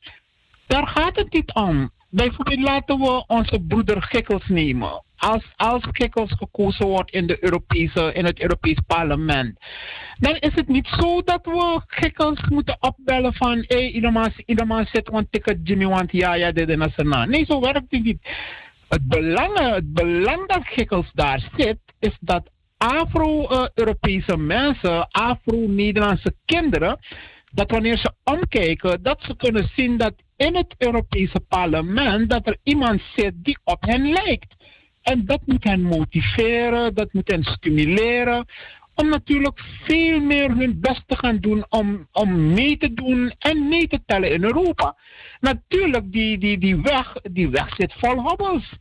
Daar 0.67 0.87
gaat 0.87 1.17
het 1.17 1.33
niet 1.33 1.55
om. 1.55 1.91
Bijvoorbeeld 2.11 2.61
laten 2.61 2.99
we 2.99 3.25
onze 3.27 3.61
broeder 3.69 4.03
Gikkels 4.03 4.47
nemen. 4.47 5.03
Als, 5.17 5.45
als 5.57 5.83
Gikkels 5.91 6.33
gekozen 6.33 6.87
wordt 6.87 7.11
in, 7.11 7.27
de 7.27 7.45
Europese, 7.45 8.13
in 8.13 8.25
het 8.25 8.41
Europees 8.41 8.79
parlement, 8.87 9.59
dan 10.19 10.35
is 10.35 10.55
het 10.55 10.69
niet 10.69 10.87
zo 10.87 11.23
dat 11.23 11.45
we 11.45 11.81
Gikkels 11.87 12.41
moeten 12.49 12.77
opbellen 12.81 13.35
van 13.35 13.65
hé, 13.67 13.91
hey, 13.91 14.87
zit 14.93 15.09
want 15.09 15.33
ticket 15.33 15.59
Jimmy, 15.63 15.87
want 15.87 16.13
ja, 16.13 16.35
ja, 16.35 16.53
dit 16.53 16.69
en 16.69 16.79
dat. 16.79 16.93
dat. 16.97 17.29
Nee, 17.29 17.45
zo 17.45 17.61
werkt 17.61 17.91
het 17.91 18.03
niet. 18.03 18.19
Het 18.89 19.09
belang, 19.09 19.59
het 19.59 19.93
belang 19.93 20.47
dat 20.49 20.67
Gikkels 20.67 21.11
daar 21.13 21.49
zit, 21.57 21.79
is 21.99 22.17
dat 22.21 22.51
Afro-Europese 22.77 24.37
mensen, 24.37 25.09
Afro-Nederlandse 25.11 26.35
kinderen, 26.45 26.99
dat 27.53 27.71
wanneer 27.71 27.99
ze 27.99 28.13
omkijken, 28.25 29.03
dat 29.03 29.23
ze 29.23 29.37
kunnen 29.37 29.71
zien 29.77 29.97
dat 29.97 30.15
in 30.37 30.57
het 30.57 30.75
Europese 30.79 31.41
parlement 31.49 32.31
dat 32.31 32.47
er 32.47 32.57
iemand 32.63 33.03
zit 33.17 33.33
die 33.37 33.59
op 33.65 33.83
hen 33.85 34.11
lijkt. 34.11 34.55
En 35.03 35.25
dat 35.25 35.41
moet 35.45 35.65
hen 35.65 35.83
motiveren, 35.83 36.95
dat 36.95 37.13
moet 37.13 37.31
hen 37.31 37.45
stimuleren. 37.45 38.45
Om 38.95 39.09
natuurlijk 39.09 39.61
veel 39.85 40.21
meer 40.21 40.57
hun 40.57 40.81
best 40.81 41.03
te 41.07 41.17
gaan 41.17 41.39
doen 41.39 41.67
om, 41.69 42.09
om 42.13 42.53
mee 42.53 42.77
te 42.77 42.95
doen 42.95 43.35
en 43.39 43.69
mee 43.69 43.89
te 43.89 44.01
tellen 44.07 44.31
in 44.33 44.45
Europa. 44.45 44.97
Natuurlijk, 45.41 46.13
die, 46.13 46.39
die, 46.39 46.59
die, 46.59 46.77
weg, 46.77 47.13
die 47.23 47.49
weg 47.49 47.75
zit 47.77 47.93
vol 47.99 48.21
hobbels. 48.21 48.73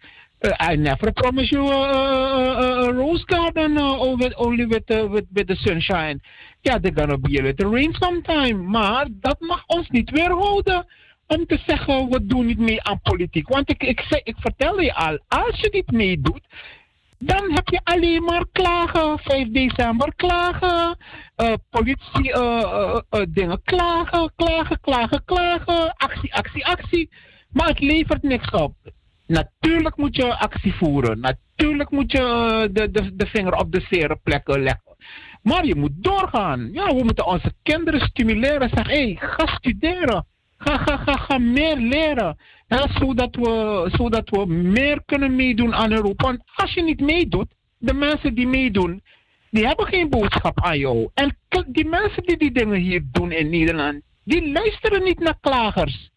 Uh, 0.44 0.52
I 0.60 0.76
never 0.76 1.12
promise 1.14 1.50
you 1.52 1.66
a, 1.66 1.74
a, 1.74 2.90
a, 2.90 2.94
rose 2.94 3.24
garden 3.26 3.78
uh, 3.78 4.16
with, 4.16 4.34
only 4.38 4.66
with, 4.66 4.90
uh, 4.92 5.08
with, 5.08 5.26
with 5.34 5.48
the 5.48 5.56
sunshine. 5.56 6.22
Ja, 6.62 6.78
there's 6.78 6.96
gonna 6.96 7.18
be 7.18 7.40
a 7.40 7.42
little 7.42 7.72
rain 7.72 7.94
sometime. 7.94 8.54
Maar 8.54 9.08
dat 9.12 9.40
mag 9.40 9.64
ons 9.68 9.90
niet 9.90 10.10
weerhouden 10.10 10.86
om 11.28 11.46
te 11.46 11.60
zeggen, 11.66 12.10
we 12.10 12.26
doen 12.26 12.46
niet 12.46 12.60
mee 12.60 12.84
aan 12.84 13.02
politiek. 13.02 13.48
Want 13.48 13.70
ik, 13.70 13.84
ik, 13.84 14.00
zeg, 14.10 14.22
ik 14.24 14.36
vertel 14.40 14.82
je 14.82 14.94
al, 14.94 15.20
als 15.28 15.60
je 15.60 15.70
niet 15.72 15.92
meedoet, 15.92 16.48
dan 17.20 17.52
heb 17.52 17.68
je 17.68 17.82
alleen 17.84 18.24
maar 18.24 18.46
klagen. 18.52 19.20
5 19.20 19.48
december 19.48 20.16
klagen. 20.16 20.98
eh, 21.36 21.54
politie 21.70 22.34
eh, 22.34 22.62
eh, 22.62 23.00
eh, 23.10 23.22
dingen 23.30 23.62
klagen, 23.64 24.32
klagen, 24.36 24.80
klagen, 24.82 25.24
klagen, 25.26 25.94
actie, 25.94 26.34
actie, 26.36 26.66
actie. 26.66 27.10
Maar 27.50 27.68
het 27.68 27.80
levert 27.80 28.24
niks 28.24 28.50
op. 28.50 28.74
Natuurlijk 29.28 29.98
moet 29.98 30.16
je 30.16 30.38
actie 30.38 30.74
voeren. 30.74 31.20
Natuurlijk 31.20 31.92
moet 31.92 32.12
je 32.12 32.20
eh, 32.20 32.62
de, 32.72 32.92
de, 32.92 33.16
de 33.16 33.26
vinger 33.26 33.54
op 33.54 33.72
de 33.72 33.86
zere 33.90 34.20
plekken 34.24 34.62
leggen. 34.62 34.96
Maar 35.42 35.66
je 35.66 35.76
moet 35.76 35.92
doorgaan. 35.96 36.70
Ja, 36.72 36.96
we 36.96 37.04
moeten 37.04 37.26
onze 37.26 37.54
kinderen 37.64 38.00
stimuleren. 38.00 38.70
Zeg, 38.70 38.88
hé, 38.88 39.04
hey, 39.04 39.18
ga 39.20 39.48
studeren. 39.48 40.26
Ga, 40.58 40.78
ga, 40.78 40.98
ga, 40.98 41.14
ga 41.14 41.38
meer 41.38 41.78
leren. 41.78 42.38
Zodat, 43.00 43.36
we, 43.36 43.86
zodat 43.92 44.30
we 44.30 44.46
meer 44.48 45.02
kunnen 45.06 45.36
meedoen 45.36 45.74
aan 45.74 45.92
Europa. 45.92 46.26
Want 46.26 46.42
als 46.56 46.74
je 46.74 46.84
niet 46.84 47.00
meedoet, 47.00 47.48
de 47.78 47.94
mensen 47.94 48.36
die 48.36 48.48
meedoen, 48.48 49.02
die 49.50 49.66
hebben 49.66 49.86
geen 49.86 50.10
boodschap 50.10 50.62
aan 50.62 50.78
jou. 50.78 51.10
En 51.14 51.38
die 51.68 51.86
mensen 51.86 52.24
die 52.24 52.38
die 52.38 52.52
dingen 52.52 52.80
hier 52.80 53.02
doen 53.12 53.32
in 53.32 53.50
Nederland, 53.50 54.02
die 54.24 54.52
luisteren 54.52 55.04
niet 55.04 55.20
naar 55.20 55.38
klagers. 55.42 56.10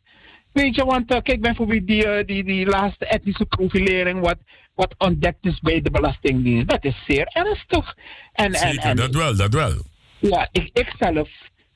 Weet 0.52 0.74
je, 0.74 0.84
want 0.84 1.10
eh, 1.14 1.22
kijk 1.22 1.40
bijvoorbeeld 1.40 1.86
die, 1.86 2.06
eh, 2.06 2.26
die, 2.26 2.44
die 2.44 2.66
laatste 2.66 3.06
etnische 3.06 3.46
profilering, 3.46 4.20
wat, 4.20 4.38
wat 4.74 4.94
ontdekt 4.98 5.46
is 5.46 5.60
bij 5.60 5.80
de 5.80 5.90
Belastingdienst. 5.90 6.68
Dat 6.68 6.84
is 6.84 7.04
zeer 7.06 7.26
ernstig. 7.26 7.96
En, 8.32 8.52
en, 8.52 8.54
Zeker, 8.54 8.90
en, 8.90 8.96
dat 8.96 9.14
wel, 9.14 9.36
dat 9.36 9.54
wel. 9.54 9.82
ja, 10.18 10.48
ik, 10.52 10.70
ik 10.72 10.94
zelf 10.98 11.28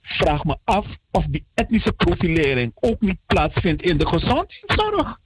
vraag 0.02 0.44
me 0.44 0.56
af 0.64 0.86
of 1.10 1.24
die 1.28 1.44
etnische 1.54 1.92
profilering 1.92 2.72
ook 2.74 3.00
niet 3.00 3.18
plaatsvindt 3.26 3.82
in 3.82 3.98
de 3.98 4.06
gezondheidszorg. 4.06 5.18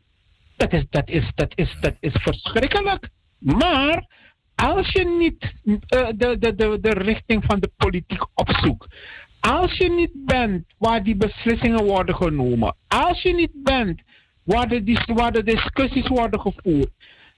Dat 0.56 0.72
is, 0.72 0.84
dat 0.90 1.08
is, 1.08 1.30
dat 1.34 1.52
is, 1.54 1.76
dat 1.80 1.94
is 2.00 2.12
verschrikkelijk. 2.12 3.08
Maar 3.38 4.06
als 4.54 4.92
je 4.92 5.04
niet 5.18 5.52
eh, 5.86 6.08
de, 6.14 6.38
de, 6.38 6.54
de, 6.54 6.78
de 6.80 6.90
richting 6.90 7.44
van 7.46 7.60
de 7.60 7.70
politiek 7.76 8.26
opzoekt, 8.34 8.86
als 9.40 9.76
je 9.76 9.90
niet 9.90 10.12
bent 10.14 10.64
waar 10.78 11.02
die 11.02 11.16
beslissingen 11.16 11.84
worden 11.84 12.14
genomen, 12.14 12.76
als 12.88 13.22
je 13.22 13.34
niet 13.34 13.52
bent 13.54 14.00
waar 14.44 14.68
de, 14.68 14.82
dis- 14.82 15.04
waar 15.14 15.32
de 15.32 15.42
discussies 15.42 16.08
worden 16.08 16.40
gevoerd, 16.40 16.90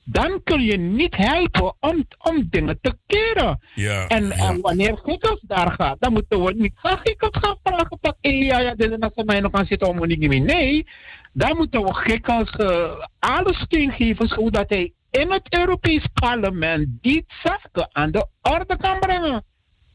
dan 0.05 0.41
kun 0.45 0.63
je 0.63 0.77
niet 0.77 1.17
helpen 1.17 1.75
om, 1.81 2.07
om 2.19 2.47
dingen 2.51 2.79
te 2.81 2.97
keren. 3.07 3.61
Ja, 3.75 4.07
En, 4.07 4.31
en 4.31 4.61
wanneer 4.61 4.99
Gikkels 5.03 5.41
daar 5.47 5.73
gaat, 5.73 5.97
dan 6.01 6.13
moeten 6.13 6.45
we 6.45 6.55
niet 6.55 6.73
gaan 6.75 6.99
Gikkels 7.03 7.39
gaan 7.41 7.57
vragen 7.63 7.99
van, 8.01 8.15
hé, 8.21 8.31
ja, 8.31 8.61
ja, 8.61 8.75
dit 8.75 8.91
en 8.91 9.01
dat 9.01 9.13
ze 9.15 9.25
mij 9.25 9.41
nog 9.41 9.57
gaan 9.57 9.67
zitten 9.67 9.89
om 9.89 10.07
niet 10.07 10.19
meer. 10.19 10.41
Nee, 10.41 10.87
dan 11.33 11.57
moeten 11.57 11.83
we 11.83 11.95
Gikkels 11.95 12.55
uh, 12.59 12.93
alle 13.19 13.55
steun 13.55 13.93
geven, 13.93 14.29
zodat 14.29 14.69
hij 14.69 14.93
in 15.11 15.31
het 15.31 15.57
Europees 15.59 16.05
Parlement 16.15 16.89
die 17.01 17.25
zaken 17.43 17.89
aan 17.93 18.11
de 18.11 18.27
orde 18.43 18.77
kan 18.77 18.99
brengen. 18.99 19.45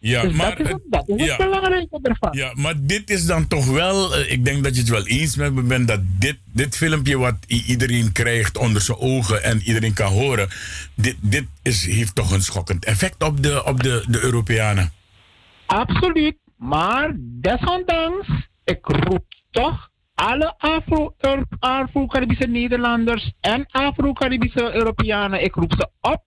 Ja, 0.07 0.21
dus 0.21 0.33
maar, 0.33 0.57
dat 0.57 0.59
is, 0.59 0.71
het, 0.71 0.81
dat 0.85 1.09
is 1.09 1.25
ja. 1.25 1.37
belangrijke 1.37 1.99
ervan. 2.01 2.29
Ja, 2.31 2.51
maar 2.55 2.73
dit 2.77 3.09
is 3.09 3.25
dan 3.25 3.47
toch 3.47 3.65
wel, 3.65 4.15
eh, 4.15 4.31
ik 4.31 4.45
denk 4.45 4.63
dat 4.63 4.75
je 4.75 4.81
het 4.81 4.89
wel 4.89 5.07
eens 5.07 5.35
met 5.35 5.53
me 5.53 5.61
bent, 5.61 5.87
dat 5.87 5.99
dit, 6.19 6.37
dit 6.53 6.77
filmpje 6.77 7.17
wat 7.17 7.35
iedereen 7.47 8.11
krijgt 8.11 8.57
onder 8.57 8.81
zijn 8.81 8.97
ogen 8.97 9.43
en 9.43 9.61
iedereen 9.61 9.93
kan 9.93 10.11
horen, 10.11 10.49
dit, 10.95 11.15
dit 11.21 11.45
is, 11.61 11.85
heeft 11.85 12.15
toch 12.15 12.31
een 12.31 12.41
schokkend 12.41 12.85
effect 12.85 13.23
op 13.23 13.43
de, 13.43 13.65
op 13.65 13.83
de, 13.83 14.03
de 14.07 14.23
Europeanen. 14.23 14.91
Absoluut. 15.65 16.37
Maar 16.57 17.15
desondanks, 17.19 18.27
ik 18.63 18.85
roep 18.85 19.25
toch 19.51 19.89
alle 20.15 20.55
Afro-Caribische 21.59 22.47
Nederlanders 22.47 23.33
en 23.41 23.65
Afro-Caribische 23.67 24.73
Europeanen, 24.73 25.43
ik 25.43 25.55
roep 25.55 25.73
ze 25.77 25.89
op 26.01 26.23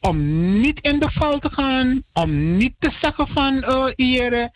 om 0.00 0.16
niet 0.60 0.80
in 0.80 0.98
de 0.98 1.10
val 1.10 1.38
te 1.38 1.50
gaan, 1.50 2.02
om 2.12 2.56
niet 2.56 2.74
te 2.78 2.90
zeggen 3.00 3.28
van 3.28 3.64
hier. 3.96 4.50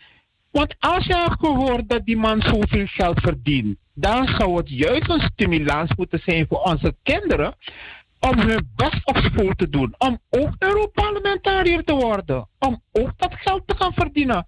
Want 0.51 0.75
als 0.79 1.05
je 1.05 1.15
hebt 1.15 1.39
gehoord 1.39 1.89
dat 1.89 2.05
die 2.05 2.17
man 2.17 2.41
zoveel 2.41 2.85
geld 2.85 3.19
verdient, 3.19 3.77
dan 3.93 4.27
zou 4.27 4.57
het 4.57 4.69
juist 4.69 5.09
een 5.09 5.29
stimulans 5.31 5.95
moeten 5.95 6.19
zijn 6.25 6.45
voor 6.47 6.59
onze 6.59 6.95
kinderen 7.03 7.55
om 8.29 8.39
hun 8.39 8.69
best 8.75 9.05
op 9.05 9.17
school 9.17 9.53
te 9.55 9.69
doen. 9.69 9.95
Om 9.97 10.19
ook 10.29 10.55
Europarlementariër 10.59 11.83
te 11.83 11.93
worden. 11.93 12.47
Om 12.59 12.81
ook 12.91 13.11
dat 13.17 13.33
geld 13.35 13.67
te 13.67 13.75
gaan 13.75 13.93
verdienen. 13.93 14.47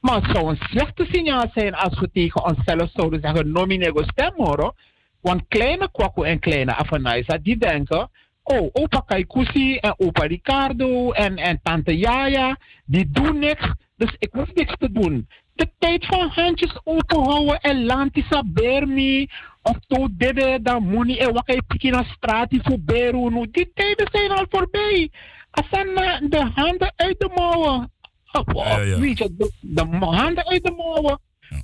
Maar 0.00 0.22
het 0.22 0.36
zou 0.36 0.48
een 0.48 0.58
slechte 0.60 1.06
signaal 1.10 1.50
zijn 1.54 1.74
als 1.74 2.00
we 2.00 2.10
tegen 2.10 2.44
onszelf 2.44 2.90
zouden 2.90 3.20
zeggen: 3.20 3.52
nominego 3.52 4.02
stem 4.02 4.32
hoor. 4.36 4.74
Want 5.20 5.42
kleine 5.48 5.90
kwakko 5.92 6.22
en 6.22 6.38
kleine 6.38 6.74
Afanaisa 6.74 7.38
die 7.38 7.56
denken: 7.56 8.10
oh, 8.44 8.70
opa 8.72 9.02
Kaikusi 9.06 9.76
en 9.76 9.94
opa 9.96 10.26
Ricardo 10.26 11.12
en, 11.12 11.36
en 11.36 11.60
tante 11.62 11.98
Yaya, 11.98 12.56
die 12.84 13.10
doen 13.10 13.38
niks, 13.38 13.72
dus 13.96 14.14
ik 14.18 14.32
hoef 14.32 14.54
niks 14.54 14.74
te 14.78 14.92
doen. 14.92 15.28
De 15.54 15.70
tijd 15.78 16.06
van 16.06 16.28
handjes 16.28 16.80
openhouden 16.84 17.60
en 17.60 17.84
lantisa 17.84 18.42
bermi, 18.46 19.28
of 19.62 19.78
to 19.86 20.08
dede 20.10 20.58
da 20.62 20.78
muni 20.78 21.18
en 21.18 21.32
wakai 21.32 21.62
pikina 21.66 22.02
strati 22.02 22.60
voor 22.62 22.80
beru, 22.80 23.46
die 23.50 23.70
tijden 23.74 24.08
zijn 24.12 24.30
al 24.30 24.46
voorbij. 24.48 25.10
Asana 25.50 26.20
de 26.28 26.50
handen 26.54 26.92
uit 26.96 27.18
de 27.18 27.30
mouwen. 27.34 27.92
Oh, 28.32 28.98
Weet 28.98 29.18
je, 29.18 29.34
de, 29.36 29.52
de 29.60 29.86
handen 30.00 30.46
uit 30.46 30.64
de 30.64 30.70
mouwen. 30.70 31.18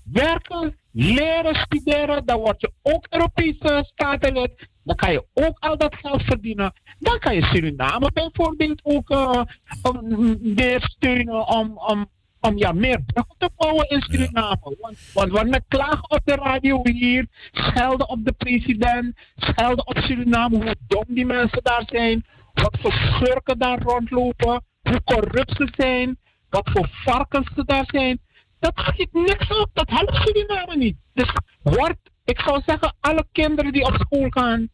Werken, 0.04 0.76
leren, 0.92 1.54
studeren, 1.54 2.26
dan 2.26 2.38
word 2.38 2.60
je 2.60 2.72
ook 2.82 3.06
Europese 3.10 3.84
statenlid. 3.92 4.68
Dan 4.90 4.98
kan 4.98 5.12
je 5.12 5.24
ook 5.34 5.58
al 5.58 5.76
dat 5.76 5.94
geld 5.94 6.22
verdienen. 6.22 6.72
Dan 6.98 7.18
kan 7.18 7.34
je 7.34 7.44
Suriname 7.44 8.10
bijvoorbeeld 8.12 8.80
ook 8.82 9.10
uh, 9.10 9.42
um, 9.82 10.38
meer 10.40 10.80
steunen 10.82 11.46
om, 11.46 11.78
om, 11.78 12.10
om 12.40 12.58
ja, 12.58 12.72
meer 12.72 13.02
bruggen 13.06 13.34
te 13.38 13.50
bouwen 13.56 13.88
in 13.88 14.02
Suriname. 14.02 14.76
Want, 14.80 15.12
want 15.12 15.30
wanneer 15.30 15.62
klagen 15.68 16.10
op 16.10 16.20
de 16.24 16.34
radio 16.34 16.80
hier, 16.82 17.26
schelden 17.52 18.08
op 18.08 18.24
de 18.24 18.32
president, 18.32 19.18
schelden 19.36 19.86
op 19.86 19.98
Suriname, 19.98 20.56
hoe 20.56 20.74
dom 20.86 21.04
die 21.06 21.26
mensen 21.26 21.62
daar 21.62 21.84
zijn, 21.86 22.26
wat 22.52 22.78
voor 22.80 22.92
schurken 22.92 23.58
daar 23.58 23.82
rondlopen, 23.82 24.64
hoe 24.82 25.02
corrupt 25.04 25.56
ze 25.56 25.68
zijn, 25.76 26.18
wat 26.48 26.70
voor 26.72 26.88
varkens 26.90 27.50
ze 27.54 27.64
daar 27.64 27.86
zijn. 27.86 28.20
Dat 28.58 28.72
schiet 28.74 29.12
niks 29.12 29.58
op, 29.58 29.70
dat 29.72 29.90
helpt 29.90 30.14
Suriname 30.14 30.76
niet. 30.76 30.96
Dus 31.14 31.32
word, 31.62 31.98
ik 32.24 32.40
zou 32.40 32.62
zeggen, 32.66 32.94
alle 33.00 33.26
kinderen 33.32 33.72
die 33.72 33.84
op 33.84 33.94
school 33.94 34.26
gaan, 34.28 34.68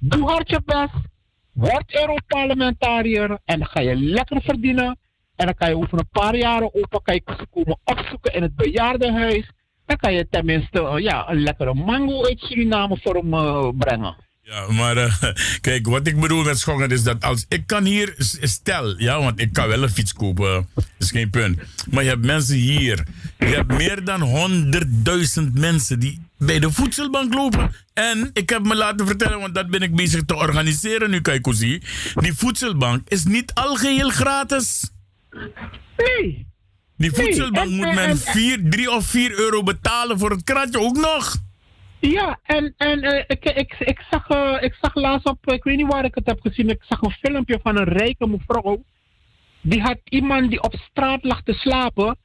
doe 0.00 0.28
hard 0.28 0.50
je 0.50 0.60
best, 0.64 1.04
word 1.52 1.94
Europarlementariër 1.94 3.38
en 3.44 3.58
dan 3.58 3.68
ga 3.68 3.80
je 3.80 3.96
lekker 3.96 4.42
verdienen. 4.42 4.98
En 5.36 5.46
dan 5.46 5.54
kan 5.54 5.68
je 5.68 5.76
over 5.76 5.98
een 5.98 6.08
paar 6.10 6.36
jaren 6.36 6.74
opa 6.74 7.00
kan 7.02 7.14
je 7.14 7.46
komen 7.50 7.78
opzoeken 7.84 8.34
in 8.34 8.42
het 8.42 8.54
bejaardenhuis. 8.54 9.50
Dan 9.86 9.96
kan 9.96 10.12
je 10.12 10.28
tenminste 10.30 10.80
uh, 10.80 10.98
ja, 10.98 11.30
een 11.30 11.42
lekkere 11.42 11.74
mango 11.74 12.24
uit 12.24 12.38
Suriname 12.38 12.98
voor 13.02 13.14
hem 13.14 13.34
uh, 13.34 13.68
brengen. 13.78 14.16
Ja, 14.42 14.72
maar 14.72 14.96
uh, 14.96 15.22
kijk, 15.60 15.86
wat 15.86 16.06
ik 16.06 16.20
bedoel 16.20 16.44
met 16.44 16.58
schokken 16.58 16.90
is 16.90 17.02
dat 17.02 17.24
als 17.24 17.46
ik 17.48 17.66
kan 17.66 17.84
hier, 17.84 18.14
stel, 18.40 18.98
ja, 18.98 19.18
want 19.18 19.40
ik 19.40 19.52
kan 19.52 19.68
wel 19.68 19.82
een 19.82 19.90
fiets 19.90 20.12
kopen, 20.12 20.68
is 20.98 21.10
geen 21.10 21.30
punt. 21.30 21.58
Maar 21.90 22.02
je 22.02 22.08
hebt 22.08 22.24
mensen 22.24 22.56
hier, 22.56 23.06
je 23.38 23.46
hebt 23.46 23.72
meer 23.72 24.04
dan 24.04 24.20
100.000 25.40 25.52
mensen 25.52 26.00
die 26.00 26.29
bij 26.46 26.58
de 26.58 26.70
voedselbank 26.70 27.34
lopen. 27.34 27.70
En 27.94 28.30
ik 28.32 28.50
heb 28.50 28.62
me 28.62 28.74
laten 28.74 29.06
vertellen, 29.06 29.40
want 29.40 29.54
dat 29.54 29.70
ben 29.70 29.82
ik 29.82 29.94
bezig 29.94 30.24
te 30.24 30.36
organiseren 30.36 31.10
nu, 31.10 31.20
Kaikozi. 31.20 31.82
Die 32.14 32.34
voedselbank 32.34 33.08
is 33.08 33.24
niet 33.24 33.54
algeheel 33.54 34.10
gratis. 34.10 34.90
Nee. 35.96 36.46
Die 36.96 37.12
voedselbank 37.12 37.68
nee, 37.68 37.80
en, 37.80 37.86
moet 37.86 37.94
men 37.94 38.18
4, 38.18 38.70
3 38.70 38.90
of 38.90 39.06
4 39.06 39.38
euro 39.38 39.62
betalen 39.62 40.18
voor 40.18 40.30
het 40.30 40.44
kratje 40.44 40.80
ook 40.80 40.96
nog. 40.96 41.36
Ja, 42.00 42.40
en, 42.42 42.74
en 42.76 43.04
uh, 43.04 43.18
ik, 43.26 43.44
ik, 43.44 43.74
ik, 43.78 44.00
zag, 44.10 44.28
uh, 44.28 44.56
ik 44.60 44.76
zag 44.80 44.94
laatst 44.94 45.26
op, 45.26 45.50
ik 45.50 45.64
weet 45.64 45.76
niet 45.76 45.92
waar 45.92 46.04
ik 46.04 46.14
het 46.14 46.26
heb 46.26 46.40
gezien, 46.40 46.68
ik 46.68 46.82
zag 46.88 47.00
een 47.00 47.16
filmpje 47.20 47.58
van 47.62 47.76
een 47.76 47.88
rijke 47.88 48.26
mevrouw. 48.26 48.84
Die 49.60 49.80
had 49.80 49.98
iemand 50.04 50.50
die 50.50 50.62
op 50.62 50.74
straat 50.90 51.24
lag 51.24 51.42
te 51.42 51.52
slapen. 51.52 52.18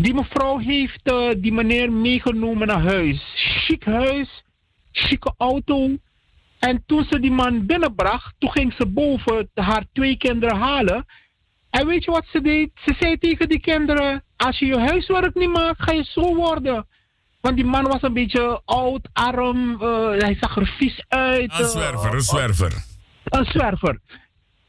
Die 0.00 0.14
mevrouw 0.14 0.58
heeft 0.58 1.12
uh, 1.12 1.30
die 1.36 1.52
meneer 1.52 1.92
meegenomen 1.92 2.66
naar 2.66 2.82
huis. 2.82 3.20
Chic 3.66 3.84
huis, 3.84 4.44
chique 4.92 5.34
auto. 5.36 5.96
En 6.58 6.82
toen 6.86 7.06
ze 7.10 7.20
die 7.20 7.30
man 7.30 7.66
binnenbracht, 7.66 8.34
toen 8.38 8.50
ging 8.50 8.74
ze 8.78 8.86
boven 8.86 9.50
haar 9.54 9.84
twee 9.92 10.16
kinderen 10.16 10.56
halen. 10.56 11.06
En 11.70 11.86
weet 11.86 12.04
je 12.04 12.10
wat 12.10 12.26
ze 12.32 12.40
deed? 12.40 12.70
Ze 12.74 12.94
zei 12.98 13.18
tegen 13.18 13.48
die 13.48 13.60
kinderen: 13.60 14.24
Als 14.36 14.58
je 14.58 14.66
je 14.66 14.78
huiswerk 14.78 15.34
niet 15.34 15.50
maakt, 15.50 15.82
ga 15.82 15.92
je 15.92 16.04
zo 16.04 16.34
worden. 16.34 16.86
Want 17.40 17.56
die 17.56 17.64
man 17.64 17.84
was 17.84 18.02
een 18.02 18.12
beetje 18.12 18.62
oud, 18.64 19.08
arm, 19.12 19.70
uh, 19.70 20.10
hij 20.10 20.36
zag 20.40 20.56
er 20.56 20.74
vies 20.78 21.04
uit. 21.08 21.58
Een 21.58 21.68
zwerver, 21.68 22.14
een 22.14 22.20
zwerver. 22.20 22.84
Een 23.24 23.44
zwerver. 23.44 24.00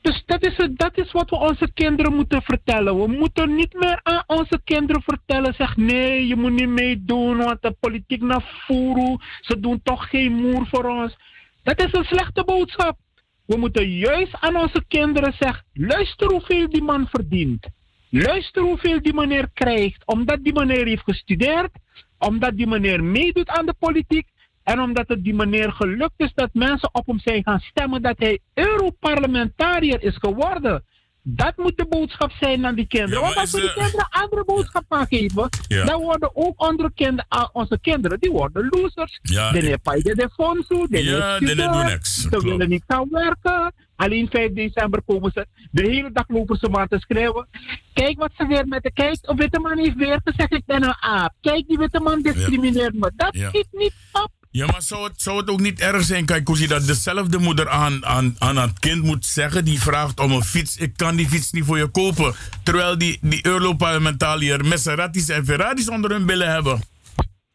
Dus 0.01 0.23
dat 0.25 0.43
is, 0.45 0.69
dat 0.75 0.97
is 0.97 1.11
wat 1.11 1.29
we 1.29 1.35
onze 1.35 1.71
kinderen 1.73 2.15
moeten 2.15 2.41
vertellen. 2.41 2.99
We 2.99 3.07
moeten 3.07 3.55
niet 3.55 3.73
meer 3.73 3.99
aan 4.03 4.23
onze 4.27 4.61
kinderen 4.63 5.01
vertellen. 5.01 5.53
Zeg 5.53 5.77
nee, 5.77 6.27
je 6.27 6.35
moet 6.35 6.51
niet 6.51 6.69
meedoen, 6.69 7.37
want 7.37 7.61
de 7.61 7.75
politiek 7.79 8.21
naar 8.21 8.63
voeren. 8.67 9.21
Ze 9.41 9.59
doen 9.59 9.81
toch 9.83 10.09
geen 10.09 10.33
moer 10.33 10.67
voor 10.67 10.85
ons. 10.85 11.17
Dat 11.63 11.79
is 11.85 11.93
een 11.93 12.03
slechte 12.03 12.43
boodschap. 12.43 12.97
We 13.45 13.57
moeten 13.57 13.89
juist 13.89 14.35
aan 14.39 14.55
onze 14.55 14.83
kinderen 14.87 15.33
zeggen: 15.39 15.65
luister 15.73 16.31
hoeveel 16.31 16.69
die 16.69 16.83
man 16.83 17.07
verdient. 17.07 17.67
Luister 18.09 18.61
hoeveel 18.61 19.01
die 19.01 19.13
meneer 19.13 19.49
krijgt. 19.53 20.05
Omdat 20.05 20.43
die 20.43 20.53
meneer 20.53 20.85
heeft 20.85 21.03
gestudeerd, 21.03 21.71
omdat 22.17 22.57
die 22.57 22.67
meneer 22.67 23.03
meedoet 23.03 23.49
aan 23.49 23.65
de 23.65 23.75
politiek 23.79 24.27
en 24.63 24.79
omdat 24.79 25.07
het 25.07 25.23
die 25.23 25.33
meneer 25.33 25.71
gelukt 25.71 26.13
is 26.17 26.31
dat 26.33 26.49
mensen 26.53 26.89
op 26.93 27.05
hem 27.05 27.19
zijn 27.19 27.43
gaan 27.43 27.59
stemmen 27.59 28.01
dat 28.01 28.15
hij 28.17 28.39
Europarlementariër 28.53 30.03
is 30.03 30.17
geworden. 30.17 30.83
Dat 31.23 31.57
moet 31.57 31.77
de 31.77 31.85
boodschap 31.89 32.31
zijn 32.31 32.65
aan 32.65 32.75
die 32.75 32.87
kinderen. 32.87 33.19
Ja, 33.19 33.25
Want 33.25 33.35
als 33.37 33.51
we 33.51 33.57
is 33.57 33.63
die 33.63 33.73
de- 33.73 33.79
kinderen 33.79 34.07
andere 34.09 34.43
boodschap 34.45 34.83
gaan 34.89 35.07
geven, 35.07 35.49
Ja. 35.67 35.85
dan 35.85 36.01
worden 36.01 36.35
ook 36.35 36.53
andere 36.57 36.91
kinderen, 36.95 37.25
ah, 37.29 37.49
onze 37.53 37.79
kinderen, 37.81 38.19
die 38.19 38.31
worden 38.31 38.67
losers. 38.69 39.19
Ja, 39.21 39.51
de 39.51 39.57
ik- 39.57 39.63
neer 40.03 40.15
de 40.15 40.29
fondsen, 40.33 40.87
de 40.89 41.03
Ja, 41.03 41.39
doen 41.39 41.85
niks. 41.85 42.21
Ze 42.21 42.39
willen 42.41 42.69
niet 42.69 42.83
gaan 42.87 43.07
werken. 43.11 43.73
Alleen 43.95 44.27
5 44.29 44.53
december 44.53 45.01
komen 45.05 45.31
ze. 45.33 45.45
De 45.71 45.81
hele 45.81 46.11
dag 46.11 46.25
lopen 46.27 46.57
ze 46.57 46.69
maar 46.69 46.87
te 46.87 46.99
schreeuwen. 46.99 47.47
Kijk 47.93 48.19
wat 48.19 48.31
ze 48.37 48.47
weer 48.47 48.67
met 48.67 48.83
de... 48.83 48.91
Kijk, 48.93 49.17
een 49.21 49.35
witte 49.37 49.59
man 49.59 49.77
heeft 49.77 49.95
weer 49.95 50.21
gezegd, 50.23 50.53
ik 50.53 50.65
ben 50.65 50.83
een 50.83 50.95
aap. 50.99 51.33
Kijk, 51.41 51.67
die 51.67 51.77
witte 51.77 51.99
man 51.99 52.21
discrimineert 52.21 52.93
me. 52.93 53.11
Dat 53.15 53.35
schiet 53.35 53.67
niet 53.71 53.93
op. 54.11 54.31
Ja, 54.53 54.65
maar 54.65 54.81
zou 54.81 55.03
het, 55.03 55.21
zou 55.21 55.37
het 55.37 55.49
ook 55.49 55.59
niet 55.59 55.79
erg 55.79 56.03
zijn, 56.03 56.25
kijk, 56.25 56.47
hoe 56.47 56.67
dat 56.67 56.87
dezelfde 56.87 57.37
moeder 57.37 57.69
aan, 57.69 58.05
aan, 58.05 58.35
aan 58.39 58.57
het 58.57 58.79
kind 58.79 59.03
moet 59.03 59.25
zeggen, 59.25 59.65
die 59.65 59.81
vraagt 59.81 60.19
om 60.19 60.31
een 60.31 60.43
fiets, 60.43 60.77
ik 60.77 60.93
kan 60.95 61.15
die 61.15 61.27
fiets 61.27 61.51
niet 61.51 61.65
voor 61.65 61.77
je 61.77 61.87
kopen. 61.87 62.33
Terwijl 62.63 62.97
die, 62.97 63.17
die 63.21 63.45
Europarlementariër 63.45 64.65
Maseratis 64.65 65.29
en 65.29 65.45
Ferraris 65.45 65.89
onder 65.89 66.11
hun 66.11 66.25
billen 66.25 66.51
hebben. 66.51 66.81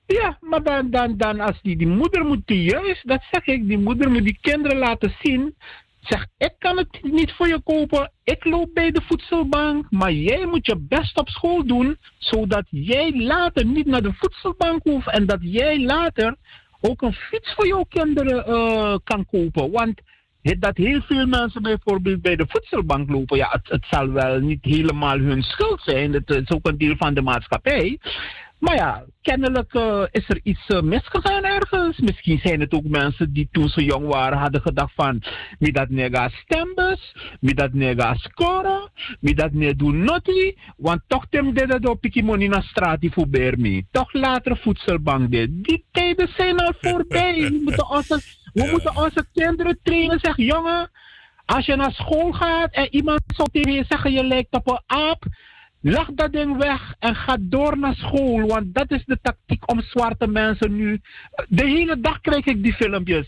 Ja, 0.07 0.39
maar 0.41 0.63
dan, 0.63 0.91
dan, 0.91 1.17
dan 1.17 1.41
als 1.41 1.59
die, 1.63 1.77
die 1.77 1.87
moeder 1.87 2.25
moet 2.25 2.47
die 2.47 2.63
juist, 2.63 3.09
dat 3.09 3.23
zeg 3.31 3.47
ik, 3.47 3.69
die 3.69 3.79
moeder 3.79 4.11
moet 4.11 4.25
die 4.25 4.39
kinderen 4.41 4.79
laten 4.79 5.15
zien. 5.23 5.55
Zeg, 6.01 6.27
ik 6.37 6.55
kan 6.59 6.77
het 6.77 6.99
niet 7.03 7.33
voor 7.33 7.49
je 7.49 7.61
kopen, 7.65 8.13
ik 8.25 8.45
loop 8.45 8.71
bij 8.75 8.91
de 8.91 9.03
voedselbank, 9.09 9.87
maar 9.91 10.13
jij 10.13 10.47
moet 10.47 10.67
je 10.67 10.77
best 10.79 11.19
op 11.19 11.29
school 11.29 11.67
doen, 11.67 11.97
zodat 12.19 12.65
jij 12.71 13.13
later 13.13 13.65
niet 13.65 13.87
naar 13.87 14.03
de 14.03 14.15
voedselbank 14.19 14.83
hoeft 14.83 15.11
en 15.11 15.27
dat 15.27 15.39
jij 15.41 15.81
later 15.81 16.37
ook 16.81 17.03
een 17.03 17.13
fiets 17.13 17.55
voor 17.55 17.67
jouw 17.67 17.85
kinderen 17.89 18.47
eh, 18.47 18.97
kan 19.05 19.27
kopen. 19.27 19.71
Want 19.71 20.01
dat 20.59 20.77
heel 20.77 21.01
veel 21.01 21.27
mensen 21.27 21.63
bijvoorbeeld 21.63 22.23
bij 22.23 22.37
de 22.37 22.45
voedselbank 22.49 23.11
lopen, 23.11 23.37
ja, 23.37 23.49
het, 23.51 23.69
het 23.69 23.87
zal 23.91 24.11
wel 24.11 24.41
niet 24.41 24.65
helemaal 24.65 25.19
hun 25.19 25.43
schuld 25.43 25.81
zijn, 25.83 26.13
het 26.13 26.31
is 26.31 26.51
ook 26.51 26.67
een 26.67 26.79
deel 26.79 26.97
van 26.97 27.15
de 27.15 27.23
maatschappij. 27.23 27.99
Maar 28.59 28.75
ja, 28.75 29.05
kennelijk 29.23 29.75
eh, 29.75 30.03
is 30.11 30.29
er 30.29 30.41
iets 30.43 30.67
eh, 30.67 30.81
misgegaan 30.81 31.45
ergens. 31.45 31.99
Misschien 31.99 32.39
zijn 32.39 32.61
het 32.61 32.73
ook 32.73 32.85
mensen 32.85 33.33
die 33.33 33.49
toen 33.53 33.69
ze 33.69 33.85
jong 33.85 34.07
waren 34.07 34.39
hadden 34.39 34.61
gedacht 34.61 34.93
van... 34.95 35.23
wie 35.59 35.73
dat 35.73 35.89
nega 35.89 36.29
stembus, 36.29 37.15
wie 37.41 37.55
dat 37.55 37.73
nega 37.73 38.15
scoren, 38.15 38.91
wie 39.21 39.35
dat 39.35 39.53
ne 39.53 39.77
doen 39.77 40.05
notti. 40.05 40.59
Want 40.77 41.01
toch 41.07 41.27
tem 41.31 41.55
de 41.55 41.67
dat 41.67 41.89
op 41.89 42.07
money 42.23 42.63
straat 42.63 43.01
die 43.01 43.13
voor 43.13 43.29
me. 43.31 43.85
Toch 43.91 44.13
later 44.13 44.57
voedselbank 44.57 45.31
dit. 45.31 45.65
Die 45.65 45.85
tijden 45.91 46.29
zijn 46.37 46.59
al 46.59 46.73
voorbij. 46.81 47.35
We 47.51 47.61
moeten 47.63 47.91
onze, 47.91 48.21
we 48.53 48.69
moeten 48.71 48.97
onze 48.97 49.27
kinderen 49.33 49.79
trainen. 49.83 50.19
Zeg 50.21 50.37
jongen, 50.37 50.91
als 51.45 51.67
je 51.67 51.77
naar 51.77 51.93
school 51.93 52.33
gaat 52.33 52.73
en 52.73 52.95
iemand 52.95 53.21
zou 53.27 53.49
tegen 53.53 53.73
je 53.73 53.85
zeggen 53.89 54.13
je 54.13 54.25
lijkt 54.25 54.55
op 54.55 54.69
een 54.69 54.83
aap... 54.87 55.25
Lag 55.81 56.09
dat 56.15 56.33
ding 56.33 56.57
weg 56.57 56.95
en 56.99 57.15
ga 57.15 57.37
door 57.41 57.79
naar 57.79 57.95
school. 57.95 58.47
Want 58.47 58.75
dat 58.75 58.91
is 58.91 59.05
de 59.05 59.19
tactiek 59.23 59.71
om 59.71 59.81
zwarte 59.81 60.27
mensen 60.27 60.77
nu. 60.77 61.01
De 61.49 61.65
hele 61.67 62.01
dag 62.01 62.21
krijg 62.21 62.45
ik 62.45 62.63
die 62.63 62.73
filmpjes. 62.75 63.27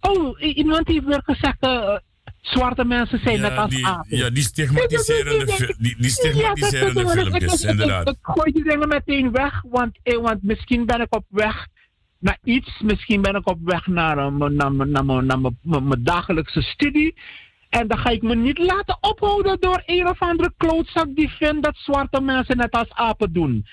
Oh, 0.00 0.40
iemand 0.56 0.88
heeft 0.88 1.04
weer 1.04 1.22
gezegd. 1.24 1.56
eh, 1.60 1.96
zwarte 2.40 2.84
mensen 2.84 3.18
zijn 3.18 3.40
net 3.40 3.56
als 3.56 3.70
die, 3.70 3.86
apen. 3.86 4.16
ja, 4.16 4.30
die 4.30 4.42
stigmatiserende, 4.42 5.74
die, 5.78 5.96
die 5.98 6.10
stigmatiserende 6.10 7.00
Ja, 7.02 7.08
filmpjes, 7.08 7.62
ik- 7.64 7.70
inderdaad. 7.70 8.08
Ik, 8.08 8.14
ik 8.14 8.18
gooi 8.22 8.52
die 8.52 8.64
dingen 8.64 8.88
meteen 8.88 9.30
weg, 9.32 9.62
want, 9.70 9.98
eh, 10.02 10.18
want 10.18 10.42
misschien 10.42 10.86
ben 10.86 11.00
ik 11.00 11.14
op 11.14 11.24
weg 11.28 11.66
naar 12.18 12.38
iets. 12.44 12.80
Misschien 12.80 13.22
ben 13.22 13.34
ik 13.34 13.48
op 13.48 13.58
weg 13.64 13.86
naar, 13.86 14.18
eh, 14.18 14.26
naar, 14.32 14.72
naar, 14.88 15.04
mijn 15.82 16.02
dagelijkse 16.02 16.62
studie. 16.62 17.14
En 17.80 17.88
dan 17.88 17.98
ga 17.98 18.10
ik 18.10 18.22
me 18.22 18.34
niet 18.34 18.58
laten 18.58 18.96
ophouden 19.00 19.60
door 19.60 19.82
een 19.86 20.08
of 20.08 20.20
andere 20.20 20.52
klootzak 20.56 21.06
die 21.14 21.28
vindt 21.30 21.62
dat 21.62 21.76
zwarte 21.76 22.20
mensen 22.20 22.56
net 22.56 22.70
als 22.72 22.90
apen 22.92 23.32
doen. 23.32 23.66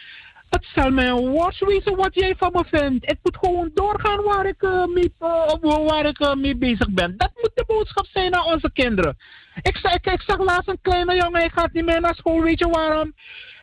Het 0.50 0.66
zal 0.76 0.92
mij 0.92 1.08
een 1.08 1.30
worst 1.30 1.60
wezen 1.60 1.96
wat 1.96 2.14
jij 2.16 2.36
van 2.38 2.52
me 2.54 2.64
vindt. 2.66 3.12
Ik 3.12 3.18
moet 3.24 3.38
gewoon 3.38 3.72
doorgaan 3.74 4.24
waar 4.24 4.46
ik, 4.46 4.62
eh, 4.62 4.86
mee, 4.86 5.14
eh, 5.20 5.86
waar 5.88 6.06
ik 6.06 6.20
eh, 6.20 6.34
mee 6.34 6.58
bezig 6.58 6.90
ben. 6.90 7.18
Dat 7.18 7.32
moet 7.36 7.52
de 7.54 7.64
boodschap 7.68 8.06
zijn 8.06 8.32
naar 8.32 8.44
onze 8.44 8.72
kinderen. 8.74 9.18
Ik, 9.62 9.78
zag- 9.78 9.94
ik, 9.94 10.06
ik 10.06 10.22
zag 10.22 10.38
laatst 10.40 10.68
een 10.70 10.82
kleine 10.82 11.16
jongen, 11.16 11.40
hij 11.40 11.50
gaat 11.54 11.74
niet 11.74 11.86
meer 11.86 12.02
naar 12.02 12.16
school. 12.16 12.42
Weet 12.42 12.60
je 12.60 12.68
waarom? 12.68 13.14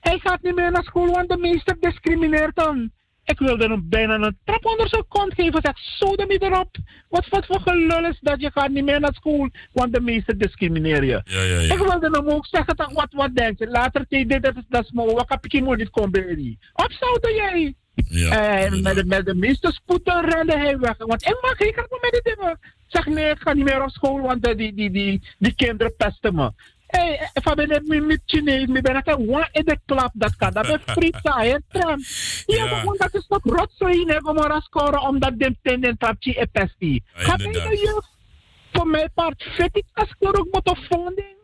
Hij 0.00 0.18
gaat 0.18 0.42
niet 0.42 0.54
meer 0.54 0.70
naar 0.70 0.84
school, 0.84 1.06
want 1.06 1.28
de 1.28 1.36
meester 1.38 1.76
discrimineert 1.80 2.56
hem. 2.64 2.92
Ik 3.28 3.38
wilde 3.38 3.68
hem 3.68 3.88
bijna 3.88 4.14
een 4.14 4.38
trap 4.44 4.64
onder 4.64 4.88
zijn 4.88 5.04
kont 5.08 5.34
geven. 5.34 5.60
Zeg, 5.62 5.78
zo 5.78 6.16
de 6.16 6.24
niet 6.28 6.42
erop. 6.42 6.76
Wat, 7.08 7.28
wat 7.28 7.46
voor 7.46 7.60
gelul 7.60 8.04
is 8.04 8.18
dat 8.20 8.40
je 8.40 8.50
gaat 8.54 8.70
niet 8.70 8.84
meer 8.84 9.00
naar 9.00 9.14
school, 9.14 9.48
want 9.72 9.94
de 9.94 10.00
meester 10.00 10.38
discrimineert 10.38 11.04
je. 11.04 11.20
Ja, 11.24 11.42
ja, 11.42 11.60
ja. 11.60 11.74
Ik 11.74 11.78
wilde 11.78 12.08
hem 12.10 12.28
ook 12.28 12.46
zeggen, 12.46 12.76
dat, 12.76 12.92
wat, 12.92 13.08
wat 13.10 13.34
denk 13.34 13.58
je? 13.58 13.68
Later 13.68 14.04
zei 14.08 14.26
dit, 14.26 14.42
dat 14.42 14.56
is, 14.56 14.62
dat. 14.68 14.90
Wat 14.92 15.28
heb 15.28 15.44
ik 15.44 15.52
hier 15.52 15.76
niet 15.76 15.90
komen 15.90 16.10
bij 16.10 16.34
die? 16.34 16.58
Opzouten 16.72 17.34
jij? 17.34 17.74
en 18.30 18.82
met 18.82 18.94
de, 18.94 19.04
met 19.04 19.26
de 19.26 19.34
meeste 19.34 19.72
spoed 19.72 20.04
dan 20.04 20.24
rende 20.24 20.56
hij 20.56 20.78
weg. 20.78 20.96
Want 20.96 21.26
ik 21.26 21.38
mag 21.40 21.56
geen 21.56 21.74
met 21.74 22.22
die 22.22 22.34
dingen. 22.34 22.58
Zeg 22.86 23.06
nee, 23.06 23.30
ik 23.30 23.38
ga 23.38 23.52
niet 23.52 23.64
meer 23.64 23.82
op 23.82 23.90
school, 23.90 24.20
want 24.20 24.42
die, 24.56 24.74
die, 24.74 24.90
die, 24.90 25.22
die 25.38 25.54
kinderen 25.54 25.96
pesten 25.96 26.34
me. 26.34 26.52
Hey, 26.88 27.30
if 27.34 27.46
I 27.46 27.54
ben 27.54 27.68
met 27.68 28.06
met 28.06 28.20
Chinees, 28.26 28.66
me 28.66 28.80
ben 28.80 28.96
ik 28.96 29.06
een 29.06 29.28
one 29.28 29.48
in 29.52 29.64
de 29.64 29.78
klap 29.86 30.10
dat 30.14 30.36
kan. 30.36 30.52
Dat 30.52 30.66
ben 30.66 30.80
frita, 30.86 31.40
hè, 31.40 31.56
tram. 31.68 32.00
Ja, 32.46 32.64
maar 32.84 32.94
dat 32.96 33.14
is 33.14 33.26
toch 33.26 33.40
rotzooi, 33.42 34.04
hè, 34.06 34.16
om 34.16 34.34
maar 34.34 34.62
scoren, 34.62 35.00
omdat 35.00 35.38
de 35.38 35.56
ten 35.62 35.82
en 35.82 35.96
trapje 35.98 36.40
e 36.40 36.46
pesti. 36.46 37.02
Ga 37.12 37.36
de 37.36 37.80
jeugd. 37.84 38.16
Voor 38.72 38.86
mijn 38.86 39.10
part 39.14 39.42
vind 39.56 39.76
ik 39.76 39.84
als 39.92 40.14
moet 40.18 40.68
op 40.68 40.78
funding. 40.78 41.36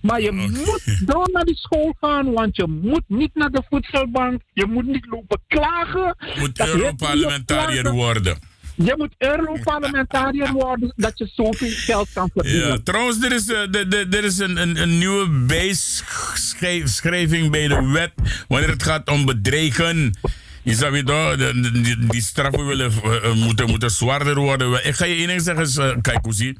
Maar 0.00 0.20
je 0.20 0.32
moet 0.32 1.06
door 1.06 1.28
naar 1.32 1.44
die 1.44 1.56
school 1.56 1.96
gaan, 2.00 2.32
want 2.32 2.56
je 2.56 2.66
moet 2.66 3.04
niet 3.06 3.34
naar 3.34 3.50
de 3.50 3.62
voedselbank. 3.68 4.42
Je 4.52 4.66
moet 4.66 4.86
niet 4.86 5.06
lopen 5.06 5.40
klagen. 5.46 6.16
Moet 6.38 6.56
Dat 6.56 6.66
heet 6.66 6.76
Europarlementariër 6.76 7.90
worden. 7.92 8.38
Je 8.84 8.94
moet 8.96 9.14
Europarlementariër 9.18 10.52
worden 10.52 10.92
dat 10.96 11.18
je 11.18 11.30
zoveel 11.34 11.70
geld 11.70 12.08
kan 12.12 12.30
verdienen. 12.34 12.68
Ja, 12.68 12.78
trouwens, 12.84 13.22
er 13.22 13.32
is, 13.32 13.48
eh, 13.48 14.24
is 14.24 14.38
een, 14.38 14.56
een, 14.56 14.82
een 14.82 14.98
nieuwe 14.98 15.28
bijschrijving 15.28 17.50
bij 17.50 17.68
de 17.68 17.90
wet 17.92 18.12
wanneer 18.48 18.68
het 18.68 18.82
gaat 18.82 19.10
om 19.10 19.24
bedreigen. 19.24 20.18
Je 20.62 20.74
zou 20.74 21.02
die, 21.02 22.08
die 22.08 22.22
straffen 22.22 22.66
willen, 22.66 22.92
eh, 23.02 23.34
moeten, 23.34 23.66
moeten 23.66 23.90
zwaarder 23.90 24.34
worden. 24.34 24.86
Ik 24.86 24.94
ga 24.94 25.04
je 25.04 25.26
één 25.26 25.40
zeggen, 25.40 25.90
eh, 25.90 25.96
kijk 26.00 26.18
hoe. 26.22 26.56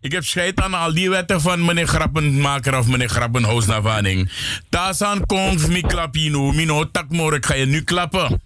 Ik 0.00 0.12
heb 0.12 0.24
scheid 0.24 0.60
aan 0.60 0.74
al 0.74 0.94
die 0.94 1.10
wetten 1.10 1.40
van 1.40 1.64
meneer 1.64 1.86
Grappenmaker 1.86 2.78
of 2.78 2.86
meneer 2.86 3.08
Grappenhuis 3.08 3.66
Navaning. 3.66 4.30
Tasan 4.68 5.26
komt 5.26 5.68
mi 5.68 5.80
klapino, 5.80 6.52
ik 7.32 7.46
ga 7.46 7.54
je 7.54 7.66
nu 7.66 7.82
klappen. 7.82 8.40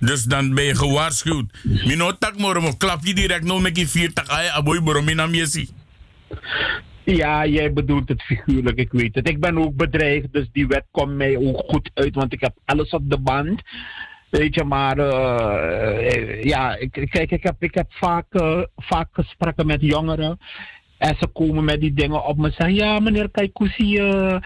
Dus 0.00 0.24
dan 0.24 0.54
ben 0.54 0.64
je 0.64 0.74
gewaarschuwd. 0.74 1.52
Mino 1.62 2.12
mo 2.36 2.72
klap 2.78 3.04
je 3.04 3.14
direct 3.14 3.44
no 3.44 3.60
met 3.60 3.76
je 3.76 3.88
vier 3.88 4.12
tak 4.12 4.28
ay 4.28 4.48
aboy 4.48 4.82
borominam 4.82 5.34
yesi. 5.34 5.68
Ja, 7.04 7.46
jij 7.46 7.72
bedoelt 7.72 8.08
het 8.08 8.22
figuurlijk, 8.22 8.78
ik 8.78 8.92
weet 8.92 9.14
het. 9.14 9.28
Ik 9.28 9.40
ben 9.40 9.58
ook 9.58 9.76
bedreigd, 9.76 10.32
dus 10.32 10.48
die 10.52 10.66
wet 10.66 10.84
komt 10.90 11.14
mij 11.14 11.36
ook 11.36 11.62
goed 11.66 11.90
uit, 11.94 12.14
want 12.14 12.32
ik 12.32 12.40
heb 12.40 12.52
alles 12.64 12.90
op 12.90 13.10
de 13.10 13.18
band. 13.18 13.62
Weet 14.30 14.54
je, 14.54 14.64
maar 14.64 14.98
eh, 14.98 16.14
eh, 16.14 16.42
ja, 16.44 16.76
kijk, 16.90 17.30
ik 17.30 17.42
heb, 17.42 17.62
ik 17.62 17.74
heb 17.74 17.86
vaak, 17.92 18.26
eh, 18.30 18.62
vaak 18.76 19.08
gesprekken 19.12 19.66
met 19.66 19.80
jongeren. 19.80 20.38
En 20.98 21.16
ze 21.18 21.26
komen 21.26 21.64
met 21.64 21.80
die 21.80 21.92
dingen 21.92 22.24
op 22.24 22.36
me 22.36 22.46
en 22.46 22.52
zeggen: 22.52 22.74
Ja, 22.74 22.98
meneer 22.98 23.30
Kaikousi, 23.30 23.96
eh 23.96 24.36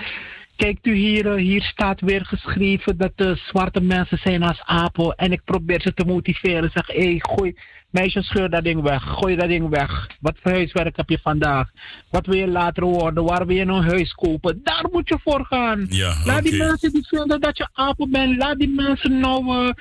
kijkt 0.57 0.87
u 0.87 0.95
hier, 0.95 1.27
eh, 1.27 1.35
hier 1.43 1.63
staat 1.63 2.01
weer 2.01 2.25
geschreven 2.25 2.97
dat 2.97 3.13
de 3.15 3.37
zwarte 3.49 3.81
mensen 3.81 4.19
zijn 4.19 4.43
als 4.43 4.63
apen. 4.65 5.15
En 5.17 5.33
ik 5.33 5.41
probeer 5.45 5.81
ze 5.81 5.95
te 5.95 6.05
motiveren. 6.05 6.71
Zeg: 6.73 6.87
Hé, 6.87 7.03
hey, 7.05 7.21
gooi, 7.23 7.55
meisje, 7.91 8.23
scheur 8.23 8.51
dat 8.51 8.65
ding 8.65 8.83
weg. 8.83 9.03
Gooi 9.03 9.37
dat 9.37 9.49
ding 9.49 9.69
weg. 9.69 10.07
Wat 10.21 10.35
voor 10.43 10.53
huiswerk 10.53 10.97
heb 10.97 11.09
je 11.09 11.19
vandaag? 11.23 11.71
Wat 12.11 12.27
wil 12.27 12.37
je 12.37 12.49
later 12.49 12.85
worden? 12.85 13.25
Waar 13.25 13.47
wil 13.47 13.57
je 13.57 13.63
een 13.63 13.83
huis 13.83 14.13
kopen? 14.13 14.61
Daar 14.63 14.87
moet 14.93 15.09
je 15.09 15.19
voor 15.25 15.45
gaan. 15.45 15.87
Ja, 15.89 16.15
Laat 16.25 16.43
die 16.43 16.57
mensen 16.57 16.93
die 16.93 17.07
vinden 17.07 17.41
dat 17.41 17.57
je 17.57 17.69
apen 17.73 18.11
bent, 18.11 18.37
laat 18.37 18.59
die 18.59 18.75
mensen 18.75 19.21
nou. 19.21 19.57
eh, 19.57 19.73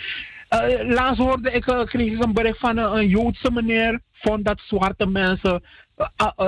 eh, 0.50 0.88
laatst 0.90 1.22
hoorde 1.22 1.52
ik, 1.52 1.68
eh, 1.68 1.84
kreeg 1.84 2.12
ik 2.14 2.24
een 2.24 2.34
bericht 2.34 2.60
van 2.60 2.78
een, 2.78 2.98
een 2.98 3.08
Joodse 3.08 3.52
meneer. 3.52 4.00
Vond 4.14 4.46
dat 4.46 4.62
zwarte 4.66 5.06
mensen 5.06 5.52
eh, 5.54 5.58
eh, 5.58 5.62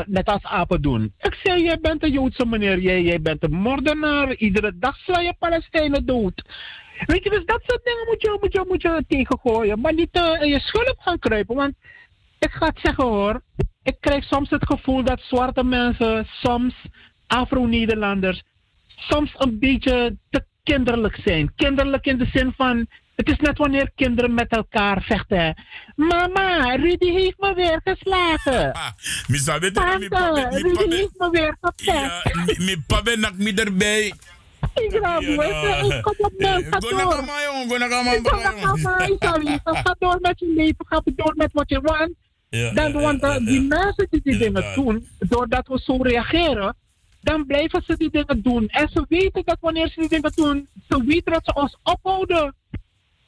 net 0.06 0.28
als 0.28 0.44
apen 0.44 0.82
doen. 0.82 1.14
Ik 1.20 1.40
zei: 1.44 1.64
Jij 1.64 1.80
bent 1.80 2.04
een 2.04 2.12
Joodse 2.12 2.46
meneer, 2.46 2.80
jij, 2.80 3.02
jij 3.02 3.22
bent 3.22 3.44
een 3.44 3.52
moordenaar. 3.52 4.34
Iedere 4.34 4.78
dag 4.78 4.98
sla 4.98 5.20
je 5.20 5.34
Palestijnen 5.40 6.06
dood. 6.06 6.44
Weet 7.06 7.24
je, 7.24 7.30
dus 7.30 7.46
dat 7.46 7.62
soort 7.66 7.84
dingen 7.84 8.06
moet 8.08 8.22
je, 8.22 8.38
moet 8.42 8.54
je, 8.54 8.66
moet 8.68 8.82
je 8.82 9.04
tegengooien. 9.08 9.80
Maar 9.80 9.94
niet 9.94 10.12
eh, 10.12 10.42
in 10.42 10.50
je 10.50 10.60
schulp 10.60 10.96
gaan 11.00 11.20
kruipen. 11.20 11.56
Want 11.56 11.74
ik 12.40 12.52
ga 12.52 12.66
het 12.66 12.80
zeggen 12.82 13.04
hoor. 13.04 13.42
Ik 13.84 13.98
krijg 14.00 14.24
soms 14.24 14.50
het 14.50 14.66
gevoel 14.66 15.04
dat 15.04 15.22
zwarte 15.22 15.64
mensen, 15.64 16.26
soms 16.26 16.74
Afro-Nederlanders, 17.28 18.44
soms 18.88 19.34
een 19.38 19.60
beetje 19.60 20.18
te 20.30 20.46
kinderlijk 20.64 21.20
zijn. 21.24 21.54
Kinderlijk 21.56 22.06
in 22.06 22.18
de 22.18 22.26
zin 22.26 22.54
van, 22.58 22.88
het 23.16 23.30
is 23.30 23.38
net 23.38 23.58
wanneer 23.58 23.92
kinderen 23.96 24.34
met 24.34 24.50
elkaar 24.50 25.02
vechten. 25.02 25.64
Mama, 25.96 26.76
Rudy 26.76 27.12
heeft 27.12 27.40
me 27.40 27.54
weer 27.54 27.82
geslagen. 27.84 28.72
Tante, 29.74 30.08
Rudy 30.62 30.96
heeft 30.96 31.14
me 31.18 31.30
weer 31.30 31.58
gepest. 31.62 32.36
mi- 32.46 32.66
mi 32.66 32.84
pabe 32.88 33.16
nak 33.18 33.34
erbij. 33.60 34.14
Ik 34.74 34.92
ga 35.02 35.20
ik 35.20 36.02
kom 36.02 36.16
op 36.18 36.32
mijn 36.38 36.64
ga 36.64 36.80
door. 36.80 36.90
Ik 38.14 38.22
naar 38.40 38.42
kama, 38.54 38.76
sorry. 38.78 39.60
Ga 39.84 39.96
door 40.00 40.18
met 40.22 40.40
je 40.40 40.54
leven, 40.56 40.86
ga 40.88 41.02
door 41.16 41.34
met 41.36 41.50
wat 41.54 41.70
je 41.70 41.82
want. 41.82 42.12
Dan, 42.74 42.92
want 43.02 43.22
die 43.46 43.62
mensen 43.62 44.08
die 44.10 44.22
die 44.24 44.38
dingen 44.38 44.64
doen, 44.76 45.08
doordat 45.20 45.68
we 45.68 45.80
zo 45.84 45.98
reageren, 46.02 46.76
dan 47.22 47.46
blijven 47.46 47.84
ze 47.86 47.98
die 47.98 48.10
dingen 48.10 48.42
doen. 48.42 48.68
En 48.68 48.90
ze 48.90 49.06
weten 49.10 49.42
dat 49.46 49.58
wanneer 49.60 49.88
ze 49.90 50.00
die 50.00 50.10
dingen 50.10 50.32
doen, 50.36 50.68
ze 50.90 51.04
weten 51.06 51.32
dat 51.34 51.42
ze 51.46 51.54
ons 51.54 51.78
ophouden. 51.84 52.56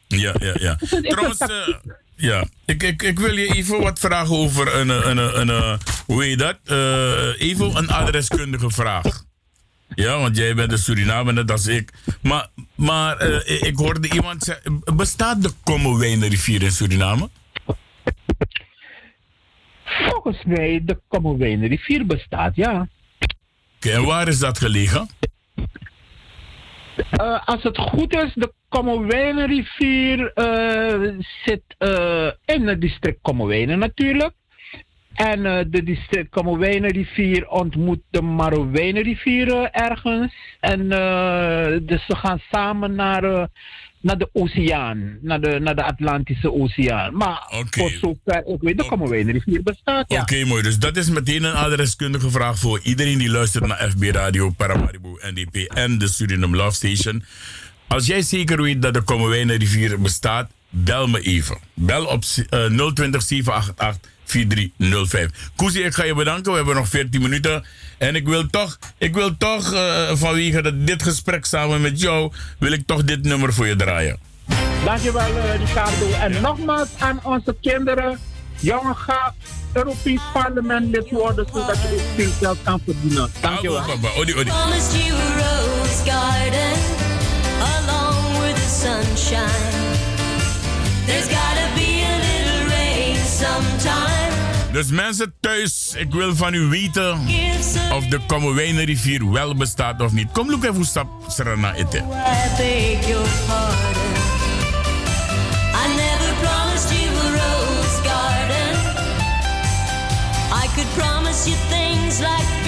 Ja, 0.08 0.36
ja, 0.40 0.56
ja. 0.60 0.76
Trouwens, 1.02 1.40
eh, 1.40 1.76
ja, 2.16 2.46
ik, 2.66 2.84
ik, 2.84 3.02
ik 3.02 3.20
wil 3.20 3.38
je 3.38 3.54
even 3.54 3.82
wat 3.82 4.00
vragen 4.00 4.36
over 4.36 4.76
een, 4.76 4.90
een, 4.90 5.18
een, 5.18 5.40
een, 5.40 5.50
een 5.50 5.80
hoe 6.06 6.24
heet 6.24 6.40
dat? 6.40 6.58
Eh, 6.64 7.42
even 7.42 7.78
een 7.78 7.90
adreskundige 7.90 8.70
vraag. 8.70 9.26
Ja, 9.96 10.20
want 10.20 10.38
jij 10.38 10.56
bent 10.56 10.72
een 10.72 10.78
Surinamer, 10.78 11.34
net 11.34 11.52
als 11.52 11.68
ik. 11.68 11.94
Maar, 12.22 12.48
maar 12.76 13.18
eh, 13.18 13.62
ik 13.62 13.78
hoorde 13.78 14.10
iemand 14.10 14.44
zeggen, 14.44 14.82
bestaat 14.96 15.42
de 15.44 15.52
Kommerwijnrivier 15.64 16.64
in 16.64 16.72
Suriname? 16.72 17.30
Volgens 19.86 20.44
mij 20.44 20.82
de 20.86 21.68
rivier 21.68 22.06
bestaat, 22.06 22.56
ja. 22.56 22.88
Oké, 23.76 23.90
en 23.90 24.06
waar 24.06 24.28
is 24.28 24.40
dat 24.40 24.58
gelegen? 24.58 25.10
Eh, 27.12 27.48
als 27.48 27.64
het 27.64 27.78
goed 27.78 28.16
is, 28.16 28.34
de 28.34 28.54
Kommerwijnenrivier 28.70 30.32
eh 30.34 31.18
zit 31.44 31.64
eh, 31.78 32.30
in 32.46 32.68
het 32.68 32.82
district 32.82 33.22
Kommerwijnen 33.22 33.80
natuurlijk. 33.80 34.34
En 35.14 35.70
de 35.72 35.84
district 35.84 36.30
Kommerwijnenrivier 36.30 37.48
ontmoet 37.48 38.02
de 38.10 38.22
Marowijnenrivier 38.22 39.70
ergens. 39.72 40.34
En 40.60 40.90
dus 41.86 42.06
ze 42.06 42.16
gaan 42.16 42.42
samen 42.52 42.96
naar, 42.96 43.50
naar 44.02 44.18
de 44.18 44.30
oceaan, 44.34 45.18
naar 45.22 45.42
de, 45.42 45.60
naar 45.60 45.76
de 45.76 45.84
Atlantische 45.84 46.54
Oceaan. 46.54 47.18
Maar 47.18 47.66
voor 47.70 47.90
zover 47.90 48.46
ik 48.46 48.62
weet, 48.62 48.78
de 48.78 48.86
Kommerwijnenrivier 48.86 49.64
bestaat, 49.64 50.06
ja. 50.08 50.22
Oké, 50.22 50.46
mooi. 50.46 50.64
Dus 50.64 50.80
dat 50.80 50.98
is 50.98 51.10
meteen 51.10 51.44
een 51.44 51.54
adreskundige 51.54 52.30
vraag 52.30 52.60
voor 52.60 52.80
iedereen 52.84 53.18
die 53.18 53.30
luistert 53.30 53.68
naar 53.68 53.90
FB 53.90 54.04
Radio, 54.04 54.50
Paramaribo, 54.50 55.20
NDP 55.22 55.56
en 55.56 55.98
de 55.98 56.08
Suriname 56.08 56.58
Love 56.58 56.76
Station. 56.76 57.24
Als 57.88 58.06
jij 58.06 58.22
zeker 58.22 58.62
weet 58.62 58.82
dat 58.82 58.94
de 58.94 59.02
Kommerwijnenrivier 59.02 60.02
bestaat, 60.02 60.52
bel 60.70 61.08
me 61.08 61.20
even. 61.22 61.58
Bel 61.74 62.06
op 62.06 62.24
eh, 62.50 62.66
020 62.94 63.22
788 63.22 64.16
4305. 64.28 65.30
Koesie, 65.56 65.84
ik 65.84 65.94
ga 65.94 66.04
je 66.04 66.14
bedanken. 66.14 66.52
We 66.52 66.58
hebben 66.58 66.76
nog 66.76 66.88
14 66.88 67.22
minuten. 67.22 67.66
En 67.98 68.16
ik 68.16 68.28
wil 68.28 68.48
toch, 68.50 68.80
ik 68.98 69.14
wil 69.14 69.38
toch 69.38 69.74
eh, 69.74 70.12
vanwege 70.14 70.84
dit 70.84 71.04
gesprek 71.04 71.46
samen 71.46 71.82
met 71.82 72.02
jou, 72.02 72.32
wil 72.60 72.72
ik 72.72 72.84
toch 72.86 73.04
dit 73.04 73.24
nummer 73.24 73.54
voor 73.54 73.68
je 73.68 73.76
draaien. 73.76 74.20
Dankjewel, 74.86 75.38
eh, 75.38 75.56
Ricardo. 75.56 76.12
En 76.12 76.42
nogmaals 76.42 76.90
aan 76.98 77.20
onze 77.24 77.56
kinderen. 77.62 78.20
Jongen, 78.60 78.96
ga 78.96 79.34
Europees 79.74 80.20
parlement 80.34 80.96
lid 80.96 81.10
worden 81.10 81.48
zodat 81.54 81.76
je 81.82 82.14
veel 82.16 82.32
geld 82.40 82.58
kan 82.64 82.82
verdienen. 82.86 83.32
Dankjewel. 83.42 83.84
Odi, 84.18 84.36
odi. 84.36 84.52
Garden 86.06 86.74
along 87.60 88.42
with 88.42 88.56
the 88.56 88.70
sunshine. 88.70 89.98
There's 91.06 91.28
gotta 91.28 91.76
be 91.76 91.87
Dus 94.72 94.90
mensen 94.90 95.34
thuis, 95.40 95.94
ik 95.96 96.12
wil 96.12 96.36
van 96.36 96.54
u 96.54 96.62
weten 96.62 97.20
of 97.94 98.06
de 98.06 98.20
Kommerwijnenrivier 98.28 99.32
wel 99.32 99.56
bestaat 99.56 100.02
of 100.02 100.12
niet. 100.12 100.32
Kom, 100.32 100.50
look 100.50 100.64
even 100.64 100.76
hoe 100.76 100.86
stap 100.86 101.08
Serena 101.28 101.74
eten. 101.74 102.06
I 110.52 110.68
could 110.76 110.88
promise 110.96 111.50
you 111.50 111.58
things 111.70 112.20
like 112.20 112.67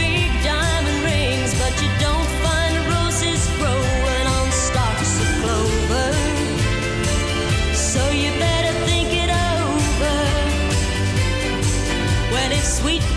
sweet 12.64 13.09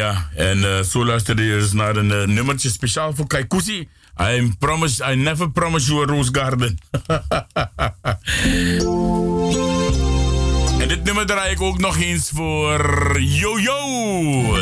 ja. 0.00 0.28
En 0.34 0.58
uh, 0.58 0.80
zo 0.80 1.04
luisterde 1.04 1.44
je 1.44 1.56
eens 1.56 1.72
naar 1.72 1.96
een 1.96 2.10
uh, 2.10 2.26
nummertje 2.26 2.70
speciaal 2.70 3.14
voor 3.14 3.26
Kaikousi. 3.26 3.88
I, 4.20 4.52
promise, 4.58 5.12
I 5.12 5.16
never 5.16 5.50
promise 5.50 5.92
you 5.92 6.02
a 6.02 6.06
rose 6.06 6.28
garden. 6.32 6.78
en 10.80 10.88
dit 10.88 11.04
nummer 11.04 11.26
draai 11.26 11.52
ik 11.52 11.60
ook 11.60 11.78
nog 11.78 11.98
eens 11.98 12.30
voor 12.34 13.20
Jojo, 13.20 13.78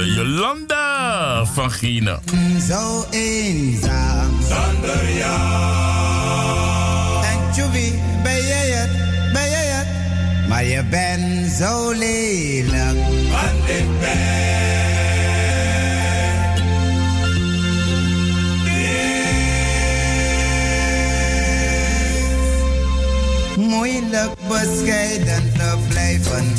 Jolanda 0.05 1.44
van 1.44 1.70
Gina. 1.70 2.20
Zo 2.69 3.05
eenzaam 3.10 4.31
zonder 4.40 5.09
ja. 5.09 5.66
En 7.23 7.55
Chubby, 7.55 7.93
ben 8.23 8.47
jij 8.47 8.70
het? 8.70 8.90
Ben 9.32 9.51
jij 9.51 9.66
het? 9.66 9.86
Maar 10.48 10.65
je 10.65 10.85
bent 10.85 11.52
zo 11.52 11.93
lelijk. 11.93 12.97
moeilijk 24.09 24.35
bescheiden 24.48 25.52
te 25.52 25.76
blijven. 25.89 26.55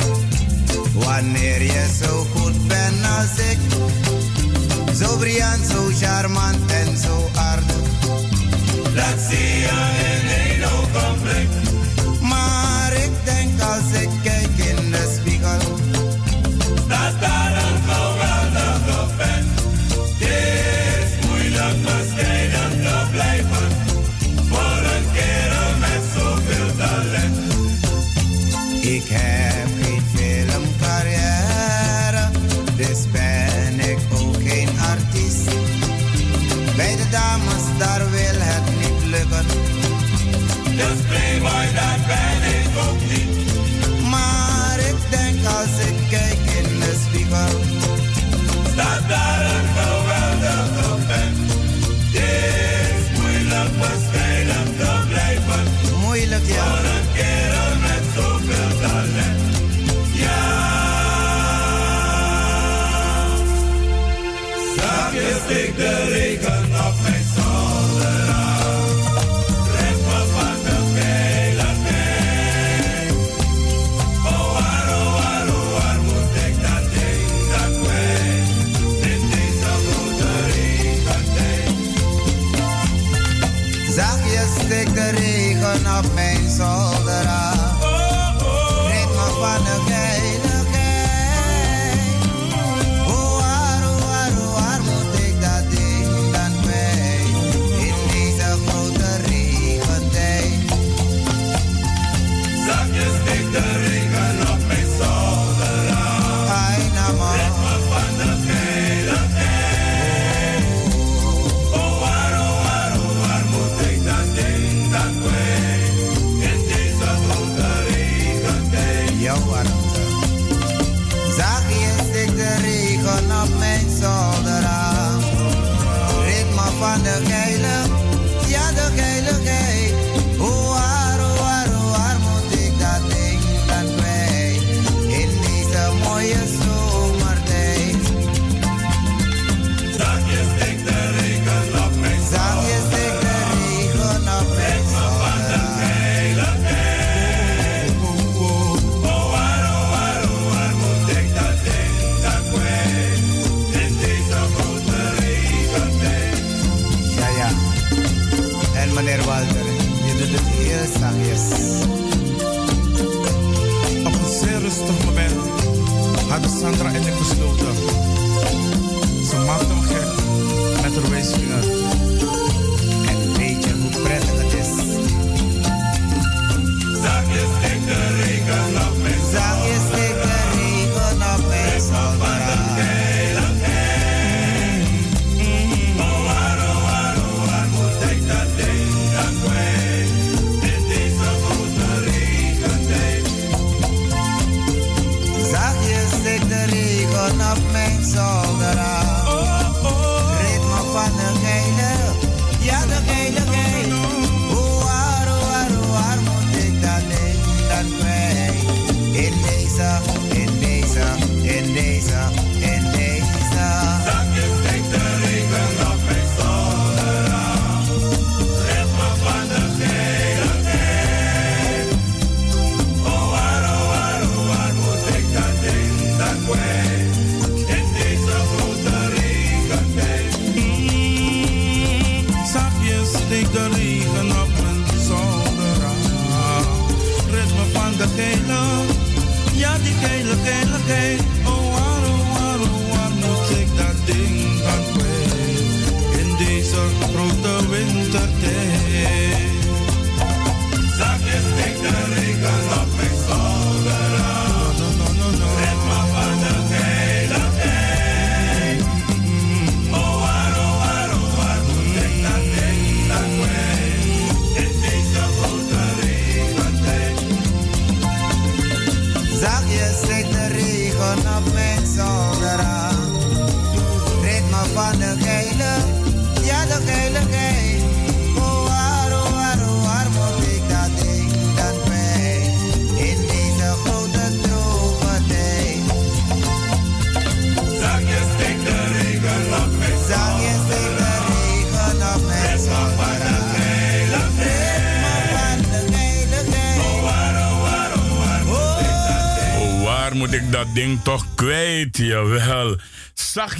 Wanneer 0.94 1.62
je 1.62 1.86
zo 2.02 2.26
goed 2.34 2.68
bent 2.68 3.04
als 3.18 3.44
ik. 3.50 3.58
Zo 4.94 5.16
briljant, 5.16 5.66
zo 5.66 5.90
charmant 6.00 6.72
en 6.72 6.96
zo 6.98 7.28
aardig. 7.34 7.76
Dat 8.94 9.20
zie 9.28 9.58
je 9.58 9.92
in 10.20 10.28
één 10.28 10.64
ogen. 10.64 11.09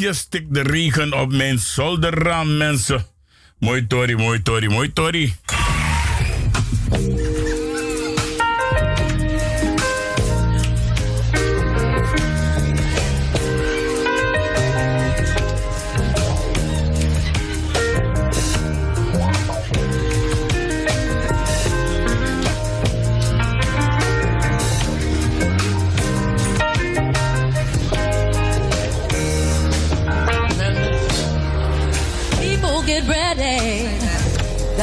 Zachtjes 0.01 0.18
stikt 0.18 0.55
de 0.55 0.62
regen 0.62 1.12
op 1.12 1.32
mijn 1.32 1.59
zolderraam, 1.59 2.56
mensen. 2.56 3.06
Mooi 3.59 3.86
Tori, 3.86 4.16
mooi 4.16 4.43
Tori, 4.43 4.68
mooi 4.68 4.93
Tori. 4.93 5.35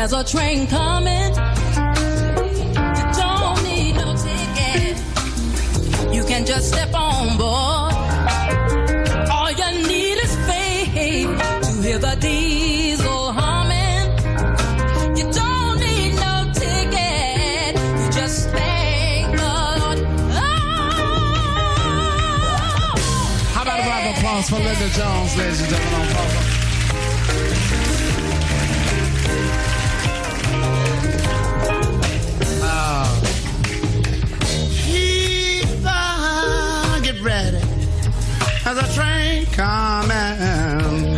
There's 0.10 0.22
a 0.22 0.38
train 0.38 0.68
coming. 0.68 1.34
You 2.98 3.06
don't 3.20 3.62
need 3.66 3.94
no 3.98 4.16
ticket. 4.16 4.96
You 6.16 6.24
can 6.24 6.46
just 6.46 6.70
step 6.70 6.94
on 6.94 7.38
board. 7.38 7.94
All 9.30 9.52
you 9.52 9.70
need 9.86 10.18
is 10.24 10.34
faith 10.48 10.94
to 10.96 11.82
hear 11.82 12.00
the 12.00 12.16
diesel 12.22 13.34
humming. 13.34 14.08
You 15.18 15.30
don't 15.30 15.78
need 15.82 16.16
no 16.16 16.52
ticket. 16.54 17.76
You 17.76 18.10
just 18.10 18.50
thank 18.52 19.28
Lord. 19.28 20.00
Oh, 20.40 20.88
How 23.52 23.62
about 23.64 23.80
a 23.80 23.84
round 23.90 24.08
of 24.08 24.16
applause 24.16 24.50
for 24.50 24.56
Linda 24.56 24.90
Jones, 24.92 25.36
ladies 25.36 25.60
and 25.60 25.70
gentlemen, 25.70 26.17
coming. 39.58 41.18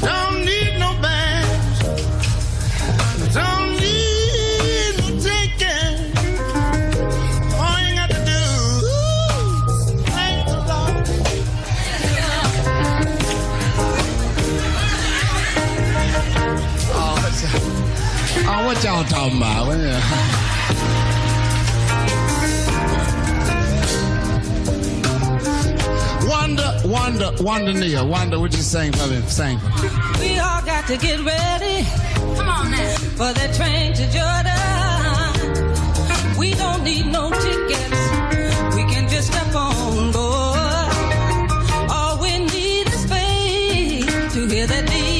Don't 0.00 0.44
need 0.44 0.78
no 0.78 0.94
bags. 1.02 1.78
Don't 3.34 3.70
need 3.82 4.92
no 4.98 5.06
ticket. 5.18 5.98
All 7.58 7.78
you 7.82 7.92
got 7.98 8.10
to 8.10 8.20
do 8.30 8.40
is 8.86 9.90
thank 10.14 10.46
the 10.46 10.58
Lord. 10.70 10.96
Oh, 16.94 17.14
what's 17.20 17.42
oh, 18.46 18.60
what 18.64 18.84
y'all 18.84 19.04
talking 19.04 19.38
about? 19.38 20.31
Wonder, 26.92 27.30
wonder, 27.30 27.42
wonder, 27.42 27.72
Nia, 27.72 28.04
wonder, 28.04 28.38
what 28.38 28.52
you 28.52 28.60
saying 28.60 28.92
for 28.92 29.06
me? 29.06 29.22
Sing. 29.22 29.58
We 30.20 30.38
all 30.38 30.60
got 30.60 30.86
to 30.88 30.98
get 30.98 31.20
ready. 31.20 31.86
Come 32.36 32.48
on 32.50 32.70
now. 32.70 32.96
For 33.16 33.32
the 33.32 33.48
train 33.56 33.94
to 33.94 34.04
Jordan. 34.12 34.52
We 36.38 36.52
don't 36.52 36.84
need 36.84 37.06
no 37.06 37.30
tickets. 37.30 38.76
We 38.76 38.84
can 38.92 39.08
just 39.08 39.28
step 39.32 39.54
on 39.54 40.12
board. 40.12 40.90
All 41.90 42.20
we 42.20 42.40
need 42.40 42.86
is 42.88 43.06
faith 43.06 44.32
to 44.34 44.46
hear 44.46 44.66
the 44.66 44.82
diesel 44.82 45.11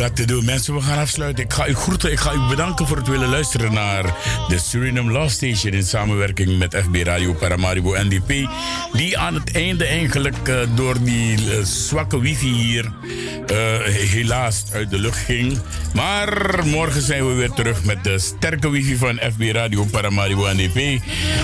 Mensen, 0.00 0.74
we 0.74 0.80
gaan 0.80 0.98
afsluiten. 0.98 1.44
Ik 1.44 1.52
ga 1.52 1.68
u 1.68 1.74
groeten. 1.74 2.12
Ik 2.12 2.18
ga 2.18 2.32
u 2.32 2.48
bedanken 2.48 2.86
voor 2.86 2.96
het 2.96 3.08
willen 3.08 3.28
luisteren 3.28 3.72
naar 3.72 4.04
de 4.48 4.58
Suriname 4.58 5.10
Love 5.10 5.28
Station 5.28 5.72
in 5.72 5.82
samenwerking 5.82 6.58
met 6.58 6.74
FB 6.74 6.94
Radio 7.02 7.32
Paramaribo 7.32 7.94
NDP. 7.96 8.48
Die 8.92 9.18
aan 9.18 9.34
het 9.34 9.52
einde 9.52 9.86
eigenlijk 9.86 10.48
eh, 10.48 10.56
door 10.74 11.02
die 11.02 11.36
eh, 11.36 11.62
zwakke 11.62 12.20
wifi 12.20 12.52
hier 12.52 12.92
eh, 13.46 13.56
helaas 14.10 14.64
uit 14.72 14.90
de 14.90 14.98
lucht 14.98 15.18
ging. 15.18 15.58
Maar 15.94 16.60
morgen 16.66 17.02
zijn 17.02 17.28
we 17.28 17.34
weer 17.34 17.50
terug 17.50 17.84
met 17.84 18.04
de 18.04 18.18
sterke 18.18 18.70
wifi 18.70 18.96
van 18.96 19.20
FB 19.32 19.42
Radio 19.52 19.84
Paramaribo 19.84 20.46
NDP. 20.52 21.02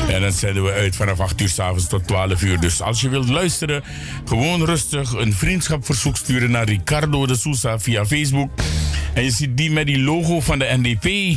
En 0.08 0.20
dan 0.20 0.32
zenden 0.32 0.64
we 0.64 0.72
uit 0.72 0.96
vanaf 0.96 1.20
8 1.20 1.40
uur 1.40 1.48
s'avonds 1.48 1.86
tot 1.86 2.06
12 2.06 2.42
uur. 2.42 2.60
Dus 2.60 2.82
als 2.82 3.00
je 3.00 3.08
wilt 3.08 3.28
luisteren, 3.28 3.82
gewoon 4.24 4.64
rustig 4.64 5.12
een 5.12 5.32
vriendschapverzoek 5.32 6.16
sturen 6.16 6.50
naar 6.50 6.64
Ricardo 6.64 7.26
de 7.26 7.36
Sousa 7.36 7.78
via 7.78 8.06
Facebook. 8.06 8.45
En 9.14 9.24
je 9.24 9.30
ziet 9.30 9.56
die 9.56 9.70
met 9.70 9.86
die 9.86 9.98
logo 9.98 10.40
van 10.40 10.58
de 10.58 10.76
NDP. 10.82 11.36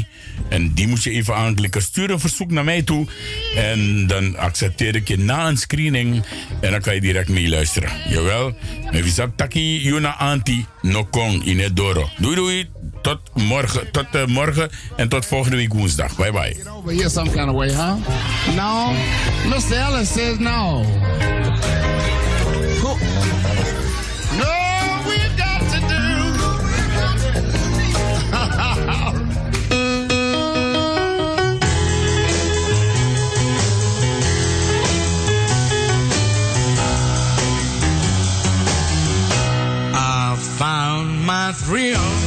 En 0.50 0.74
die 0.74 0.88
moet 0.88 1.04
je 1.04 1.12
even 1.12 1.36
aanklikken. 1.36 1.82
Stuur 1.82 2.12
een 2.12 2.20
verzoek 2.20 2.52
naar 2.52 2.64
mij 2.64 2.82
toe. 2.82 3.08
En 3.56 4.08
dan 4.08 4.38
accepteer 4.38 4.96
ik 4.96 5.08
je 5.08 5.18
na 5.18 5.48
een 5.48 5.58
screening. 5.58 6.24
En 6.62 6.72
dan 6.72 6.82
kan 6.82 6.96
je 6.96 7.02
direct 7.02 7.30
meeluisteren. 7.30 7.92
Jawel. 8.10 8.54
Met 8.92 9.04
Visak 9.04 9.32
Taki, 9.36 9.82
Yuna 9.84 10.16
Anti, 10.18 10.66
Nokong, 10.82 11.44
Inedoro. 11.44 12.10
Doei 12.18 12.36
doei. 12.36 12.70
Tot 13.02 13.20
morgen, 13.34 13.92
tot 13.92 14.06
eh, 14.12 14.26
morgen 14.26 14.70
en 14.96 15.10
tot 15.10 15.26
volgende 15.26 15.58
week 15.58 15.74
woensdag. 15.74 16.16
Bye 16.16 16.32
bye. 16.32 16.56
Over 16.70 16.94
here? 16.94 17.10
No. 18.56 18.94
Says 20.06 20.40
no. 20.40 20.86
Found 40.40 41.26
my 41.26 41.52
thrill 41.52 42.19